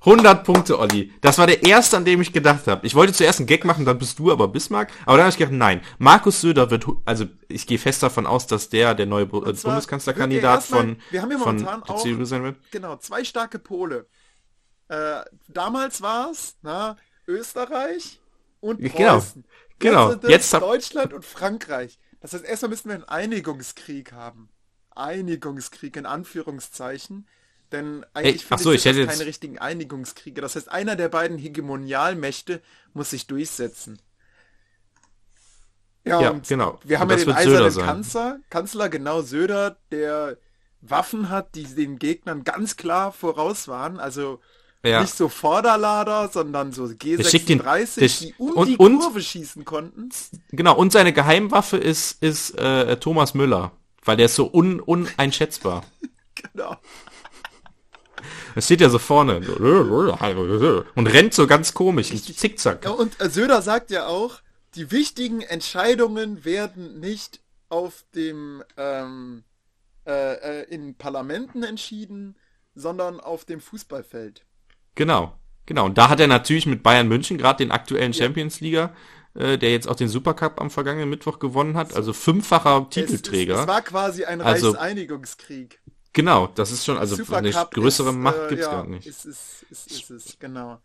100 0.01 0.45
Punkte, 0.45 0.79
Olli. 0.79 1.13
Das 1.21 1.37
war 1.39 1.47
der 1.47 1.63
erste, 1.63 1.97
an 1.97 2.05
dem 2.07 2.23
ich 2.23 2.33
gedacht 2.33 2.67
habe. 2.67 2.87
Ich 2.87 2.95
wollte 2.95 3.13
zuerst 3.13 3.39
einen 3.41 3.47
Gag 3.47 3.65
machen, 3.67 3.85
dann 3.85 3.99
bist 3.99 4.19
du 4.19 4.33
aber 4.33 4.49
Bismark. 4.49 4.91
Aber 5.05 5.17
dann 5.19 5.25
habe 5.27 5.31
ich 5.31 5.37
gedacht, 5.37 5.53
nein. 5.53 5.83
Markus 5.99 6.41
Söder 6.41 6.71
wird, 6.71 6.87
also 7.05 7.27
ich 7.49 7.67
gehe 7.67 7.79
fest 7.79 8.03
davon 8.03 8.27
aus, 8.27 8.47
dass 8.47 8.71
der 8.71 8.95
der 8.95 9.07
neue 9.07 9.25
äh, 9.25 9.27
Bundeskanzlerkandidat 9.27 10.61
er 10.61 10.63
von, 10.63 10.97
wir 11.11 11.21
haben 11.23 11.31
ja 11.31 11.39
von 11.39 11.57
momentan 11.57 11.83
der 11.87 11.95
auch- 11.95 12.03
CDU 12.03 12.25
sein 12.25 12.43
wird. 12.43 12.57
Genau, 12.71 12.97
zwei 12.97 13.25
starke 13.25 13.59
Pole. 13.59 14.07
Äh, 14.89 15.21
damals 15.49 16.01
war 16.01 16.31
es, 16.31 16.57
na, 16.63 16.97
Österreich 17.27 18.21
und 18.61 18.81
Preußen. 18.81 19.45
Genau. 19.79 20.11
Genau. 20.13 20.29
Jetzt, 20.29 20.53
Deutschland 20.55 21.13
und 21.13 21.25
Frankreich. 21.25 21.99
Das 22.21 22.33
heißt, 22.35 22.45
erstmal 22.45 22.71
müssen 22.71 22.89
wir 22.89 22.95
einen 22.97 23.05
Einigungskrieg 23.05 24.13
haben. 24.13 24.51
Einigungskrieg 24.95 25.97
in 25.97 26.07
Anführungszeichen. 26.07 27.27
Denn 27.73 28.05
eigentlich 28.15 28.45
finde 28.45 28.63
so, 28.65 28.73
ich, 28.73 28.83
sind 28.83 29.07
keine 29.09 29.27
richtigen 29.27 29.59
Einigungskriege. 29.59 30.41
Das 30.41 30.57
heißt, 30.57 30.71
einer 30.71 30.97
der 30.97 31.09
beiden 31.09 31.39
Hegemonialmächte 31.39 32.61
muss 32.95 33.11
sich 33.11 33.27
durchsetzen. 33.29 34.01
Ja, 36.05 36.21
Ja, 36.21 36.31
und 36.31 36.49
genau. 36.49 36.81
wir 36.85 36.99
haben 36.99 37.11
Und 37.11 37.19
ja 37.19 37.25
den 37.25 37.35
eisernen. 37.35 37.73
Kanzler, 37.87 38.39
Kanzler 38.49 38.89
genau 38.89 39.23
Söder, 39.23 39.77
der 39.93 40.37
Waffen 40.81 41.29
hat, 41.29 41.55
die 41.55 41.65
den 41.65 41.99
Gegnern 41.99 42.43
ganz 42.43 42.77
klar 42.77 43.13
voraus 43.13 43.69
waren. 43.69 44.01
Also 44.01 44.41
Ja. 44.83 45.03
nicht 45.03 45.15
so 45.15 45.29
Vorderlader, 45.29 46.29
sondern 46.33 46.73
so 46.73 46.89
schickt 46.89 47.49
den- 47.51 47.61
G36, 47.61 47.99
der- 47.99 48.09
die 48.09 48.35
um 48.39 48.51
und- 48.55 48.67
die 48.69 48.77
und- 48.79 48.99
Kurve 48.99 49.21
schießen 49.23 49.65
konnten. 49.67 50.09
Genau, 50.53 50.75
und 50.75 50.91
seine 50.91 51.13
Geheimwaffe 51.13 51.77
ist, 51.77 52.23
ist 52.23 52.59
äh, 52.59 52.97
Thomas 52.97 53.35
Müller. 53.35 53.73
Weil 54.03 54.17
der 54.17 54.27
ist 54.27 54.35
so 54.37 54.51
un, 54.53 54.81
uneinschätzbar. 54.81 55.85
Genau. 56.55 56.75
Das 58.55 58.65
steht 58.65 58.81
ja 58.81 58.89
so 58.89 58.99
vorne. 58.99 59.37
Und 60.95 61.07
rennt 61.07 61.35
so 61.35 61.47
ganz 61.47 61.75
komisch. 61.75 62.09
Zickzack. 62.11 62.85
Ja, 62.85 62.91
und 62.91 63.21
äh, 63.21 63.31
Söder 63.31 63.63
sagt 63.63 63.91
ja 63.91 64.07
auch, 64.07 64.41
die 64.75 64.91
wichtigen 64.91 65.41
Entscheidungen 65.41 66.45
werden 66.45 67.01
nicht 67.01 67.41
auf 67.69 68.05
dem 68.15 68.63
ähm, 68.77 69.45
äh, 70.07 70.63
äh, 70.63 70.75
in 70.75 70.95
Parlamenten 70.97 71.63
entschieden, 71.63 72.37
sondern 72.75 73.21
auf 73.21 73.45
dem 73.45 73.61
Fußballfeld. 73.61 74.45
Genau, 74.95 75.35
genau. 75.67 75.87
Und 75.87 75.99
da 75.99 76.09
hat 76.09 76.21
er 76.21 76.27
natürlich 76.27 76.67
mit 76.67 76.83
Bayern 76.83 77.09
München 77.09 77.39
gerade 77.39 77.65
den 77.65 77.71
aktuellen 77.73 78.15
Champions 78.15 78.61
Liga, 78.61 78.95
äh, 79.35 79.59
der 79.59 79.71
jetzt 79.73 79.89
auch 79.89 79.97
den 79.97 80.09
Supercup 80.09 80.61
am 80.61 80.71
vergangenen 80.71 81.11
Mittwoch 81.11 81.39
gewonnen 81.39 81.77
hat, 81.77 81.95
also 81.95 82.13
fünffacher 82.13 82.87
Es, 82.89 82.95
Titelträger. 82.95 83.55
es, 83.55 83.61
es 83.63 83.67
war 83.69 83.83
quasi 83.83 84.25
ein 84.25 84.41
Also- 84.41 84.71
Reichseinigungskrieg. 84.71 85.80
Genau, 86.13 86.47
das 86.49 86.71
ist 86.73 86.85
schon, 86.85 86.99
also 86.99 87.17
eine 87.17 87.25
Supercup 87.25 87.75
größere 87.75 88.11
ist, 88.11 88.17
Macht 88.17 88.37
äh, 88.39 88.49
gibt's 88.49 88.65
ja, 88.67 88.71
gar 88.73 88.87
nicht. 88.87 89.07
Ist, 89.07 89.25
ist, 89.25 89.65
ist, 89.71 89.91
ist 89.91 90.11
es, 90.11 90.39
genau. 90.39 90.81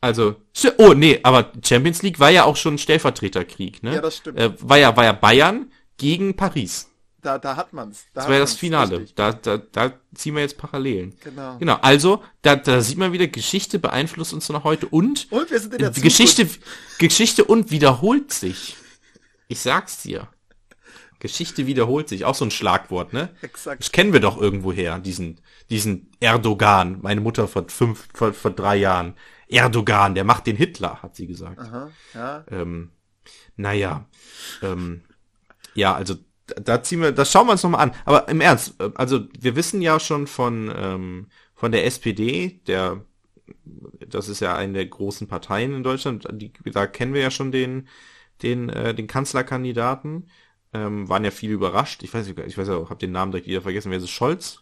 Also, 0.00 0.36
oh 0.78 0.94
nee, 0.94 1.18
aber 1.24 1.52
Champions 1.64 2.02
League 2.02 2.20
war 2.20 2.30
ja 2.30 2.44
auch 2.44 2.56
schon 2.56 2.74
ein 2.74 2.78
Stellvertreterkrieg, 2.78 3.82
ne? 3.82 3.96
Ja, 3.96 4.00
das 4.00 4.18
stimmt. 4.18 4.38
Äh, 4.38 4.52
war 4.60 4.78
ja, 4.78 4.96
war 4.96 5.04
ja 5.04 5.12
Bayern 5.12 5.72
gegen 5.96 6.36
Paris. 6.36 6.88
Da, 7.20 7.36
da 7.36 7.56
hat 7.56 7.72
man's. 7.72 8.04
Da 8.14 8.20
Das 8.20 8.24
hat 8.24 8.28
war 8.28 8.34
ja 8.36 8.40
das 8.40 8.54
Finale. 8.54 8.98
richtig. 8.98 9.16
Da, 9.16 9.32
da, 9.32 9.56
da 9.58 9.92
ziehen 10.14 10.36
wir 10.36 10.42
jetzt 10.42 10.56
Parallelen. 10.56 11.16
Genau. 11.24 11.58
Genau, 11.58 11.74
also, 11.82 12.22
da, 12.42 12.54
da 12.54 12.80
sieht 12.80 12.96
man 12.96 13.12
wieder, 13.12 13.26
Geschichte 13.26 13.80
beeinflusst 13.80 14.32
uns 14.32 14.48
noch 14.50 14.62
heute 14.62 14.86
und 14.86 15.26
Und 15.32 15.50
wir 15.50 15.58
sind 15.58 15.74
in 15.74 15.80
der 15.80 15.90
Die 15.90 16.00
Geschichte, 16.00 16.46
Zukunft. 16.46 16.98
Geschichte 17.00 17.44
und 17.44 17.72
wiederholt 17.72 18.32
sich. 18.32 18.76
Ich 19.48 19.58
sag's 19.58 20.02
dir. 20.02 20.28
Geschichte 21.20 21.66
wiederholt 21.66 22.08
sich, 22.08 22.24
auch 22.24 22.34
so 22.34 22.44
ein 22.44 22.50
Schlagwort, 22.50 23.12
ne? 23.12 23.30
Exakt. 23.42 23.80
Das 23.82 23.92
kennen 23.92 24.12
wir 24.12 24.20
doch 24.20 24.40
irgendwo 24.40 24.72
her, 24.72 24.98
diesen, 24.98 25.40
diesen 25.70 26.10
Erdogan, 26.20 26.98
meine 27.02 27.20
Mutter 27.20 27.48
vor 27.48 27.64
fünf, 27.68 28.08
vor, 28.14 28.32
vor 28.32 28.50
drei 28.52 28.76
Jahren. 28.76 29.14
Erdogan, 29.48 30.14
der 30.14 30.24
macht 30.24 30.46
den 30.46 30.56
Hitler, 30.56 31.02
hat 31.02 31.16
sie 31.16 31.26
gesagt. 31.26 31.58
Aha, 31.58 31.90
ja. 32.14 32.44
Ähm, 32.50 32.90
naja, 33.56 34.06
ähm, 34.62 35.02
ja, 35.74 35.94
also 35.94 36.14
da- 36.46 36.60
da 36.62 36.82
ziehen 36.82 37.00
wir, 37.02 37.12
das 37.12 37.32
schauen 37.32 37.46
wir 37.46 37.52
uns 37.52 37.62
nochmal 37.62 37.80
an. 37.82 37.94
Aber 38.04 38.28
im 38.28 38.40
Ernst, 38.40 38.80
äh, 38.80 38.90
also 38.94 39.26
wir 39.38 39.56
wissen 39.56 39.82
ja 39.82 39.98
schon 40.00 40.26
von, 40.26 40.72
ähm, 40.74 41.26
von 41.54 41.72
der 41.72 41.84
SPD, 41.86 42.60
der, 42.66 43.04
das 44.06 44.28
ist 44.28 44.40
ja 44.40 44.54
eine 44.56 44.74
der 44.74 44.86
großen 44.86 45.26
Parteien 45.28 45.74
in 45.74 45.82
Deutschland, 45.82 46.26
die, 46.32 46.52
da 46.72 46.86
kennen 46.86 47.14
wir 47.14 47.20
ja 47.22 47.30
schon 47.30 47.50
den, 47.52 47.88
den, 48.42 48.68
äh, 48.68 48.94
den 48.94 49.06
Kanzlerkandidaten, 49.06 50.28
ähm, 50.72 51.08
waren 51.08 51.24
ja 51.24 51.30
viele 51.30 51.54
überrascht. 51.54 52.02
Ich 52.02 52.12
weiß, 52.12 52.26
ich 52.28 52.58
weiß 52.58 52.68
ja, 52.68 52.88
hab 52.90 52.98
den 52.98 53.12
Namen 53.12 53.32
direkt 53.32 53.48
wieder 53.48 53.62
vergessen. 53.62 53.90
Wer 53.90 53.98
ist 53.98 54.04
es? 54.04 54.10
Scholz? 54.10 54.60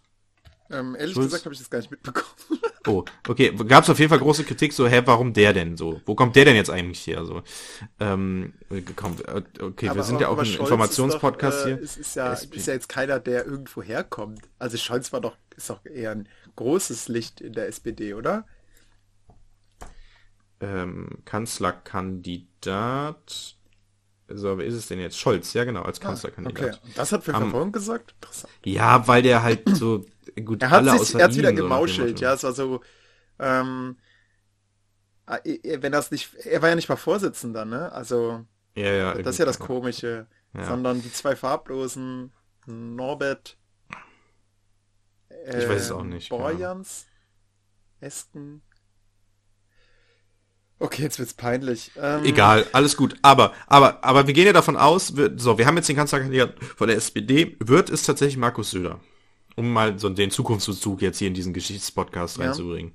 Ähm, 0.70 0.96
ehrlich 0.98 1.14
Schulz? 1.14 1.26
gesagt 1.26 1.44
habe 1.44 1.54
ich 1.54 1.60
das 1.60 1.70
gar 1.70 1.78
nicht 1.78 1.90
mitbekommen. 1.90 2.26
Oh, 2.88 3.04
okay. 3.26 3.50
Gab 3.66 3.82
es 3.82 3.90
auf 3.90 3.98
jeden 3.98 4.10
Fall 4.10 4.20
große 4.20 4.44
Kritik, 4.44 4.72
so, 4.72 4.86
hä, 4.86 5.02
warum 5.06 5.32
der 5.32 5.52
denn 5.52 5.76
so? 5.76 6.00
Wo 6.06 6.14
kommt 6.14 6.36
der 6.36 6.44
denn 6.44 6.54
jetzt 6.54 6.70
eigentlich 6.70 7.04
her? 7.04 7.24
So, 7.24 7.42
ähm, 7.98 8.54
kommt, 8.94 9.26
äh, 9.26 9.42
okay, 9.60 9.86
wir 9.86 9.90
Aber- 9.90 10.04
sind 10.04 10.20
ja 10.20 10.28
auch 10.28 10.34
aber 10.34 10.42
ein 10.42 10.54
Informationspodcast 10.54 11.66
äh, 11.66 11.74
hier. 11.74 11.82
Es 11.82 11.96
ist 11.96 12.14
ja, 12.14 12.30
SP. 12.30 12.54
ist 12.58 12.68
ja 12.68 12.74
jetzt 12.74 12.88
keiner, 12.88 13.18
der 13.18 13.44
irgendwo 13.44 13.82
herkommt. 13.82 14.42
Also 14.60 14.76
Scholz 14.76 15.12
war 15.12 15.20
doch, 15.20 15.36
ist 15.56 15.68
doch 15.68 15.84
eher 15.84 16.12
ein 16.12 16.28
großes 16.54 17.08
Licht 17.08 17.40
in 17.40 17.54
der 17.54 17.66
SPD, 17.66 18.14
oder? 18.14 18.46
ähm, 20.60 21.08
Kanzlerkandidat. 21.24 23.55
So, 24.28 24.58
wer 24.58 24.66
ist 24.66 24.74
es 24.74 24.88
denn 24.88 24.98
jetzt? 24.98 25.18
Scholz, 25.18 25.52
ja 25.52 25.64
genau, 25.64 25.82
als 25.82 25.98
Okay, 25.98 26.06
Kanzlerkandidat. 26.08 26.82
und 26.84 26.98
das 26.98 27.12
hat 27.12 27.22
Phil 27.24 27.34
Am- 27.34 27.42
Verborgen 27.42 27.72
gesagt? 27.72 28.12
Interessant. 28.20 28.52
Ja, 28.64 29.06
weil 29.06 29.22
der 29.22 29.42
halt 29.42 29.62
so 29.76 30.04
gut 30.44 30.62
Er 30.62 30.70
hat 30.70 30.88
alle 30.88 30.98
sich, 30.98 31.14
er 31.14 31.28
ihm 31.30 31.36
wieder 31.36 31.52
gemauschelt, 31.52 32.20
ja, 32.20 32.34
es 32.34 32.42
war 32.42 32.52
so, 32.52 32.80
ähm, 33.38 33.96
ah, 35.26 35.38
eh, 35.44 35.78
wenn 35.82 35.92
das 35.92 36.10
nicht, 36.10 36.34
er 36.34 36.62
war 36.62 36.68
ja 36.70 36.74
nicht 36.74 36.88
mal 36.88 36.96
Vorsitzender, 36.96 37.64
ne? 37.64 37.92
Also, 37.92 38.44
Ja, 38.74 38.90
ja. 38.92 39.14
das 39.14 39.34
ist 39.36 39.38
ja 39.38 39.44
das. 39.44 39.58
Komische. 39.58 40.26
Ja. 40.54 40.64
Sondern 40.66 41.02
die 41.02 41.12
zwei 41.12 41.36
Farblosen, 41.36 42.32
Norbert, 42.66 43.58
Ich 45.28 45.68
weiß 45.68 45.82
es 45.82 45.90
äh, 45.90 45.92
auch 45.92 46.02
nicht, 46.04 46.28
Borjans, 46.30 47.06
Esken. 48.00 48.62
Okay, 50.78 51.02
jetzt 51.02 51.18
wird's 51.18 51.32
peinlich. 51.34 51.90
Ähm, 51.96 52.24
Egal, 52.24 52.66
alles 52.72 52.96
gut. 52.96 53.16
Aber, 53.22 53.54
aber, 53.66 54.04
aber 54.04 54.26
wir 54.26 54.34
gehen 54.34 54.46
ja 54.46 54.52
davon 54.52 54.76
aus, 54.76 55.16
wir, 55.16 55.32
so, 55.38 55.56
wir 55.56 55.66
haben 55.66 55.76
jetzt 55.76 55.88
den 55.88 55.96
Kanzlerkandidaten 55.96 56.60
von 56.76 56.88
der 56.88 56.96
SPD, 56.98 57.56
wird 57.60 57.88
es 57.88 58.02
tatsächlich 58.02 58.36
Markus 58.36 58.70
Söder. 58.72 59.00
Um 59.54 59.72
mal 59.72 59.98
so 59.98 60.10
den 60.10 60.30
Zukunftsbezug 60.30 61.00
jetzt 61.00 61.18
hier 61.18 61.28
in 61.28 61.34
diesen 61.34 61.54
Geschichtspodcast 61.54 62.36
Ja. 62.36 62.44
reinzubringen. 62.46 62.92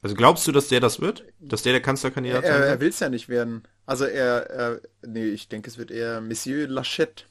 Also 0.00 0.16
glaubst 0.16 0.46
du, 0.46 0.52
dass 0.52 0.68
der 0.68 0.80
das 0.80 1.00
wird? 1.00 1.24
Dass 1.38 1.62
der 1.62 1.72
der 1.72 1.82
Kanzlerkandidat 1.82 2.44
Er, 2.44 2.56
er 2.56 2.70
wird? 2.70 2.80
will's 2.80 3.00
ja 3.00 3.10
nicht 3.10 3.28
werden. 3.28 3.62
Also 3.84 4.04
er, 4.06 4.48
er, 4.50 4.80
nee, 5.06 5.26
ich 5.26 5.48
denke, 5.48 5.68
es 5.68 5.76
wird 5.76 5.90
eher 5.90 6.20
Monsieur 6.22 6.66
Lachette. 6.66 7.24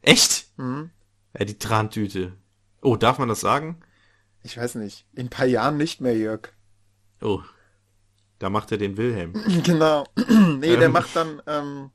Echt? 0.00 0.46
Mhm. 0.56 0.90
Ja, 1.38 1.44
die 1.44 1.58
Trantüte. 1.58 2.32
Oh, 2.80 2.96
darf 2.96 3.18
man 3.18 3.28
das 3.28 3.40
sagen? 3.40 3.80
Ich 4.42 4.56
weiß 4.56 4.76
nicht. 4.76 5.04
In 5.14 5.26
ein 5.26 5.30
paar 5.30 5.46
Jahren 5.46 5.76
nicht 5.76 6.00
mehr, 6.00 6.16
Jörg. 6.16 6.48
Oh. 7.20 7.42
Da 8.38 8.50
macht 8.50 8.70
er 8.72 8.78
den 8.78 8.96
Wilhelm. 8.96 9.32
Genau. 9.64 10.06
nee, 10.58 10.76
der 10.76 10.82
Ähm. 10.86 10.92
macht 10.92 11.14
dann 11.16 11.42
ähm, 11.46 11.90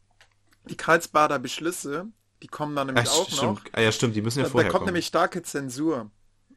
die 0.66 0.76
Karlsbader 0.78 1.40
Beschlüsse. 1.40 2.08
Die 2.42 2.48
kommen 2.48 2.76
dann 2.76 2.88
nämlich 2.88 3.08
Ah, 3.08 3.12
auch 3.14 3.30
stimmt. 3.30 3.42
noch. 3.44 3.62
Ah, 3.74 3.82
ja, 3.82 3.92
stimmt, 3.92 4.16
die 4.16 4.22
müssen 4.22 4.40
ja 4.40 4.44
Da, 4.46 4.50
da 4.50 4.52
vorher 4.52 4.72
kommt 4.72 4.80
kommen. 4.80 4.88
nämlich 4.88 5.06
starke 5.06 5.44
Zensur. 5.44 6.10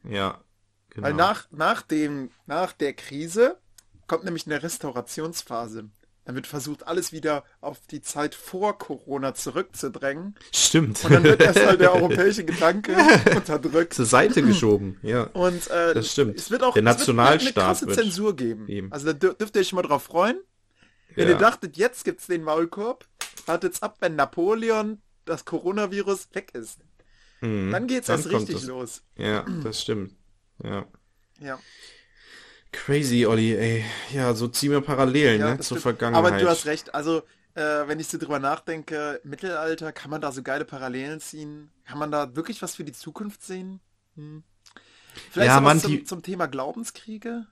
ja, 0.03 0.41
genau. 0.89 1.05
Weil 1.07 1.13
nach, 1.13 1.47
nach, 1.51 1.81
dem, 1.83 2.31
nach 2.47 2.73
der 2.73 2.93
Krise 2.93 3.59
kommt 4.07 4.23
nämlich 4.23 4.47
eine 4.47 4.63
Restaurationsphase. 4.63 5.89
Dann 6.25 6.33
wird 6.35 6.47
versucht, 6.47 6.87
alles 6.87 7.11
wieder 7.11 7.43
auf 7.61 7.79
die 7.91 8.01
Zeit 8.01 8.33
vor 8.33 8.77
Corona 8.79 9.35
zurückzudrängen. 9.35 10.35
Stimmt. 10.51 11.03
Und 11.05 11.11
dann 11.13 11.23
wird 11.23 11.39
erstmal 11.41 11.77
der 11.77 11.93
europäische 11.93 12.43
Gedanke 12.45 12.95
unterdrückt. 13.35 13.93
Zur 13.93 14.05
Seite 14.05 14.41
geschoben, 14.41 14.97
ja. 15.03 15.25
Und 15.33 15.67
äh, 15.69 15.93
Das 15.93 16.11
stimmt. 16.11 16.37
es 16.37 16.49
wird 16.49 16.63
auch 16.63 16.73
Der 16.73 16.81
es 16.83 16.85
wird 16.87 16.97
Nationalstaat 16.97 17.53
eine 17.57 17.67
krasse 17.67 17.87
wird 17.87 17.99
Zensur 17.99 18.35
geben. 18.35 18.67
eben. 18.67 18.91
Also 18.91 19.13
da 19.13 19.27
dür- 19.27 19.37
dürft 19.37 19.55
ihr 19.55 19.61
euch 19.61 19.71
mal 19.73 19.83
drauf 19.83 20.03
freuen. 20.03 20.39
Wenn 21.15 21.27
Ja. 21.27 21.35
ihr 21.35 21.39
dachtet, 21.39 21.77
jetzt 21.77 22.03
gibt's 22.03 22.25
den 22.27 22.43
Maulkorb, 22.43 23.05
wartet's 23.45 23.81
ab, 23.83 23.97
wenn 23.99 24.15
Napoleon 24.15 25.01
das 25.25 25.45
Coronavirus 25.45 26.29
weg 26.33 26.49
ist. 26.55 26.79
Mhm. 27.41 27.71
Dann 27.71 27.85
geht's 27.87 28.07
Dann 28.07 28.17
erst 28.19 28.31
richtig 28.31 28.55
das. 28.55 28.65
los. 28.65 29.03
Ja, 29.15 29.45
das 29.63 29.81
stimmt. 29.81 30.15
Ja. 30.63 30.85
Ja, 31.39 31.59
Crazy, 32.75 33.25
Olli, 33.25 33.53
ey. 33.55 33.85
Ja, 34.13 34.33
so 34.33 34.47
ziehen 34.47 34.71
wir 34.71 34.81
Parallelen, 34.81 35.39
ja 35.39 35.51
ne, 35.51 35.57
zur 35.57 35.77
stimmt. 35.77 35.81
Vergangenheit. 35.81 36.33
Aber 36.33 36.37
du 36.37 36.47
hast 36.49 36.65
recht. 36.65 36.93
Also 36.93 37.23
äh, 37.55 37.87
wenn 37.87 37.99
ich 37.99 38.07
so 38.07 38.17
drüber 38.17 38.39
nachdenke, 38.39 39.21
Mittelalter, 39.23 39.91
kann 39.93 40.11
man 40.11 40.21
da 40.21 40.31
so 40.31 40.43
geile 40.43 40.65
Parallelen 40.65 41.19
ziehen? 41.19 41.71
Kann 41.85 41.99
man 41.99 42.11
da 42.11 42.35
wirklich 42.35 42.61
was 42.61 42.75
für 42.75 42.83
die 42.83 42.91
Zukunft 42.91 43.43
sehen? 43.43 43.79
Hm. 44.15 44.43
Vielleicht 45.31 45.47
Ja, 45.47 45.61
Mann, 45.61 45.79
zum, 45.79 45.91
die- 45.91 46.03
zum 46.03 46.21
Thema 46.21 46.47
Glaubenskriege? 46.47 47.47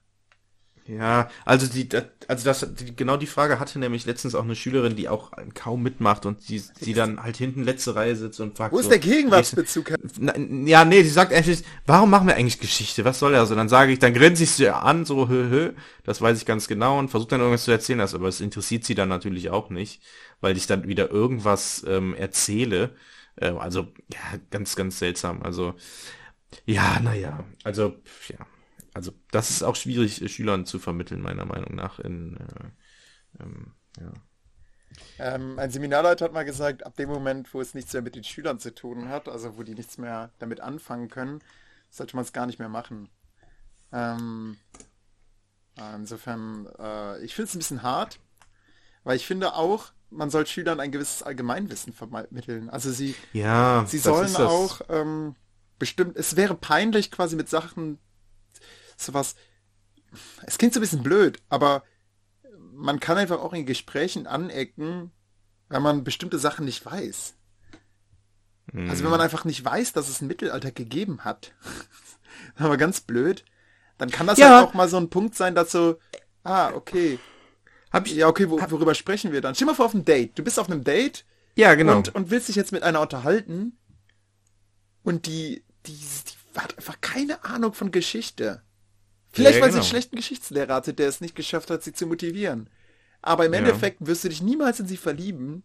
Ja, 0.86 1.30
also 1.46 1.66
die, 1.66 1.88
das- 1.88 2.04
also 2.28 2.44
das, 2.44 2.74
die, 2.74 2.94
genau 2.94 3.16
die 3.16 3.26
Frage 3.26 3.58
hatte 3.58 3.78
nämlich 3.78 4.04
letztens 4.04 4.34
auch 4.34 4.44
eine 4.44 4.54
Schülerin, 4.54 4.96
die 4.96 5.08
auch 5.08 5.32
kaum 5.54 5.82
mitmacht 5.82 6.26
und 6.26 6.46
die, 6.50 6.62
die 6.84 6.92
dann 6.92 7.22
halt 7.22 7.38
hinten 7.38 7.62
letzte 7.64 7.94
Reihe 7.94 8.14
sitzt 8.16 8.38
und 8.40 8.56
fragt 8.56 8.74
Wo 8.74 8.78
ist 8.78 8.84
so, 8.84 8.90
der 8.90 8.98
Gegenwartsbezug? 8.98 9.94
Na, 10.18 10.36
ja, 10.36 10.84
nee, 10.84 11.02
sie 11.02 11.08
sagt 11.08 11.32
eigentlich, 11.32 11.64
warum 11.86 12.10
machen 12.10 12.26
wir 12.26 12.36
eigentlich 12.36 12.60
Geschichte? 12.60 13.04
Was 13.06 13.18
soll 13.18 13.32
das? 13.32 13.50
Und 13.50 13.56
dann 13.56 13.70
sage 13.70 13.92
ich, 13.92 13.98
dann 13.98 14.12
grinse 14.12 14.44
ich 14.44 14.50
sie 14.50 14.68
an, 14.68 15.06
so, 15.06 15.28
hö, 15.28 15.48
hö, 15.48 15.72
das 16.04 16.20
weiß 16.20 16.36
ich 16.38 16.44
ganz 16.46 16.68
genau 16.68 16.98
und 16.98 17.08
versuche 17.08 17.30
dann 17.30 17.40
irgendwas 17.40 17.64
zu 17.64 17.70
erzählen, 17.70 17.98
das, 18.00 18.14
aber 18.14 18.28
es 18.28 18.42
interessiert 18.42 18.84
sie 18.84 18.94
dann 18.94 19.08
natürlich 19.08 19.48
auch 19.48 19.70
nicht, 19.70 20.02
weil 20.42 20.54
ich 20.56 20.66
dann 20.66 20.86
wieder 20.86 21.10
irgendwas 21.10 21.82
ähm, 21.88 22.14
erzähle. 22.14 22.90
Ähm, 23.40 23.56
also, 23.58 23.88
ja, 24.12 24.38
ganz, 24.50 24.76
ganz 24.76 24.98
seltsam. 24.98 25.42
Also, 25.42 25.74
ja, 26.66 27.00
naja, 27.00 27.44
also, 27.64 27.94
ja. 28.28 28.46
Also, 28.94 29.12
das 29.30 29.50
ist 29.50 29.62
auch 29.62 29.76
schwierig, 29.76 30.22
äh, 30.22 30.28
Schülern 30.28 30.66
zu 30.66 30.78
vermitteln, 30.78 31.20
meiner 31.20 31.44
Meinung 31.44 31.74
nach. 31.74 31.98
In, 31.98 32.36
äh, 32.36 33.42
ähm, 33.42 33.74
ja. 34.00 34.12
Ähm, 35.18 35.58
ein 35.58 35.70
Seminarleiter 35.70 36.24
hat 36.26 36.32
mal 36.32 36.44
gesagt, 36.44 36.86
ab 36.86 36.96
dem 36.96 37.08
Moment, 37.08 37.52
wo 37.52 37.60
es 37.60 37.74
nichts 37.74 37.92
mehr 37.92 38.02
mit 38.02 38.14
den 38.14 38.24
Schülern 38.24 38.58
zu 38.58 38.74
tun 38.74 39.08
hat, 39.08 39.28
also 39.28 39.56
wo 39.58 39.62
die 39.62 39.74
nichts 39.74 39.98
mehr 39.98 40.30
damit 40.38 40.60
anfangen 40.60 41.08
können, 41.08 41.40
sollte 41.90 42.16
man 42.16 42.24
es 42.24 42.32
gar 42.32 42.46
nicht 42.46 42.58
mehr 42.58 42.68
machen. 42.68 43.08
Ähm, 43.92 44.56
äh, 45.78 45.94
insofern, 45.96 46.68
äh, 46.78 47.24
ich 47.24 47.34
finde 47.34 47.48
es 47.48 47.54
ein 47.54 47.58
bisschen 47.58 47.82
hart, 47.82 48.20
weil 49.04 49.16
ich 49.16 49.26
finde 49.26 49.54
auch, 49.54 49.92
man 50.10 50.30
soll 50.30 50.46
Schülern 50.46 50.80
ein 50.80 50.92
gewisses 50.92 51.22
Allgemeinwissen 51.22 51.92
vermitteln. 51.92 52.70
Also 52.70 52.92
sie, 52.92 53.16
Ja, 53.32 53.84
sie 53.86 53.98
sollen 53.98 54.34
auch 54.36 54.80
ähm, 54.88 55.34
bestimmt, 55.78 56.16
es 56.16 56.36
wäre 56.36 56.54
peinlich 56.54 57.10
quasi 57.10 57.36
mit 57.36 57.48
Sachen 57.48 57.98
sowas, 58.96 59.34
es 60.46 60.58
klingt 60.58 60.74
so 60.74 60.80
ein 60.80 60.82
bisschen 60.82 61.02
blöd, 61.02 61.42
aber 61.48 61.84
man 62.72 63.00
kann 63.00 63.18
einfach 63.18 63.40
auch 63.40 63.52
in 63.52 63.66
Gesprächen 63.66 64.26
anecken, 64.26 65.12
wenn 65.68 65.82
man 65.82 66.04
bestimmte 66.04 66.38
Sachen 66.38 66.64
nicht 66.64 66.84
weiß. 66.84 67.34
Also 68.86 69.02
wenn 69.04 69.10
man 69.10 69.20
Mhm. 69.20 69.24
einfach 69.24 69.44
nicht 69.44 69.64
weiß, 69.64 69.92
dass 69.92 70.08
es 70.08 70.20
ein 70.20 70.26
Mittelalter 70.26 70.70
gegeben 70.72 71.24
hat, 71.24 71.52
aber 72.56 72.76
ganz 72.76 73.00
blöd, 73.00 73.44
dann 73.98 74.10
kann 74.10 74.26
das 74.26 74.38
Ja. 74.38 74.58
halt 74.58 74.68
auch 74.70 74.74
mal 74.74 74.88
so 74.88 74.96
ein 74.98 75.10
Punkt 75.10 75.34
sein, 75.36 75.54
dass 75.54 75.72
so, 75.72 75.98
ah, 76.44 76.72
okay, 76.74 77.24
Hab 77.92 78.06
ich, 78.06 78.14
ja, 78.14 78.28
okay, 78.28 78.50
wo, 78.50 78.60
worüber 78.70 78.94
sprechen 78.94 79.32
wir 79.32 79.40
dann? 79.40 79.54
Stell 79.54 79.66
mal 79.66 79.74
vor 79.74 79.86
auf 79.86 79.94
einem 79.94 80.04
Date. 80.04 80.38
Du 80.38 80.42
bist 80.44 80.58
auf 80.58 80.68
einem 80.70 80.84
Date 80.84 81.24
ja, 81.56 81.74
genau. 81.74 81.98
und, 81.98 82.14
und 82.14 82.30
willst 82.30 82.48
dich 82.48 82.56
jetzt 82.56 82.72
mit 82.72 82.82
einer 82.82 83.00
unterhalten 83.00 83.78
und 85.02 85.26
die, 85.26 85.64
die, 85.86 85.92
die 85.96 86.58
hat 86.58 86.76
einfach 86.78 87.00
keine 87.00 87.44
Ahnung 87.44 87.74
von 87.74 87.90
Geschichte. 87.90 88.62
Vielleicht, 89.34 89.60
Ja, 89.60 89.60
weil 89.60 89.70
sie 89.72 89.78
genau. 89.78 89.80
einen 89.80 89.84
schlechten 89.84 90.16
Geschichtslehrer 90.16 90.74
hatte, 90.74 90.94
der 90.94 91.08
es 91.08 91.20
nicht 91.20 91.34
geschafft 91.36 91.70
hat, 91.70 91.82
sie 91.82 91.92
zu 91.92 92.06
motivieren. 92.06 92.70
Aber 93.22 93.46
im 93.46 93.52
Ja. 93.52 93.54
Endeffekt 93.54 94.06
wirst 94.06 94.24
du 94.24 94.28
dich 94.30 94.42
niemals 94.42 94.80
in 94.80 94.88
sie 94.88 94.96
verlieben, 94.98 95.64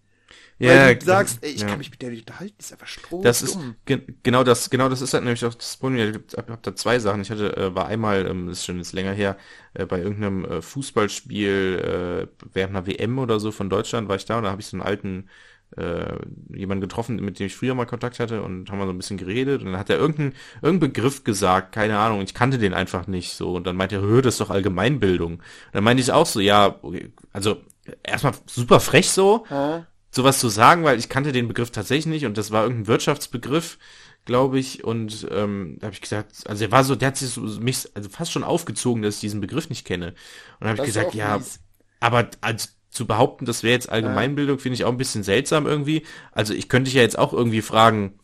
ja, 0.59 0.67
weil 0.67 0.79
du 0.81 1.05
ge- 1.05 1.05
sagst, 1.05 1.43
ey, 1.43 1.51
ich 1.51 1.65
ja. 1.65 1.67
kann 1.67 1.79
mich 1.79 1.91
mit 1.91 2.01
der 2.01 2.11
nicht 2.11 2.21
unterhalten, 2.29 2.55
die 2.59 2.63
ist 2.65 2.73
einfach 2.73 2.87
stroh 2.87 3.31
Das 3.31 3.41
ist 3.41 3.59
ge 3.85 4.01
genau 4.23 4.43
das, 4.43 4.69
genau 4.69 4.87
das 4.87 5.01
ist 5.01 5.13
halt 5.13 5.23
nämlich 5.25 5.43
auch 5.45 5.53
das 5.53 5.75
Problem. 5.77 6.23
Ich 6.29 6.37
habe 6.37 6.53
hab 6.53 6.63
da 6.63 6.75
zwei 6.75 6.99
Sachen. 6.99 7.21
Ich 7.21 7.29
hatte, 7.31 7.55
äh, 7.57 7.75
war 7.75 7.87
einmal, 7.87 8.25
ähm, 8.27 8.47
das 8.47 8.59
ist 8.59 8.65
schon 8.65 8.77
jetzt 8.77 8.93
länger 8.93 9.11
her, 9.13 9.37
äh, 9.73 9.85
bei 9.85 9.99
irgendeinem 9.99 10.45
äh, 10.45 10.61
Fußballspiel 10.61 12.27
äh, 12.41 12.45
während 12.53 12.75
einer 12.75 12.87
WM 12.87 13.19
oder 13.19 13.39
so 13.41 13.51
von 13.51 13.69
Deutschland 13.69 14.07
war 14.07 14.15
ich 14.15 14.25
da 14.25 14.37
und 14.37 14.43
da 14.45 14.51
habe 14.51 14.61
ich 14.61 14.67
so 14.67 14.77
einen 14.77 14.83
alten 14.85 15.29
äh, 15.77 16.17
jemanden 16.53 16.81
getroffen, 16.81 17.17
mit 17.17 17.39
dem 17.39 17.47
ich 17.47 17.55
früher 17.55 17.75
mal 17.75 17.85
Kontakt 17.85 18.19
hatte 18.19 18.41
und 18.41 18.69
haben 18.71 18.79
wir 18.79 18.85
so 18.85 18.91
ein 18.91 18.97
bisschen 18.97 19.17
geredet 19.17 19.61
und 19.61 19.67
dann 19.71 19.79
hat 19.79 19.89
er 19.89 19.97
irgendeinen 19.97 20.33
irgendeinen 20.61 20.91
Begriff 20.93 21.23
gesagt, 21.23 21.71
keine 21.73 21.97
Ahnung, 21.99 22.21
ich 22.21 22.33
kannte 22.33 22.57
den 22.57 22.73
einfach 22.73 23.07
nicht 23.07 23.33
so 23.33 23.53
und 23.55 23.67
dann 23.67 23.75
meinte 23.75 23.95
er, 23.95 24.01
hör, 24.01 24.21
das 24.21 24.35
ist 24.35 24.41
doch 24.41 24.49
Allgemeinbildung. 24.49 25.33
Und 25.33 25.41
dann 25.73 25.83
meinte 25.83 26.01
ich 26.01 26.11
auch 26.11 26.25
so, 26.25 26.39
ja, 26.39 26.75
okay, 26.81 27.11
also 27.33 27.57
erstmal 28.03 28.33
super 28.47 28.79
frech 28.79 29.09
so, 29.11 29.45
Ja. 29.49 29.85
sowas 30.11 30.39
zu 30.39 30.49
sagen, 30.49 30.83
weil 30.83 30.97
ich 30.99 31.09
kannte 31.09 31.31
den 31.31 31.47
Begriff 31.47 31.71
tatsächlich 31.71 32.07
nicht 32.07 32.25
und 32.25 32.37
das 32.37 32.51
war 32.51 32.63
irgendein 32.63 32.87
Wirtschaftsbegriff, 32.87 33.77
glaube 34.25 34.59
ich. 34.59 34.83
Und 34.83 35.27
ähm, 35.31 35.77
da 35.79 35.85
habe 35.87 35.93
ich 35.93 36.01
gesagt, 36.01 36.33
also 36.47 36.63
er 36.65 36.71
war 36.71 36.83
so, 36.83 36.95
der 36.95 37.09
hat 37.09 37.17
sich 37.17 37.29
so, 37.31 37.41
mich 37.41 37.89
also 37.95 38.09
fast 38.09 38.31
schon 38.31 38.43
aufgezogen, 38.43 39.01
dass 39.03 39.15
ich 39.15 39.21
diesen 39.21 39.41
Begriff 39.41 39.69
nicht 39.69 39.85
kenne. 39.85 40.13
Und 40.59 40.67
habe 40.67 40.77
ich 40.79 40.83
gesagt, 40.85 41.13
ja, 41.13 41.37
mies. 41.37 41.59
aber 41.99 42.29
als 42.41 42.75
zu 42.89 43.05
behaupten, 43.05 43.45
das 43.45 43.63
wäre 43.63 43.73
jetzt 43.73 43.89
Allgemeinbildung, 43.89 44.59
finde 44.59 44.75
ich 44.75 44.85
auch 44.85 44.91
ein 44.91 44.97
bisschen 44.97 45.23
seltsam 45.23 45.67
irgendwie. 45.67 46.05
Also 46.31 46.53
ich 46.53 46.69
könnte 46.69 46.85
dich 46.85 46.95
ja 46.95 47.01
jetzt 47.01 47.19
auch 47.19 47.33
irgendwie 47.33 47.61
fragen, 47.61 48.19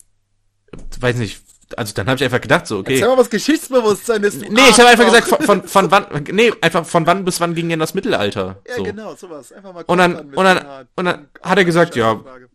weiß 1.00 1.18
nicht, 1.18 1.42
also 1.78 1.94
dann 1.94 2.08
habe 2.08 2.18
ich 2.18 2.24
einfach 2.24 2.42
gedacht 2.42 2.68
so, 2.68 2.80
okay. 2.80 2.98
Sag 2.98 3.10
mal, 3.10 3.18
was 3.18 3.30
Geschichtsbewusstsein 3.30 4.24
ist. 4.24 4.42
Nee, 4.42 4.62
ich 4.70 4.80
habe 4.80 4.90
einfach 4.90 5.06
gesagt, 5.06 5.28
von, 5.28 5.46
von, 5.46 5.64
von 5.68 5.92
wann, 5.92 6.24
nee, 6.32 6.52
einfach 6.62 6.86
von 6.86 7.08
wann 7.08 7.26
bis 7.26 7.40
wann 7.42 7.56
ging 7.56 7.70
denn 7.70 7.80
das 7.80 7.94
Mittelalter? 7.94 8.62
Ja, 8.68 8.76
so. 8.76 8.84
genau, 8.84 9.16
sowas. 9.16 9.52
Einfach 9.52 9.74
mal 9.74 9.84
Und 9.86 9.98
dann, 9.98 10.16
und 10.34 10.44
dann, 10.44 10.88
und 10.96 11.06
dann 11.06 11.28
hat 11.42 11.58
er 11.58 11.66
gesagt, 11.66 11.96
ja, 11.96 12.18
Frage. 12.18 12.50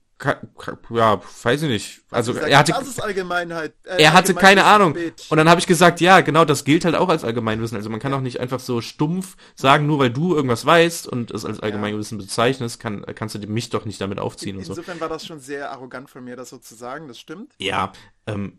Ja, 0.90 1.20
weiß 1.42 1.62
ich 1.62 1.68
nicht. 1.68 2.02
Also 2.10 2.32
Gesagt, 2.32 2.50
er 2.50 2.58
hatte, 2.58 2.72
das 2.72 2.88
ist 2.88 3.02
Allgemeinheit. 3.02 3.74
äh, 3.84 4.02
er 4.02 4.12
hatte 4.12 4.34
keine 4.34 4.64
Ahnung. 4.64 4.96
Und 5.28 5.36
dann 5.36 5.48
habe 5.48 5.60
ich 5.60 5.66
gesagt, 5.66 6.00
ja, 6.00 6.20
genau, 6.20 6.44
das 6.44 6.64
gilt 6.64 6.84
halt 6.84 6.94
auch 6.94 7.08
als 7.08 7.24
Allgemeinwissen. 7.24 7.76
Also 7.76 7.88
man 7.90 8.00
kann 8.00 8.12
auch 8.12 8.20
nicht 8.20 8.40
einfach 8.40 8.60
so 8.60 8.80
stumpf 8.80 9.36
sagen, 9.54 9.86
nur 9.86 9.98
weil 9.98 10.10
du 10.10 10.34
irgendwas 10.34 10.66
weißt 10.66 11.06
und 11.06 11.30
es 11.30 11.44
als 11.44 11.60
Allgemeinwissen 11.60 12.18
bezeichnest, 12.18 12.80
kann, 12.80 13.04
kannst 13.14 13.34
du 13.34 13.38
mich 13.46 13.70
doch 13.70 13.84
nicht 13.84 14.00
damit 14.00 14.18
aufziehen 14.18 14.56
und 14.56 14.64
so. 14.64 14.72
Insofern 14.72 15.00
war 15.00 15.08
das 15.08 15.26
schon 15.26 15.40
sehr 15.40 15.70
arrogant 15.70 16.10
von 16.10 16.24
mir, 16.24 16.36
das 16.36 16.50
so 16.50 16.58
zu 16.58 16.74
sagen, 16.74 17.08
das 17.08 17.18
stimmt. 17.18 17.54
Ja, 17.58 17.92
ähm, 18.26 18.58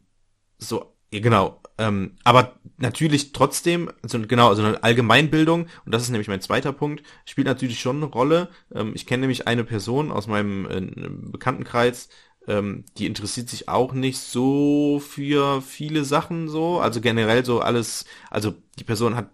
so, 0.57 0.95
ja, 1.13 1.19
genau. 1.19 1.61
Ähm, 1.77 2.15
aber 2.23 2.55
natürlich 2.81 3.31
trotzdem, 3.33 3.91
also 4.01 4.19
genau, 4.21 4.49
also 4.49 4.63
eine 4.63 4.83
Allgemeinbildung, 4.83 5.67
und 5.85 5.93
das 5.93 6.03
ist 6.03 6.09
nämlich 6.09 6.27
mein 6.27 6.41
zweiter 6.41 6.73
Punkt, 6.73 7.03
spielt 7.25 7.47
natürlich 7.47 7.79
schon 7.79 7.97
eine 7.97 8.05
Rolle. 8.05 8.49
Ähm, 8.73 8.93
ich 8.95 9.05
kenne 9.05 9.21
nämlich 9.21 9.47
eine 9.47 9.63
Person 9.63 10.11
aus 10.11 10.27
meinem 10.27 10.65
äh, 10.69 11.09
Bekanntenkreis, 11.31 12.09
ähm, 12.47 12.85
die 12.97 13.05
interessiert 13.05 13.49
sich 13.49 13.69
auch 13.69 13.93
nicht 13.93 14.19
so 14.19 14.99
für 14.99 15.61
viele 15.61 16.03
Sachen 16.05 16.49
so, 16.49 16.79
also 16.79 17.01
generell 17.01 17.45
so 17.45 17.61
alles, 17.61 18.05
also 18.29 18.53
die 18.79 18.83
Person 18.83 19.15
hat 19.15 19.29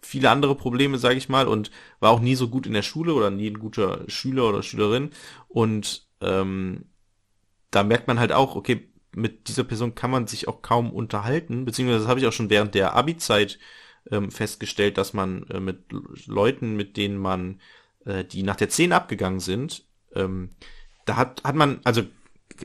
viele 0.00 0.30
andere 0.30 0.54
Probleme, 0.54 0.98
sage 0.98 1.16
ich 1.16 1.28
mal, 1.28 1.48
und 1.48 1.70
war 2.00 2.10
auch 2.10 2.20
nie 2.20 2.34
so 2.34 2.48
gut 2.48 2.66
in 2.66 2.72
der 2.72 2.82
Schule 2.82 3.14
oder 3.14 3.30
nie 3.30 3.48
ein 3.50 3.58
guter 3.58 4.04
Schüler 4.08 4.48
oder 4.48 4.62
Schülerin. 4.62 5.10
Und 5.48 6.06
ähm, 6.20 6.86
da 7.70 7.82
merkt 7.84 8.08
man 8.08 8.18
halt 8.18 8.32
auch, 8.32 8.56
okay, 8.56 8.87
mit 9.14 9.48
dieser 9.48 9.64
Person 9.64 9.94
kann 9.94 10.10
man 10.10 10.26
sich 10.26 10.48
auch 10.48 10.62
kaum 10.62 10.90
unterhalten, 10.92 11.64
beziehungsweise 11.64 12.00
das 12.00 12.08
habe 12.08 12.20
ich 12.20 12.26
auch 12.26 12.32
schon 12.32 12.50
während 12.50 12.74
der 12.74 12.94
Abi-Zeit 12.94 13.58
ähm, 14.10 14.30
festgestellt, 14.30 14.98
dass 14.98 15.12
man 15.12 15.44
äh, 15.48 15.60
mit 15.60 15.84
Leuten, 16.26 16.76
mit 16.76 16.96
denen 16.96 17.18
man, 17.18 17.60
äh, 18.04 18.24
die 18.24 18.42
nach 18.42 18.56
der 18.56 18.68
10 18.68 18.92
abgegangen 18.92 19.40
sind, 19.40 19.84
ähm, 20.14 20.50
da 21.04 21.16
hat, 21.16 21.42
hat 21.44 21.54
man, 21.54 21.80
also 21.84 22.02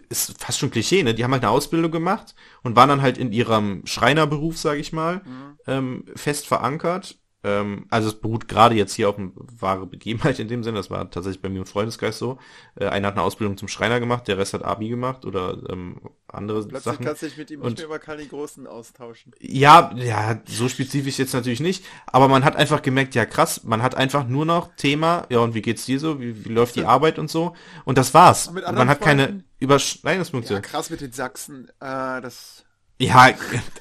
ist 0.09 0.41
fast 0.41 0.59
schon 0.59 0.71
Klischee, 0.71 1.03
ne? 1.03 1.13
Die 1.13 1.23
haben 1.23 1.31
halt 1.31 1.43
eine 1.43 1.51
Ausbildung 1.51 1.91
gemacht 1.91 2.35
und 2.63 2.75
waren 2.75 2.89
dann 2.89 3.01
halt 3.01 3.17
in 3.17 3.31
ihrem 3.31 3.85
Schreinerberuf, 3.85 4.57
sage 4.57 4.79
ich 4.79 4.91
mal, 4.91 5.21
ähm, 5.67 6.05
fest 6.15 6.47
verankert. 6.47 7.17
Ähm, 7.43 7.85
also 7.89 8.07
es 8.09 8.15
beruht 8.15 8.47
gerade 8.47 8.75
jetzt 8.75 8.93
hier 8.93 9.09
auf 9.09 9.17
eine 9.17 9.31
wahre 9.35 9.85
Begebenheit 9.85 10.39
in 10.39 10.47
dem 10.47 10.63
Sinne. 10.63 10.77
Das 10.77 10.89
war 10.89 11.09
tatsächlich 11.11 11.41
bei 11.41 11.49
mir 11.49 11.59
im 11.59 11.65
Freundeskreis 11.65 12.17
so. 12.17 12.37
Äh, 12.75 12.85
einer 12.87 13.09
hat 13.09 13.15
eine 13.15 13.23
Ausbildung 13.23 13.57
zum 13.57 13.67
Schreiner 13.67 13.99
gemacht, 13.99 14.27
der 14.27 14.37
Rest 14.37 14.53
hat 14.53 14.63
Abi 14.63 14.87
gemacht 14.89 15.25
oder 15.25 15.57
ähm, 15.69 15.99
andere 16.27 16.61
Plötzlich 16.65 16.83
Sachen. 16.83 17.05
kannst 17.05 17.21
du 17.21 17.25
dich 17.27 17.37
mit 17.37 17.51
ihm 17.51 17.59
Und- 17.61 17.67
nicht 17.71 17.77
mehr 17.79 17.85
über 17.87 17.99
Kali 17.99 18.25
Großen 18.27 18.65
austauschen. 18.65 19.33
Ja, 19.39 19.93
ja, 19.97 20.39
so 20.45 20.69
spezifisch 20.69 21.19
jetzt 21.19 21.33
natürlich 21.33 21.59
nicht, 21.59 21.83
aber 22.07 22.27
man 22.27 22.43
hat 22.45 22.55
einfach 22.55 22.81
gemerkt, 22.81 23.13
ja 23.15 23.25
krass, 23.25 23.63
man 23.65 23.81
hat 23.83 23.95
einfach 23.95 24.27
nur 24.27 24.45
noch 24.45 24.75
Thema, 24.75 25.25
ja 25.29 25.39
und 25.39 25.53
wie 25.53 25.61
geht's 25.61 25.85
dir 25.85 25.99
so, 25.99 26.19
wie, 26.21 26.45
wie 26.45 26.49
läuft 26.49 26.75
die 26.75 26.85
Arbeit 26.85 27.19
und 27.19 27.29
so 27.29 27.55
und 27.85 27.97
das 27.97 28.13
war's. 28.13 28.47
Und 28.47 28.55
man 28.55 28.87
hat 28.89 29.01
keine 29.01 29.23
Freunden? 29.25 29.43
Überschneidungspunkte. 29.59 30.53
Ja, 30.55 30.59
krass 30.61 30.89
mit 30.89 31.01
den 31.01 31.11
Sachsen. 31.11 31.67
Äh, 31.79 32.21
das. 32.21 32.63
Ja, 32.99 33.31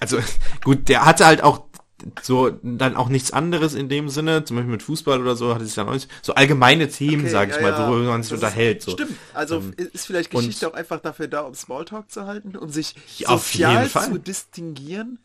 also 0.01 0.19
gut, 0.65 0.89
der 0.89 1.05
hatte 1.05 1.27
halt 1.27 1.43
auch 1.43 1.67
so 2.23 2.51
dann 2.63 2.97
auch 2.97 3.09
nichts 3.09 3.33
anderes 3.33 3.75
in 3.75 3.89
dem 3.89 4.09
Sinne, 4.09 4.45
zum 4.45 4.57
Beispiel 4.57 4.73
mit 4.73 4.83
Fußball 4.83 5.21
oder 5.21 5.37
so, 5.37 5.55
hatte 5.55 5.65
sich 5.65 5.75
dann 5.75 5.89
auch 5.89 5.93
nicht, 5.95 6.09
so 6.23 6.35
allgemeine 6.35 6.89
Themen, 6.89 7.23
Okay, 7.23 7.31
sag 7.31 7.51
ich 7.51 7.57
ja, 7.57 7.63
mal, 7.63 7.89
worüber 7.89 8.11
man 8.11 8.23
sich 8.23 8.33
unterhält. 8.33 8.83
So. 8.83 8.93
Stimmt. 8.93 9.17
Also 9.35 9.57
Ähm, 9.57 9.75
ist 9.77 10.07
vielleicht 10.07 10.35
und- 10.35 10.41
Geschichte 10.41 10.69
auch 10.69 10.75
einfach 10.75 11.01
dafür 11.01 11.29
da, 11.29 11.41
um 11.43 11.55
Smalltalk 11.55 12.11
zu 12.11 12.27
halten, 12.27 12.57
um 12.57 12.69
sich 12.71 12.95
sozial 13.19 13.77
jeden 13.79 13.91
Fall. 13.91 14.09
zu 14.13 14.19
distinguieren, 14.19 15.19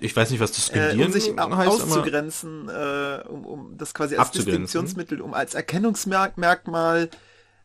Ich 0.00 0.14
weiß 0.16 0.30
nicht, 0.30 0.40
was 0.40 0.50
äh, 0.50 0.54
distinguieren 0.54 1.06
um 1.06 1.12
sich 1.12 1.28
heißt, 1.38 1.68
auszugrenzen, 1.68 2.68
äh, 2.68 3.22
um, 3.28 3.44
um 3.46 3.78
das 3.78 3.94
quasi 3.94 4.16
als. 4.16 4.32
Distinktionsmittel, 4.32 5.20
um 5.20 5.34
als 5.34 5.54
Erkennungsmerkmal, 5.54 7.10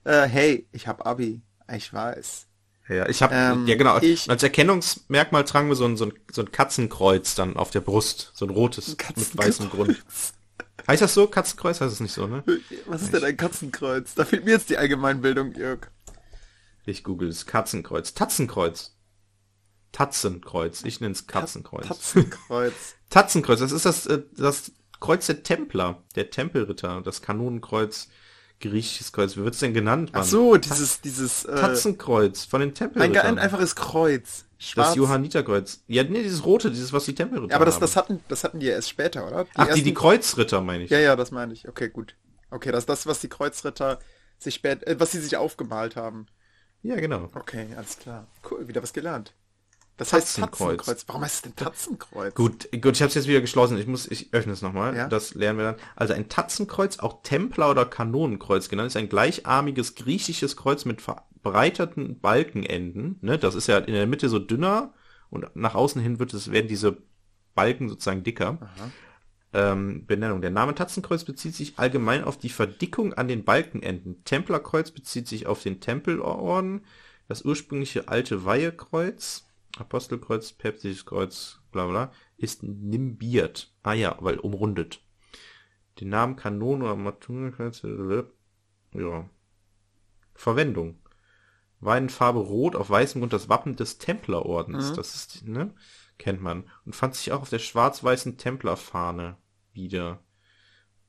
äh, 0.04 0.22
hey, 0.28 0.68
ich 0.72 0.88
habe 0.88 1.06
Abi, 1.06 1.42
ich 1.76 1.92
weiß. 1.92 2.48
Ja, 2.90 3.08
ich 3.08 3.22
habe 3.24 3.34
Ähm, 3.34 3.66
ja 3.68 3.76
genau. 3.76 3.98
ich- 4.00 4.30
als 4.30 4.44
Erkennungsmerkmal 4.44 5.46
tragen 5.46 5.70
wir 5.70 5.76
so 5.76 5.86
ein, 5.86 5.96
so, 5.96 6.06
ein, 6.06 6.14
so 6.32 6.42
ein 6.42 6.52
Katzenkreuz 6.52 7.34
dann 7.36 7.56
auf 7.56 7.72
der 7.72 7.80
Brust, 7.82 8.32
so 8.34 8.46
ein 8.46 8.50
rotes 8.50 8.98
mit 9.16 9.38
weißem 9.38 9.70
Grund. 9.70 10.04
Heißt 10.88 11.02
das 11.02 11.14
so? 11.14 11.28
Katzenkreuz 11.28 11.80
heißt 11.80 11.94
es 11.94 12.00
nicht 12.02 12.12
so, 12.12 12.28
ne? 12.28 12.44
Was 12.88 13.04
ist 13.04 13.14
denn 13.14 13.24
ein 13.24 13.38
Katzenkreuz? 13.38 14.16
Da 14.16 14.26
fehlt 14.26 14.44
mir 14.44 14.52
jetzt 14.52 14.70
die 14.70 14.78
Allgemeinbildung, 14.78 15.54
Jörg. 15.54 15.88
Ich 16.86 17.06
google 17.06 17.30
es. 17.30 17.46
Katzenkreuz. 17.46 18.14
Tatzenkreuz. 18.14 18.98
Tatzenkreuz. 19.94 20.84
Ich 20.84 21.00
nenne 21.00 21.14
es 21.14 21.28
Katzenkreuz. 21.28 21.88
Katzenkreuz. 21.88 22.74
Tatzenkreuz. 23.10 23.60
Das 23.60 23.72
ist 23.72 23.86
das, 23.86 24.06
äh, 24.08 24.24
das 24.36 24.72
Kreuz 25.00 25.26
der 25.28 25.44
Templer, 25.44 26.04
der 26.16 26.30
Tempelritter, 26.32 27.02
das 27.02 27.22
Kanonenkreuz, 27.22 28.10
griechisches 28.70 29.12
Kreuz. 29.12 29.38
Wie 29.38 29.44
wird's 29.44 29.60
denn 29.60 29.74
genannt, 29.74 30.12
Mann? 30.14 30.22
Ach 30.24 30.26
so, 30.26 30.58
dieses, 30.58 31.02
dieses, 31.02 31.46
äh, 31.46 31.56
Tatzenkreuz 31.56 32.44
von 32.46 32.62
den 32.62 32.70
ein, 32.70 32.74
Tempelrittern. 32.74 33.26
ein 33.26 33.40
einfaches 33.40 33.76
Kreuz. 33.76 34.46
Schwarz. 34.58 34.90
das 34.90 34.96
Johanniterkreuz. 34.96 35.84
Ja, 35.88 36.04
nee, 36.04 36.24
dieses 36.24 36.46
rote, 36.46 36.72
dieses, 36.72 36.94
was 36.94 37.04
die 37.04 37.14
Tempelritter 37.14 37.50
Ja, 37.52 37.58
aber 37.58 37.66
das, 37.66 37.76
haben. 37.76 37.82
das 37.82 37.96
hatten, 37.98 38.20
das 38.30 38.44
hatten 38.46 38.60
die 38.62 38.68
ja 38.68 38.74
erst 38.74 38.90
später, 38.90 39.28
oder? 39.28 39.46
Ach, 39.56 39.64
die, 39.66 39.70
ersten- 39.72 39.84
die 39.86 39.94
Kreuzritter, 39.94 40.62
meine 40.62 40.86
ich. 40.86 40.90
Ja, 40.90 41.00
ja, 41.00 41.16
das 41.18 41.32
meine 41.32 41.52
ich. 41.54 41.68
Okay, 41.68 41.90
gut. 41.90 42.16
Okay, 42.50 42.72
das 42.72 42.84
ist 42.84 42.90
das, 42.90 43.06
was 43.06 43.20
die 43.20 43.28
Kreuzritter 43.28 44.00
sich 44.38 44.56
spät, 44.56 44.88
äh, 44.88 44.98
was 45.00 45.12
sie 45.12 45.20
sich 45.20 45.36
aufgemalt 45.36 45.96
haben. 45.98 46.28
ja 46.82 46.96
genau. 46.96 47.30
Okay, 47.36 47.68
alles 47.76 47.98
klar. 48.00 48.28
Cool, 48.50 48.68
wieder 48.68 48.82
was 48.82 48.94
gelernt. 48.94 49.34
Das 49.98 50.12
heißt 50.12 50.38
Tatzenkreuz. 50.38 50.78
Tatzenkreuz. 50.78 51.06
Warum 51.08 51.24
heißt 51.24 51.36
es 51.36 51.42
denn 51.44 51.56
Tatzenkreuz? 51.56 52.34
Gut, 52.34 52.70
gut, 52.82 52.96
ich 52.96 53.02
habe 53.02 53.10
es 53.10 53.14
jetzt 53.14 53.28
wieder 53.28 53.42
geschlossen. 53.42 53.78
Ich 53.78 53.86
muss, 53.86 54.08
ich 54.08 54.34
öffne 54.34 54.54
es 54.54 54.62
nochmal. 54.62 54.96
Ja. 54.96 55.08
Das 55.08 55.36
lernen 55.36 55.60
wir 55.60 55.66
dann. 55.66 55.76
Also 55.96 56.14
ein 56.14 56.30
Tatzenkreuz, 56.30 57.00
auch 57.00 57.22
Templer 57.22 57.70
oder 57.70 57.86
Kanonenkreuz 57.86 58.70
genannt, 58.70 58.88
ist 58.88 58.98
ein 58.98 59.10
gleicharmiges 59.10 59.96
griechisches 59.96 60.58
Kreuz 60.58 60.86
mit 60.86 61.02
verbreiterten 61.02 62.20
Balkenenden. 62.20 63.18
Ne? 63.22 63.38
Das 63.38 63.54
ist 63.54 63.68
ja 63.68 63.78
in 63.78 63.94
der 63.94 64.08
Mitte 64.08 64.30
so 64.30 64.40
dünner 64.40 64.94
und 65.30 65.56
nach 65.56 65.76
außen 65.76 66.02
hin 66.02 66.20
wird 66.20 66.34
es, 66.34 66.52
werden 66.52 66.68
diese 66.68 66.98
Balken 67.56 67.90
sozusagen 67.90 68.24
dicker. 68.24 68.58
Ähm, 69.54 70.08
Benennung. 70.08 70.42
Der 70.42 70.50
Name 70.50 70.74
Tatzenkreuz 70.74 71.24
bezieht 71.24 71.54
sich 71.54 71.78
allgemein 71.78 72.24
auf 72.24 72.38
die 72.38 72.50
Verdickung 72.50 73.14
an 73.14 73.28
den 73.28 73.44
Balkenenden. 73.44 74.24
Templerkreuz 74.24 74.90
bezieht 74.90 75.28
sich 75.28 75.46
auf 75.46 75.62
den 75.62 75.80
Tempelorden. 75.80 76.82
Das 77.28 77.46
ursprüngliche 77.46 78.08
alte 78.08 78.46
Weihekreuz, 78.46 79.46
Apostelkreuz, 79.78 80.54
päpstliches 80.54 81.06
Kreuz, 81.06 81.62
bla 81.72 81.88
bla, 81.88 82.12
ist 82.38 82.64
nimbiert. 82.64 83.74
Ah 83.82 83.94
ja, 83.94 84.18
weil 84.20 84.40
umrundet. 84.40 85.02
Den 86.00 86.10
Namen 86.10 86.36
Kanon 86.36 86.82
oder 86.82 86.96
Matunenkreuz, 86.96 87.84
äh, 87.84 88.24
ja. 88.94 89.30
Verwendung. 90.34 91.00
War 91.80 91.98
in 91.98 92.10
Farbe 92.10 92.40
Rot 92.40 92.76
auf 92.76 92.90
weißem 92.90 93.22
Grund 93.22 93.34
das 93.34 93.50
Wappen 93.50 93.76
des 93.76 93.98
Templerordens. 93.98 94.94
Das 94.94 95.16
ist, 95.16 95.48
ne? 95.48 95.74
Kennt 96.18 96.42
man. 96.42 96.70
Und 96.86 96.96
fand 96.96 97.16
sich 97.16 97.32
auch 97.32 97.42
auf 97.42 97.50
der 97.50 97.60
schwarz-weißen 97.60 98.38
Templerfahne 98.38 99.38
wieder. 99.74 100.24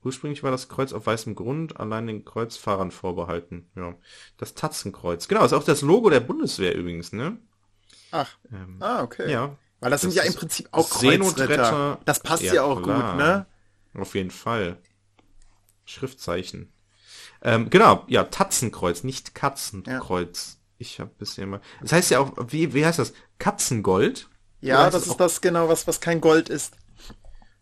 Ursprünglich 0.03 0.43
war 0.43 0.51
das 0.51 0.69
Kreuz 0.69 0.93
auf 0.93 1.07
weißem 1.07 1.35
Grund, 1.35 1.79
allein 1.79 2.07
den 2.07 2.25
Kreuzfahrern 2.25 2.91
vorbehalten. 2.91 3.71
Ja. 3.77 3.97
Das 4.37 4.55
Tatzenkreuz. 4.55 5.29
Genau, 5.29 5.45
ist 5.45 5.53
auch 5.53 5.65
das 5.65 5.83
Logo 5.83 6.11
der 6.11 6.21
Bundeswehr 6.21 6.75
übrigens, 6.75 7.13
ne? 7.13 7.39
Ach, 8.15 8.37
Ähm, 8.53 8.77
ah, 8.79 9.03
okay. 9.03 9.29
Ja. 9.31 9.57
Weil 9.81 9.91
das, 9.91 10.03
sind 10.03 10.15
Das 10.15 10.25
ja 10.25 10.31
im 10.31 10.35
Prinzip 10.35 10.69
auch. 10.71 10.89
Kreuzritter. 10.89 11.99
Das 12.05 12.21
passt 12.21 12.45
ja, 12.45 12.63
auch 12.63 12.81
klar. 12.81 13.11
gut, 13.11 13.19
ne? 13.19 13.47
Auf 14.01 14.15
jeden 14.15 14.31
Fall. 14.31 14.79
Schriftzeichen. 15.85 16.73
Ähm, 17.43 17.71
genau, 17.71 18.05
ja, 18.07 18.23
Tatzenkreuz, 18.25 19.03
nicht 19.03 19.35
Katzenkreuz. 19.35 20.59
Ich 20.79 21.01
habe 21.01 21.11
bisschen 21.19 21.51
mal. 21.51 21.61
Das 21.83 21.93
heißt 21.93 22.13
ja 22.13 22.21
auch, 22.21 22.33
wie, 22.49 22.73
wie 22.73 22.87
heißt 22.87 23.01
das? 23.01 23.13
Katzengold? 23.39 24.29
Ja, 24.61 24.89
das 24.91 25.09
ist 25.09 25.19
das 25.19 25.41
genau, 25.41 25.69
was, 25.69 25.87
was 25.89 26.01
kein 26.01 26.21
Gold 26.21 26.49
ist. 26.49 26.77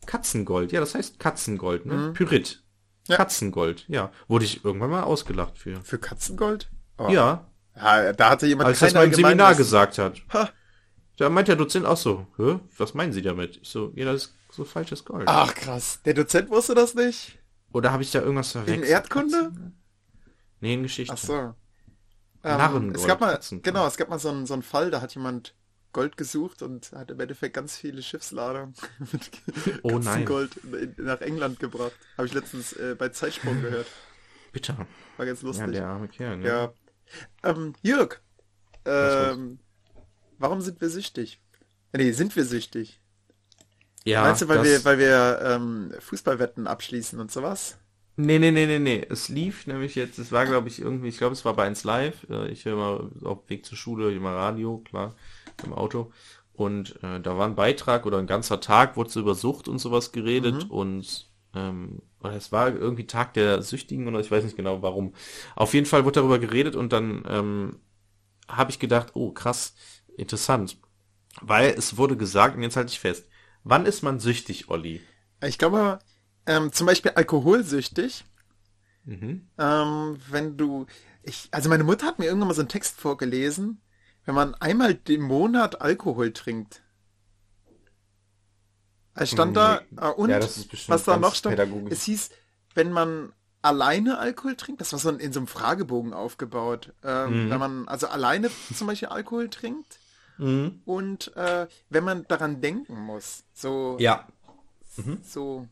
Katzengold, 0.05 0.71
ja, 0.73 0.81
das 0.81 0.95
heißt 0.95 1.19
Katzengold, 1.19 1.87
ne? 1.87 2.13
Pyrit. 2.13 2.63
Mhm. 3.09 3.13
Ja. 3.13 3.17
Katzengold, 3.17 3.89
ja. 3.89 4.13
Wurde 4.29 4.45
ich 4.45 4.65
irgendwann 4.65 4.91
mal 4.91 5.03
ausgelacht 5.03 5.57
für. 5.59 5.81
Für 5.83 5.99
Katzengold? 5.99 6.71
Oh. 6.99 7.09
Ja, 7.09 7.51
ja. 7.77 8.13
Da 8.13 8.31
hatte 8.31 8.47
jemand 8.47 8.69
als 8.69 8.81
das 8.81 8.93
kein 8.93 9.01
mal 9.03 9.07
im 9.07 9.15
Seminar 9.15 9.55
gesagt 9.55 9.99
hat. 9.99 10.21
Ha. 10.33 10.51
Da 11.19 11.29
meint 11.29 11.49
der 11.49 11.57
Dozent 11.57 11.87
auch 11.87 11.97
so, 11.97 12.27
Hä? 12.37 12.59
was 12.79 12.95
meinen 12.95 13.13
Sie 13.13 13.23
damit? 13.23 13.59
Ich 13.63 13.69
so, 13.69 13.93
ja, 13.95 14.07
das 14.07 14.25
ist 14.27 14.35
so 14.51 14.65
falsches 14.65 15.05
Gold. 15.05 15.25
Ach 15.27 15.55
krass, 15.55 16.01
der 16.05 16.15
Dozent 16.15 16.51
wusste 16.51 16.75
das 16.75 16.95
nicht? 16.95 17.39
Oder 17.73 17.93
habe 17.93 18.03
ich 18.03 18.11
da 18.11 18.21
irgendwas 18.21 18.53
verwechselt? 18.53 18.85
In 18.85 18.91
Erdkunde? 18.91 19.53
Nee, 20.61 20.75
in 20.75 20.83
Geschichte. 20.83 21.15
Ach 21.15 21.19
so. 21.19 21.33
Ähm, 22.45 22.59
Narrengold, 22.59 22.97
es 22.97 23.07
gab 23.07 23.21
mal, 23.21 23.39
genau, 23.63 23.87
es 23.87 23.97
gab 23.97 24.09
mal 24.09 24.19
so 24.19 24.29
einen, 24.31 24.47
so 24.47 24.55
einen 24.55 24.63
Fall, 24.65 24.91
da 24.91 25.01
hat 25.01 25.15
jemand 25.15 25.55
Gold 25.93 26.17
gesucht 26.17 26.63
und 26.63 26.91
hat 26.93 27.11
im 27.11 27.21
Endeffekt 27.21 27.55
ganz 27.55 27.77
viele 27.77 28.03
Schiffsladungen 28.03 28.75
mit 29.13 29.31
Oh 29.83 29.99
nein. 29.99 30.25
Gold 30.25 30.51
nach 30.99 31.21
England 31.21 31.61
gebracht. 31.61 31.93
Habe 32.17 32.27
ich 32.27 32.35
letztens 32.35 32.73
äh, 32.73 32.97
bei 32.99 33.11
Zeitsprung 33.11 33.61
gehört. 33.63 33.87
Bitter. 34.53 34.87
War 35.19 35.27
ganz 35.27 35.43
Ja, 35.43 35.47
lustig. 35.47 35.73
der 35.73 35.87
arme 35.87 36.09
Kerl. 36.09 36.39
Ne? 36.39 36.49
Ja. 36.49 36.73
Ähm, 37.43 37.75
Jörg, 37.83 38.21
ähm, 38.85 39.59
warum 40.39 40.61
sind 40.61 40.81
wir 40.81 40.89
süchtig? 40.91 41.41
Nee, 41.93 42.13
sind 42.13 42.35
wir 42.37 42.45
süchtig? 42.45 43.01
ja 44.05 44.23
Meinst 44.23 44.43
du, 44.43 44.49
weil 44.49 44.59
das- 44.59 44.67
wir, 44.67 44.85
weil 44.85 44.99
wir 44.99 45.41
ähm, 45.45 45.93
Fußballwetten 46.01 46.67
abschließen 46.67 47.21
und 47.21 47.31
sowas? 47.31 47.79
Nee, 48.17 48.39
nee, 48.39 48.51
nee, 48.51 48.67
nee, 48.67 48.79
nee. 48.79 49.07
Es 49.09 49.29
lief 49.29 49.67
nämlich 49.67 49.95
jetzt, 49.95 50.19
es 50.19 50.33
war 50.33 50.45
glaube 50.47 50.69
ich 50.69 50.81
irgendwie, 50.81 51.09
ich 51.09 51.19
glaube 51.19 51.33
es 51.33 51.45
war 51.45 51.55
bei 51.55 51.65
1 51.65 51.85
Live. 51.85 52.27
Äh, 52.29 52.49
Ich 52.51 52.65
höre 52.65 52.77
mal 52.77 53.11
auf 53.25 53.49
Weg 53.49 53.65
zur 53.65 53.79
Schule 53.79 54.13
immer 54.13 54.33
Radio, 54.35 54.79
klar, 54.79 55.15
im 55.65 55.73
Auto. 55.73 56.13
Und 56.53 57.03
äh, 57.03 57.21
da 57.21 57.39
war 57.39 57.47
ein 57.47 57.55
Beitrag 57.55 58.05
oder 58.05 58.19
ein 58.19 58.27
ganzer 58.27 58.61
Tag, 58.61 58.97
wurde 58.97 59.09
so 59.11 59.21
über 59.21 59.35
Sucht 59.35 59.69
und 59.69 59.79
sowas 59.79 60.13
geredet 60.13 60.69
und 60.69 61.31
ähm, 61.55 62.03
oder 62.21 62.35
es 62.35 62.53
war 62.53 62.69
irgendwie 62.75 63.07
Tag 63.07 63.35
der 63.35 63.63
Süchtigen 63.63 64.09
oder 64.09 64.21
ich 64.21 64.31
weiß 64.31 64.45
nicht 64.45 64.57
genau 64.57 64.83
warum. 64.83 65.15
Auf 65.57 65.75
jeden 65.75 65.87
Fall 65.87 66.05
wurde 66.05 66.21
darüber 66.21 66.39
geredet 66.39 66.77
und 66.77 66.93
dann 66.93 67.25
ähm, 67.29 67.81
habe 68.49 68.71
ich 68.71 68.79
gedacht, 68.79 69.13
oh 69.15 69.33
krass, 69.33 69.75
interessant. 70.17 70.79
Weil 71.41 71.71
es 71.77 71.97
wurde 71.99 72.17
gesagt, 72.17 72.57
und 72.57 72.63
jetzt 72.63 72.77
halte 72.77 72.93
ich 72.93 73.01
fest, 73.01 73.29
wann 73.65 73.87
ist 73.87 74.03
man 74.03 74.21
süchtig, 74.21 74.69
Olli? 74.71 75.03
Ich 75.43 75.59
glaube, 75.59 75.99
ähm, 76.47 76.73
zum 76.73 76.87
Beispiel 76.87 77.13
alkoholsüchtig, 77.13 78.25
Mhm. 79.07 79.43
ähm, 79.59 80.19
wenn 80.31 80.57
du, 80.57 80.87
ich, 81.23 81.49
also 81.53 81.69
meine 81.69 81.85
Mutter 81.85 82.07
hat 82.07 82.19
mir 82.19 82.27
irgendwann 82.27 82.49
mal 82.49 82.55
so 82.55 82.63
einen 82.63 82.69
Text 82.69 83.01
vorgelesen, 83.01 83.81
wenn 84.25 84.35
man 84.35 84.55
einmal 84.57 84.95
den 84.95 85.21
Monat 85.23 85.81
Alkohol 85.81 86.33
trinkt. 86.33 86.83
Es 89.15 89.31
stand 89.31 89.57
da, 89.57 89.83
äh, 90.01 90.09
und 90.09 90.31
Ja, 90.31 90.41
was 90.89 91.05
da 91.05 91.17
noch 91.19 91.35
stand, 91.35 91.57
pädagogisch. 91.57 91.93
es 91.93 92.05
hieß, 92.05 92.31
wenn 92.75 92.93
man 92.93 93.33
alleine 93.61 94.19
Alkohol 94.19 94.57
trinkt, 94.57 94.81
das 94.81 94.93
war 94.93 94.99
so 94.99 95.11
in, 95.11 95.33
so 95.33 95.41
einem 95.41 95.47
Fragebogen 95.47 96.13
aufgebaut, 96.15 96.93
ähm, 97.05 97.47
Mhm. 97.47 97.51
wenn 97.51 97.59
man 97.61 97.89
also 97.89 98.09
alleine 98.09 98.51
zum 98.75 98.87
Beispiel 98.87 99.09
Alkohol 99.09 99.49
trinkt 99.51 99.99
Mhm. 100.39 100.81
und 100.87 101.37
äh, 101.37 101.67
wenn 101.91 102.05
man 102.05 102.27
daran 102.27 102.61
denken 102.61 102.99
muss, 102.99 103.45
so, 103.53 103.97
Ja, 104.01 104.27
so 105.23 105.69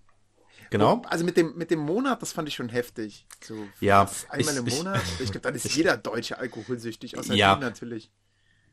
genau. 0.70 1.02
Also 1.08 1.24
mit 1.24 1.36
dem, 1.36 1.56
mit 1.56 1.70
dem 1.70 1.80
Monat, 1.80 2.22
das 2.22 2.32
fand 2.32 2.46
ich 2.48 2.54
schon 2.54 2.68
heftig. 2.68 3.26
So 3.42 3.66
Ja, 3.80 4.08
einmal 4.28 4.54
ich- 4.54 4.60
im 4.60 4.66
ich- 4.66 4.76
Monat. 4.76 5.02
Ich 5.18 5.30
glaube, 5.32 5.40
dann 5.40 5.54
ist 5.54 5.74
jeder 5.74 5.96
Deutsche 5.96 6.38
alkoholsüchtig, 6.38 7.18
außer 7.18 7.34
Ja. 7.34 7.56
natürlich. 7.56 8.10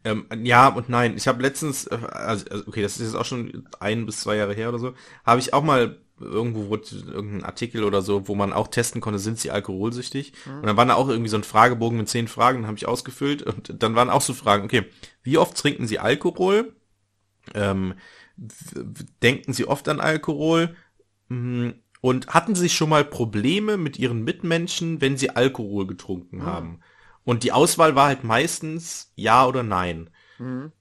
Ähm, 0.04 0.26
ja 0.44 0.68
und 0.70 0.90
nein. 0.90 1.16
Ich 1.18 1.28
habe 1.28 1.42
letztens, 1.42 1.88
äh, 1.88 1.98
also, 2.12 2.46
also, 2.50 2.68
okay, 2.68 2.82
das 2.82 2.98
ist 2.98 3.08
jetzt 3.08 3.16
auch 3.16 3.26
schon 3.26 3.68
ein 3.80 4.06
bis 4.06 4.22
zwei 4.22 4.36
Jahre 4.38 4.54
her 4.54 4.70
oder 4.70 4.80
so, 4.80 4.94
habe 5.26 5.40
ich 5.40 5.54
auch 5.54 5.64
mal 5.64 5.98
irgendwo 6.20 6.70
wurde 6.70 6.88
irgendein 6.96 7.44
Artikel 7.46 7.84
oder 7.84 8.02
so, 8.02 8.28
wo 8.28 8.34
man 8.34 8.52
auch 8.52 8.70
testen 8.70 9.02
konnte, 9.02 9.20
sind 9.20 9.38
sie 9.40 9.52
alkoholsüchtig? 9.52 10.34
Und 10.62 10.68
dann 10.68 10.78
war 10.78 10.86
da 10.86 10.96
auch 10.96 11.10
irgendwie 11.10 11.30
so 11.30 11.38
ein 11.38 11.44
Fragebogen 11.44 11.98
mit 11.98 12.10
zehn 12.10 12.28
Fragen, 12.28 12.60
den 12.60 12.68
habe 12.68 12.78
ich 12.78 12.88
ausgefüllt 12.88 13.44
und 13.44 13.84
dann 13.84 13.96
waren 13.96 14.10
auch 14.10 14.22
so 14.22 14.34
Fragen, 14.34 14.64
okay, 14.66 14.86
wie 15.22 15.38
oft 15.38 15.56
trinken 15.56 15.86
sie 15.88 16.00
Alkohol? 16.00 16.76
Ähm, 17.54 17.94
denken 19.22 19.54
sie 19.54 19.68
oft 19.68 19.88
an 19.90 20.00
Alkohol? 20.00 20.76
Mm, 21.30 21.70
Und 22.02 22.28
hatten 22.30 22.56
sie 22.56 22.70
schon 22.70 22.90
mal 22.90 23.06
Probleme 23.06 23.78
mit 23.78 24.00
ihren 24.00 24.24
Mitmenschen, 24.24 25.02
wenn 25.02 25.18
sie 25.18 25.32
Alkohol 25.32 25.88
getrunken 25.88 26.46
haben? 26.46 26.80
Und 27.28 27.44
die 27.44 27.52
Auswahl 27.52 27.94
war 27.94 28.08
halt 28.08 28.24
meistens 28.24 29.12
ja 29.16 29.46
oder 29.46 29.62
nein. 29.62 30.10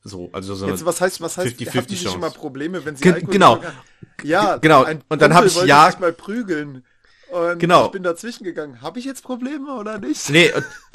So, 0.04 0.28
also 0.32 0.54
so 0.54 0.68
Jetzt, 0.68 0.84
was 0.86 1.00
heißt, 1.00 1.20
was 1.20 1.38
heißt, 1.38 1.56
50-50 1.58 1.74
hatten 1.76 1.88
Sie 1.88 1.96
schon 1.96 2.20
mal 2.20 2.30
Probleme, 2.30 2.84
wenn 2.84 2.94
Sie 2.94 3.02
Ge- 3.02 3.14
Alkohol 3.14 3.32
genau. 3.32 3.62
haben? 3.64 3.76
Ja, 4.22 4.56
Genau. 4.58 4.86
Und 5.08 5.20
dann 5.22 5.34
hab 5.34 5.42
Kumpel 5.44 5.62
ich 5.62 5.68
ja- 5.68 5.92
mal 5.98 6.12
prügeln. 6.12 6.84
Und 7.32 7.58
Genau. 7.58 7.86
ich 7.86 7.90
bin 7.90 8.04
dazwischen 8.04 8.44
gegangen. 8.44 8.80
Habe 8.80 9.00
ich 9.00 9.04
jetzt 9.04 9.24
Probleme 9.24 9.74
oder 9.74 9.98
nicht? 9.98 10.30
Nee, 10.30 10.52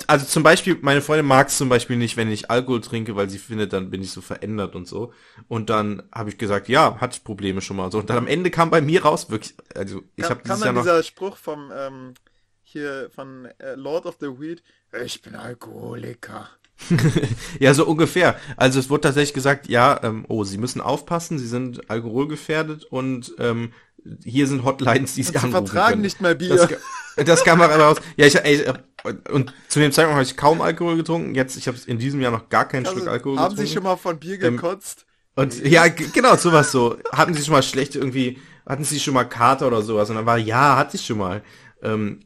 also 0.08 0.26
zum 0.26 0.44
Beispiel, 0.44 0.78
meine 0.82 1.02
Freundin 1.02 1.26
mag 1.26 1.50
es 1.50 1.58
zum 1.58 1.68
Beispiel 1.68 1.98
nicht, 1.98 2.16
wenn 2.16 2.32
ich 2.32 2.50
Alkohol 2.50 2.80
trinke, 2.80 3.18
weil 3.18 3.30
sie 3.30 3.38
findet, 3.40 3.74
dann 3.74 3.90
bin 3.90 4.02
ich 4.02 4.12
so 4.12 4.22
verändert 4.22 4.74
und 4.76 4.88
so. 4.88 5.12
Und 5.50 5.70
dann 5.70 6.04
habe 6.14 6.30
ich 6.30 6.38
gesagt, 6.38 6.70
ja, 6.70 6.96
hatte 7.02 7.18
ich 7.18 7.26
Probleme 7.26 7.60
schon 7.60 7.76
mal. 7.76 7.92
So, 7.92 8.00
und 8.00 8.10
dann 8.10 8.18
am 8.18 8.28
Ende 8.28 8.50
kam 8.52 8.70
bei 8.70 8.80
mir 8.80 9.04
raus, 9.04 9.30
wirklich, 9.30 9.56
also 9.76 10.04
ich 10.16 10.24
habe 10.30 10.42
dieses 10.46 10.60
Jahr 10.60 10.68
dann 10.68 10.76
noch, 10.76 10.84
dieser 10.84 11.04
Spruch 11.04 11.36
vom, 11.36 11.70
ähm, 11.76 12.14
hier, 12.72 13.10
von 13.14 13.46
äh, 13.60 13.76
Lord 13.76 14.06
of 14.06 14.18
the 14.20 14.28
Weed. 14.40 14.64
Ich 15.06 15.22
bin 15.22 15.36
Alkoholiker. 15.36 16.50
ja, 17.60 17.74
so 17.74 17.86
ungefähr. 17.86 18.36
Also 18.58 18.80
es 18.80 18.90
wurde 18.90 19.02
tatsächlich 19.02 19.34
gesagt, 19.34 19.68
ja, 19.70 20.00
ähm, 20.04 20.26
oh, 20.28 20.44
sie 20.44 20.58
müssen 20.58 20.82
aufpassen, 20.82 21.38
sie 21.38 21.48
sind 21.48 21.90
alkoholgefährdet 21.90 22.86
und 22.86 23.34
ähm, 23.38 23.72
hier 24.24 24.48
sind 24.48 24.64
Hotlines, 24.64 25.14
die 25.14 25.24
sie 25.24 25.30
Und 25.36 25.40
sie 25.40 25.46
anrufen 25.48 25.68
vertragen 25.68 25.90
können. 25.92 26.02
nicht 26.02 26.22
mehr 26.22 26.34
Bier. 26.34 26.56
Das, 26.56 26.70
das 27.24 27.44
kam 27.44 27.62
auch 27.62 27.70
raus. 27.70 27.98
Ja, 28.18 28.26
ich, 28.26 28.36
ey, 28.36 28.66
und 29.32 29.54
zu 29.68 29.80
dem 29.80 29.92
Zeitpunkt 29.92 30.16
habe 30.16 30.24
ich 30.24 30.36
kaum 30.38 30.62
Alkohol 30.62 30.96
getrunken. 30.98 31.36
Jetzt, 31.36 31.56
ich 31.56 31.68
habe 31.68 31.78
in 31.86 32.00
diesem 32.00 32.20
Jahr 32.20 32.32
noch 32.32 32.50
gar 32.50 32.68
keinen 32.68 32.86
Also, 32.88 32.98
Stück 32.98 33.10
Alkohol 33.10 33.38
haben 33.38 33.50
getrunken. 33.52 33.68
Sie 33.68 33.74
schon 33.74 33.84
mal 33.84 33.96
von 33.98 34.20
Bier 34.20 34.42
Ähm, 34.42 34.56
gekotzt? 34.56 35.06
Und 35.36 35.64
ja, 35.66 35.88
genau, 35.88 36.36
sowas 36.36 36.72
so. 36.72 36.98
Hatten 37.12 37.34
Sie 37.34 37.44
schon 37.44 37.54
mal 37.54 37.64
schlecht 37.64 37.96
irgendwie, 37.96 38.40
hatten 38.66 38.84
Sie 38.84 39.00
schon 39.00 39.14
mal 39.14 39.24
Kater 39.26 39.68
oder 39.68 39.82
sowas? 39.84 40.10
Und 40.10 40.16
dann 40.16 40.26
war, 40.26 40.38
ja, 40.38 40.78
hatte 40.78 40.98
ich 40.98 41.06
schon 41.06 41.20
mal. 41.20 41.44
Ähm, 41.84 42.22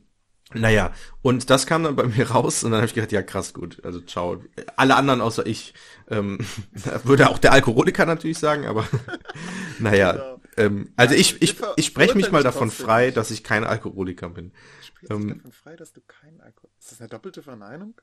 naja, 0.54 0.94
und 1.22 1.50
das 1.50 1.66
kam 1.66 1.84
dann 1.84 1.96
bei 1.96 2.04
mir 2.08 2.30
raus 2.32 2.64
und 2.64 2.72
dann 2.72 2.80
habe 2.80 2.88
ich 2.88 2.94
gedacht, 2.94 3.12
ja 3.12 3.22
krass, 3.24 3.54
gut, 3.54 3.84
also 3.84 4.00
ciao. 4.02 4.44
Alle 4.78 4.96
anderen 4.96 5.22
außer 5.22 5.46
ich, 5.46 5.74
ähm, 6.10 6.38
würde 7.04 7.30
auch 7.30 7.40
der 7.40 7.52
Alkoholiker 7.54 8.06
natürlich 8.06 8.38
sagen, 8.40 8.66
aber 8.66 8.88
naja, 9.80 10.14
Genau. 10.14 10.42
ähm, 10.58 10.94
also 10.96 11.16
ich, 11.16 11.42
ich, 11.42 11.56
ver- 11.56 11.74
ich 11.76 11.88
spreche 11.88 12.16
mich 12.16 12.32
mal 12.32 12.44
davon 12.44 12.72
frei, 12.72 13.12
dass 13.12 13.32
ich 13.32 13.44
kein 13.44 13.64
Alkoholiker 13.64 14.30
bin. 14.30 14.54
Sprichst 14.80 15.12
ähm, 15.12 15.28
davon 15.30 15.52
frei, 15.52 15.76
dass 15.76 15.94
du 15.94 16.02
keinen 16.02 16.40
Alkohol... 16.42 16.70
Ist 16.80 16.92
das 16.92 17.00
eine 17.02 17.10
doppelte 17.10 17.42
Verneinung? 17.42 17.96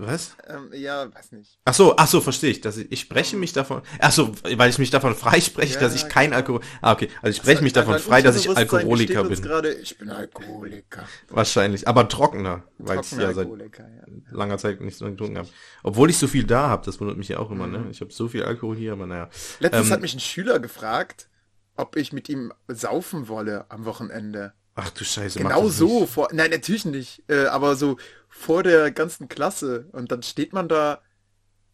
Was? 0.00 0.36
Ähm, 0.46 0.70
ja, 0.72 1.12
weiß 1.12 1.32
nicht. 1.32 1.58
Ach 1.64 1.74
so, 1.74 1.96
ach 1.96 2.06
so, 2.06 2.20
verstehe 2.20 2.50
ich. 2.50 2.60
Dass 2.60 2.76
ich, 2.76 2.90
ich 2.92 3.00
spreche 3.00 3.36
mich 3.36 3.52
davon, 3.52 3.82
ach 3.98 4.12
so, 4.12 4.32
weil 4.56 4.70
ich 4.70 4.78
mich 4.78 4.90
davon 4.90 5.16
frei 5.16 5.40
spreche, 5.40 5.74
Ja, 5.74 5.80
dass 5.80 5.96
ich 5.96 6.08
kein 6.08 6.26
genau. 6.26 6.36
Alkohol, 6.36 6.60
ah, 6.80 6.92
okay, 6.92 7.08
also 7.20 7.30
ich 7.30 7.36
spreche 7.38 7.64
mich 7.64 7.72
Dein- 7.72 7.84
davon 7.84 8.00
frei, 8.00 8.22
dass 8.22 8.36
ich 8.36 8.48
Alkoholiker 8.48 9.24
bin. 9.24 9.42
Gerade, 9.42 9.72
ich 9.74 9.98
bin 9.98 10.08
Alkoholiker. 10.10 11.04
Wahrscheinlich, 11.30 11.88
aber 11.88 12.08
trockener, 12.08 12.62
weil 12.78 13.00
ich 13.00 13.10
ja 13.10 13.34
seit 13.34 13.48
ja. 13.48 13.84
langer 14.30 14.58
Zeit 14.58 14.80
nichts 14.80 15.00
mehr 15.00 15.10
getrunken 15.10 15.38
habe. 15.38 15.48
Obwohl 15.82 16.10
ich 16.10 16.18
so 16.18 16.28
viel 16.28 16.44
da 16.44 16.68
habe, 16.68 16.86
das 16.86 17.00
wundert 17.00 17.16
mich 17.16 17.28
ja 17.28 17.40
auch 17.40 17.50
immer, 17.50 17.66
ne? 17.66 17.88
Ich 17.90 18.00
habe 18.00 18.12
so 18.12 18.28
viel 18.28 18.44
Alkohol 18.44 18.76
hier, 18.76 18.92
aber 18.92 19.06
naja. 19.06 19.28
Letztens 19.58 19.88
Ähm, 19.88 19.92
hat 19.92 20.00
mich 20.00 20.14
ein 20.14 20.20
Schüler 20.20 20.60
gefragt, 20.60 21.28
ob 21.74 21.96
ich 21.96 22.12
mit 22.12 22.28
ihm 22.28 22.52
saufen 22.68 23.26
wolle 23.26 23.66
am 23.68 23.84
Wochenende. 23.84 24.52
Ach 24.80 24.90
du 24.90 25.02
Scheiße, 25.04 25.40
Genau 25.40 25.68
so, 25.68 26.02
nicht. 26.02 26.12
vor, 26.12 26.28
nein, 26.32 26.52
natürlich 26.52 26.84
nicht, 26.84 27.24
äh, 27.28 27.46
aber 27.46 27.74
so 27.74 27.96
vor 28.28 28.62
der 28.62 28.92
ganzen 28.92 29.28
Klasse. 29.28 29.88
Und 29.90 30.12
dann 30.12 30.22
steht 30.22 30.52
man 30.52 30.68
da, 30.68 31.02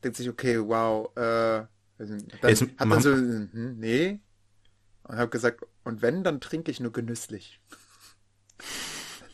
denkt 0.02 0.16
sich, 0.16 0.28
okay, 0.30 0.58
wow, 0.58 1.14
äh, 1.16 1.66
also 1.98 2.14
dann 2.40 2.48
Jetzt 2.50 2.62
hat 2.78 2.88
man 2.88 3.02
so, 3.02 3.10
hm, 3.12 3.76
nee. 3.78 4.20
Und 5.02 5.16
habe 5.18 5.28
gesagt, 5.28 5.64
und 5.84 6.00
wenn, 6.00 6.24
dann 6.24 6.40
trinke 6.40 6.70
ich 6.70 6.80
nur 6.80 6.92
genüsslich. 6.92 7.60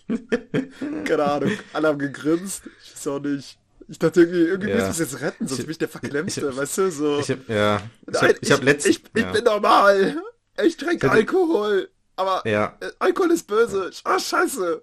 Keine 1.05 1.25
Ahnung, 1.25 1.53
alle 1.73 1.89
haben 1.89 1.99
gegrinst, 2.01 2.65
ich 2.85 2.93
weiß 2.95 3.07
auch 3.07 3.21
nicht. 3.21 3.57
Ich 3.87 3.99
dachte 4.01 4.21
irgendwie, 4.23 4.43
irgendwie 4.43 4.71
Ja. 4.71 4.77
müssen 4.77 4.87
wir 4.87 4.91
es 4.93 4.99
jetzt 5.13 5.21
retten, 5.21 5.47
sonst 5.47 5.61
Ich- 5.61 5.67
bin 5.67 5.73
ich 5.73 5.79
der 5.79 5.89
Verklemmte, 5.89 6.49
ich- 6.49 6.57
weißt 6.57 6.79
du, 6.79 6.91
so. 6.91 7.19
Ich 7.21 7.31
hab, 7.31 7.49
ja, 7.49 7.77
ich 8.07 8.13
Nein, 8.15 8.31
hab, 8.31 8.43
ich 8.43 8.51
hab 8.53 8.63
letzt, 8.65 8.87
ich, 8.87 9.03
ja. 9.17 9.31
bin 9.33 9.45
normal. 9.45 10.21
Ich 10.65 10.77
trinke 10.77 11.09
Alkohol. 11.11 11.89
Aber 12.21 12.47
ja, 12.49 12.77
äh, 12.81 12.91
Alkohol 12.99 13.31
ist 13.31 13.47
böse. 13.47 13.91
Oh, 14.05 14.19
scheiße. 14.19 14.83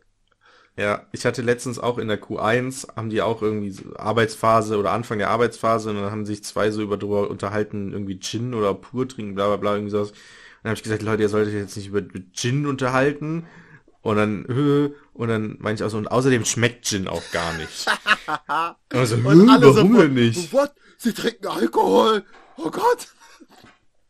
ja, 0.75 1.05
ich 1.11 1.23
hatte 1.25 1.41
letztens 1.43 1.77
auch 1.79 1.97
in 1.99 2.07
der 2.07 2.19
Q1, 2.21 2.95
haben 2.95 3.09
die 3.11 3.21
auch 3.21 3.41
irgendwie 3.43 3.71
so 3.71 3.95
Arbeitsphase 3.95 4.77
oder 4.77 4.91
Anfang 4.91 5.19
der 5.19 5.29
Arbeitsphase 5.29 5.89
und 5.91 5.97
dann 5.97 6.11
haben 6.11 6.25
sich 6.25 6.43
zwei 6.43 6.71
so 6.71 6.81
über 6.81 6.97
drüber 6.97 7.29
unterhalten, 7.29 7.93
irgendwie 7.93 8.19
Gin 8.19 8.53
oder 8.55 8.73
pur 8.73 9.07
trinken, 9.07 9.35
bla 9.35 9.47
bla 9.47 9.57
bla, 9.57 9.73
irgendwie 9.73 9.91
sowas. 9.91 10.11
Und 10.11 10.17
dann 10.63 10.69
habe 10.71 10.77
ich 10.77 10.83
gesagt, 10.83 11.03
Leute, 11.03 11.21
ihr 11.23 11.29
solltet 11.29 11.53
jetzt 11.53 11.77
nicht 11.77 11.87
über 11.87 12.01
Gin 12.33 12.65
unterhalten. 12.65 13.45
Und 14.01 14.15
dann, 14.17 14.45
und 15.13 15.27
dann 15.27 15.57
meinte 15.59 15.83
ich 15.83 15.87
auch 15.87 15.91
so, 15.91 15.97
und 15.97 16.07
außerdem 16.07 16.43
schmeckt 16.45 16.85
Gin 16.85 17.07
auch 17.07 17.23
gar 17.31 17.53
nicht. 17.57 17.85
also, 18.93 19.15
Und 19.17 19.49
alle 19.49 19.67
so, 19.67 19.75
warum 19.77 19.97
denn 19.97 20.13
nicht? 20.15 20.51
What? 20.53 20.73
Sie 20.97 21.13
trinken 21.13 21.47
Alkohol. 21.47 22.23
Oh 22.57 22.71
Gott. 22.71 23.07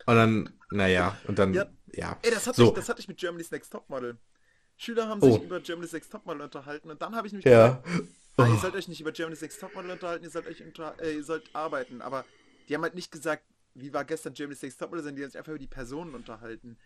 Und 0.06 0.16
dann, 0.16 0.50
naja, 0.72 1.18
und 1.28 1.40
dann, 1.40 1.54
Ja. 1.54 1.66
Ja. 1.98 2.18
Ey, 2.22 2.32
das 2.32 2.48
hatte, 2.48 2.58
so, 2.58 2.68
ich, 2.70 2.74
das 2.74 2.90
hatte 2.90 3.00
ich 3.02 3.08
mit 3.08 3.18
Germany's 3.18 3.52
Next 3.52 3.72
Topmodel. 3.72 4.18
Schüler 4.78 5.08
haben 5.10 5.22
Oh. 5.22 5.34
sich 5.34 5.44
über 5.44 5.60
Germany's 5.60 5.92
Next 5.94 6.12
Topmodel 6.12 6.42
unterhalten 6.44 6.90
und 6.90 7.02
dann 7.02 7.16
habe 7.16 7.28
ich 7.28 7.34
mich 7.34 7.44
ja. 7.46 7.82
gesagt, 7.84 8.08
ah, 8.38 8.48
ihr 8.48 8.58
sollt 8.58 8.76
euch 8.76 8.88
nicht 8.88 9.02
über 9.02 9.12
Germany's 9.12 9.42
Next 9.42 9.60
Topmodel 9.60 9.92
unterhalten, 9.92 10.24
ihr 10.24 10.30
sollt 10.30 10.48
euch 10.48 10.64
unter, 10.64 10.96
äh, 11.02 11.16
ihr 11.16 11.24
sollt 11.24 11.50
arbeiten. 11.54 12.02
Aber 12.02 12.26
die 12.70 12.76
haben 12.76 12.84
halt 12.84 12.96
nicht 12.96 13.12
gesagt, 13.12 13.44
wie 13.74 13.94
war 13.94 14.06
gestern 14.06 14.34
Germany's 14.34 14.62
Next 14.62 14.80
Topmodel, 14.80 15.04
sondern 15.04 15.16
die 15.18 15.24
haben 15.24 15.30
sich 15.32 15.38
einfach 15.38 15.52
über 15.52 15.60
die 15.60 15.68
Personen 15.68 16.14
unterhalten. 16.16 16.78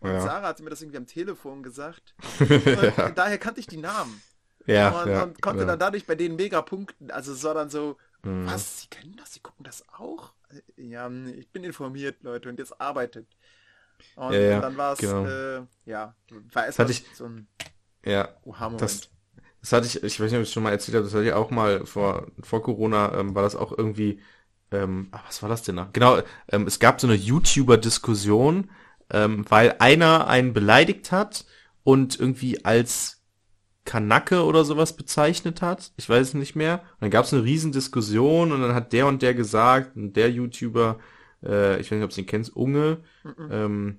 Und 0.00 0.10
Ja. 0.10 0.20
Sarah 0.20 0.48
hatte 0.48 0.62
mir 0.62 0.70
das 0.70 0.80
irgendwie 0.82 0.98
am 0.98 1.06
Telefon 1.06 1.62
gesagt. 1.62 2.14
Und 2.40 3.18
daher 3.18 3.38
kannte 3.38 3.60
ich 3.60 3.66
die 3.66 3.76
Namen. 3.78 4.22
Ja, 4.66 4.90
und, 5.02 5.08
ja, 5.10 5.22
und 5.22 5.40
konnte 5.40 5.60
ja. 5.62 5.66
dann 5.66 5.78
dadurch 5.78 6.06
bei 6.06 6.14
denen 6.14 6.36
mega 6.36 6.60
punkten. 6.60 7.10
Also 7.10 7.32
es 7.32 7.42
war 7.44 7.54
dann 7.54 7.70
so, 7.70 7.96
Mhm. 8.22 8.44
was, 8.46 8.82
sie 8.82 8.88
kennen 8.88 9.16
das, 9.16 9.32
sie 9.32 9.40
gucken 9.40 9.64
das 9.64 9.82
auch? 9.94 10.34
Äh, 10.76 10.82
Ja, 10.82 11.10
ich 11.10 11.48
bin 11.48 11.64
informiert, 11.64 12.22
Leute, 12.22 12.50
und 12.50 12.58
jetzt 12.58 12.78
arbeitet. 12.78 13.26
Und 14.16 14.32
Ja, 14.34 14.40
ja, 14.40 14.60
dann 14.60 14.76
war 14.76 14.92
es, 14.92 14.98
genau. 15.00 15.24
äh, 15.24 15.62
ja, 15.86 16.14
war 16.52 16.66
es 16.66 16.78
hatte 16.78 16.92
ich- 16.92 17.04
so 17.14 17.26
ein 17.26 17.46
Ja, 18.04 18.28
das, 18.78 19.10
das 19.60 19.72
hatte 19.72 19.86
ich, 19.86 20.02
ich 20.02 20.20
weiß 20.20 20.30
nicht, 20.30 20.38
ob 20.38 20.42
ich 20.42 20.48
es 20.48 20.52
schon 20.52 20.62
mal 20.62 20.70
erzählt 20.70 20.96
habe, 20.96 21.04
das 21.04 21.14
hatte 21.14 21.24
ich 21.26 21.32
auch 21.32 21.50
mal 21.50 21.84
vor, 21.86 22.26
vor 22.42 22.62
Corona, 22.62 23.14
ähm, 23.18 23.34
war 23.34 23.42
das 23.42 23.56
auch 23.56 23.76
irgendwie, 23.76 24.20
ähm, 24.70 25.08
ah, 25.12 25.20
was 25.26 25.42
war 25.42 25.48
das 25.48 25.62
denn 25.62 25.74
noch? 25.74 25.92
Genau, 25.92 26.18
ähm, 26.48 26.66
es 26.66 26.78
gab 26.78 27.00
so 27.00 27.06
eine 27.06 27.16
YouTuber-Diskussion, 27.16 28.70
ähm, 29.10 29.44
weil 29.48 29.76
einer 29.80 30.28
einen 30.28 30.52
beleidigt 30.52 31.12
hat 31.12 31.44
und 31.82 32.18
irgendwie 32.18 32.64
als 32.64 33.22
Kanacke 33.84 34.44
oder 34.44 34.64
sowas 34.64 34.96
bezeichnet 34.96 35.62
hat. 35.62 35.92
Ich 35.96 36.08
weiß 36.08 36.28
es 36.28 36.34
nicht 36.34 36.54
mehr. 36.54 36.80
Und 36.94 37.02
dann 37.02 37.10
gab 37.10 37.24
es 37.24 37.32
eine 37.32 37.42
riesen 37.44 37.72
Diskussion 37.72 38.52
und 38.52 38.60
dann 38.60 38.74
hat 38.74 38.92
der 38.92 39.06
und 39.06 39.22
der 39.22 39.34
gesagt, 39.34 39.96
und 39.96 40.14
der 40.14 40.30
YouTuber, 40.30 40.98
äh, 41.44 41.80
ich 41.80 41.86
weiß 41.90 41.98
nicht, 41.98 42.04
ob 42.04 42.10
du 42.10 42.20
ihn 42.20 42.26
kennst, 42.26 42.54
Unge, 42.56 42.98
ähm, 43.50 43.98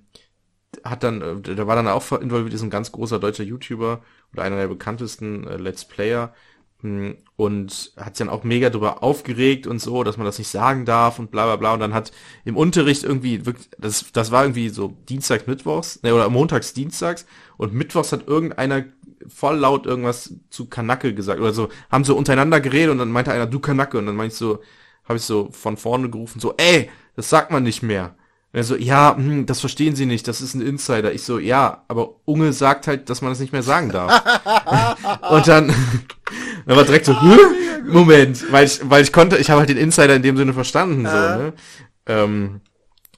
hat 0.84 1.02
dann, 1.02 1.20
äh, 1.22 1.54
da 1.54 1.66
war 1.66 1.76
dann 1.76 1.88
auch 1.88 2.12
involviert, 2.12 2.54
ist 2.54 2.62
ein 2.62 2.70
ganz 2.70 2.92
großer 2.92 3.18
deutscher 3.18 3.44
YouTuber 3.44 4.02
oder 4.32 4.42
einer 4.42 4.56
der 4.56 4.68
bekanntesten 4.68 5.46
äh, 5.46 5.56
Let's 5.56 5.84
Player 5.84 6.34
mh, 6.82 7.14
und 7.36 7.92
hat 7.96 8.16
sich 8.16 8.26
dann 8.26 8.34
auch 8.34 8.44
mega 8.44 8.70
drüber 8.70 9.02
aufgeregt 9.02 9.66
und 9.66 9.80
so, 9.80 10.04
dass 10.04 10.16
man 10.16 10.26
das 10.26 10.38
nicht 10.38 10.48
sagen 10.48 10.84
darf 10.84 11.18
und 11.18 11.30
bla 11.30 11.44
bla 11.46 11.56
bla. 11.56 11.74
Und 11.74 11.80
dann 11.80 11.94
hat 11.94 12.12
im 12.44 12.56
Unterricht 12.56 13.04
irgendwie 13.04 13.46
wirklich, 13.46 13.68
das, 13.78 14.12
das 14.12 14.30
war 14.30 14.44
irgendwie 14.44 14.68
so 14.70 14.96
Dienstags, 15.08 15.46
Mittwochs, 15.46 16.02
ne, 16.02 16.14
oder 16.14 16.28
montags, 16.30 16.72
Dienstags. 16.74 17.26
Und 17.56 17.74
Mittwochs 17.74 18.12
hat 18.12 18.26
irgendeiner 18.26 18.84
voll 19.28 19.56
laut 19.56 19.86
irgendwas 19.86 20.34
zu 20.50 20.66
Kanacke 20.66 21.14
gesagt 21.14 21.40
oder 21.40 21.52
so, 21.52 21.68
haben 21.90 22.04
so 22.04 22.16
untereinander 22.16 22.60
geredet 22.60 22.90
und 22.90 22.98
dann 22.98 23.12
meinte 23.12 23.32
einer, 23.32 23.46
du 23.46 23.60
Kanacke 23.60 23.98
und 23.98 24.06
dann 24.06 24.16
meinte 24.16 24.32
ich 24.32 24.38
so, 24.38 24.60
habe 25.04 25.16
ich 25.16 25.22
so 25.22 25.48
von 25.52 25.76
vorne 25.76 26.10
gerufen, 26.10 26.40
so, 26.40 26.54
ey, 26.56 26.90
das 27.16 27.28
sagt 27.28 27.50
man 27.50 27.62
nicht 27.62 27.82
mehr. 27.82 28.14
Und 28.52 28.58
er 28.58 28.64
so, 28.64 28.76
ja, 28.76 29.16
hm, 29.16 29.46
das 29.46 29.60
verstehen 29.60 29.96
Sie 29.96 30.06
nicht, 30.06 30.28
das 30.28 30.40
ist 30.40 30.54
ein 30.54 30.60
Insider. 30.60 31.12
Ich 31.12 31.22
so, 31.22 31.38
ja, 31.38 31.84
aber 31.88 32.16
Unge 32.26 32.52
sagt 32.52 32.86
halt, 32.86 33.08
dass 33.08 33.22
man 33.22 33.30
das 33.30 33.40
nicht 33.40 33.52
mehr 33.52 33.62
sagen 33.62 33.90
darf. 33.90 34.12
und 35.30 35.48
dann, 35.48 35.68
dann 36.66 36.76
war 36.76 36.84
direkt 36.84 37.06
so, 37.06 37.20
Hä? 37.20 37.36
Moment, 37.84 38.50
weil 38.52 38.66
ich, 38.66 38.80
weil 38.84 39.02
ich 39.02 39.12
konnte, 39.12 39.38
ich 39.38 39.50
habe 39.50 39.60
halt 39.60 39.68
den 39.68 39.76
Insider 39.76 40.14
in 40.14 40.22
dem 40.22 40.36
Sinne 40.36 40.52
verstanden, 40.52 41.04
so, 41.06 41.16
ne? 41.16 41.52
Ähm, 42.06 42.60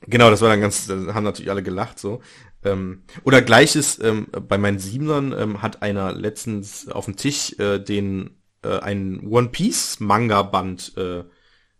genau, 0.06 0.30
das 0.30 0.40
war 0.40 0.48
dann 0.48 0.60
ganz, 0.60 0.86
da 0.86 1.14
haben 1.14 1.24
natürlich 1.24 1.50
alle 1.50 1.62
gelacht, 1.62 1.98
so. 1.98 2.20
Ähm, 2.64 3.02
oder 3.24 3.42
gleiches, 3.42 3.98
ähm, 4.02 4.26
bei 4.48 4.56
meinen 4.56 4.78
Siebenern 4.78 5.34
ähm, 5.36 5.62
hat 5.62 5.82
einer 5.82 6.12
letztens 6.12 6.88
auf 6.88 7.04
dem 7.04 7.16
Tisch 7.16 7.58
äh, 7.58 7.78
den, 7.78 8.38
äh, 8.62 8.78
einen 8.78 9.26
One 9.28 9.48
Piece 9.48 10.00
Manga 10.00 10.42
Band 10.42 10.96
äh, 10.96 11.24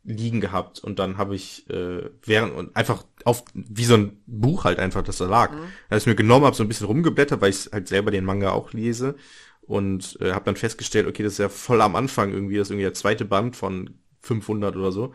liegen 0.05 0.40
gehabt 0.40 0.81
und 0.81 0.98
dann 0.98 1.16
habe 1.16 1.35
ich 1.35 1.68
äh, 1.70 2.10
während 2.22 2.55
und 2.55 2.76
einfach 2.76 3.05
auf 3.24 3.44
wie 3.55 3.85
so 3.85 3.94
ein 3.94 4.22
Buch 4.26 4.64
halt 4.64 4.78
einfach, 4.78 5.02
das 5.02 5.18
da 5.18 5.26
lag. 5.26 5.52
Mhm. 5.52 5.66
Da 5.89 5.97
ich 5.97 6.06
mir 6.06 6.14
genommen, 6.14 6.44
habe 6.44 6.56
so 6.56 6.62
ein 6.62 6.68
bisschen 6.68 6.86
rumgeblättert, 6.86 7.40
weil 7.40 7.51
ich 7.51 7.70
halt 7.72 7.89
selber 7.89 8.10
den 8.10 8.24
Manga 8.24 8.51
auch 8.51 8.72
lese 8.72 9.16
und 9.62 10.18
äh, 10.20 10.32
habe 10.32 10.44
dann 10.44 10.56
festgestellt, 10.56 11.06
okay, 11.06 11.22
das 11.22 11.35
ist 11.35 11.39
ja 11.39 11.48
voll 11.48 11.81
am 11.81 11.97
Anfang 11.97 12.32
irgendwie, 12.32 12.56
das 12.56 12.68
ist 12.68 12.72
irgendwie 12.72 12.85
der 12.85 12.94
zweite 12.94 13.24
Band 13.24 13.56
von 13.56 13.94
500 14.20 14.76
oder 14.76 14.93
so. 14.93 15.14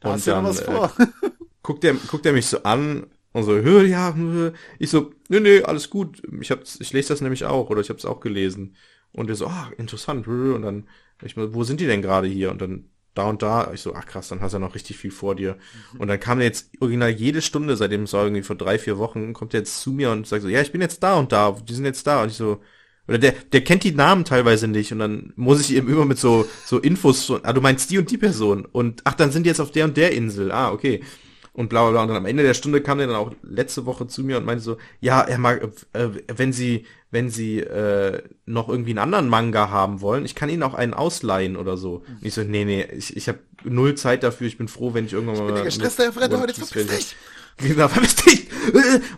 Da 0.00 0.10
und 0.10 0.14
hast 0.14 0.26
du 0.26 0.42
noch 0.42 0.96
dann 0.96 1.08
äh, 1.08 1.10
guckt 1.62 1.84
er 1.84 1.94
guckt 1.94 2.26
er 2.26 2.32
mich 2.32 2.46
so 2.46 2.62
an 2.62 3.06
und 3.32 3.44
so, 3.44 3.56
ja, 3.56 4.14
ich 4.78 4.90
so, 4.90 5.12
nee, 5.28 5.40
nee, 5.40 5.62
alles 5.62 5.90
gut. 5.90 6.22
Ich 6.40 6.50
hab's, 6.50 6.80
ich 6.80 6.92
lese 6.92 7.10
das 7.10 7.20
nämlich 7.20 7.44
auch 7.44 7.70
oder 7.70 7.80
ich 7.80 7.88
habe 7.88 7.98
es 7.98 8.06
auch 8.06 8.20
gelesen. 8.20 8.74
Und 9.12 9.30
er 9.30 9.36
so, 9.36 9.46
ah, 9.46 9.70
interessant. 9.78 10.26
Und 10.26 10.62
dann, 10.62 10.88
ich 11.22 11.36
mal, 11.36 11.54
wo 11.54 11.64
sind 11.64 11.80
die 11.80 11.86
denn 11.86 12.02
gerade 12.02 12.26
hier? 12.26 12.50
Und 12.50 12.60
dann 12.60 12.90
da 13.14 13.24
und 13.24 13.42
da. 13.42 13.72
Ich 13.72 13.80
so, 13.80 13.94
ach 13.94 14.06
krass, 14.06 14.28
dann 14.28 14.40
hast 14.40 14.52
du 14.52 14.56
ja 14.56 14.60
noch 14.60 14.74
richtig 14.74 14.96
viel 14.96 15.10
vor 15.10 15.34
dir. 15.34 15.56
Und 15.98 16.08
dann 16.08 16.20
kam 16.20 16.38
er 16.38 16.44
jetzt 16.46 16.70
original 16.80 17.10
jede 17.10 17.42
Stunde, 17.42 17.76
seitdem 17.76 18.04
es 18.04 18.12
war 18.12 18.24
irgendwie 18.24 18.42
vor 18.42 18.56
drei, 18.56 18.78
vier 18.78 18.98
Wochen, 18.98 19.32
kommt 19.32 19.54
er 19.54 19.60
jetzt 19.60 19.80
zu 19.80 19.92
mir 19.92 20.10
und 20.10 20.26
sagt 20.26 20.42
so, 20.42 20.48
ja, 20.48 20.60
ich 20.60 20.72
bin 20.72 20.80
jetzt 20.80 21.02
da 21.02 21.16
und 21.18 21.32
da, 21.32 21.52
die 21.52 21.74
sind 21.74 21.84
jetzt 21.84 22.06
da. 22.06 22.22
Und 22.22 22.30
ich 22.30 22.36
so, 22.36 22.60
oder 23.06 23.18
der, 23.18 23.32
der 23.32 23.62
kennt 23.64 23.84
die 23.84 23.92
Namen 23.92 24.24
teilweise 24.24 24.68
nicht 24.68 24.92
und 24.92 24.98
dann 24.98 25.32
muss 25.36 25.60
ich 25.60 25.74
ihm 25.74 25.88
immer 25.88 26.04
mit 26.04 26.18
so, 26.18 26.46
so 26.66 26.78
Infos, 26.78 27.26
so, 27.26 27.40
ah, 27.42 27.52
du 27.52 27.60
meinst 27.60 27.90
die 27.90 27.98
und 27.98 28.10
die 28.10 28.18
Person 28.18 28.66
und 28.66 29.00
ach, 29.04 29.14
dann 29.14 29.32
sind 29.32 29.44
die 29.44 29.48
jetzt 29.48 29.60
auf 29.60 29.70
der 29.70 29.86
und 29.86 29.96
der 29.96 30.12
Insel. 30.12 30.52
Ah, 30.52 30.70
okay 30.70 31.02
und 31.52 31.68
bla 31.68 31.82
bla 31.82 31.90
bla. 31.90 32.02
Und 32.02 32.08
dann 32.08 32.16
am 32.16 32.26
Ende 32.26 32.42
der 32.42 32.54
Stunde 32.54 32.80
kam 32.80 32.98
der 32.98 33.06
dann 33.06 33.16
auch 33.16 33.32
letzte 33.42 33.86
Woche 33.86 34.06
zu 34.06 34.22
mir 34.22 34.36
und 34.38 34.44
meinte 34.44 34.62
so, 34.62 34.76
ja, 35.00 35.20
er 35.22 35.38
mag, 35.38 35.62
äh, 35.92 36.08
wenn 36.34 36.52
Sie, 36.52 36.86
wenn 37.10 37.30
Sie 37.30 37.60
äh, 37.60 38.22
noch 38.46 38.68
irgendwie 38.68 38.90
einen 38.90 38.98
anderen 38.98 39.28
Manga 39.28 39.70
haben 39.70 40.00
wollen, 40.00 40.24
ich 40.24 40.34
kann 40.34 40.48
Ihnen 40.48 40.62
auch 40.62 40.74
einen 40.74 40.94
ausleihen 40.94 41.56
oder 41.56 41.76
so. 41.76 42.04
Und 42.06 42.18
ich 42.24 42.34
so, 42.34 42.42
nee, 42.42 42.64
nee, 42.64 42.82
ich, 42.96 43.16
ich 43.16 43.28
habe 43.28 43.38
null 43.64 43.94
Zeit 43.94 44.22
dafür, 44.22 44.46
ich 44.46 44.58
bin 44.58 44.68
froh, 44.68 44.94
wenn 44.94 45.06
ich 45.06 45.12
irgendwann 45.12 45.36
mal. 45.38 45.46
bin 45.46 45.54
der 45.56 45.64
gestresste 45.64 46.04
Herr 46.04 46.12
Fredder, 46.12 46.40
heute 46.40 46.54
verpiss 46.54 46.86
dich. 46.86 47.16
Genau, 47.58 47.88
verpiss 47.88 48.14
dich! 48.16 48.48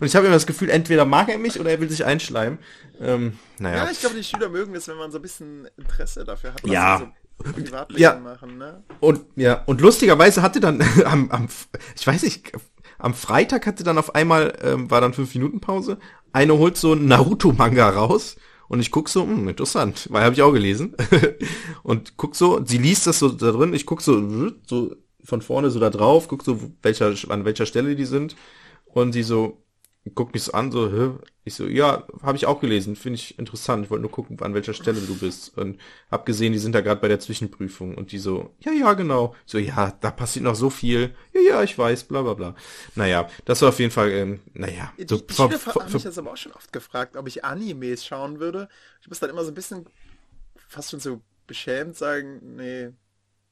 Und 0.01 0.07
ich 0.07 0.16
habe 0.16 0.27
immer 0.27 0.35
das 0.36 0.47
Gefühl, 0.47 0.70
entweder 0.70 1.05
mag 1.05 1.28
er 1.28 1.36
mich 1.39 1.61
oder 1.61 1.70
er 1.70 1.81
will 1.81 1.90
sich 1.90 2.07
einschleimen. 2.07 2.59
Ähm, 3.01 3.39
naja. 3.59 3.85
Ja, 3.85 3.90
ich 3.90 4.01
glaube, 4.01 4.16
die 4.16 4.24
Schüler 4.24 4.48
mögen 4.48 4.74
es, 4.74 4.89
wenn 4.89 4.97
man 4.97 5.11
so 5.11 5.19
ein 5.19 5.23
bisschen 5.23 5.69
Interesse 5.77 6.24
dafür 6.24 6.55
hat, 6.55 6.66
Ja. 6.66 6.98
so 7.01 7.09
Privatleben 7.42 8.02
Ja. 8.02 8.18
machen, 8.18 8.58
ne? 8.58 8.82
Und 9.00 9.20
ja, 9.36 9.62
und 9.66 9.80
lustigerweise 9.80 10.42
hatte 10.42 10.60
dann 10.60 10.82
am, 11.04 11.30
am 11.30 11.48
ich 11.96 12.06
weiß 12.06 12.22
nicht, 12.22 12.52
am 12.98 13.14
Freitag 13.14 13.66
hatte 13.66 13.84
dann 13.84 13.98
auf 13.98 14.14
einmal, 14.14 14.56
ähm, 14.62 14.90
war 14.90 15.00
dann 15.00 15.14
fünf 15.14 15.34
Minuten 15.34 15.60
Pause, 15.60 15.98
eine 16.32 16.56
holt 16.58 16.76
so 16.76 16.92
ein 16.92 17.06
Naruto-Manga 17.06 17.88
raus 17.88 18.36
und 18.68 18.80
ich 18.80 18.90
guck 18.90 19.08
so, 19.08 19.22
hm, 19.22 19.48
interessant, 19.48 20.08
weil 20.10 20.22
habe 20.24 20.34
ich 20.34 20.42
auch 20.42 20.52
gelesen. 20.52 20.94
und 21.82 22.16
guck 22.16 22.36
so, 22.36 22.64
sie 22.64 22.78
liest 22.78 23.06
das 23.06 23.18
so 23.18 23.28
da 23.30 23.52
drin, 23.52 23.74
ich 23.74 23.86
guck 23.86 24.02
so, 24.02 24.50
so 24.66 24.94
von 25.24 25.42
vorne 25.42 25.70
so 25.70 25.80
da 25.80 25.90
drauf, 25.90 26.28
guck 26.28 26.44
so, 26.44 26.58
welcher, 26.82 27.14
an 27.28 27.44
welcher 27.44 27.66
Stelle 27.66 27.96
die 27.96 28.04
sind. 28.04 28.36
Und 28.84 29.12
sie 29.12 29.22
so, 29.22 29.62
guckt 30.14 30.32
mich 30.35 30.43
so 30.44 30.52
an, 30.52 30.72
so, 30.72 30.90
Hä? 30.90 31.10
ich 31.44 31.55
so, 31.55 31.66
ja, 31.66 32.06
habe 32.22 32.36
ich 32.36 32.47
auch 32.47 32.60
gelesen, 32.60 32.97
finde 32.97 33.16
ich 33.18 33.39
interessant. 33.39 33.85
Ich 33.85 33.90
wollte 33.90 34.02
nur 34.02 34.10
gucken, 34.10 34.40
an 34.40 34.55
welcher 34.55 34.72
Stelle 34.72 35.01
du 35.01 35.14
bist. 35.18 35.56
Und 35.59 35.78
hab 36.10 36.24
gesehen, 36.27 36.52
die 36.52 36.59
sind 36.59 36.72
da 36.74 36.81
gerade 36.81 37.01
bei 37.01 37.09
der 37.09 37.20
Zwischenprüfung. 37.20 37.97
Und 37.97 38.12
die 38.12 38.18
so, 38.18 38.55
ja, 38.60 38.72
ja, 38.72 38.94
genau. 38.94 39.35
Ich 39.47 39.52
so, 39.52 39.59
ja, 39.59 39.93
da 40.01 40.10
passiert 40.10 40.44
noch 40.44 40.55
so 40.55 40.70
viel. 40.70 41.14
Ja, 41.35 41.40
ja, 41.40 41.62
ich 41.62 41.77
weiß, 41.78 42.05
bla 42.05 42.22
bla 42.22 42.35
bla. 42.35 42.55
Naja, 42.94 43.28
das 43.44 43.60
war 43.62 43.68
auf 43.70 43.78
jeden 43.78 43.93
Fall, 43.93 44.10
ähm, 44.10 44.40
naja. 44.55 44.93
Die, 44.98 45.06
So, 45.06 45.18
die 45.18 45.35
Schüler 45.35 45.59
ver- 45.59 45.74
haben 45.74 45.93
mich 45.93 46.02
das 46.02 46.18
aber 46.18 46.32
auch 46.32 46.36
schon 46.36 46.52
oft 46.52 46.72
gefragt, 46.72 47.16
ob 47.16 47.28
ich 47.28 47.44
Animes 47.44 48.05
schauen 48.06 48.40
würde. 48.40 48.68
Ich 49.02 49.09
muss 49.09 49.20
dann 49.20 49.31
immer 49.31 49.44
so 49.44 49.51
ein 49.51 49.55
bisschen 49.55 49.86
fast 50.68 50.90
schon 50.90 51.01
so 51.01 51.20
beschämt 51.47 51.97
sagen, 51.97 52.56
nee, 52.56 52.90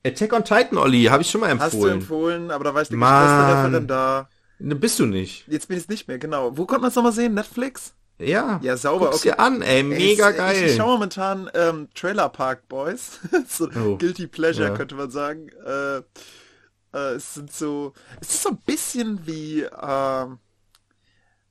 Attack 0.05 0.33
on 0.33 0.45
Titan, 0.45 0.79
Olli, 0.79 1.05
habe 1.05 1.23
ich 1.23 1.31
schon 1.31 1.41
mal 1.41 1.51
hast 1.59 1.73
du 1.83 1.89
empfohlen. 1.89 1.93
empfohlen, 2.01 2.51
aber 2.51 2.65
da 2.65 2.75
war 2.75 2.83
ich 2.83 2.89
der 2.89 2.99
Mann. 2.99 3.25
gestresste 3.27 3.53
Referent 3.66 3.91
da. 3.91 4.29
Ne, 4.59 4.74
bist 4.74 4.98
du 4.98 5.06
nicht. 5.06 5.47
Jetzt 5.48 5.68
bin 5.68 5.76
ich 5.76 5.85
es 5.85 5.89
nicht 5.89 6.09
mehr, 6.09 6.18
genau. 6.18 6.56
Wo 6.56 6.66
konnte 6.66 6.80
man 6.82 6.89
es 6.90 6.97
nochmal 6.97 7.12
sehen? 7.12 7.35
Netflix? 7.35 7.94
Ja. 8.18 8.59
Ja, 8.62 8.76
sauber, 8.76 9.06
Guck's 9.06 9.18
okay. 9.20 9.28
dir 9.30 9.39
an, 9.40 9.62
ey, 9.62 9.82
mega 9.85 10.30
ich, 10.30 10.36
geil. 10.36 10.56
Ich, 10.56 10.70
ich 10.72 10.76
schaue 10.76 10.94
momentan 10.94 11.48
ähm, 11.55 11.89
Trailer 11.94 12.28
Park 12.28 12.68
Boys. 12.68 13.20
so 13.48 13.68
Oh. 13.76 13.97
Guilty 13.97 14.26
Pleasure, 14.26 14.68
Ja. 14.70 14.74
könnte 14.74 14.97
man 14.97 15.10
sagen. 15.10 15.48
Äh, 15.64 15.98
äh, 16.93 17.14
es 17.14 17.35
sind 17.35 17.52
so. 17.52 17.93
Es 18.20 18.30
ist 18.35 18.43
so 18.43 18.48
ein 18.51 18.59
bisschen 18.66 19.24
wie 19.26 19.62
ähm, 19.62 20.39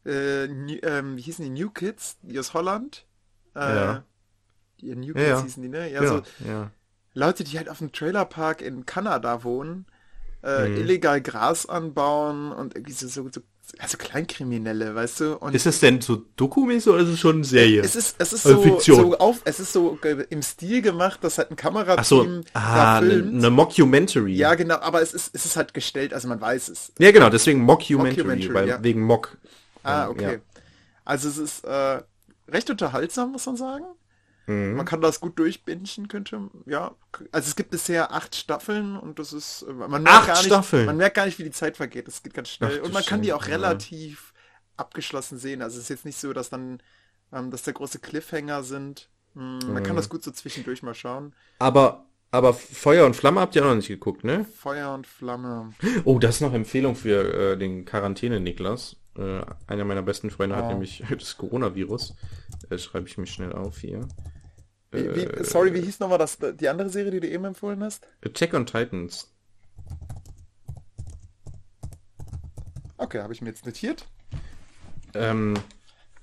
äh, 0.06 0.44
ähm, 0.46 1.16
wie 1.18 1.22
hießen 1.22 1.46
die 1.46 1.52
New 1.62 1.70
Kids, 1.70 2.18
die 2.22 2.38
aus 2.40 2.54
Holland? 2.54 3.06
Äh, 3.56 3.60
Ja. 3.60 4.04
Die 4.82 4.96
New 4.96 5.08
Ja, 5.08 5.14
Kids 5.14 5.30
ja. 5.30 5.42
hießen 5.44 5.64
die, 5.64 5.70
ne? 5.70 5.90
Ja, 5.92 6.04
ja, 6.04 6.08
so 6.10 6.22
ja. 6.46 6.72
Leute, 7.14 7.44
die 7.44 7.58
halt 7.58 7.70
auf 7.70 7.80
dem 7.80 7.92
Trailerpark 7.94 8.62
in 8.62 8.86
Kanada 8.86 9.44
wohnen, 9.44 9.86
äh, 10.48 10.70
Mhm. 10.70 10.78
illegal 10.78 11.22
Gras 11.22 11.66
anbauen 11.68 12.52
und 12.54 12.76
irgendwie 12.76 12.94
so, 12.94 13.08
so, 13.08 13.28
so 13.32 13.42
also 13.80 13.98
Kleinkriminelle, 13.98 14.96
weißt 14.96 15.20
du? 15.20 15.36
Und 15.38 15.54
Ist 15.54 15.66
das 15.66 15.82
denn 15.82 16.00
so 16.00 16.24
dokumäßig 16.38 16.88
oder 16.94 17.04
ist 17.04 17.10
es 17.10 17.20
schon 17.20 17.36
eine 17.36 17.44
Serie? 17.44 17.82
es 17.82 17.98
ist, 17.98 18.16
es 18.18 18.32
ist 18.32 18.46
Also 18.46 18.58
so, 18.58 18.64
Fiktion. 18.64 18.96
so 19.02 19.18
auf, 19.18 19.42
es 19.44 19.60
ist 19.60 19.74
so 19.74 19.98
ge- 20.02 20.26
im 20.30 20.42
Stil 20.42 20.82
gemacht, 20.82 21.22
dass 21.22 21.38
halt 21.38 21.52
ein 21.52 21.58
Kamerateam 21.58 21.98
Ach 22.00 22.06
so, 22.06 22.26
ah, 22.54 22.98
eine 23.00 23.18
ne 23.24 23.50
Mockumentary. 23.50 24.34
ja, 24.36 24.56
genau, 24.56 24.76
aber 24.78 25.02
es 25.02 25.14
ist, 25.14 25.36
es 25.36 25.46
ist 25.46 25.58
halt 25.58 25.74
gestellt, 25.74 26.14
also 26.14 26.30
man 26.30 26.40
weiß 26.40 26.70
es. 26.70 26.94
Ja, 26.98 27.12
genau, 27.12 27.30
deswegen 27.30 27.60
Mockumentary, 27.62 28.24
Mockumentary, 28.24 28.54
weil, 28.54 28.68
ja. 28.70 28.82
wegen 28.84 29.02
Mock. 29.02 29.38
Ah, 29.84 30.06
Ähm, 30.06 30.12
okay. 30.12 30.40
Also 31.04 31.28
es 31.28 31.38
ist 31.38 31.66
äh, 31.66 32.02
recht 32.48 32.70
unterhaltsam, 32.70 33.34
muss 33.34 33.46
man 33.46 33.58
sagen. 33.58 33.84
Mhm. 34.48 34.74
Man 34.76 34.86
kann 34.86 35.02
das 35.02 35.20
gut 35.20 35.38
durchbingen, 35.40 36.08
könnte, 36.08 36.50
ja. 36.66 36.96
Also 37.32 37.48
es 37.50 37.56
gibt 37.56 37.70
bisher 37.70 38.14
acht 38.14 38.36
Staffeln 38.36 38.96
und 38.98 39.20
das 39.20 39.34
ist, 39.34 39.66
man 39.68 40.02
merkt 40.04 40.08
Acht 40.20 40.28
gar 40.28 40.38
nicht, 40.38 40.46
Staffeln? 40.46 40.86
man 40.86 40.98
merkt 40.98 41.16
gar 41.16 41.26
nicht, 41.26 41.38
wie 41.40 41.44
die 41.44 41.52
Zeit 41.52 41.78
vergeht. 41.78 42.08
Das 42.08 42.24
geht 42.24 42.34
ganz 42.34 42.50
schnell. 42.50 42.80
Ach 42.82 42.86
und 42.86 42.94
man 42.94 43.04
kann 43.04 43.22
die 43.22 43.34
auch 43.34 43.42
Scheiße, 43.44 43.52
ja. 43.52 43.58
relativ 43.58 44.34
abgeschlossen 44.78 45.38
sehen. 45.38 45.62
Also 45.62 45.78
es 45.78 45.84
ist 45.84 45.90
jetzt 45.90 46.06
nicht 46.06 46.18
so, 46.20 46.34
dass 46.34 46.50
dann, 46.50 46.82
ähm, 47.34 47.52
dass 47.52 47.64
da 47.64 47.72
große 47.72 48.00
Cliffhanger 48.00 48.64
sind. 48.64 49.10
Hm, 49.36 49.60
Man 49.74 49.84
kann 49.84 49.94
Mhm. 49.94 49.98
das 49.98 50.10
gut 50.10 50.24
so 50.24 50.32
zwischendurch 50.32 50.82
mal 50.84 50.94
schauen. 50.94 51.34
Aber, 51.60 52.06
aber 52.32 52.54
Feuer 52.54 53.06
und 53.06 53.16
Flamme 53.16 53.42
habt 53.42 53.56
ihr 53.56 53.64
auch 53.64 53.70
noch 53.70 53.76
nicht 53.76 53.88
geguckt, 53.90 54.24
ne? 54.24 54.46
Feuer 54.46 54.94
und 54.94 55.08
Flamme. 55.08 55.74
Oh, 56.06 56.20
das 56.20 56.36
ist 56.36 56.42
noch 56.42 56.54
Empfehlung 56.54 56.96
für 56.96 57.54
äh, 57.54 57.58
den 57.58 57.84
Quarantäne-Niklas. 57.86 58.96
Äh, 59.18 59.42
einer 59.66 59.84
meiner 59.84 60.04
besten 60.04 60.30
Freunde 60.30 60.56
hat 60.56 60.66
Oh. 60.66 60.70
nämlich 60.70 61.04
das 61.10 61.38
Coronavirus. 61.38 62.16
Äh, 62.70 62.78
Schreibe 62.78 63.08
ich 63.08 63.18
mich 63.18 63.32
schnell 63.32 63.52
auf 63.54 63.80
hier. 63.80 64.08
Wie, 64.92 65.16
wie, 65.16 65.44
sorry, 65.44 65.74
wie 65.74 65.82
hieß 65.82 66.00
nochmal 66.00 66.18
das, 66.18 66.38
die 66.40 66.70
andere 66.70 66.90
Serie, 66.90 67.12
die 67.12 67.20
du 67.20 67.28
eben 67.28 67.46
empfohlen 67.46 67.84
hast? 67.84 68.08
Attack 68.24 68.54
on 68.54 68.66
Titans. 68.66 69.32
Okay, 72.98 73.22
habe 73.22 73.34
ich 73.34 73.42
mir 73.42 73.50
jetzt 73.50 73.66
notiert. 73.66 74.06
Ähm, 75.14 75.56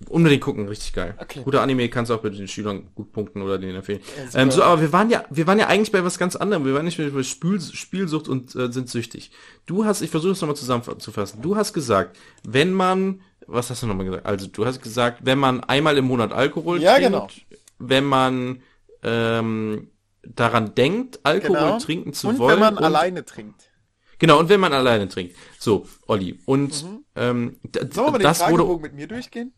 unbedingt 0.09 0.43
gucken, 0.43 0.69
richtig 0.69 0.93
geil. 0.93 1.15
Okay. 1.19 1.43
Guter 1.45 1.63
Anime 1.63 1.89
kannst 1.89 2.11
du 2.11 2.15
auch 2.15 2.21
bei 2.21 2.31
den 2.31 2.49
Schülern 2.49 2.89
gut 2.95 3.13
punkten 3.13 3.43
oder 3.43 3.59
denen 3.59 3.77
empfehlen. 3.77 4.01
Ja, 4.33 4.41
ähm, 4.41 4.51
so, 4.51 4.63
aber 4.63 4.81
wir 4.81 4.93
waren 4.93 5.11
ja, 5.11 5.25
wir 5.31 5.47
waren 5.47 5.59
ja 5.59 5.69
eigentlich 5.69 5.93
bei 5.93 6.05
was 6.05 6.19
ganz 6.19 6.35
anderem. 6.35 6.65
Wir 6.65 6.75
waren 6.75 6.85
nicht 6.85 6.99
mehr 6.99 7.11
bei 7.11 7.23
Spiel, 7.23 7.61
Spielsucht 7.61 8.29
und 8.29 8.55
äh, 8.57 8.73
sind 8.73 8.89
süchtig. 8.89 9.31
Du 9.67 9.85
hast, 9.85 10.03
ich 10.03 10.11
versuche 10.11 10.33
es 10.33 10.41
nochmal 10.41 10.57
zusammenzufassen. 10.57 11.43
Du 11.43 11.57
hast 11.57 11.73
gesagt, 11.75 12.19
wenn 12.43 12.73
man, 12.73 13.21
was 13.47 13.71
hast 13.71 13.83
du 13.83 13.87
nochmal 13.87 14.07
gesagt? 14.07 14.27
Also 14.27 14.47
du 14.47 14.67
hast 14.67 14.83
gesagt, 14.83 15.21
wenn 15.23 15.39
man 15.39 15.63
einmal 15.63 15.97
im 15.97 16.07
Monat 16.07 16.33
Alkohol 16.33 16.81
Ja, 16.81 16.97
trinkt, 16.97 17.13
genau. 17.13 17.29
Wenn 17.79 18.05
man 18.05 18.63
ähm, 19.03 19.91
daran 20.23 20.75
denkt, 20.75 21.21
Alkohol 21.23 21.57
Genau. 21.57 21.79
trinken 21.79 22.13
zu 22.13 22.29
Und 22.29 22.39
wollen. 22.39 22.53
wenn 22.55 22.61
man 22.61 22.77
und, 22.79 22.85
alleine 22.85 23.25
trinkt. 23.25 23.71
Genau, 24.19 24.39
und 24.39 24.49
wenn 24.49 24.61
man 24.61 24.73
alleine 24.73 25.09
trinkt. 25.09 25.37
So, 25.59 25.87
Olli. 26.07 26.39
Und 26.47 26.85
ähm, 27.17 27.59
Mhm. 27.75 27.91
Sollen 27.93 28.13
wir 28.15 28.19
den 28.19 28.23
das 28.23 28.41
wurde 28.41 28.49
Fragebogen 28.55 28.83
mit 28.83 28.95
mir 28.95 29.07
durchgehen? 29.07 29.53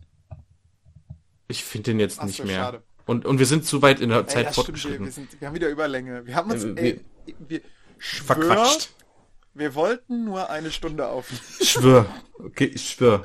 Ich 1.48 1.62
finde 1.64 1.90
den 1.92 2.00
jetzt 2.00 2.18
Ach 2.18 2.22
so, 2.22 2.28
nicht 2.28 2.44
mehr. 2.44 2.56
schade. 2.56 2.82
Und, 3.06 3.24
und 3.24 3.38
wir 3.38 3.46
sind 3.46 3.64
zu 3.64 3.82
weit 3.82 4.00
in 4.00 4.08
der 4.08 4.18
Ey, 4.20 4.26
Zeit 4.26 4.54
fortgeschritten. 4.54 5.04
wir, 5.04 5.12
sind, 5.12 5.40
wir 5.40 5.46
haben 5.46 5.54
wieder 5.54 5.68
Überlänge. 5.68 6.26
Wir 6.26 6.34
haben 6.34 6.50
uns, 6.50 6.64
Äh, 6.64 6.74
ey, 6.76 7.00
wir, 7.46 7.60
schwör, 7.98 8.36
Verquatscht. 8.36 8.90
wir 9.54 9.74
wollten 9.76 10.24
nur 10.24 10.50
eine 10.50 10.72
Stunde 10.72 11.06
aufnehmen. 11.06 11.42
Schwör. 11.62 12.06
Okay, 12.34 12.64
ich 12.74 12.90
schwör. 12.90 13.24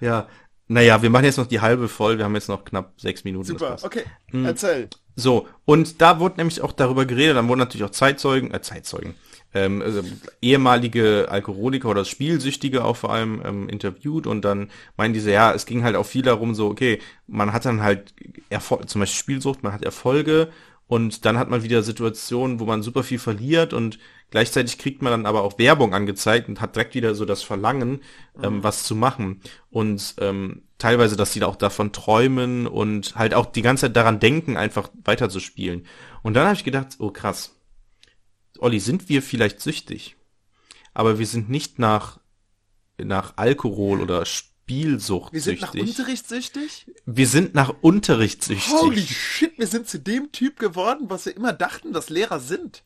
Ja. 0.00 0.28
Naja, 0.72 1.02
wir 1.02 1.10
machen 1.10 1.24
jetzt 1.26 1.36
noch 1.36 1.46
die 1.46 1.60
halbe 1.60 1.86
voll. 1.88 2.16
Wir 2.16 2.24
haben 2.24 2.34
jetzt 2.34 2.48
noch 2.48 2.64
knapp 2.64 2.94
sechs 2.96 3.24
Minuten. 3.24 3.44
Super, 3.46 3.76
okay, 3.82 4.04
Hm. 4.30 4.44
erzähl. 4.46 4.88
So, 5.14 5.46
und 5.66 6.00
da 6.00 6.18
wurde 6.18 6.36
nämlich 6.38 6.62
auch 6.62 6.72
darüber 6.72 7.04
geredet, 7.04 7.36
dann 7.36 7.46
wurden 7.48 7.58
natürlich 7.58 7.84
auch 7.84 7.90
Zeitzeugen, 7.90 8.54
äh, 8.54 8.62
Zeitzeugen, 8.62 9.14
ähm, 9.52 9.82
also 9.82 10.02
ehemalige 10.40 11.26
Alkoholiker 11.30 11.90
oder 11.90 12.06
Spielsüchtige 12.06 12.82
auch 12.84 12.96
vor 12.96 13.12
allem 13.12 13.42
ähm, 13.44 13.68
interviewt 13.68 14.26
und 14.26 14.42
dann 14.46 14.70
meinen 14.96 15.12
diese, 15.12 15.30
ja, 15.30 15.52
es 15.52 15.66
ging 15.66 15.84
halt 15.84 15.96
auch 15.96 16.06
viel 16.06 16.22
darum, 16.22 16.54
so, 16.54 16.68
okay, 16.68 16.98
man 17.26 17.52
hat 17.52 17.66
dann 17.66 17.82
halt 17.82 18.14
Erfolg, 18.48 18.88
zum 18.88 19.00
Beispiel 19.00 19.18
Spielsucht, 19.18 19.62
man 19.62 19.74
hat 19.74 19.82
Erfolge 19.84 20.48
und 20.92 21.24
dann 21.24 21.38
hat 21.38 21.48
man 21.48 21.62
wieder 21.62 21.82
Situationen, 21.82 22.60
wo 22.60 22.66
man 22.66 22.82
super 22.82 23.02
viel 23.02 23.18
verliert 23.18 23.72
und 23.72 23.98
gleichzeitig 24.30 24.76
kriegt 24.76 25.00
man 25.00 25.10
dann 25.10 25.24
aber 25.24 25.42
auch 25.42 25.58
Werbung 25.58 25.94
angezeigt 25.94 26.50
und 26.50 26.60
hat 26.60 26.76
direkt 26.76 26.94
wieder 26.94 27.14
so 27.14 27.24
das 27.24 27.42
Verlangen, 27.42 28.02
ähm, 28.42 28.62
was 28.62 28.82
zu 28.82 28.94
machen. 28.94 29.40
Und 29.70 30.16
ähm, 30.18 30.64
teilweise, 30.76 31.16
dass 31.16 31.32
die 31.32 31.40
da 31.40 31.46
auch 31.46 31.56
davon 31.56 31.92
träumen 31.92 32.66
und 32.66 33.16
halt 33.16 33.32
auch 33.32 33.46
die 33.46 33.62
ganze 33.62 33.86
Zeit 33.86 33.96
daran 33.96 34.20
denken, 34.20 34.58
einfach 34.58 34.90
weiterzuspielen. 35.02 35.86
Und 36.22 36.34
dann 36.34 36.44
habe 36.44 36.56
ich 36.56 36.64
gedacht, 36.64 36.88
oh 36.98 37.10
krass, 37.10 37.58
Olli, 38.58 38.78
sind 38.78 39.08
wir 39.08 39.22
vielleicht 39.22 39.62
süchtig? 39.62 40.16
Aber 40.92 41.18
wir 41.18 41.26
sind 41.26 41.48
nicht 41.48 41.78
nach, 41.78 42.20
nach 43.02 43.38
Alkohol 43.38 44.02
oder 44.02 44.26
Spielsucht 44.64 45.32
Wir 45.32 45.40
sind 45.40 45.60
nach 45.60 45.72
süchtig. 45.72 45.98
Unterricht 45.98 46.28
süchtig? 46.28 46.86
wir 47.04 47.26
sind 47.26 47.54
nach 47.54 47.74
Unterricht 47.80 48.44
süchtig. 48.44 48.72
Holy 48.72 49.02
shit, 49.02 49.58
wir 49.58 49.66
sind 49.66 49.88
zu 49.88 49.98
dem 49.98 50.30
Typ 50.32 50.58
geworden, 50.58 51.06
was 51.08 51.26
wir 51.26 51.36
immer 51.36 51.52
dachten, 51.52 51.92
dass 51.92 52.10
Lehrer 52.10 52.38
sind. 52.40 52.84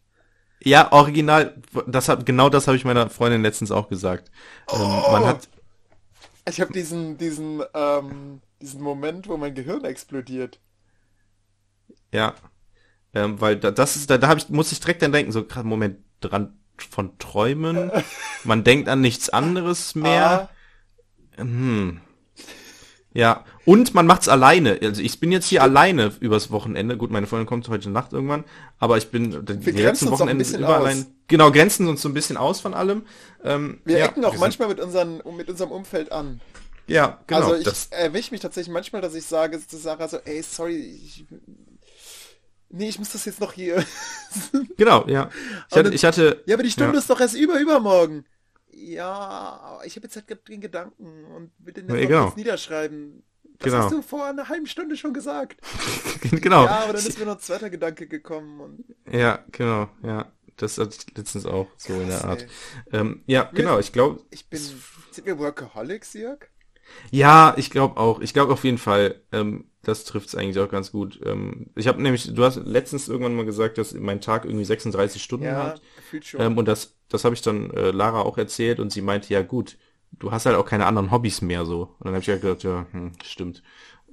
Ja, 0.65 0.91
original, 0.91 1.55
das 1.87 2.09
hab, 2.09 2.25
genau 2.25 2.49
das 2.49 2.67
habe 2.67 2.77
ich 2.79 2.85
meiner 2.87 3.11
Freundin 3.11 3.43
letztens 3.43 3.71
auch 3.71 3.89
gesagt. 3.89 4.31
Ähm, 4.73 4.79
man 4.81 5.23
Oh. 5.23 5.27
hat, 5.27 5.49
Ich 6.49 6.61
habe 6.63 6.73
diesen, 6.73 7.19
diesen, 7.19 7.63
ähm, 7.75 8.41
diesen 8.63 8.81
Moment, 8.81 9.29
wo 9.29 9.37
mein 9.37 9.55
Gehirn 9.55 9.85
explodiert. 9.85 10.59
ja, 12.13 12.35
ähm, 13.15 13.41
weil 13.41 13.57
da, 13.57 13.71
das 13.71 13.97
ist, 13.97 14.09
da, 14.11 14.17
da 14.19 14.29
hab 14.29 14.39
ich, 14.39 14.49
muss 14.49 14.73
ich 14.73 14.81
direkt 14.81 15.03
dann 15.03 15.13
denken, 15.13 15.31
so, 15.31 15.45
gerade 15.45 15.69
Moment, 15.69 15.99
dran 16.21 16.59
von 16.91 17.17
Träumen, 17.19 17.91
man 18.45 18.65
denkt 18.65 18.89
an 18.89 19.01
nichts 19.03 19.29
anderes 19.29 19.95
mehr. 19.95 20.49
Ah, 20.51 20.56
Hm. 21.37 22.01
Ja, 23.17 23.47
und 23.65 23.95
man 23.95 24.07
macht's 24.07 24.29
alleine. 24.29 24.79
Also 24.83 25.01
ich 25.01 25.21
bin 25.21 25.33
jetzt 25.33 25.47
hier 25.47 25.63
alleine 25.63 26.13
übers 26.21 26.51
Wochenende. 26.51 26.99
Gut, 26.99 27.11
meine 27.11 27.27
Freundin 27.27 27.47
kommt 27.47 27.67
heute 27.71 27.89
Nacht 27.89 28.13
irgendwann, 28.13 28.45
aber 28.79 28.99
ich 28.99 29.11
bin 29.11 29.31
die 29.31 29.37
grenzen 29.37 29.77
letzten 29.77 29.87
uns 29.87 30.03
auch 30.03 30.03
ein 30.03 30.11
Wochenende 30.11 30.45
bisschen 30.45 30.61
über 30.61 30.69
aus. 30.69 30.85
allein. 30.85 31.07
Genau, 31.27 31.51
grenzen 31.51 31.89
uns 31.89 32.03
so 32.03 32.11
ein 32.11 32.15
bisschen 32.15 32.37
aus 32.37 32.61
von 32.61 32.75
allem. 32.75 33.07
Ähm, 33.43 33.81
wir 33.87 33.99
ja, 33.99 34.05
ecken 34.05 34.23
auch 34.27 34.35
wir 34.35 34.41
manchmal 34.41 34.69
mit, 34.69 34.81
unseren, 34.81 35.23
mit 35.35 35.49
unserem 35.49 35.71
Umfeld 35.71 36.13
an. 36.13 36.43
Ja, 36.89 37.19
genau. 37.27 37.41
also 37.41 37.55
ich 37.57 37.65
das, 37.65 37.87
erwische 37.87 38.33
mich 38.33 38.41
tatsächlich 38.41 38.73
manchmal, 38.73 39.01
dass 39.01 39.15
ich 39.15 39.25
sage 39.25 39.67
zu 39.67 39.79
Sarah 39.79 40.09
so, 40.09 40.19
ey, 40.19 40.43
sorry, 40.43 40.77
ich, 40.77 41.25
nee, 42.69 42.89
ich 42.91 42.99
muss 42.99 43.13
das 43.13 43.25
jetzt 43.25 43.41
noch 43.41 43.55
hier. 43.55 43.83
genau, 44.77 45.07
ja. 45.09 45.31
Ich 45.71 45.77
hatte, 45.77 45.95
ich 45.95 46.05
hatte 46.05 46.43
ja, 46.45 46.55
aber 46.55 46.63
die 46.63 46.71
Stunde 46.71 46.93
Ja. 46.93 46.99
ist 46.99 47.09
doch 47.09 47.21
erst 47.21 47.35
über, 47.35 47.59
übermorgen. 47.59 48.27
Ja, 48.79 49.81
ich 49.85 49.97
habe 49.97 50.07
jetzt 50.07 50.17
halt 50.17 50.49
den 50.49 50.61
Gedanken 50.61 51.25
und 51.35 51.51
will 51.59 51.73
den 51.73 51.89
jetzt 51.89 52.03
noch 52.03 52.09
genau. 52.09 52.33
niederschreiben. 52.37 53.23
Das 53.59 53.73
Genau. 53.73 53.85
hast 53.85 53.93
du 53.93 54.03
vor 54.03 54.27
einer 54.27 54.51
halben 54.51 54.67
Stunde 54.67 54.99
schon 54.99 55.15
gesagt. 55.15 55.61
genau. 56.31 56.65
Ja, 56.65 56.81
aber 56.81 56.93
dann 56.93 57.07
ist 57.07 57.19
mir 57.19 57.25
noch 57.25 57.37
ein 57.37 57.41
zweiter 57.41 57.71
Gedanke 57.71 58.07
gekommen 58.07 58.61
und 58.61 58.85
Ja, 59.11 59.43
genau, 59.51 59.89
ja. 60.03 60.31
Das 60.59 60.79
ich 60.79 61.17
letztens 61.17 61.47
auch 61.47 61.69
so 61.77 61.95
in 61.95 62.09
der 62.09 62.19
Krass, 62.19 62.25
Art. 62.25 62.47
Ähm, 62.93 63.23
ja, 63.27 63.51
genau, 63.53 63.79
ich 63.79 63.93
glaube, 63.93 64.23
ich 64.31 64.49
bin. 64.49 64.61
Sind 65.11 65.27
wir 65.27 65.39
Workaholics, 65.39 66.15
Jörg? 66.15 66.49
Ja, 67.11 67.55
ich 67.57 67.71
glaube 67.71 67.97
auch. 67.99 68.21
Ich 68.21 68.33
glaube 68.33 68.53
auf 68.53 68.65
jeden 68.65 68.79
Fall, 68.79 69.21
ähm, 69.33 69.67
das 69.83 70.05
trifft's 70.05 70.35
eigentlich 70.35 70.59
auch 70.59 70.69
ganz 70.71 70.91
gut. 70.93 71.21
Ähm, 71.25 71.71
ich 71.77 71.87
habe 71.89 72.03
nämlich, 72.03 72.33
du 72.35 72.45
hast 72.45 72.57
letztens 72.57 73.09
irgendwann 73.09 73.35
mal 73.37 73.45
gesagt, 73.45 73.79
dass 73.79 73.93
mein 73.95 74.21
Tag 74.21 74.45
irgendwie 74.45 74.65
36 74.65 75.23
Stunden 75.23 75.47
Ja, 75.47 75.57
hat. 75.57 75.83
Ähm, 76.39 76.59
und 76.59 76.67
das, 76.67 76.97
das 77.09 77.25
habe 77.25 77.35
ich 77.35 77.43
dann 77.43 77.71
äh, 77.71 77.91
Lara 77.93 78.21
auch 78.23 78.37
erzählt 78.39 78.81
und 78.81 78.91
sie 78.93 79.03
meinte, 79.03 79.33
ja 79.33 79.43
gut, 79.43 79.79
du 80.13 80.33
hast 80.33 80.47
halt 80.47 80.57
auch 80.57 80.67
keine 80.67 80.87
anderen 80.87 81.11
Hobbys 81.11 81.41
mehr 81.43 81.65
so. 81.65 81.83
Und 81.99 82.07
dann 82.07 82.15
habe 82.15 82.23
ich 82.23 82.29
halt 82.29 82.43
gedacht, 82.43 82.63
ja, 82.65 82.87
hm, 82.91 83.13
stimmt. 83.25 83.63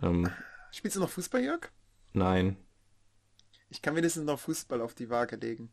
Ähm, 0.01 0.29
Spielst 0.71 0.95
du 0.97 1.01
noch 1.01 1.09
Fußball, 1.09 1.43
Jörg? 1.43 1.69
nein. 2.13 2.57
Ich 3.69 3.81
kann 3.81 3.95
wenigstens 3.95 4.25
noch 4.25 4.39
Fußball 4.39 4.81
auf 4.81 4.93
die 4.93 5.09
Waage 5.09 5.35
legen. 5.35 5.71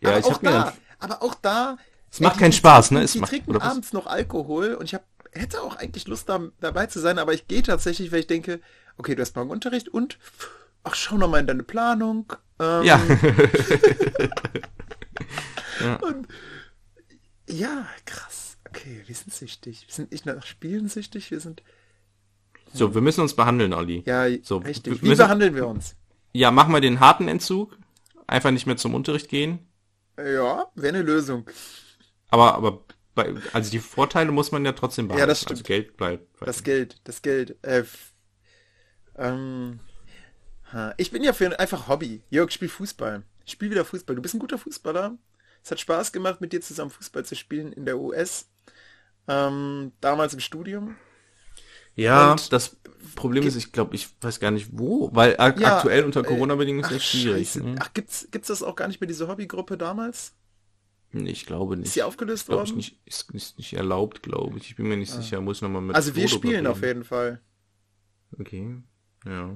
Ja, 0.00 0.10
aber 0.10 0.18
ich 0.20 0.26
auch 0.26 0.38
da, 0.38 0.72
aber 1.00 1.22
auch 1.22 1.34
da. 1.34 1.76
Es 2.10 2.20
macht 2.20 2.36
die- 2.36 2.40
keinen 2.40 2.52
Spaß, 2.52 2.92
ne? 2.92 3.02
Es 3.02 3.12
die 3.12 3.18
macht- 3.18 3.30
trinken 3.30 3.56
abends 3.56 3.92
noch 3.92 4.06
Alkohol 4.06 4.74
und 4.74 4.84
ich 4.84 4.94
hab, 4.94 5.04
hätte 5.32 5.62
auch 5.62 5.76
eigentlich 5.76 6.06
Lust 6.08 6.28
da, 6.28 6.40
dabei 6.60 6.86
zu 6.86 7.00
sein, 7.00 7.18
aber 7.18 7.32
ich 7.34 7.48
gehe 7.48 7.62
tatsächlich, 7.62 8.12
weil 8.12 8.20
ich 8.20 8.26
denke, 8.26 8.60
okay, 8.96 9.14
du 9.14 9.22
hast 9.22 9.34
morgen 9.36 9.50
Unterricht 9.50 9.88
und 9.88 10.18
ach, 10.84 10.94
schau 10.94 11.16
noch 11.16 11.28
mal 11.28 11.40
in 11.40 11.46
deine 11.46 11.62
Planung. 11.62 12.32
Ähm, 12.60 12.82
Ja. 12.84 13.00
Ja, 17.48 17.86
krass. 18.06 18.56
Okay, 18.68 19.02
wir 19.06 19.14
sind 19.14 19.32
süchtig. 19.32 19.84
Wir 19.86 19.94
sind 19.94 20.12
nicht 20.12 20.24
nach 20.26 20.44
Spielen 20.46 20.88
süchtig, 20.88 21.30
wir 21.30 21.40
sind. 21.40 21.62
so, 22.72 22.94
wir 22.94 23.00
müssen 23.02 23.20
uns 23.20 23.34
behandeln, 23.34 23.74
Olli. 23.74 24.02
Ja, 24.06 24.26
So, 24.42 24.58
richtig. 24.58 24.94
wir 24.94 25.02
Wie 25.02 25.08
müssen- 25.08 25.18
behandeln 25.24 25.54
wir 25.54 25.66
uns? 25.66 25.96
Ja, 26.32 26.50
mach 26.50 26.68
mal 26.68 26.80
den 26.80 27.00
harten 27.00 27.28
Entzug. 27.28 27.76
Einfach 28.26 28.50
nicht 28.50 28.66
mehr 28.66 28.76
zum 28.78 28.94
Unterricht 28.94 29.28
gehen. 29.28 29.58
Ja, 30.16 30.66
wäre 30.74 30.94
eine 30.94 31.02
Lösung. 31.02 31.46
Aber, 32.30 32.54
aber, 32.54 32.84
also 33.52 33.70
die 33.70 33.78
Vorteile 33.78 34.32
muss 34.32 34.52
man 34.52 34.64
ja 34.64 34.72
trotzdem 34.72 35.08
behalten. 35.08 35.20
Ja, 35.20 35.26
das 35.26 35.38
stimmt. 35.42 35.52
Also 35.52 35.64
Geld 35.64 35.96
bleibt. 35.96 36.26
Das 36.40 36.62
Geld, 36.62 37.00
das 37.04 37.22
Geld. 37.22 37.56
Äh, 37.62 37.84
ähm, 39.16 39.80
ich 40.96 41.10
bin 41.10 41.22
ja 41.22 41.32
für 41.32 41.58
einfach 41.58 41.88
Hobby. 41.88 42.22
Jörg, 42.30 42.50
spiel 42.50 42.68
Fußball. 42.68 43.22
Ich 43.44 43.52
spiel 43.52 43.70
wieder 43.70 43.84
Fußball. 43.84 44.16
Du 44.16 44.22
bist 44.22 44.34
ein 44.34 44.38
guter 44.40 44.58
Fußballer. 44.58 45.16
Es 45.62 45.70
hat 45.70 45.80
Spaß 45.80 46.12
gemacht, 46.12 46.40
mit 46.40 46.52
dir 46.52 46.60
zusammen 46.60 46.90
Fußball 46.90 47.24
zu 47.24 47.36
spielen 47.36 47.72
in 47.72 47.84
der 47.84 47.98
US. 47.98 48.48
Ähm, 49.28 49.92
damals 50.00 50.34
im 50.34 50.40
Studium. 50.40 50.96
ja, 51.94 52.32
Und- 52.32 52.52
das 52.52 52.76
Problem 53.14 53.46
ist, 53.46 53.56
ich 53.56 53.72
glaube, 53.72 53.94
ich 53.94 54.08
weiß 54.20 54.40
gar 54.40 54.50
nicht 54.50 54.70
wo, 54.72 55.10
weil 55.12 55.32
Ja, 55.58 55.76
aktuell 55.76 56.04
unter 56.04 56.20
äh, 56.20 56.24
Corona-Bedingungen 56.24 56.84
ist 56.84 56.92
das 56.94 57.04
schwierig. 57.04 57.54
ne? 57.56 57.76
Ach, 57.78 57.92
gibt's, 57.92 58.26
gibt's 58.30 58.48
das 58.48 58.62
auch 58.62 58.74
gar 58.74 58.88
nicht 58.88 59.00
mehr, 59.00 59.08
diese 59.08 59.28
Hobbygruppe 59.28 59.76
damals? 59.76 60.32
Ich 61.14 61.46
glaube 61.46 61.76
nicht. 61.76 61.88
Ist 61.88 61.94
sie 61.94 62.02
aufgelöst 62.02 62.46
Glaub 62.46 62.62
ich 62.64 62.68
worden? 62.70 62.76
nicht, 62.78 62.98
ist, 63.04 63.30
ist 63.32 63.58
nicht 63.58 63.74
erlaubt, 63.74 64.22
glaube 64.22 64.56
ich. 64.58 64.70
Ich 64.70 64.76
bin 64.76 64.88
mir 64.88 64.96
nicht 64.96 65.12
sicher, 65.12 65.40
muss 65.40 65.60
nochmal 65.60 65.82
mit 65.82 65.94
Also 65.96 66.14
wir 66.16 66.28
Frodo 66.28 66.46
spielen 66.46 66.66
auf 66.66 66.82
jeden 66.82 67.04
Fall. 67.04 67.40
Okay, 68.38 68.76
ja. 69.26 69.54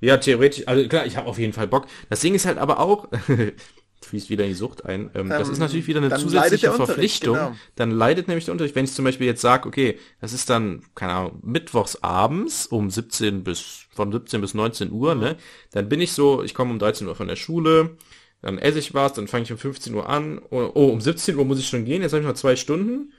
Ja, 0.00 0.16
theoretisch, 0.16 0.66
also 0.66 0.88
klar, 0.88 1.06
ich 1.06 1.16
habe 1.16 1.28
auf 1.28 1.38
jeden 1.38 1.52
Fall 1.52 1.68
Bock. 1.68 1.86
Das 2.08 2.20
Ding 2.20 2.34
ist 2.34 2.46
halt 2.46 2.58
aber 2.58 2.80
auch, 2.80 3.08
fließt 4.02 4.30
wieder 4.30 4.44
in 4.44 4.50
die 4.50 4.54
Sucht 4.56 4.84
ein, 4.86 5.10
ähm, 5.14 5.28
das 5.28 5.46
Ähm, 5.48 5.52
ist 5.52 5.58
natürlich 5.58 5.86
wieder 5.86 6.00
eine 6.02 6.16
zusätzliche 6.16 6.72
Verpflichtung. 6.72 7.34
genau. 7.34 7.52
Dann 7.76 7.90
leidet 7.90 8.26
nämlich 8.28 8.44
der 8.46 8.52
Unterricht. 8.52 8.74
Wenn 8.74 8.84
ich 8.86 8.92
zum 8.92 9.04
Beispiel 9.04 9.26
jetzt 9.26 9.40
sage, 9.42 9.68
okay, 9.68 9.98
das 10.20 10.32
ist 10.32 10.48
dann, 10.50 10.82
keine 10.94 11.12
Ahnung, 11.12 11.40
mittwochs 11.42 11.96
abends 12.02 12.66
um 12.66 12.90
17 12.90 13.44
bis, 13.44 13.86
von 13.94 14.10
17 14.10 14.40
bis 14.40 14.54
19 14.54 14.90
Uhr, 14.90 15.14
Mhm. 15.14 15.20
ne, 15.20 15.36
dann 15.72 15.88
bin 15.88 16.00
ich 16.00 16.12
so, 16.12 16.42
ich 16.42 16.54
komme 16.54 16.70
um 16.72 16.78
13 16.78 17.06
Uhr 17.06 17.14
von 17.14 17.28
der 17.28 17.36
Schule, 17.36 17.96
dann 18.42 18.58
esse 18.58 18.78
ich 18.78 18.94
was, 18.94 19.12
dann 19.14 19.28
fange 19.28 19.44
ich 19.44 19.52
um 19.52 19.58
15 19.58 19.94
Uhr 19.94 20.08
an, 20.08 20.40
oh, 20.50 20.70
oh, 20.74 20.86
um 20.88 21.00
17 21.00 21.36
Uhr 21.36 21.44
muss 21.44 21.58
ich 21.58 21.68
schon 21.68 21.84
gehen, 21.84 22.02
jetzt 22.02 22.12
habe 22.12 22.22
ich 22.22 22.28
noch 22.28 22.34
zwei 22.34 22.56
Stunden. 22.56 23.12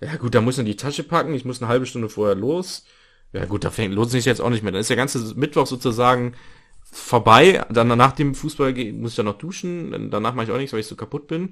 Ja 0.00 0.16
gut, 0.16 0.34
da 0.34 0.40
muss 0.40 0.54
ich 0.54 0.58
noch 0.58 0.70
die 0.70 0.76
Tasche 0.76 1.04
packen, 1.04 1.34
ich 1.34 1.44
muss 1.44 1.60
eine 1.60 1.68
halbe 1.68 1.86
Stunde 1.86 2.08
vorher 2.08 2.34
los. 2.34 2.84
Ja 3.32 3.46
gut, 3.46 3.64
da 3.64 3.70
fängt 3.70 3.94
lohnt 3.94 4.10
sich 4.10 4.24
jetzt 4.24 4.40
auch 4.40 4.50
nicht 4.50 4.62
mehr. 4.62 4.72
Dann 4.72 4.80
ist 4.80 4.90
der 4.90 4.96
ganze 4.96 5.34
Mittwoch 5.36 5.66
sozusagen 5.66 6.34
vorbei. 6.82 7.64
Dann 7.70 7.88
nach 7.88 8.12
dem 8.12 8.34
Fußball 8.34 8.74
muss 8.92 9.12
ich 9.12 9.16
dann 9.16 9.26
noch 9.26 9.38
duschen. 9.38 10.10
Danach 10.10 10.34
mache 10.34 10.46
ich 10.46 10.52
auch 10.52 10.58
nichts, 10.58 10.72
weil 10.72 10.80
ich 10.80 10.86
so 10.86 10.96
kaputt 10.96 11.28
bin. 11.28 11.50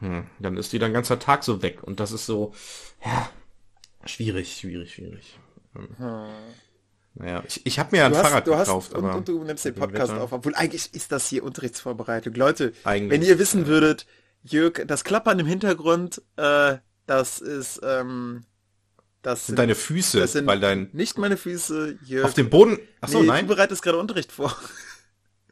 Hm, 0.00 0.26
dann 0.38 0.56
ist 0.56 0.72
wieder 0.72 0.86
ein 0.86 0.92
ganzer 0.92 1.18
Tag 1.18 1.44
so 1.44 1.62
weg. 1.62 1.82
Und 1.82 2.00
das 2.00 2.12
ist 2.12 2.26
so, 2.26 2.52
ja, 3.04 3.30
schwierig, 4.04 4.56
schwierig, 4.56 4.94
schwierig. 4.94 5.38
Ähm, 5.76 5.88
Naja, 7.20 7.42
ich, 7.46 7.66
ich 7.66 7.78
habe 7.78 7.88
mir 7.92 7.98
ja 7.98 8.06
ein 8.06 8.14
hast, 8.14 8.20
Fahrrad 8.22 8.46
du 8.46 8.54
hast 8.54 8.66
gekauft, 8.68 8.92
und, 8.94 9.04
und 9.04 9.28
du 9.28 9.42
nimmst 9.44 9.64
den 9.64 9.72
mit 9.74 9.80
Podcast 9.80 10.12
Wetter- 10.12 10.22
auf, 10.22 10.32
obwohl 10.32 10.54
eigentlich 10.54 10.94
ist 10.94 11.10
das 11.12 11.28
hier 11.28 11.42
Unterrichtsvorbereitung. 11.42 12.34
Leute, 12.34 12.72
Eigentlich, 12.84 13.10
wenn 13.10 13.22
ihr 13.22 13.38
wissen 13.38 13.66
würdet, 13.66 14.06
Jörg, 14.44 14.84
das 14.86 15.02
Klappern 15.04 15.38
im 15.40 15.46
Hintergrund, 15.46 16.22
äh, 16.36 16.76
das 17.06 17.40
ist, 17.40 17.80
ähm, 17.82 18.44
das 19.22 19.46
sind 19.46 19.58
deine 19.58 19.74
Füße, 19.74 20.20
das 20.20 20.32
sind 20.32 20.46
weil 20.46 20.60
dein 20.60 20.90
nicht 20.92 21.18
meine 21.18 21.36
Füße, 21.36 21.98
Jörg. 22.04 22.24
auf 22.26 22.34
dem 22.34 22.50
Boden. 22.50 22.78
Achso, 23.00 23.20
nee, 23.20 23.26
nein. 23.26 23.48
du 23.48 23.54
bereitest 23.54 23.82
gerade 23.82 23.98
Unterricht 23.98 24.30
vor. 24.30 24.56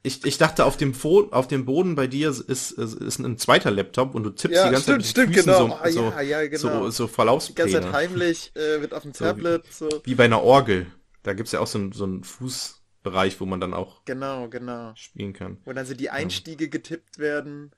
Ich, 0.05 0.25
ich 0.25 0.39
dachte, 0.39 0.65
auf 0.67 0.77
dem, 0.77 0.95
Fo 0.95 1.27
auf 1.33 1.49
dem 1.49 1.65
Boden 1.65 1.97
bei 1.97 2.07
dir 2.07 2.29
ist, 2.29 2.39
ist, 2.41 2.79
ein 3.19 3.39
zweiter 3.39 3.73
Laptop 3.73 4.15
und 4.15 4.23
du 4.23 4.31
tippst 4.31 4.55
Ja, 4.57 4.67
die 4.67 4.71
ganze 4.71 4.83
stimmt, 4.85 5.03
Zeit 5.03 5.11
stimmt, 5.11 5.29
mit 5.31 5.37
den 5.39 5.45
genau. 5.47 5.77
Füßen 5.79 5.81
Ah, 5.83 5.91
so, 5.91 6.13
ja, 6.17 6.21
ja, 6.21 6.47
genau. 6.47 6.59
so, 6.59 6.69
so 6.69 6.79
Die 6.79 6.85
ganze 6.87 6.93
Zeit 6.93 7.11
Verlaufspläne. 7.15 7.93
heimlich, 7.93 8.53
äh, 8.55 8.81
wird 8.83 8.95
auf 8.95 9.03
dem 9.03 9.13
Tablet, 9.15 9.65
so. 9.73 9.89
Wie 10.05 10.15
bei 10.15 10.27
einer 10.27 10.43
Orgel. 10.45 10.87
Da 11.27 11.33
gibt's 11.33 11.51
ja 11.51 11.59
auch 11.59 11.67
so 11.67 11.79
einen, 11.79 11.91
so 11.91 12.05
einen 12.05 12.23
Fußbereich, 12.23 13.41
wo 13.41 13.47
man 13.47 13.61
dann 13.61 13.75
auch 13.75 14.05
Genau, 14.05 14.49
genau. 14.49 14.95
spielen 14.95 15.33
kann. 15.33 15.59
Wo 15.65 15.73
dann 15.73 15.85
so 15.85 15.95
die 15.95 16.11
Einstiege 16.11 16.69
getippt 16.69 17.19
werden. 17.19 17.73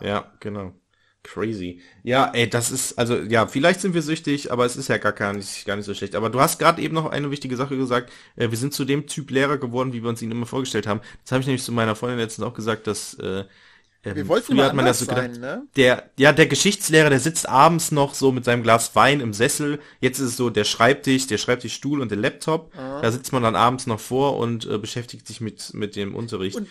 Ja, 0.00 0.32
genau. 0.40 0.72
Crazy. 1.22 1.82
Ja, 2.02 2.30
ey, 2.32 2.48
das 2.48 2.70
ist, 2.70 2.98
also, 2.98 3.16
ja, 3.16 3.46
vielleicht 3.46 3.82
sind 3.82 3.92
wir 3.92 4.00
süchtig, 4.00 4.50
aber 4.50 4.64
es 4.64 4.76
ist 4.76 4.88
ja 4.88 4.96
gar, 4.96 5.12
gar, 5.12 5.34
nicht, 5.34 5.66
gar 5.66 5.76
nicht 5.76 5.84
so 5.84 5.92
schlecht. 5.92 6.14
Aber 6.14 6.30
du 6.30 6.40
hast 6.40 6.58
gerade 6.58 6.80
eben 6.80 6.94
noch 6.94 7.10
eine 7.10 7.30
wichtige 7.30 7.56
Sache 7.58 7.76
gesagt. 7.76 8.10
Äh, 8.36 8.50
wir 8.50 8.56
sind 8.56 8.72
zu 8.72 8.86
dem 8.86 9.06
Typ 9.06 9.30
Lehrer 9.30 9.58
geworden, 9.58 9.92
wie 9.92 10.02
wir 10.02 10.08
uns 10.08 10.22
ihn 10.22 10.30
immer 10.30 10.46
vorgestellt 10.46 10.86
haben. 10.86 11.02
Das 11.24 11.32
habe 11.32 11.42
ich 11.42 11.46
nämlich 11.46 11.62
zu 11.62 11.72
meiner 11.72 11.94
Freundin 11.94 12.20
letztens 12.20 12.46
auch 12.46 12.54
gesagt, 12.54 12.86
dass 12.86 13.14
äh, 13.18 13.44
ähm, 14.04 14.16
Wir 14.16 14.28
wollten 14.28 14.46
früher 14.54 14.64
hat 14.64 14.74
man 14.74 14.84
das 14.86 15.00
so 15.00 15.06
gedacht, 15.06 15.32
sein, 15.34 15.40
ne? 15.40 15.66
der, 15.76 16.10
ja, 16.18 16.32
der 16.32 16.46
Geschichtslehrer, 16.46 17.10
der 17.10 17.20
sitzt 17.20 17.48
abends 17.48 17.92
noch 17.92 18.14
so 18.14 18.32
mit 18.32 18.44
seinem 18.44 18.62
Glas 18.62 18.94
Wein 18.96 19.20
im 19.20 19.32
Sessel. 19.32 19.78
Jetzt 20.00 20.18
ist 20.18 20.26
es 20.30 20.36
so 20.36 20.50
der 20.50 20.64
Schreibtisch, 20.64 21.26
der 21.26 21.38
Schreibtischstuhl 21.38 22.00
und 22.00 22.10
der 22.10 22.18
Laptop. 22.18 22.72
Da 22.74 23.10
sitzt 23.12 23.32
man 23.32 23.42
dann 23.42 23.56
abends 23.56 23.86
noch 23.86 24.00
vor 24.00 24.36
und 24.38 24.66
äh, 24.66 24.78
beschäftigt 24.78 25.26
sich 25.26 25.40
mit, 25.40 25.74
mit 25.74 25.96
dem 25.96 26.14
Unterricht. 26.14 26.56
Und 26.56 26.68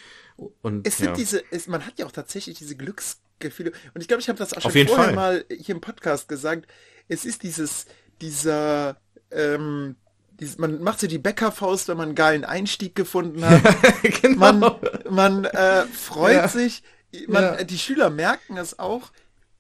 Und, 0.62 0.88
Es 0.88 0.98
sind 0.98 1.08
ja. 1.08 1.14
diese, 1.14 1.44
es, 1.52 1.68
man 1.68 1.86
hat 1.86 2.00
ja 2.00 2.06
auch 2.06 2.12
tatsächlich 2.12 2.58
diese 2.58 2.76
Glücksgefühle. 2.76 3.72
Und 3.94 4.02
ich 4.02 4.08
glaube, 4.08 4.22
ich 4.22 4.30
habe 4.30 4.40
das 4.40 4.54
auch 4.54 4.62
schon 4.62 4.72
vorher 4.72 5.06
Fall. 5.06 5.14
mal 5.16 5.46
hier 5.50 5.76
im 5.76 5.82
Podcast 5.82 6.28
gesagt. 6.30 6.66
Es 7.10 7.26
ist 7.26 7.44
dieses, 7.44 7.86
dieser, 8.22 8.98
ähm, 9.32 9.96
dieses, 10.40 10.58
man 10.58 10.82
macht 10.82 11.00
so 11.02 11.08
die 11.08 11.18
Bäckerfaust, 11.18 11.90
wenn 11.90 11.98
man 11.98 12.10
einen 12.10 12.16
geilen 12.16 12.46
Einstieg 12.46 12.96
gefunden 12.96 13.44
hat. 13.46 13.62
genau. 14.22 14.54
Man, 14.54 14.76
man 15.10 15.46
äh, 15.46 15.84
freut 15.88 16.36
Ja. 16.36 16.48
sich, 16.48 16.84
man, 17.28 17.44
Ja. 17.44 17.64
die 17.64 17.78
Schüler 17.80 18.10
merken 18.10 18.58
es 18.58 18.80
auch. 18.80 19.12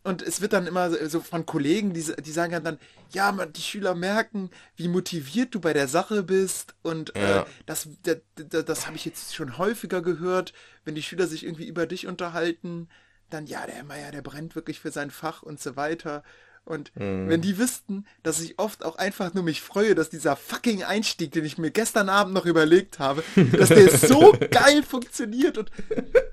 Und 0.01 0.21
es 0.21 0.39
wird 0.39 0.53
dann 0.53 0.65
immer 0.65 0.89
so- 1.09 1.19
von 1.19 1.45
Kollegen, 1.45 1.93
die, 1.93 2.01
die 2.21 2.31
sagen 2.31 2.63
dann, 2.63 2.79
ja, 3.11 3.31
man, 3.33 3.51
die 3.51 3.61
Schüler 3.61 3.95
merken, 3.95 4.49
wie 4.77 4.87
motiviert 4.87 5.53
du 5.53 5.59
bei 5.59 5.73
der 5.73 5.87
Sache 5.89 6.23
bist. 6.23 6.73
Und 6.83 7.15
äh, 7.17 7.29
Ja. 7.37 7.45
das, 7.65 7.89
das, 8.03 8.17
das, 8.35 8.63
das 8.65 8.85
habe 8.87 8.95
ich 8.95 9.03
jetzt 9.03 9.35
schon 9.35 9.57
häufiger 9.57 10.01
gehört, 10.01 10.53
wenn 10.85 10.95
die 10.95 11.03
Schüler 11.03 11.27
sich 11.27 11.43
irgendwie 11.43 11.67
über 11.67 11.85
dich 11.85 12.07
unterhalten, 12.07 12.87
dann, 13.29 13.45
ja, 13.45 13.65
der 13.67 13.83
Meier, 13.83 14.11
der 14.11 14.21
brennt 14.21 14.55
wirklich 14.55 14.79
für 14.79 14.91
sein 14.91 15.11
Fach 15.11 15.43
und 15.43 15.59
so 15.59 15.75
weiter. 15.75 16.23
Und 16.69 16.93
Mhm. 16.95 17.29
wenn 17.29 17.41
die 17.41 17.57
wüssten, 17.59 18.07
dass 18.23 18.41
ich 18.41 18.59
oft 18.59 18.85
auch 18.85 18.97
einfach 18.97 19.33
nur 19.33 19.43
mich 19.43 19.61
freue, 19.61 19.95
dass 19.95 20.09
dieser 20.11 20.37
fucking 20.37 20.83
Einstieg, 20.83 21.33
den 21.33 21.45
ich 21.45 21.57
mir 21.59 21.71
gestern 21.71 22.09
Abend 22.09 22.33
noch 22.35 22.45
überlegt 22.45 22.99
habe, 22.99 23.25
dass 23.57 23.73
der 23.73 23.91
so 23.91 24.37
geil 24.51 24.83
funktioniert 24.83 25.57
und 25.59 25.71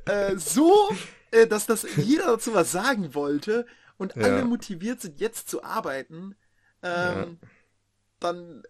äh, 0.06 0.36
so, 0.36 0.96
äh, 1.30 1.46
dass 1.46 1.66
das 1.66 1.86
jeder 1.96 2.26
dazu 2.26 2.54
was 2.54 2.72
sagen 2.72 3.14
wollte 3.14 3.66
und 3.98 4.22
alle 4.22 4.42
Ja. 4.42 4.44
motiviert 4.44 5.00
sind, 5.00 5.20
jetzt 5.20 5.48
zu 5.48 5.64
arbeiten, 5.64 6.36
ähm, 6.82 7.38
dann, 8.20 8.62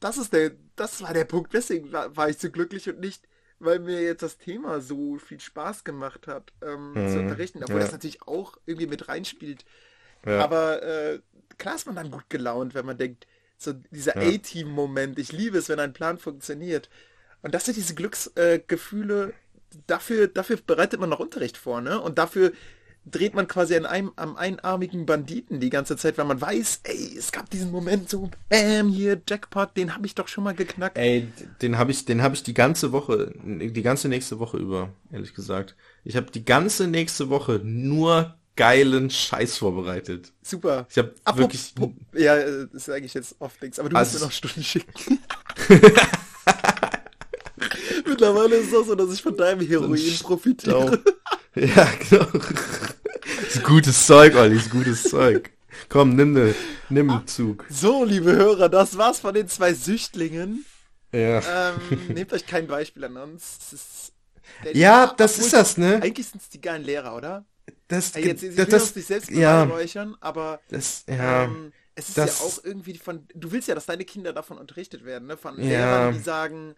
das 0.00 0.18
ist 0.18 0.32
der, 0.32 0.52
das 0.76 1.02
war 1.02 1.12
der 1.14 1.24
Punkt, 1.24 1.54
deswegen 1.54 1.92
war, 1.92 2.16
war 2.16 2.28
ich 2.28 2.38
so 2.38 2.50
glücklich 2.50 2.88
und 2.88 3.00
nicht, 3.00 3.28
weil 3.58 3.78
mir 3.78 4.02
jetzt 4.02 4.22
das 4.22 4.38
Thema 4.38 4.80
so 4.80 5.18
viel 5.18 5.40
Spaß 5.40 5.84
gemacht 5.84 6.26
hat, 6.26 6.52
ähm, 6.62 7.02
zu 7.06 7.20
unterrichten, 7.20 7.62
obwohl 7.64 7.80
Mhm. 7.80 7.82
ja. 7.82 7.84
das 7.84 7.92
natürlich 7.92 8.22
auch 8.22 8.58
irgendwie 8.66 8.86
mit 8.86 9.08
reinspielt. 9.08 9.64
Ja. 10.26 10.42
Aber 10.42 10.82
äh, 10.82 11.20
klar 11.58 11.76
ist 11.76 11.86
man 11.86 11.96
dann 11.96 12.10
gut 12.10 12.28
gelaunt, 12.28 12.74
wenn 12.74 12.86
man 12.86 12.98
denkt, 12.98 13.26
so 13.56 13.72
dieser 13.90 14.16
A-Team-Moment, 14.16 15.18
ich 15.18 15.32
liebe 15.32 15.58
es, 15.58 15.68
wenn 15.68 15.80
ein 15.80 15.92
Plan 15.92 16.18
funktioniert. 16.18 16.90
Und 17.42 17.54
das 17.54 17.64
sind 17.64 17.76
diese 17.76 17.94
Glücksgefühle, 17.94 19.28
äh, 19.28 19.76
dafür, 19.86 20.28
dafür 20.28 20.58
bereitet 20.66 21.00
man 21.00 21.10
noch 21.10 21.20
Unterricht 21.20 21.56
vor, 21.56 21.80
ne? 21.80 22.00
Und 22.00 22.18
dafür 22.18 22.52
dreht 23.06 23.34
man 23.34 23.46
quasi 23.46 23.76
an 23.76 23.84
einem, 23.84 24.12
am 24.16 24.36
einarmigen 24.36 25.04
Banditen 25.04 25.60
die 25.60 25.68
ganze 25.68 25.96
Zeit, 25.96 26.16
weil 26.16 26.24
man 26.24 26.40
weiß, 26.40 26.80
ey, 26.84 27.14
es 27.16 27.32
gab 27.32 27.50
diesen 27.50 27.70
Moment 27.70 28.08
so, 28.08 28.30
bam, 28.48 28.88
hier, 28.88 29.20
Jackpot, 29.28 29.76
den 29.76 29.94
habe 29.94 30.06
ich 30.06 30.14
doch 30.14 30.28
schon 30.28 30.44
mal 30.44 30.54
geknackt. 30.54 30.96
Ey, 30.96 31.28
den 31.60 31.76
habe 31.76 31.90
ich, 31.90 32.06
den 32.06 32.22
habe 32.22 32.34
ich 32.34 32.42
die 32.42 32.54
ganze 32.54 32.92
Woche, 32.92 33.32
die 33.44 33.82
ganze 33.82 34.08
nächste 34.08 34.38
Woche 34.38 34.56
über, 34.56 34.90
ehrlich 35.12 35.34
gesagt. 35.34 35.76
Ich 36.02 36.16
habe 36.16 36.30
die 36.30 36.44
ganze 36.44 36.86
nächste 36.86 37.28
Woche 37.28 37.60
nur 37.62 38.38
geilen 38.56 39.10
Scheiß 39.10 39.58
vorbereitet. 39.58 40.32
Super. 40.42 40.86
Ich 40.90 40.98
habe 40.98 41.14
wirklich, 41.34 41.74
Ja, 42.12 42.36
das 42.36 42.68
ist 42.72 42.90
eigentlich 42.90 43.14
jetzt 43.14 43.36
oft 43.40 43.60
nichts, 43.62 43.78
aber 43.78 43.88
du 43.88 43.96
musst 43.96 44.12
Also- 44.14 44.18
mir 44.18 44.24
noch 44.26 44.32
Stunden 44.32 44.62
schicken. 44.62 45.18
Mittlerweile 48.06 48.56
ist 48.56 48.68
es 48.68 48.74
auch 48.74 48.84
so, 48.84 48.94
dass 48.94 49.12
ich 49.12 49.22
von 49.22 49.36
deinem 49.36 49.66
Heroin 49.66 50.18
profitiere. 50.22 51.02
ja, 51.54 51.88
genau. 52.08 52.26
ist 53.48 53.62
gutes 53.64 54.06
Zeug, 54.06 54.34
Olli, 54.36 54.56
ist 54.56 54.70
gutes 54.70 55.04
Zeug. 55.04 55.50
Komm, 55.88 56.14
nimm 56.16 56.32
ne, 56.32 56.54
nimm 56.88 57.10
einen 57.10 57.26
Zug. 57.26 57.64
So, 57.68 58.04
liebe 58.04 58.32
Hörer, 58.32 58.68
das 58.68 58.96
war's 58.98 59.18
von 59.20 59.34
den 59.34 59.48
zwei 59.48 59.74
Süchtlingen. 59.74 60.64
Ja. 61.12 61.70
Ähm, 61.90 62.00
nehmt 62.08 62.32
euch 62.32 62.46
kein 62.46 62.66
Beispiel 62.66 63.04
an 63.04 63.16
uns. 63.16 63.58
Das 63.70 64.12
Ja, 64.74 65.14
das 65.16 65.32
obwohl 65.34 65.44
ist 65.46 65.52
das, 65.52 65.76
ne? 65.76 66.00
Eigentlich 66.02 66.26
sind 66.28 66.42
es 66.42 66.48
die 66.48 66.60
geilen 66.60 66.82
Lehrer, 66.84 67.14
oder? 67.16 67.44
Das, 67.88 68.14
Ey, 68.16 68.26
jetzt, 68.26 68.40
sie 68.40 68.56
das, 68.56 68.66
will 68.66 68.68
das, 68.68 68.96
nicht 68.96 69.06
selbst 69.06 69.30
ja, 69.30 69.66
beweihräuchern, 69.66 70.16
aber 70.20 70.60
das, 70.68 71.04
ja, 71.08 71.44
ähm, 71.44 71.72
es 71.94 72.08
ist 72.08 72.16
das- 72.18 72.40
ja 72.40 72.46
auch 72.46 72.62
irgendwie 72.64 72.96
von, 72.96 73.26
du 73.34 73.52
willst 73.52 73.68
ja, 73.68 73.74
dass 73.74 73.86
deine 73.86 74.04
Kinder 74.04 74.32
davon 74.32 74.58
unterrichtet 74.58 75.04
werden, 75.04 75.26
ne? 75.28 75.36
Von 75.36 75.56
Ja. 75.58 75.68
Lehrern, 75.68 76.10
die 76.10 76.18
sagen, 76.18 76.74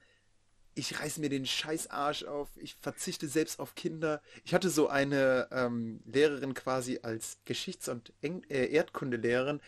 ich 0.74 1.00
reiß 1.00 1.18
mir 1.18 1.30
den 1.30 1.46
Scheißarsch 1.46 2.24
auf, 2.24 2.50
ich 2.56 2.76
verzichte 2.80 3.28
selbst 3.28 3.60
auf 3.60 3.74
Kinder. 3.74 4.22
Ich 4.44 4.54
hatte 4.54 4.70
so 4.70 4.88
eine 4.88 5.48
ähm, 5.52 6.00
Lehrerin 6.06 6.54
quasi 6.54 7.00
als 7.02 7.38
Geschichts- 7.46 7.88
und 7.88 8.12
Eng 8.22 8.44
äh, 8.50 8.66
Erdkundelehrerin, 8.66 9.60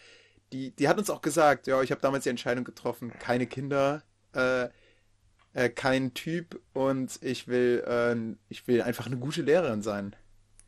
die, 0.52 0.72
die 0.72 0.88
hat 0.88 0.98
uns 0.98 1.10
auch 1.10 1.22
gesagt, 1.22 1.66
ja, 1.68 1.82
ich 1.82 1.90
habe 1.92 2.00
damals 2.02 2.24
die 2.24 2.30
Entscheidung 2.30 2.64
getroffen, 2.64 3.12
keine 3.18 3.46
Kinder, 3.46 4.02
äh, 4.34 4.68
äh, 5.54 5.68
kein 5.70 6.14
Typ 6.14 6.60
und 6.74 7.18
ich 7.22 7.48
will, 7.48 7.84
äh, 7.86 8.16
ich 8.48 8.66
will 8.68 8.82
einfach 8.82 9.06
eine 9.06 9.18
gute 9.18 9.42
Lehrerin 9.42 9.82
sein. 9.82 10.16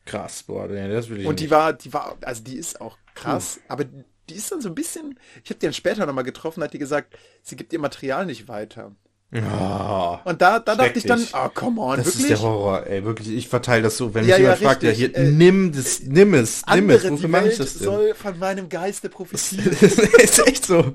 Krass, 0.05 0.43
boah, 0.43 0.67
nee, 0.67 0.87
das 0.89 1.09
will 1.09 1.21
ich 1.21 1.27
Und 1.27 1.39
die 1.39 1.49
nicht. 1.49 1.51
war, 1.51 1.73
die 1.73 1.93
war, 1.93 2.17
also 2.21 2.43
die 2.43 2.55
ist 2.57 2.81
auch 2.81 2.97
krass, 3.15 3.59
aber 3.67 3.85
die 3.85 4.35
ist 4.35 4.51
dann 4.51 4.61
so 4.61 4.69
ein 4.69 4.75
bisschen, 4.75 5.19
ich 5.43 5.49
habe 5.49 5.59
die 5.59 5.65
dann 5.67 5.73
später 5.73 6.05
nochmal 6.05 6.23
getroffen, 6.23 6.63
hat 6.63 6.73
die 6.73 6.79
gesagt, 6.79 7.15
sie 7.41 7.55
gibt 7.55 7.73
ihr 7.73 7.79
Material 7.79 8.25
nicht 8.25 8.47
weiter. 8.47 8.95
Oh, 9.33 10.19
Und 10.23 10.41
da, 10.41 10.59
da 10.59 10.75
dachte 10.75 10.99
ich 10.99 11.05
dann, 11.05 11.27
ah, 11.33 11.49
come 11.49 11.81
on, 11.81 12.03
das 12.03 12.05
wirklich? 12.05 12.23
ist 12.23 12.29
der 12.29 12.41
Horror, 12.41 12.85
ey, 12.87 13.03
wirklich, 13.05 13.29
ich 13.29 13.47
verteile 13.47 13.83
das 13.83 13.97
so, 13.97 14.13
wenn 14.13 14.25
Ja, 14.25 14.27
mich 14.27 14.37
ja, 14.37 14.41
jemand 14.43 14.59
fragt, 14.59 14.83
ja, 14.83 14.91
hier, 14.91 15.15
äh, 15.15 15.31
nimm 15.31 15.71
das, 15.71 16.01
nimm 16.03 16.33
es, 16.35 16.65
nimm 16.67 16.89
es, 16.91 17.09
wofür 17.09 17.29
mache 17.29 17.47
ich 17.49 17.57
das 17.57 17.77
denn? 17.77 17.83
soll 17.85 18.13
von 18.13 18.37
meinem 18.39 18.69
Geiste 18.69 19.09
profitieren. 19.09 19.75
das 19.81 19.93
ist 19.97 20.47
echt 20.47 20.65
so. 20.65 20.93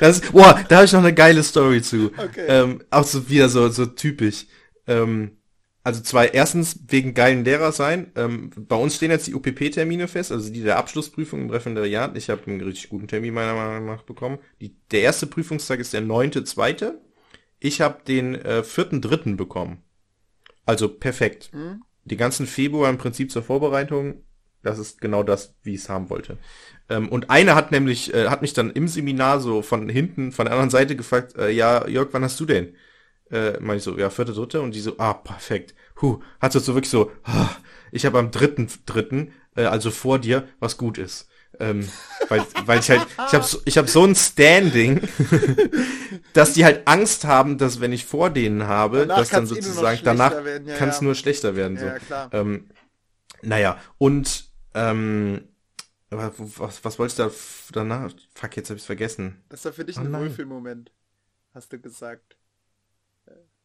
Das, 0.00 0.20
boah, 0.20 0.60
da 0.68 0.76
habe 0.76 0.84
ich 0.86 0.92
noch 0.92 1.00
eine 1.00 1.14
geile 1.14 1.42
Story 1.42 1.82
zu. 1.82 2.12
Okay. 2.16 2.46
Ähm, 2.46 2.84
auch 2.90 3.04
so 3.04 3.28
wieder 3.28 3.48
so, 3.48 3.68
so 3.70 3.86
typisch. 3.86 4.46
Ähm, 4.86 5.37
also 5.84 6.02
zwei, 6.02 6.28
erstens 6.28 6.80
wegen 6.88 7.14
geilen 7.14 7.44
Lehrer 7.44 7.72
sein. 7.72 8.12
Ähm, 8.16 8.50
bei 8.56 8.76
uns 8.76 8.96
stehen 8.96 9.10
jetzt 9.10 9.26
die 9.26 9.34
UPP-Termine 9.34 10.08
fest, 10.08 10.32
also 10.32 10.52
die 10.52 10.62
der 10.62 10.78
Abschlussprüfung 10.78 11.40
im 11.40 11.50
Referendariat. 11.50 12.16
Ich 12.16 12.30
habe 12.30 12.46
einen 12.46 12.60
richtig 12.60 12.90
guten 12.90 13.08
Termin 13.08 13.34
meiner 13.34 13.54
Meinung 13.54 13.86
nach 13.86 14.02
bekommen. 14.02 14.38
Die, 14.60 14.76
der 14.90 15.02
erste 15.02 15.26
Prüfungstag 15.26 15.80
ist 15.80 15.92
der 15.92 16.00
neunte, 16.00 16.44
zweite. 16.44 17.00
Ich 17.60 17.80
habe 17.80 18.02
den 18.06 18.34
äh, 18.34 18.62
vierten, 18.62 19.00
dritten 19.00 19.36
bekommen. 19.36 19.82
Also 20.66 20.88
perfekt. 20.88 21.50
Die 22.04 22.16
ganzen 22.16 22.46
Februar 22.46 22.90
im 22.90 22.98
Prinzip 22.98 23.30
zur 23.30 23.42
Vorbereitung. 23.42 24.22
Das 24.62 24.78
ist 24.78 25.00
genau 25.00 25.22
das, 25.22 25.54
wie 25.62 25.74
ich 25.74 25.80
es 25.80 25.88
haben 25.88 26.10
wollte. 26.10 26.36
Ähm, 26.88 27.08
und 27.08 27.30
eine 27.30 27.54
hat 27.54 27.70
nämlich, 27.72 28.12
äh, 28.12 28.28
hat 28.28 28.42
mich 28.42 28.52
dann 28.52 28.70
im 28.70 28.88
Seminar 28.88 29.40
so 29.40 29.62
von 29.62 29.88
hinten, 29.88 30.32
von 30.32 30.46
der 30.46 30.52
anderen 30.52 30.70
Seite 30.70 30.96
gefragt, 30.96 31.36
äh, 31.36 31.50
ja, 31.50 31.86
Jörg, 31.88 32.08
wann 32.12 32.24
hast 32.24 32.38
du 32.40 32.44
denn? 32.44 32.74
Äh, 33.30 33.58
meine 33.60 33.78
ich 33.78 33.82
so, 33.82 33.98
ja, 33.98 34.10
vierte, 34.10 34.32
dritte. 34.32 34.60
Und 34.60 34.74
die 34.74 34.80
so, 34.80 34.94
ah, 34.98 35.14
perfekt. 35.14 35.74
Huh, 36.00 36.20
hat 36.40 36.52
so 36.52 36.74
wirklich 36.74 36.90
so, 36.90 37.10
ah, 37.24 37.50
ich 37.92 38.06
habe 38.06 38.18
am 38.18 38.30
dritten, 38.30 38.68
dritten, 38.86 39.32
äh, 39.56 39.64
also 39.64 39.90
vor 39.90 40.18
dir, 40.18 40.48
was 40.60 40.76
gut 40.76 40.98
ist. 40.98 41.28
Ähm, 41.60 41.88
weil, 42.28 42.44
weil 42.66 42.78
ich 42.78 42.90
halt, 42.90 43.06
ich 43.26 43.34
habe 43.34 43.44
so, 43.44 43.58
ich 43.64 43.78
hab 43.78 43.88
so 43.88 44.04
ein 44.04 44.14
Standing, 44.14 45.00
dass 46.32 46.52
die 46.52 46.64
halt 46.64 46.86
Angst 46.86 47.24
haben, 47.24 47.58
dass 47.58 47.80
wenn 47.80 47.92
ich 47.92 48.04
vor 48.04 48.30
denen 48.30 48.66
habe, 48.68 49.00
Danach 49.00 49.16
dass 49.16 49.30
dann 49.30 49.44
eh 49.44 49.46
sozusagen 49.46 50.00
danach 50.04 50.32
ja, 50.32 50.76
kann 50.76 50.90
es 50.90 50.98
ja. 50.98 51.04
nur 51.04 51.14
schlechter 51.14 51.56
werden. 51.56 51.76
So. 51.76 51.86
Ja, 51.86 51.98
klar. 51.98 52.30
Ähm, 52.32 52.68
naja, 53.42 53.80
und 53.98 54.44
ähm, 54.74 55.48
was, 56.10 56.84
was 56.84 56.98
wolltest 56.98 57.18
du 57.18 57.24
da 57.24 57.30
danach? 57.72 58.12
Fuck, 58.34 58.56
jetzt 58.56 58.70
habe 58.70 58.78
ich 58.78 58.86
vergessen. 58.86 59.42
Das 59.48 59.64
war 59.64 59.72
für 59.72 59.84
dich 59.84 59.98
Oh 59.98 60.02
ein. 60.02 60.12
Wohlfühlmoment, 60.12 60.92
hast 61.54 61.72
du 61.72 61.80
gesagt. 61.80 62.37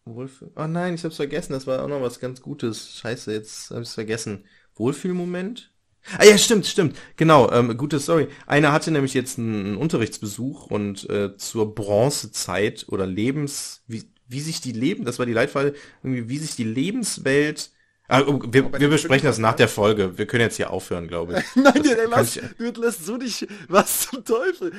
Wohlfühl 0.06 0.52
oh 0.56 0.68
nein, 0.68 0.96
ich 0.96 1.04
hab's 1.06 1.16
vergessen, 1.16 1.54
das 1.54 1.66
war 1.66 1.82
auch 1.84 1.88
noch 1.88 2.02
was 2.02 2.20
ganz 2.20 2.42
Gutes. 2.42 2.98
Scheiße, 3.00 3.32
jetzt 3.32 3.72
habe 3.72 3.82
ich's 3.84 3.94
vergessen. 3.94 4.46
Wohlfühlmoment? 4.76 5.72
Ah 6.18 6.26
ja, 6.26 6.38
stimmt, 6.38 6.66
stimmt. 6.66 6.98
Genau, 7.16 7.50
ähm, 7.52 7.78
gute 7.78 8.00
Story. 8.00 8.28
Einer 8.46 8.74
hatte 8.74 8.92
nämlich 8.92 9.14
jetzt 9.14 9.40
einen, 9.40 9.78
Unterrichtsbesuch 9.78 10.66
und 10.68 11.10
äh, 11.10 11.38
zur 11.38 11.74
Bronzezeit 11.74 12.86
oder 12.90 13.08
Lebens, 13.08 13.84
wie, 13.88 14.04
wie 14.28 14.42
sich 14.42 14.60
die 14.60 14.74
Leben, 14.74 15.06
das 15.06 15.20
war 15.20 15.26
die 15.26 15.32
Leitfrage, 15.34 15.74
irgendwie, 16.04 16.28
wie 16.28 16.38
sich 16.40 16.56
die 16.58 16.66
Lebenswelt. 16.66 17.72
Ah, 18.10 18.22
oh, 18.28 18.42
wir, 18.52 18.78
wir 18.78 18.90
besprechen 18.90 19.26
das 19.28 19.38
nach 19.38 19.56
der 19.56 19.70
Folge. 19.70 20.18
Wir 20.18 20.26
können 20.26 20.42
jetzt 20.42 20.58
hier 20.58 20.72
aufhören, 20.72 21.08
glaube 21.08 21.40
ich. 21.40 21.56
Nein, 21.56 21.82
Das 21.82 21.96
kann 21.96 22.10
lass, 22.10 22.36
ich- 22.36 22.74
du 22.74 22.82
lässt 22.82 23.06
so 23.06 23.18
dich, 23.18 23.48
was 23.70 24.10
zum 24.10 24.26
Teufel? 24.26 24.74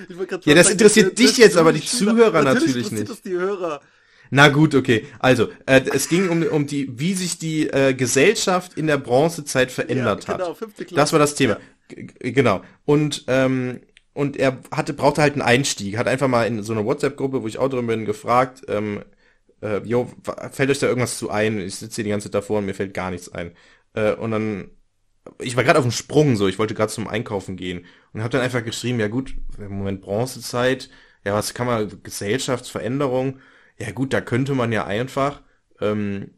Ja, 0.45 0.55
das 0.55 0.67
sagen, 0.67 0.73
interessiert 0.73 1.19
dich 1.19 1.39
jetzt, 1.39 1.57
aber 1.57 1.73
die 1.73 1.81
Schüler- 1.81 2.13
Zuhörer 2.13 2.43
natürlich 2.43 2.77
interessiert 2.77 2.93
nicht. 3.01 3.11
Das 3.11 3.23
die 3.23 3.33
Hörer. 3.33 3.81
Na 4.35 4.48
gut, 4.48 4.74
okay. 4.74 5.06
Also, 5.20 5.48
äh, 5.65 5.82
es 5.93 6.09
ging 6.09 6.28
um, 6.28 6.43
um 6.43 6.66
die, 6.66 6.98
wie 6.98 7.15
sich 7.15 7.39
die 7.39 7.69
äh, 7.69 7.94
Gesellschaft 7.94 8.77
in 8.77 8.89
der 8.89 8.98
Bronzezeit 8.98 9.70
verändert 9.70 10.27
Ja, 10.27 10.35
genau, 10.35 10.48
hat. 10.51 10.56
fünfte 10.56 10.85
Klasse. 10.85 10.97
Das 10.97 11.12
war 11.12 11.20
das 11.20 11.36
Thema. 11.36 11.59
Ja. 11.90 12.02
Genau. 12.19 12.62
Und 12.85 13.24
ähm, 13.28 13.81
und 14.12 14.36
er 14.36 14.59
hatte 14.73 14.93
brauchte 14.93 15.23
halt 15.23 15.35
einen 15.35 15.43
Einstieg. 15.43 15.98
Hat 15.98 16.09
einfach 16.09 16.27
mal 16.27 16.48
in 16.48 16.65
so 16.65 16.73
einer 16.73 16.85
WhatsApp-Gruppe, 16.85 17.43
wo 17.43 17.47
ich 17.47 17.59
auch 17.59 17.69
drin 17.69 17.86
bin, 17.86 18.05
gefragt, 18.05 18.62
ähm, 18.66 19.05
äh, 19.62 19.78
jo, 19.85 20.11
fällt 20.51 20.70
euch 20.70 20.81
da 20.81 20.89
irgendwas 20.89 21.16
zu 21.19 21.31
ein? 21.31 21.61
Ich 21.61 21.77
sitze 21.77 21.97
hier 21.97 22.05
die 22.05 22.11
ganze 22.11 22.28
Zeit 22.28 22.35
davor 22.35 22.59
und 22.59 22.66
mir 22.66 22.74
fällt 22.74 22.93
gar 22.93 23.12
nichts 23.12 23.31
ein. 23.32 23.52
Äh, 23.94 24.15
und 24.15 24.32
dann 24.32 24.70
ich 25.40 25.56
war 25.56 25.65
gerade 25.65 25.78
auf 25.78 25.85
dem 25.85 25.93
Sprung 25.93 26.36
so, 26.36 26.48
ich 26.48 26.59
wollte 26.59 26.74
gerade 26.74 26.93
zum 26.93 27.09
Einkaufen 27.09 27.56
gehen 27.56 27.86
und 28.12 28.20
habe 28.20 28.31
dann 28.31 28.43
einfach 28.43 28.65
geschrieben, 28.65 29.01
ja 29.01 29.09
gut, 29.09 29.35
im 29.59 29.78
Moment 29.78 30.02
Bronzezeit, 30.02 30.90
ja 31.24 31.35
was 31.35 31.55
kann 31.55 31.66
man, 31.66 32.02
Gesellschaftsveränderung, 32.02 33.40
ja 33.79 33.91
gut, 33.93 34.13
da 34.13 34.21
könnte 34.21 34.55
man 34.55 34.73
ja 34.73 34.87
einfach 34.87 35.43
ähm, 35.81 36.31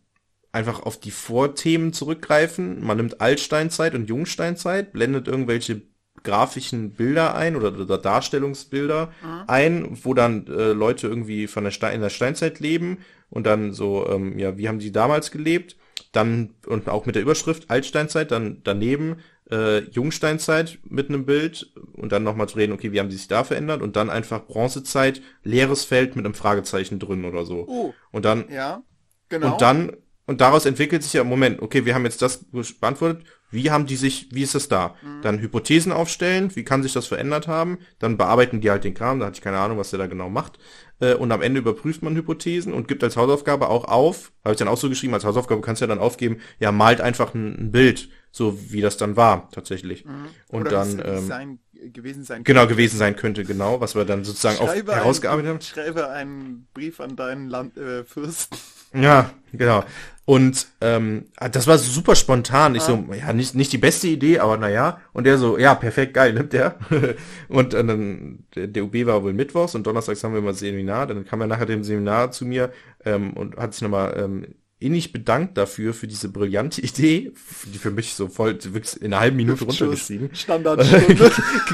einfach 0.52 0.82
auf 0.82 0.98
die 0.98 1.10
Vorthemen 1.10 1.92
zurückgreifen. 1.92 2.82
Man 2.82 2.96
nimmt 2.96 3.20
Altsteinzeit 3.20 3.94
und 3.94 4.08
Jungsteinzeit, 4.08 4.92
blendet 4.92 5.28
irgendwelche 5.28 5.82
grafischen 6.22 6.92
Bilder 6.92 7.34
ein 7.34 7.56
oder, 7.56 7.78
oder 7.78 7.98
Darstellungsbilder 7.98 9.12
ein, 9.46 9.98
wo 10.02 10.14
dann 10.14 10.46
äh, 10.46 10.72
Leute 10.72 11.06
irgendwie 11.06 11.46
von 11.46 11.64
der 11.64 11.70
Stein, 11.70 11.94
in 11.94 12.00
der 12.00 12.10
Steinzeit 12.10 12.58
leben 12.58 12.98
und 13.30 13.46
dann 13.46 13.72
so, 13.72 14.08
ähm, 14.08 14.38
ja, 14.38 14.56
wie 14.56 14.68
haben 14.68 14.78
die 14.78 14.92
damals 14.92 15.30
gelebt? 15.30 15.76
Dann 16.12 16.54
und 16.66 16.88
auch 16.88 17.06
mit 17.06 17.14
der 17.14 17.22
Überschrift 17.22 17.70
Altsteinzeit, 17.70 18.30
dann 18.30 18.62
daneben 18.64 19.18
äh, 19.50 19.80
Jungsteinzeit 19.90 20.78
mit 20.84 21.08
einem 21.08 21.24
Bild 21.26 21.72
und 21.94 22.12
dann 22.12 22.22
nochmal 22.24 22.48
zu 22.48 22.56
reden, 22.56 22.72
okay, 22.72 22.92
wie 22.92 23.00
haben 23.00 23.08
die 23.08 23.16
sich 23.16 23.28
da 23.28 23.44
verändert 23.44 23.82
und 23.82 23.96
dann 23.96 24.10
einfach 24.10 24.46
Bronzezeit, 24.46 25.22
leeres 25.42 25.84
Feld 25.84 26.16
mit 26.16 26.24
einem 26.24 26.34
Fragezeichen 26.34 26.98
drin 26.98 27.24
oder 27.24 27.44
so. 27.44 27.64
Oh, 27.68 27.94
Und 28.10 28.24
dann 28.24 28.46
ja, 28.50 28.82
genau. 29.28 29.52
und 29.52 29.60
dann, 29.60 29.96
und 30.26 30.40
daraus 30.40 30.66
entwickelt 30.66 31.02
sich 31.02 31.12
ja, 31.12 31.24
Moment, 31.24 31.62
okay, 31.62 31.84
wir 31.84 31.94
haben 31.94 32.04
jetzt 32.04 32.22
das 32.22 32.44
beantwortet, 32.80 33.24
wie 33.50 33.70
haben 33.70 33.86
die 33.86 33.96
sich, 33.96 34.28
wie 34.32 34.42
ist 34.42 34.54
das 34.56 34.68
da? 34.68 34.96
Mhm. 35.02 35.22
Dann 35.22 35.38
Hypothesen 35.40 35.92
aufstellen, 35.92 36.54
wie 36.56 36.64
kann 36.64 36.82
sich 36.82 36.92
das 36.92 37.06
verändert 37.06 37.46
haben? 37.46 37.78
Dann 38.00 38.16
bearbeiten 38.16 38.60
die 38.60 38.70
halt 38.70 38.82
den 38.84 38.94
Kram, 38.94 39.20
da 39.20 39.26
hatte 39.26 39.36
ich 39.36 39.42
keine 39.42 39.58
Ahnung, 39.58 39.78
was 39.78 39.90
der 39.90 40.00
da 40.00 40.06
genau 40.08 40.28
macht. 40.28 40.58
Äh, 41.00 41.14
Und 41.14 41.30
am 41.30 41.42
Ende 41.42 41.60
überprüft 41.60 42.02
man 42.02 42.16
Hypothesen 42.16 42.72
und 42.72 42.88
gibt 42.88 43.04
als 43.04 43.16
Hausaufgabe 43.16 43.68
auch 43.68 43.84
auf, 43.84 44.32
habe 44.44 44.54
ich 44.54 44.58
dann 44.58 44.68
auch 44.68 44.76
so 44.76 44.88
geschrieben, 44.88 45.14
als 45.14 45.24
Hausaufgabe 45.24 45.60
kannst 45.60 45.80
du 45.80 45.84
ja 45.84 45.88
dann 45.88 45.98
aufgeben, 46.00 46.38
ja, 46.58 46.72
malt 46.72 47.00
einfach 47.00 47.34
ein, 47.34 47.56
ein 47.58 47.70
Bild, 47.70 48.08
so 48.36 48.58
wie 48.70 48.82
das 48.82 48.98
dann 48.98 49.16
war, 49.16 49.50
tatsächlich. 49.50 50.04
Und 50.04 50.12
Mhm. 50.12 50.26
Oder 50.48 50.70
dann, 50.70 51.02
ähm, 51.02 51.26
sein, 51.26 51.58
gewesen 51.72 52.22
sein 52.22 52.44
genau 52.44 52.60
könnte. 52.60 52.74
gewesen 52.74 52.98
sein 52.98 53.16
könnte, 53.16 53.44
genau, 53.44 53.80
was 53.80 53.94
wir 53.94 54.04
dann 54.04 54.24
sozusagen 54.24 54.58
auch 54.58 54.74
herausgearbeitet 54.74 55.48
haben. 55.48 55.56
einen, 55.56 55.62
Schreibe 55.62 56.10
einen 56.10 56.68
Brief 56.74 57.00
an 57.00 57.16
deinen 57.16 57.48
Land, 57.48 57.78
äh, 57.78 58.04
Fürsten. 58.04 58.58
Ja, 58.92 59.30
genau. 59.52 59.84
Und 60.26 60.66
ähm, 60.82 61.26
das 61.52 61.66
war 61.66 61.78
super 61.78 62.14
spontan. 62.14 62.74
Ich 62.74 62.82
so, 62.82 63.04
ja, 63.18 63.32
nicht, 63.32 63.54
nicht 63.54 63.72
die 63.72 63.78
beste 63.78 64.08
Idee, 64.08 64.40
aber 64.40 64.58
naja. 64.58 65.00
Und 65.14 65.24
der 65.24 65.38
so, 65.38 65.56
ja, 65.56 65.74
perfekt, 65.74 66.12
geil, 66.12 66.34
nimmt 66.34 66.52
der. 66.52 66.76
und 67.48 67.72
dann, 67.72 68.44
der, 68.54 68.66
der 68.66 68.84
UB 68.84 69.06
war 69.06 69.22
wohl 69.22 69.32
mittwochs 69.32 69.74
und 69.74 69.86
donnerstags 69.86 70.22
haben 70.24 70.34
wir 70.34 70.42
mal 70.42 70.52
Seminar. 70.52 71.06
Dann 71.06 71.24
kam 71.24 71.40
er 71.40 71.46
nachher 71.46 71.66
dem 71.66 71.84
Seminar 71.84 72.32
zu 72.32 72.44
mir 72.44 72.70
ähm, 73.04 73.32
und 73.32 73.56
hat 73.56 73.72
sich 73.72 73.82
nochmal 73.82 74.14
ähm, 74.18 74.46
innig 74.78 75.12
bedankt 75.12 75.56
dafür, 75.56 75.94
für 75.94 76.06
diese 76.06 76.28
brillante 76.28 76.80
Idee, 76.82 77.32
die 77.72 77.78
für 77.78 77.90
mich 77.90 78.14
so 78.14 78.28
voll 78.28 78.58
wirklich 78.62 79.00
in 79.00 79.12
einer 79.12 79.20
halben 79.20 79.36
Minute 79.36 79.64
runtergeschrieben. 79.64 80.30
Standardstunde. 80.34 81.32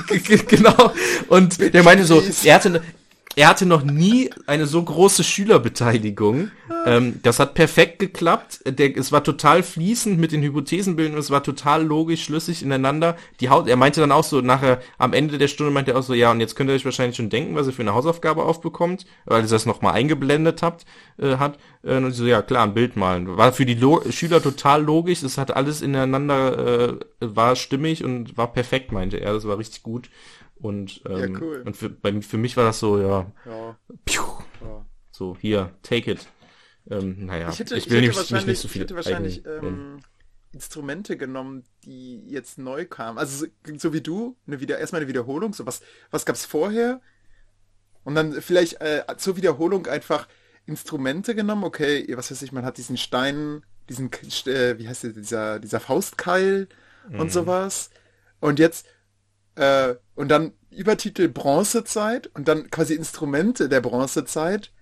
genau. 0.48 0.92
Und 1.28 1.58
der 1.74 1.82
meinte 1.82 2.04
so, 2.04 2.22
er 2.44 2.54
hatte, 2.54 2.80
er 3.34 3.48
hatte 3.48 3.64
noch 3.64 3.82
nie 3.82 4.30
eine 4.46 4.66
so 4.66 4.82
große 4.82 5.24
Schülerbeteiligung. 5.24 6.50
Ähm, 6.84 7.20
das 7.22 7.38
hat 7.38 7.54
perfekt 7.54 7.98
geklappt. 7.98 8.60
Der, 8.66 8.96
es 8.96 9.10
war 9.10 9.24
total 9.24 9.62
fließend 9.62 10.18
mit 10.18 10.32
den 10.32 10.42
Hypothesenbildern. 10.42 11.18
Es 11.18 11.30
war 11.30 11.42
total 11.42 11.84
logisch, 11.84 12.24
schlüssig 12.24 12.62
ineinander. 12.62 13.16
Die 13.40 13.48
Haut, 13.48 13.68
er 13.68 13.76
meinte 13.76 14.00
dann 14.00 14.12
auch 14.12 14.24
so, 14.24 14.40
nachher, 14.40 14.80
am 14.98 15.14
Ende 15.14 15.38
der 15.38 15.48
Stunde 15.48 15.72
meinte 15.72 15.92
er 15.92 15.98
auch 15.98 16.02
so, 16.02 16.12
ja, 16.12 16.30
und 16.30 16.40
jetzt 16.40 16.56
könnt 16.56 16.68
ihr 16.68 16.74
euch 16.74 16.84
wahrscheinlich 16.84 17.16
schon 17.16 17.30
denken, 17.30 17.54
was 17.54 17.66
ihr 17.66 17.72
für 17.72 17.82
eine 17.82 17.94
Hausaufgabe 17.94 18.44
aufbekommt, 18.44 19.06
weil 19.24 19.42
ihr 19.42 19.48
das 19.48 19.64
nochmal 19.64 19.94
eingeblendet 19.94 20.62
habt, 20.62 20.84
äh, 21.18 21.36
hat. 21.36 21.59
Äh, 21.82 21.96
und 21.96 22.12
so, 22.12 22.26
ja, 22.26 22.42
klar, 22.42 22.64
ein 22.64 22.74
Bild 22.74 22.96
malen. 22.96 23.36
War 23.36 23.52
für 23.52 23.64
die 23.64 23.74
Lo 23.74 24.02
Schüler 24.10 24.42
total 24.42 24.82
logisch. 24.82 25.22
Es 25.22 25.38
hat 25.38 25.56
alles 25.56 25.80
ineinander, 25.80 26.90
äh, 26.90 26.98
war 27.20 27.56
stimmig 27.56 28.04
und 28.04 28.36
war 28.36 28.52
perfekt, 28.52 28.92
meinte 28.92 29.18
er. 29.18 29.32
Das 29.32 29.46
war 29.46 29.59
richtig 29.59 29.82
gut. 29.82 30.10
Und, 30.62 31.02
ähm, 31.09 31.39
cool. 31.40 31.62
und 31.66 31.76
für, 31.76 31.90
bei, 31.90 32.22
für 32.22 32.39
mich 32.39 32.56
war 32.56 32.64
das 32.64 32.78
so, 32.78 32.98
ja, 33.01 33.32
ja, 33.44 33.76
piu, 34.05 34.22
ja. 34.60 34.86
so, 35.10 35.36
hier, 35.40 35.72
take 35.82 36.12
it. 36.12 36.28
Ähm, 36.89 37.26
naja, 37.26 37.48
Ich 37.48 37.59
hätte, 37.59 37.76
ich 37.76 37.86
ich 37.86 37.90
will 37.90 37.98
hätte 37.98 38.09
nicht, 38.09 38.16
wahrscheinlich, 38.16 38.47
nicht 38.47 38.60
so 38.60 38.66
ich 38.66 38.72
viel 38.72 38.82
hätte 38.82 38.94
wahrscheinlich 38.94 39.44
ähm, 39.44 40.01
Instrumente 40.52 41.16
genommen, 41.16 41.64
die 41.84 42.28
jetzt 42.28 42.59
neu 42.59 42.84
kamen. 42.86 43.18
Also 43.18 43.47
so, 43.47 43.78
so 43.78 43.93
wie 43.93 44.01
du, 44.02 44.36
eine 44.47 44.60
wieder 44.60 44.78
erstmal 44.78 45.01
eine 45.01 45.09
Wiederholung. 45.09 45.52
So 45.52 45.66
was, 45.66 45.82
was 46.10 46.24
gab's 46.26 46.44
vorher? 46.44 47.01
Und 48.05 48.14
dann 48.14 48.40
vielleicht 48.40 48.80
äh, 48.80 49.05
zur 49.16 49.36
Wiederholung 49.36 49.86
einfach 49.86 50.28
Instrumente 50.66 51.34
genommen. 51.34 51.64
Okay, 51.64 52.06
was 52.16 52.30
weiß 52.30 52.43
ich, 52.43 52.52
man 52.52 52.64
hat 52.64 52.78
diesen 52.78 52.97
Stein, 52.97 53.64
diesen, 53.89 54.10
äh, 54.47 54.78
wie 54.78 54.89
heißt 54.89 55.05
der, 55.05 55.10
dieser, 55.12 55.59
dieser 55.60 55.80
Faustkeil 55.80 56.68
und 57.10 57.26
Mhm. 57.26 57.30
sowas. 57.30 57.90
Und 58.40 58.59
jetzt 58.59 58.86
äh, 59.56 59.94
und 60.14 60.28
dann 60.28 60.52
Übertitel 60.70 61.28
Bronzezeit 61.28 62.28
und 62.28 62.48
dann 62.48 62.70
quasi 62.70 62.94
Instrumente 62.94 63.68
der 63.68 63.80
Bronzezeit. 63.80 64.72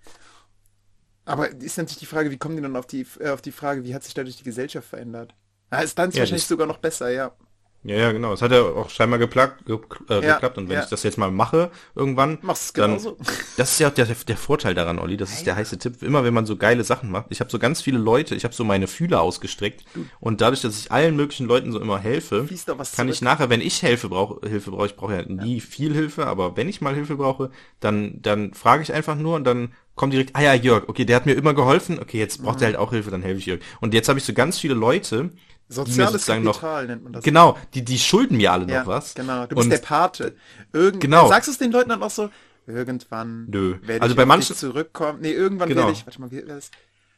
Aber 1.24 1.48
ist 1.50 1.76
natürlich 1.78 1.98
die 1.98 2.06
Frage, 2.06 2.30
wie 2.30 2.36
kommen 2.38 2.56
die 2.56 2.62
dann 2.62 2.76
auf 2.76 2.86
die, 2.86 3.06
äh, 3.20 3.30
auf 3.30 3.40
die 3.42 3.52
Frage, 3.52 3.84
wie 3.84 3.94
hat 3.94 4.04
sich 4.04 4.14
dadurch 4.14 4.36
die 4.36 4.44
Gesellschaft 4.44 4.88
verändert? 4.88 5.34
Ja, 5.72 5.80
ist 5.80 5.98
dann 5.98 6.12
Ja, 6.12 6.20
wahrscheinlich 6.20 6.46
sogar 6.46 6.66
noch 6.66 6.78
besser, 6.78 7.10
ja. 7.10 7.36
Ja, 7.82 7.96
ja, 7.96 8.12
genau. 8.12 8.34
Es 8.34 8.42
hat 8.42 8.52
ja 8.52 8.60
auch 8.60 8.90
scheinbar 8.90 9.18
geplagt, 9.18 9.64
ge 9.64 9.78
äh, 10.10 10.24
Ja, 10.24 10.34
geklappt. 10.34 10.58
Und 10.58 10.68
wenn 10.68 10.76
ja. 10.76 10.82
ich 10.82 10.90
das 10.90 11.02
jetzt 11.02 11.16
mal 11.16 11.30
mache, 11.30 11.70
irgendwann, 11.94 12.38
Machst 12.42 12.76
dann, 12.76 12.90
genauso. 12.90 13.16
das 13.56 13.72
ist 13.72 13.78
ja 13.78 13.88
auch 13.88 13.94
der, 13.94 14.04
der 14.04 14.36
Vorteil 14.36 14.74
daran, 14.74 14.98
Olli. 14.98 15.16
Das 15.16 15.32
ist 15.32 15.46
der 15.46 15.56
heiße 15.56 15.78
Tipp. 15.78 16.02
Immer 16.02 16.22
wenn 16.22 16.34
man 16.34 16.44
so 16.44 16.56
geile 16.56 16.84
Sachen 16.84 17.10
macht. 17.10 17.26
Ich 17.30 17.40
habe 17.40 17.50
so 17.50 17.58
ganz 17.58 17.80
viele 17.80 17.98
Leute, 17.98 18.34
ich 18.34 18.44
habe 18.44 18.54
so 18.54 18.64
meine 18.64 18.86
Fühler 18.86 19.22
ausgestreckt. 19.22 19.84
Und 20.20 20.42
dadurch, 20.42 20.60
dass 20.60 20.78
ich 20.78 20.92
allen 20.92 21.16
möglichen 21.16 21.46
Leuten 21.46 21.72
so 21.72 21.80
immer 21.80 21.98
helfe, 21.98 22.46
kann 22.94 23.08
ich 23.08 23.22
nachher, 23.22 23.48
wenn 23.48 23.62
ich 23.62 23.78
Hilfe 23.78 24.10
brauche, 24.10 24.46
Hilfe 24.46 24.70
brauche, 24.72 24.86
ich 24.86 24.96
brauche 24.96 25.14
ja 25.14 25.22
nie 25.22 25.60
viel 25.60 25.94
Hilfe, 25.94 26.26
aber 26.26 26.56
wenn 26.58 26.68
ich 26.68 26.82
mal 26.82 26.94
Hilfe 26.94 27.16
brauche, 27.16 27.50
dann, 27.80 28.20
dann 28.20 28.52
frage 28.52 28.82
ich 28.82 28.92
einfach 28.92 29.16
nur 29.16 29.36
und 29.36 29.44
dann 29.44 29.72
kommt 29.94 30.12
direkt, 30.12 30.36
ah 30.36 30.42
ja, 30.42 30.54
Jörg, 30.54 30.88
okay, 30.88 31.04
der 31.04 31.16
hat 31.16 31.26
mir 31.26 31.32
immer 31.34 31.54
geholfen, 31.54 31.98
okay, 31.98 32.18
jetzt 32.18 32.42
braucht 32.42 32.60
er 32.62 32.68
halt 32.68 32.76
auch 32.76 32.90
Hilfe, 32.90 33.10
dann 33.10 33.22
helfe 33.22 33.38
ich 33.38 33.46
Jörg. 33.46 33.60
Und 33.80 33.94
jetzt 33.94 34.08
habe 34.08 34.18
ich 34.18 34.24
so 34.24 34.32
ganz 34.32 34.58
viele 34.58 34.74
Leute, 34.74 35.30
Soziales 35.72 36.12
sozusagen 36.12 36.42
noch, 36.44 36.60
Kapital 36.60 36.86
nennt 36.88 37.04
man 37.04 37.12
das. 37.14 37.24
genau, 37.24 37.56
die, 37.74 37.84
die 37.84 37.98
schulden 37.98 38.36
mir 38.36 38.52
alle 38.52 38.66
ja, 38.70 38.80
noch 38.80 38.86
was. 38.88 39.14
Genau, 39.14 39.46
du 39.46 39.54
bist 39.54 39.64
und 39.64 39.70
der 39.70 39.78
Pate. 39.78 40.34
Irgend 40.72 41.00
Genau. 41.00 41.28
Sagst 41.28 41.48
du 41.48 41.52
es 41.52 41.58
den 41.58 41.70
Leuten 41.72 41.88
dann 41.90 42.02
auch 42.02 42.10
so? 42.10 42.28
Irgendwann 42.66 43.46
Nö. 43.48 43.76
werde 43.82 44.02
Also 44.02 44.12
ich 44.12 44.16
bei 44.16 44.26
manchen- 44.26 44.56
zurückkommen. 44.56 45.20
Nee, 45.22 45.32
irgendwann 45.32 45.68
Genau. 45.68 45.82
werde 45.82 45.92
ich, 45.92 46.06
warte 46.06 46.20
mal, 46.20 46.30
wie 46.30 46.42
das? 46.42 46.70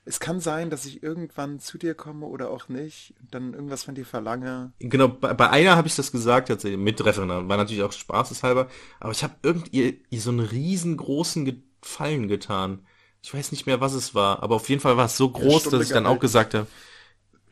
Es 0.05 0.19
kann 0.19 0.41
sein, 0.41 0.69
dass 0.69 0.85
ich 0.85 1.03
irgendwann 1.03 1.61
zu 1.61 1.79
dir 1.79 1.95
komme 1.95 2.27
oder 2.27 2.51
auch 2.51 2.69
nicht 2.69 3.15
und 3.21 3.33
dann 3.35 3.55
irgendwas 3.55 3.85
von 3.85 3.95
dir 3.95 4.05
verlange. 4.05 4.73
Genau, 4.81 5.07
bei, 5.09 5.33
bei 5.33 5.49
einer 5.51 5.77
habe 5.77 5.87
ich 5.87 5.95
das 5.95 6.11
gesagt, 6.11 6.49
tatsächlich, 6.49 6.81
mit 6.81 7.05
Referendar, 7.05 7.49
war 7.49 7.57
natürlich 7.57 7.83
auch 7.85 7.93
spaßeshalber, 7.93 8.67
aber 8.99 9.13
ich 9.13 9.23
habe 9.23 9.35
irgend 9.45 9.73
ihr, 9.73 9.95
ihr 10.11 10.21
so 10.21 10.31
einen 10.31 10.41
riesengroßen 10.41 11.45
Gefallen 11.81 12.27
getan. 12.29 12.81
Ich 13.23 13.33
weiß 13.33 13.53
nicht 13.53 13.67
mehr, 13.67 13.81
was 13.81 13.93
es 13.95 14.13
war, 14.15 14.43
aber 14.43 14.57
auf 14.57 14.69
jeden 14.69 14.81
Fall 14.81 14.97
war 14.97 15.07
es 15.07 15.17
so 15.17 15.29
groß, 15.31 15.65
dass 15.71 15.85
ich 15.85 15.91
dann 15.91 16.07
auch 16.07 16.19
gesagt 16.19 16.55
habe, 16.55 16.67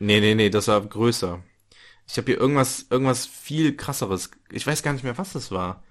nee, 0.01 0.19
nee, 0.19 0.35
nee, 0.35 0.49
das 0.49 0.67
war 0.67 0.81
größer. 0.81 1.41
Ich 2.07 2.17
habe 2.17 2.31
hier 2.31 2.39
irgendwas, 2.39 2.87
irgendwas 2.89 3.25
viel 3.25 3.75
krasseres. 3.75 4.31
Ich 4.51 4.65
weiß 4.67 4.83
gar 4.83 4.93
nicht 4.93 5.03
mehr, 5.03 5.17
was 5.17 5.33
das 5.33 5.51
war. 5.51 5.83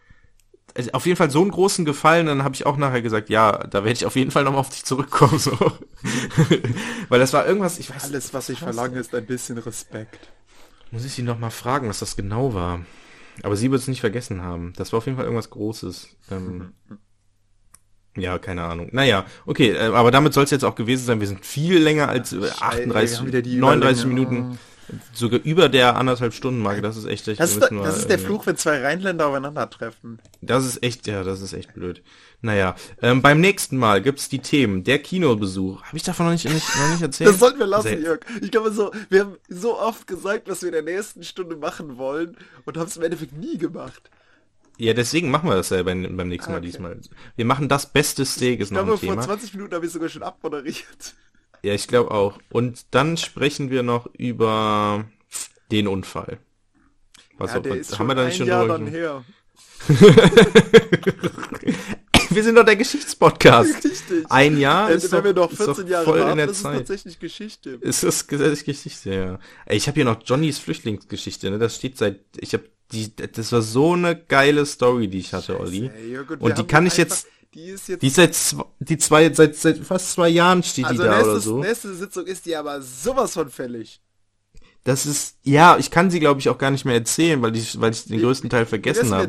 Also 0.74 0.90
auf 0.92 1.06
jeden 1.06 1.16
Fall 1.16 1.30
so 1.30 1.40
einen 1.40 1.50
großen 1.50 1.84
Gefallen, 1.84 2.26
dann 2.26 2.44
habe 2.44 2.54
ich 2.54 2.66
auch 2.66 2.76
nachher 2.76 3.02
gesagt, 3.02 3.28
ja, 3.30 3.58
da 3.66 3.84
werde 3.84 3.92
ich 3.92 4.06
auf 4.06 4.16
jeden 4.16 4.30
Fall 4.30 4.44
nochmal 4.44 4.60
auf 4.60 4.70
dich 4.70 4.84
zurückkommen. 4.84 5.38
So. 5.38 5.52
Weil 7.08 7.18
das 7.18 7.32
war 7.32 7.46
irgendwas, 7.46 7.78
ich 7.78 7.90
weiß 7.90 8.04
Alles, 8.04 8.34
was 8.34 8.48
ich 8.50 8.58
verlange, 8.58 8.98
ist 8.98 9.14
ein 9.14 9.26
bisschen 9.26 9.58
Respekt. 9.58 10.28
Muss 10.90 11.04
ich 11.04 11.12
sie 11.12 11.22
noch 11.22 11.38
mal 11.38 11.50
fragen, 11.50 11.88
was 11.88 12.00
das 12.00 12.16
genau 12.16 12.54
war. 12.54 12.84
Aber 13.42 13.56
sie 13.56 13.70
wird 13.70 13.80
es 13.80 13.88
nicht 13.88 14.00
vergessen 14.00 14.42
haben. 14.42 14.72
Das 14.76 14.92
war 14.92 14.98
auf 14.98 15.06
jeden 15.06 15.16
Fall 15.16 15.24
irgendwas 15.24 15.50
Großes. 15.50 16.16
Ähm, 16.30 16.74
ja, 18.20 18.38
keine 18.38 18.62
Ahnung. 18.62 18.88
Naja, 18.92 19.24
okay, 19.46 19.70
äh, 19.70 19.86
aber 19.92 20.10
damit 20.10 20.32
soll 20.34 20.44
es 20.44 20.50
jetzt 20.50 20.64
auch 20.64 20.74
gewesen 20.74 21.04
sein. 21.04 21.20
Wir 21.20 21.26
sind 21.28 21.44
viel 21.44 21.78
länger 21.78 22.08
als 22.08 22.32
wir 22.32 22.50
38, 22.62 23.18
haben 23.18 23.26
wieder 23.26 23.42
die 23.42 23.56
39 23.56 24.04
Überlänge. 24.04 24.30
Minuten. 24.30 24.58
Sogar 25.12 25.38
über 25.44 25.68
der 25.68 25.94
anderthalb 25.96 26.34
Stunden 26.34 26.60
Marke. 26.60 26.82
Das 26.82 26.96
ist 26.96 27.04
echt, 27.06 27.28
echt 27.28 27.38
Das, 27.38 27.52
ist, 27.52 27.60
müssen 27.60 27.78
das 27.84 27.98
ist 27.98 28.08
der 28.10 28.16
äh, 28.16 28.20
Fluch, 28.20 28.44
wenn 28.46 28.56
zwei 28.56 28.82
Rheinländer 28.82 29.28
aufeinandertreffen. 29.28 30.18
Das 30.40 30.64
ist 30.66 30.82
echt, 30.82 31.06
ja, 31.06 31.22
das 31.22 31.40
ist 31.42 31.52
echt 31.52 31.74
blöd. 31.74 32.02
Naja, 32.42 32.74
ähm, 33.00 33.22
beim 33.22 33.40
nächsten 33.40 33.76
Mal 33.76 34.02
gibt's 34.02 34.28
die 34.28 34.40
Themen. 34.40 34.82
Der 34.82 34.98
Kinobesuch. 34.98 35.82
Habe 35.84 35.96
ich 35.96 36.02
davon 36.02 36.26
noch 36.26 36.32
nicht, 36.32 36.44
nicht, 36.48 36.66
noch 36.76 36.90
nicht 36.90 37.02
erzählt? 37.02 37.30
Das 37.30 37.38
sollten 37.38 37.60
wir 37.60 37.66
lassen, 37.66 37.88
Sehr- 37.88 38.00
Jörg. 38.00 38.20
Ich 38.42 38.50
glaube 38.50 38.72
so, 38.72 38.90
wir 39.10 39.20
haben 39.20 39.36
so 39.48 39.78
oft 39.78 40.08
gesagt, 40.08 40.48
was 40.48 40.62
wir 40.62 40.70
in 40.70 40.84
der 40.84 40.94
nächsten 40.94 41.22
Stunde 41.22 41.54
machen 41.54 41.96
wollen 41.96 42.36
und 42.64 42.76
haben 42.76 42.88
es 42.88 42.96
im 42.96 43.04
Endeffekt 43.04 43.36
nie 43.38 43.58
gemacht. 43.58 44.10
Ja, 44.80 44.94
deswegen 44.94 45.30
machen 45.30 45.46
wir 45.48 45.56
das 45.56 45.68
ja 45.68 45.82
beim, 45.82 46.16
beim 46.16 46.28
nächsten 46.28 46.52
Mal 46.52 46.56
Ah, 46.56 46.60
okay. 46.60 46.66
diesmal. 46.70 46.98
Wir 47.36 47.44
machen 47.44 47.68
das 47.68 47.92
beste 47.92 48.24
Steak, 48.24 48.60
ist 48.60 48.68
Ich 48.68 48.72
noch 48.72 48.84
glaube, 48.84 48.92
ein 48.92 48.98
vor 49.06 49.10
Thema. 49.10 49.22
20 49.22 49.52
Minuten 49.54 49.74
habe 49.74 49.84
ich 49.84 49.92
sogar 49.92 50.08
schon 50.08 50.22
abmoderiert. 50.22 51.14
Ja, 51.62 51.74
ich 51.74 51.86
glaube 51.86 52.10
auch. 52.12 52.38
Und 52.50 52.86
dann 52.92 53.18
sprechen 53.18 53.68
wir 53.70 53.82
noch 53.82 54.08
über 54.16 55.04
den 55.70 55.86
Unfall. 55.86 56.38
Was, 57.36 57.52
ja, 57.52 57.60
der 57.60 57.72
was- 57.72 57.78
ist 57.90 57.98
haben 57.98 58.06
wir 58.06 58.14
da 58.14 58.24
ein 58.24 58.32
schon 58.32 58.46
Jahr 58.46 58.66
dann 58.66 58.86
her. 58.86 59.22
Wir 62.32 62.44
sind 62.44 62.54
doch 62.54 62.64
der 62.64 62.76
Geschichtspodcast. 62.76 63.84
Richtig. 63.84 64.24
Ein 64.30 64.56
Jahr 64.58 64.90
Äh, 64.90 64.94
ist 64.96 65.12
doch, 65.12 65.22
noch 65.24 65.50
ist 65.50 65.56
14 65.58 65.84
doch 65.84 65.90
Jahre 65.90 66.04
voll 66.04 66.18
warten, 66.20 66.30
in 66.32 66.36
der 66.38 66.46
das 66.46 66.56
ist 66.58 66.62
Zeit. 66.62 66.76
tatsächlich 66.78 67.18
Geschichte. 67.18 67.70
Ist 67.80 68.02
das 68.04 68.26
gesetzliche 68.28 68.64
Geschichte, 68.72 69.10
ja. 69.14 69.38
Ich 69.68 69.88
habe 69.88 69.96
hier 69.96 70.04
noch 70.04 70.22
Johnnys 70.24 70.58
Flüchtlingsgeschichte, 70.60 71.50
ne? 71.50 71.58
Das 71.58 71.74
steht 71.76 71.98
seit, 71.98 72.20
ich 72.36 72.52
habe 72.54 72.64
die, 72.92 73.14
das 73.14 73.52
war 73.52 73.62
so 73.62 73.92
eine 73.92 74.16
geile 74.16 74.66
Story, 74.66 75.08
die 75.08 75.18
ich 75.18 75.32
hatte, 75.32 75.58
Olli. 75.58 75.90
Ey, 75.94 76.12
Jörg, 76.12 76.30
wir 76.30 76.40
Und 76.40 76.58
die 76.58 76.64
kann 76.64 76.86
ich 76.86 76.96
jetzt, 76.96 77.26
Die 77.54 77.66
ist 77.66 77.88
jetzt... 77.88 78.02
die 78.02 78.06
ist 78.06 78.16
seit, 78.16 78.36
die 78.78 78.98
zwei, 78.98 79.32
seit, 79.32 79.56
seit 79.56 79.78
fast 79.78 80.12
zwei 80.12 80.28
Jahren 80.28 80.62
steht 80.62 80.84
also 80.84 81.02
die 81.02 81.08
da 81.08 81.14
oder 81.16 81.24
nächstes, 81.24 81.44
so. 81.44 81.58
nächste 81.58 81.94
Sitzung 81.94 82.26
ist 82.26 82.46
die 82.46 82.56
aber 82.56 82.80
sowas 82.82 83.34
von 83.34 83.50
fällig. 83.50 84.00
Das 84.84 85.04
ist, 85.04 85.36
ja, 85.42 85.76
ich 85.76 85.90
kann 85.90 86.10
sie, 86.10 86.20
glaube 86.20 86.40
ich, 86.40 86.48
auch 86.48 86.56
gar 86.56 86.70
nicht 86.70 86.84
mehr 86.84 86.94
erzählen, 86.94 87.42
weil 87.42 87.54
ich, 87.54 87.78
weil 87.80 87.92
ich 87.92 88.04
den 88.04 88.20
größten 88.20 88.48
Teil 88.48 88.64
vergessen 88.64 89.12
habe. 89.12 89.28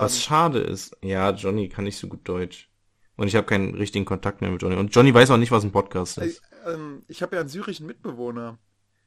Was 0.00 0.20
schade 0.20 0.58
ist. 0.58 0.96
Ja, 1.02 1.30
Johnny 1.30 1.68
kann 1.68 1.84
nicht 1.84 1.98
so 1.98 2.08
gut 2.08 2.20
Deutsch. 2.24 2.68
Und 3.16 3.28
ich 3.28 3.36
habe 3.36 3.46
keinen 3.46 3.74
richtigen 3.74 4.04
Kontakt 4.04 4.40
mehr 4.40 4.50
mit 4.50 4.62
Johnny. 4.62 4.76
Und 4.76 4.94
Johnny 4.94 5.12
weiß 5.12 5.30
auch 5.30 5.36
nicht, 5.36 5.50
was 5.50 5.64
ein 5.64 5.72
Podcast 5.72 6.18
ist. 6.18 6.42
ähm, 6.66 7.02
ich 7.08 7.22
habe 7.22 7.36
ja 7.36 7.40
einen 7.40 7.48
syrischen 7.48 7.86
Mitbewohner. 7.86 8.58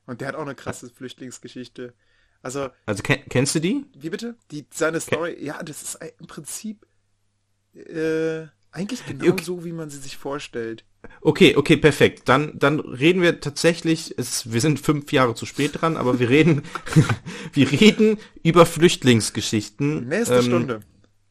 Und 0.05 0.21
der 0.21 0.29
hat 0.29 0.35
auch 0.35 0.41
eine 0.41 0.55
krasse 0.55 0.89
Flüchtlingsgeschichte. 0.89 1.93
Also, 2.41 2.69
Also 2.85 3.03
ken 3.03 3.19
kennst 3.29 3.55
du 3.55 3.59
die? 3.59 3.85
wie 3.95 4.09
bitte? 4.09 4.35
Die, 4.51 4.65
seine 4.73 4.99
Story, 4.99 5.37
ja, 5.39 5.61
das 5.63 5.81
ist 5.83 5.99
im 6.19 6.27
Prinzip 6.27 6.85
äh, 7.75 8.47
eigentlich 8.71 9.05
genau 9.05 9.27
Okay. 9.33 9.43
so, 9.43 9.63
wie 9.65 9.73
man 9.73 9.89
sie 9.89 9.99
sich 9.99 10.17
vorstellt. 10.17 10.85
Okay, 11.21 11.55
okay, 11.55 11.77
perfekt. 11.77 12.29
Dann, 12.29 12.57
dann 12.57 12.79
reden 12.79 13.21
wir 13.21 13.39
tatsächlich, 13.39 14.15
es, 14.17 14.51
wir 14.51 14.61
sind 14.61 14.79
fünf 14.79 15.11
Jahre 15.11 15.35
zu 15.35 15.45
spät 15.45 15.81
dran, 15.81 15.97
aber 15.97 16.19
wir 16.19 16.29
reden, 16.29 16.63
wir 17.53 17.71
reden 17.71 18.17
über 18.43 18.65
Flüchtlingsgeschichten. 18.65 20.07
Nächste 20.07 20.35
ähm, 20.35 20.41
Stunde. 20.43 20.79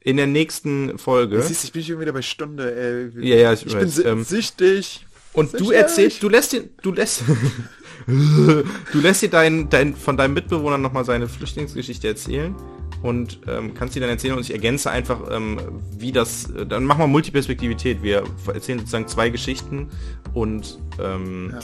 In 0.00 0.16
der 0.16 0.26
nächsten 0.26 0.98
Folge. 0.98 1.42
Siehst, 1.42 1.62
du, 1.62 1.66
ich 1.66 1.72
bin 1.72 1.84
schon 1.84 2.00
wieder 2.00 2.12
bei 2.12 2.22
Stunde. 2.22 3.12
Ey. 3.14 3.28
Ja, 3.28 3.36
ja, 3.36 3.52
ich 3.52 3.66
ich 3.66 3.74
weiß, 3.74 3.96
bin 3.96 4.06
ähm, 4.06 4.24
süchtig. 4.24 5.06
Und 5.32 5.52
du 5.54 5.66
Sicher 5.66 5.74
erzählst, 5.76 6.22
du 6.22 6.28
lässt 6.28 6.52
dir, 6.52 6.68
du 6.82 6.92
lässt, 6.92 7.22
du 8.92 9.00
lässt 9.00 9.22
dir 9.22 9.30
dein, 9.30 9.68
dein, 9.68 9.94
von 9.94 10.16
deinem 10.16 10.34
Mitbewohner 10.34 10.78
nochmal 10.78 11.04
seine 11.04 11.28
Flüchtlingsgeschichte 11.28 12.08
erzählen 12.08 12.54
und 13.02 13.40
ähm, 13.46 13.74
kannst 13.74 13.94
dir 13.94 14.00
dann 14.00 14.10
erzählen 14.10 14.34
und 14.34 14.40
ich 14.40 14.52
ergänze 14.52 14.90
einfach, 14.90 15.20
ähm, 15.30 15.58
wie 15.98 16.12
das, 16.12 16.50
äh, 16.50 16.66
dann 16.66 16.84
machen 16.84 17.00
wir 17.00 17.06
Multiperspektivität. 17.06 18.02
Wir 18.02 18.24
erzählen 18.52 18.78
sozusagen 18.78 19.08
zwei 19.08 19.30
Geschichten 19.30 19.88
und 20.34 20.78
ähm, 21.00 21.50
ja. 21.52 21.58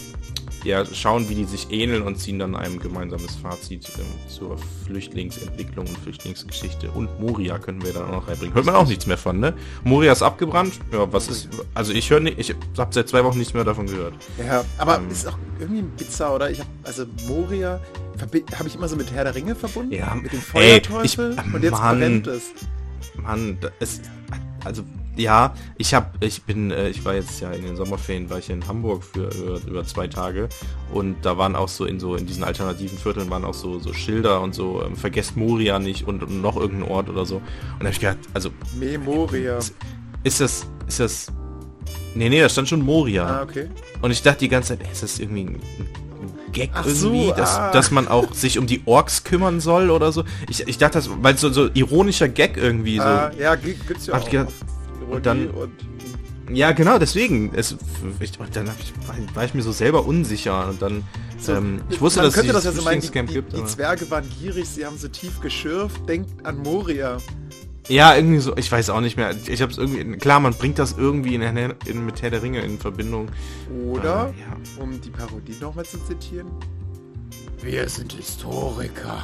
Schauen, 0.92 1.28
wie 1.28 1.34
die 1.34 1.44
sich 1.44 1.70
ähneln 1.70 2.02
und 2.02 2.16
ziehen 2.16 2.38
dann 2.38 2.54
ein 2.56 2.78
gemeinsames 2.78 3.36
Fazit 3.36 3.88
ähm, 3.98 4.04
zur 4.28 4.56
Flüchtlingsentwicklung 4.84 5.86
und 5.86 5.98
Flüchtlingsgeschichte. 5.98 6.90
Und 6.90 7.20
Moria 7.20 7.58
können 7.58 7.82
wir 7.84 7.92
dann 7.92 8.04
auch 8.06 8.12
noch 8.12 8.28
reinbringen. 8.28 8.54
Hört 8.54 8.66
man 8.66 8.74
auch 8.74 8.86
nichts 8.86 9.06
mehr 9.06 9.18
von, 9.18 9.38
ne? 9.40 9.54
Moria 9.84 10.12
ist 10.12 10.22
abgebrannt. 10.22 10.74
Ja, 10.92 11.10
was 11.12 11.28
ist, 11.28 11.48
also 11.74 11.92
ich 11.92 12.10
höre 12.10 12.20
nicht, 12.20 12.38
ich 12.38 12.54
habe 12.78 12.92
seit 12.92 13.08
zwei 13.08 13.22
Wochen 13.24 13.38
nichts 13.38 13.54
mehr 13.54 13.64
davon 13.64 13.86
gehört. 13.86 14.14
Ja, 14.38 14.64
aber 14.78 14.98
Ähm. 14.98 15.10
ist 15.10 15.26
auch 15.28 15.38
irgendwie 15.60 15.82
ein 15.82 15.90
Bizarr, 15.96 16.34
oder? 16.34 16.50
Ich 16.50 16.60
hab, 16.60 16.66
also 16.82 17.04
Moria 17.28 17.80
habe 18.20 18.68
ich 18.68 18.74
immer 18.74 18.88
so 18.88 18.96
mit 18.96 19.10
Herr 19.12 19.24
der 19.24 19.34
Ringe 19.34 19.54
verbunden. 19.54 19.92
Ja, 19.92 20.14
mit 20.14 20.32
dem 20.32 20.38
ey, 20.54 20.80
Feuerteufel. 20.80 21.36
ich- 21.36 21.54
und 21.54 21.62
jetzt 21.62 21.72
Mann. 21.72 21.98
brennt 21.98 22.26
es. 22.26 22.42
Mann, 23.22 23.58
ist 23.80 24.02
also 24.64 24.82
ja, 25.16 25.54
ich 25.78 25.94
habe 25.94 26.06
ich 26.20 26.42
bin 26.42 26.70
äh, 26.70 26.88
ich 26.88 27.04
war 27.04 27.14
jetzt 27.14 27.40
ja 27.40 27.50
in 27.50 27.62
den 27.64 27.76
Sommerferien 27.76 28.28
war 28.30 28.38
ich 28.38 28.50
in 28.50 28.66
Hamburg 28.66 29.02
für 29.04 29.28
über, 29.34 29.60
über 29.66 29.84
zwei 29.84 30.06
Tage 30.08 30.48
und 30.92 31.16
da 31.22 31.38
waren 31.38 31.56
auch 31.56 31.68
so 31.68 31.84
in 31.84 31.98
so 32.00 32.14
in 32.16 32.26
diesen 32.26 32.44
alternativen 32.44 32.98
Vierteln 32.98 33.30
waren 33.30 33.44
auch 33.44 33.54
so 33.54 33.78
so 33.78 33.92
Schilder 33.92 34.40
und 34.40 34.54
so 34.54 34.82
ähm, 34.84 34.96
vergesst 34.96 35.36
Moria 35.36 35.78
nicht 35.78 36.06
und, 36.06 36.22
und 36.22 36.40
noch 36.42 36.56
irgendein 36.56 36.90
Ort 36.90 37.08
oder 37.08 37.24
so 37.26 37.36
und 37.36 37.44
da 37.80 37.86
habe 37.86 37.90
ich 37.90 38.00
gedacht, 38.00 38.18
also 38.34 38.50
Memoria. 38.78 39.58
ist 40.24 40.40
das 40.40 40.66
ist 40.86 41.00
das 41.00 41.32
Nee, 42.14 42.30
nee, 42.30 42.40
da 42.40 42.48
stand 42.48 42.66
schon 42.66 42.80
Moria. 42.80 43.26
Ah, 43.26 43.42
okay. 43.42 43.68
Und 44.00 44.10
ich 44.10 44.22
dachte 44.22 44.38
die 44.38 44.48
ganze 44.48 44.78
Zeit, 44.78 44.90
ist 44.90 45.02
das 45.02 45.18
irgendwie 45.18 45.42
ein, 45.42 45.60
ein 45.80 46.52
Gag 46.52 46.70
Ach 46.72 46.86
so, 46.86 47.12
irgendwie, 47.12 47.36
dass, 47.36 47.56
ah. 47.56 47.70
dass 47.72 47.90
man 47.90 48.08
auch 48.08 48.32
sich 48.32 48.58
um 48.58 48.66
die 48.66 48.80
Orks 48.86 49.22
kümmern 49.22 49.60
soll 49.60 49.90
oder 49.90 50.12
so. 50.12 50.24
Ich, 50.48 50.66
ich 50.66 50.78
dachte 50.78 50.94
das, 50.94 51.10
weil 51.20 51.36
so, 51.36 51.50
so 51.50 51.68
ironischer 51.74 52.28
Gag 52.28 52.56
irgendwie 52.56 52.96
so. 52.96 53.02
Ah, 53.02 53.30
ja, 53.38 53.54
gi- 53.54 53.76
gibt's 53.86 54.06
ja 54.06 54.14
auch. 54.14 54.30
gedacht, 54.30 54.54
Und 55.10 55.26
dann- 55.26 55.48
und 55.50 55.72
Ja, 56.50 56.72
genau, 56.72 56.98
deswegen. 56.98 57.52
Es, 57.54 57.76
ich, 58.20 58.32
dann 58.32 58.70
ich, 58.80 59.34
war, 59.34 59.44
ich 59.44 59.54
mir 59.54 59.62
so 59.62 59.72
selber 59.72 60.06
unsicher 60.06 60.68
und 60.68 60.80
dann, 60.80 61.02
so, 61.38 61.52
ähm, 61.54 61.80
ich 61.88 62.00
wusste, 62.00 62.22
dass 62.22 62.34
könnte 62.34 62.50
es 62.50 62.54
das 62.62 62.64
ja 62.64 62.72
so 62.72 62.82
meinen, 62.82 63.00
die, 63.00 63.10
die, 63.10 63.34
gibt. 63.34 63.56
die 63.56 63.64
Zwerge 63.64 64.08
waren 64.10 64.24
gierig, 64.40 64.68
sie 64.68 64.86
haben 64.86 64.96
so 64.96 65.08
tief 65.08 65.40
geschürft, 65.40 66.08
denkt 66.08 66.46
an 66.46 66.58
Moria. 66.58 67.18
Ja, 67.88 68.16
irgendwie 68.16 68.38
so, 68.40 68.56
ich 68.56 68.70
weiß 68.70 68.90
auch 68.90 69.00
nicht 69.00 69.16
mehr. 69.16 69.34
Ich 69.46 69.62
hab's 69.62 69.76
irgendwie, 69.78 70.18
klar, 70.18 70.40
man 70.40 70.54
bringt 70.54 70.78
das 70.78 70.96
irgendwie 70.98 71.34
in, 71.36 71.42
in, 71.42 72.06
mit 72.06 72.20
Herr 72.22 72.30
der 72.30 72.42
Ringe 72.42 72.60
in 72.60 72.78
Verbindung. 72.78 73.28
Oder, 73.88 74.28
Ähm, 74.28 74.34
ja. 74.76 74.82
um 74.82 75.00
die 75.00 75.10
Parodie 75.10 75.56
nochmal 75.60 75.84
zu 75.84 75.98
zitieren, 76.04 76.48
wir 77.62 77.88
sind 77.88 78.12
Historiker. 78.12 79.18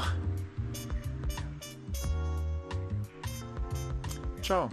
Ciao. 4.43 4.69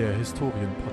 Der 0.00 0.14
Historienpodcast. 0.14 0.89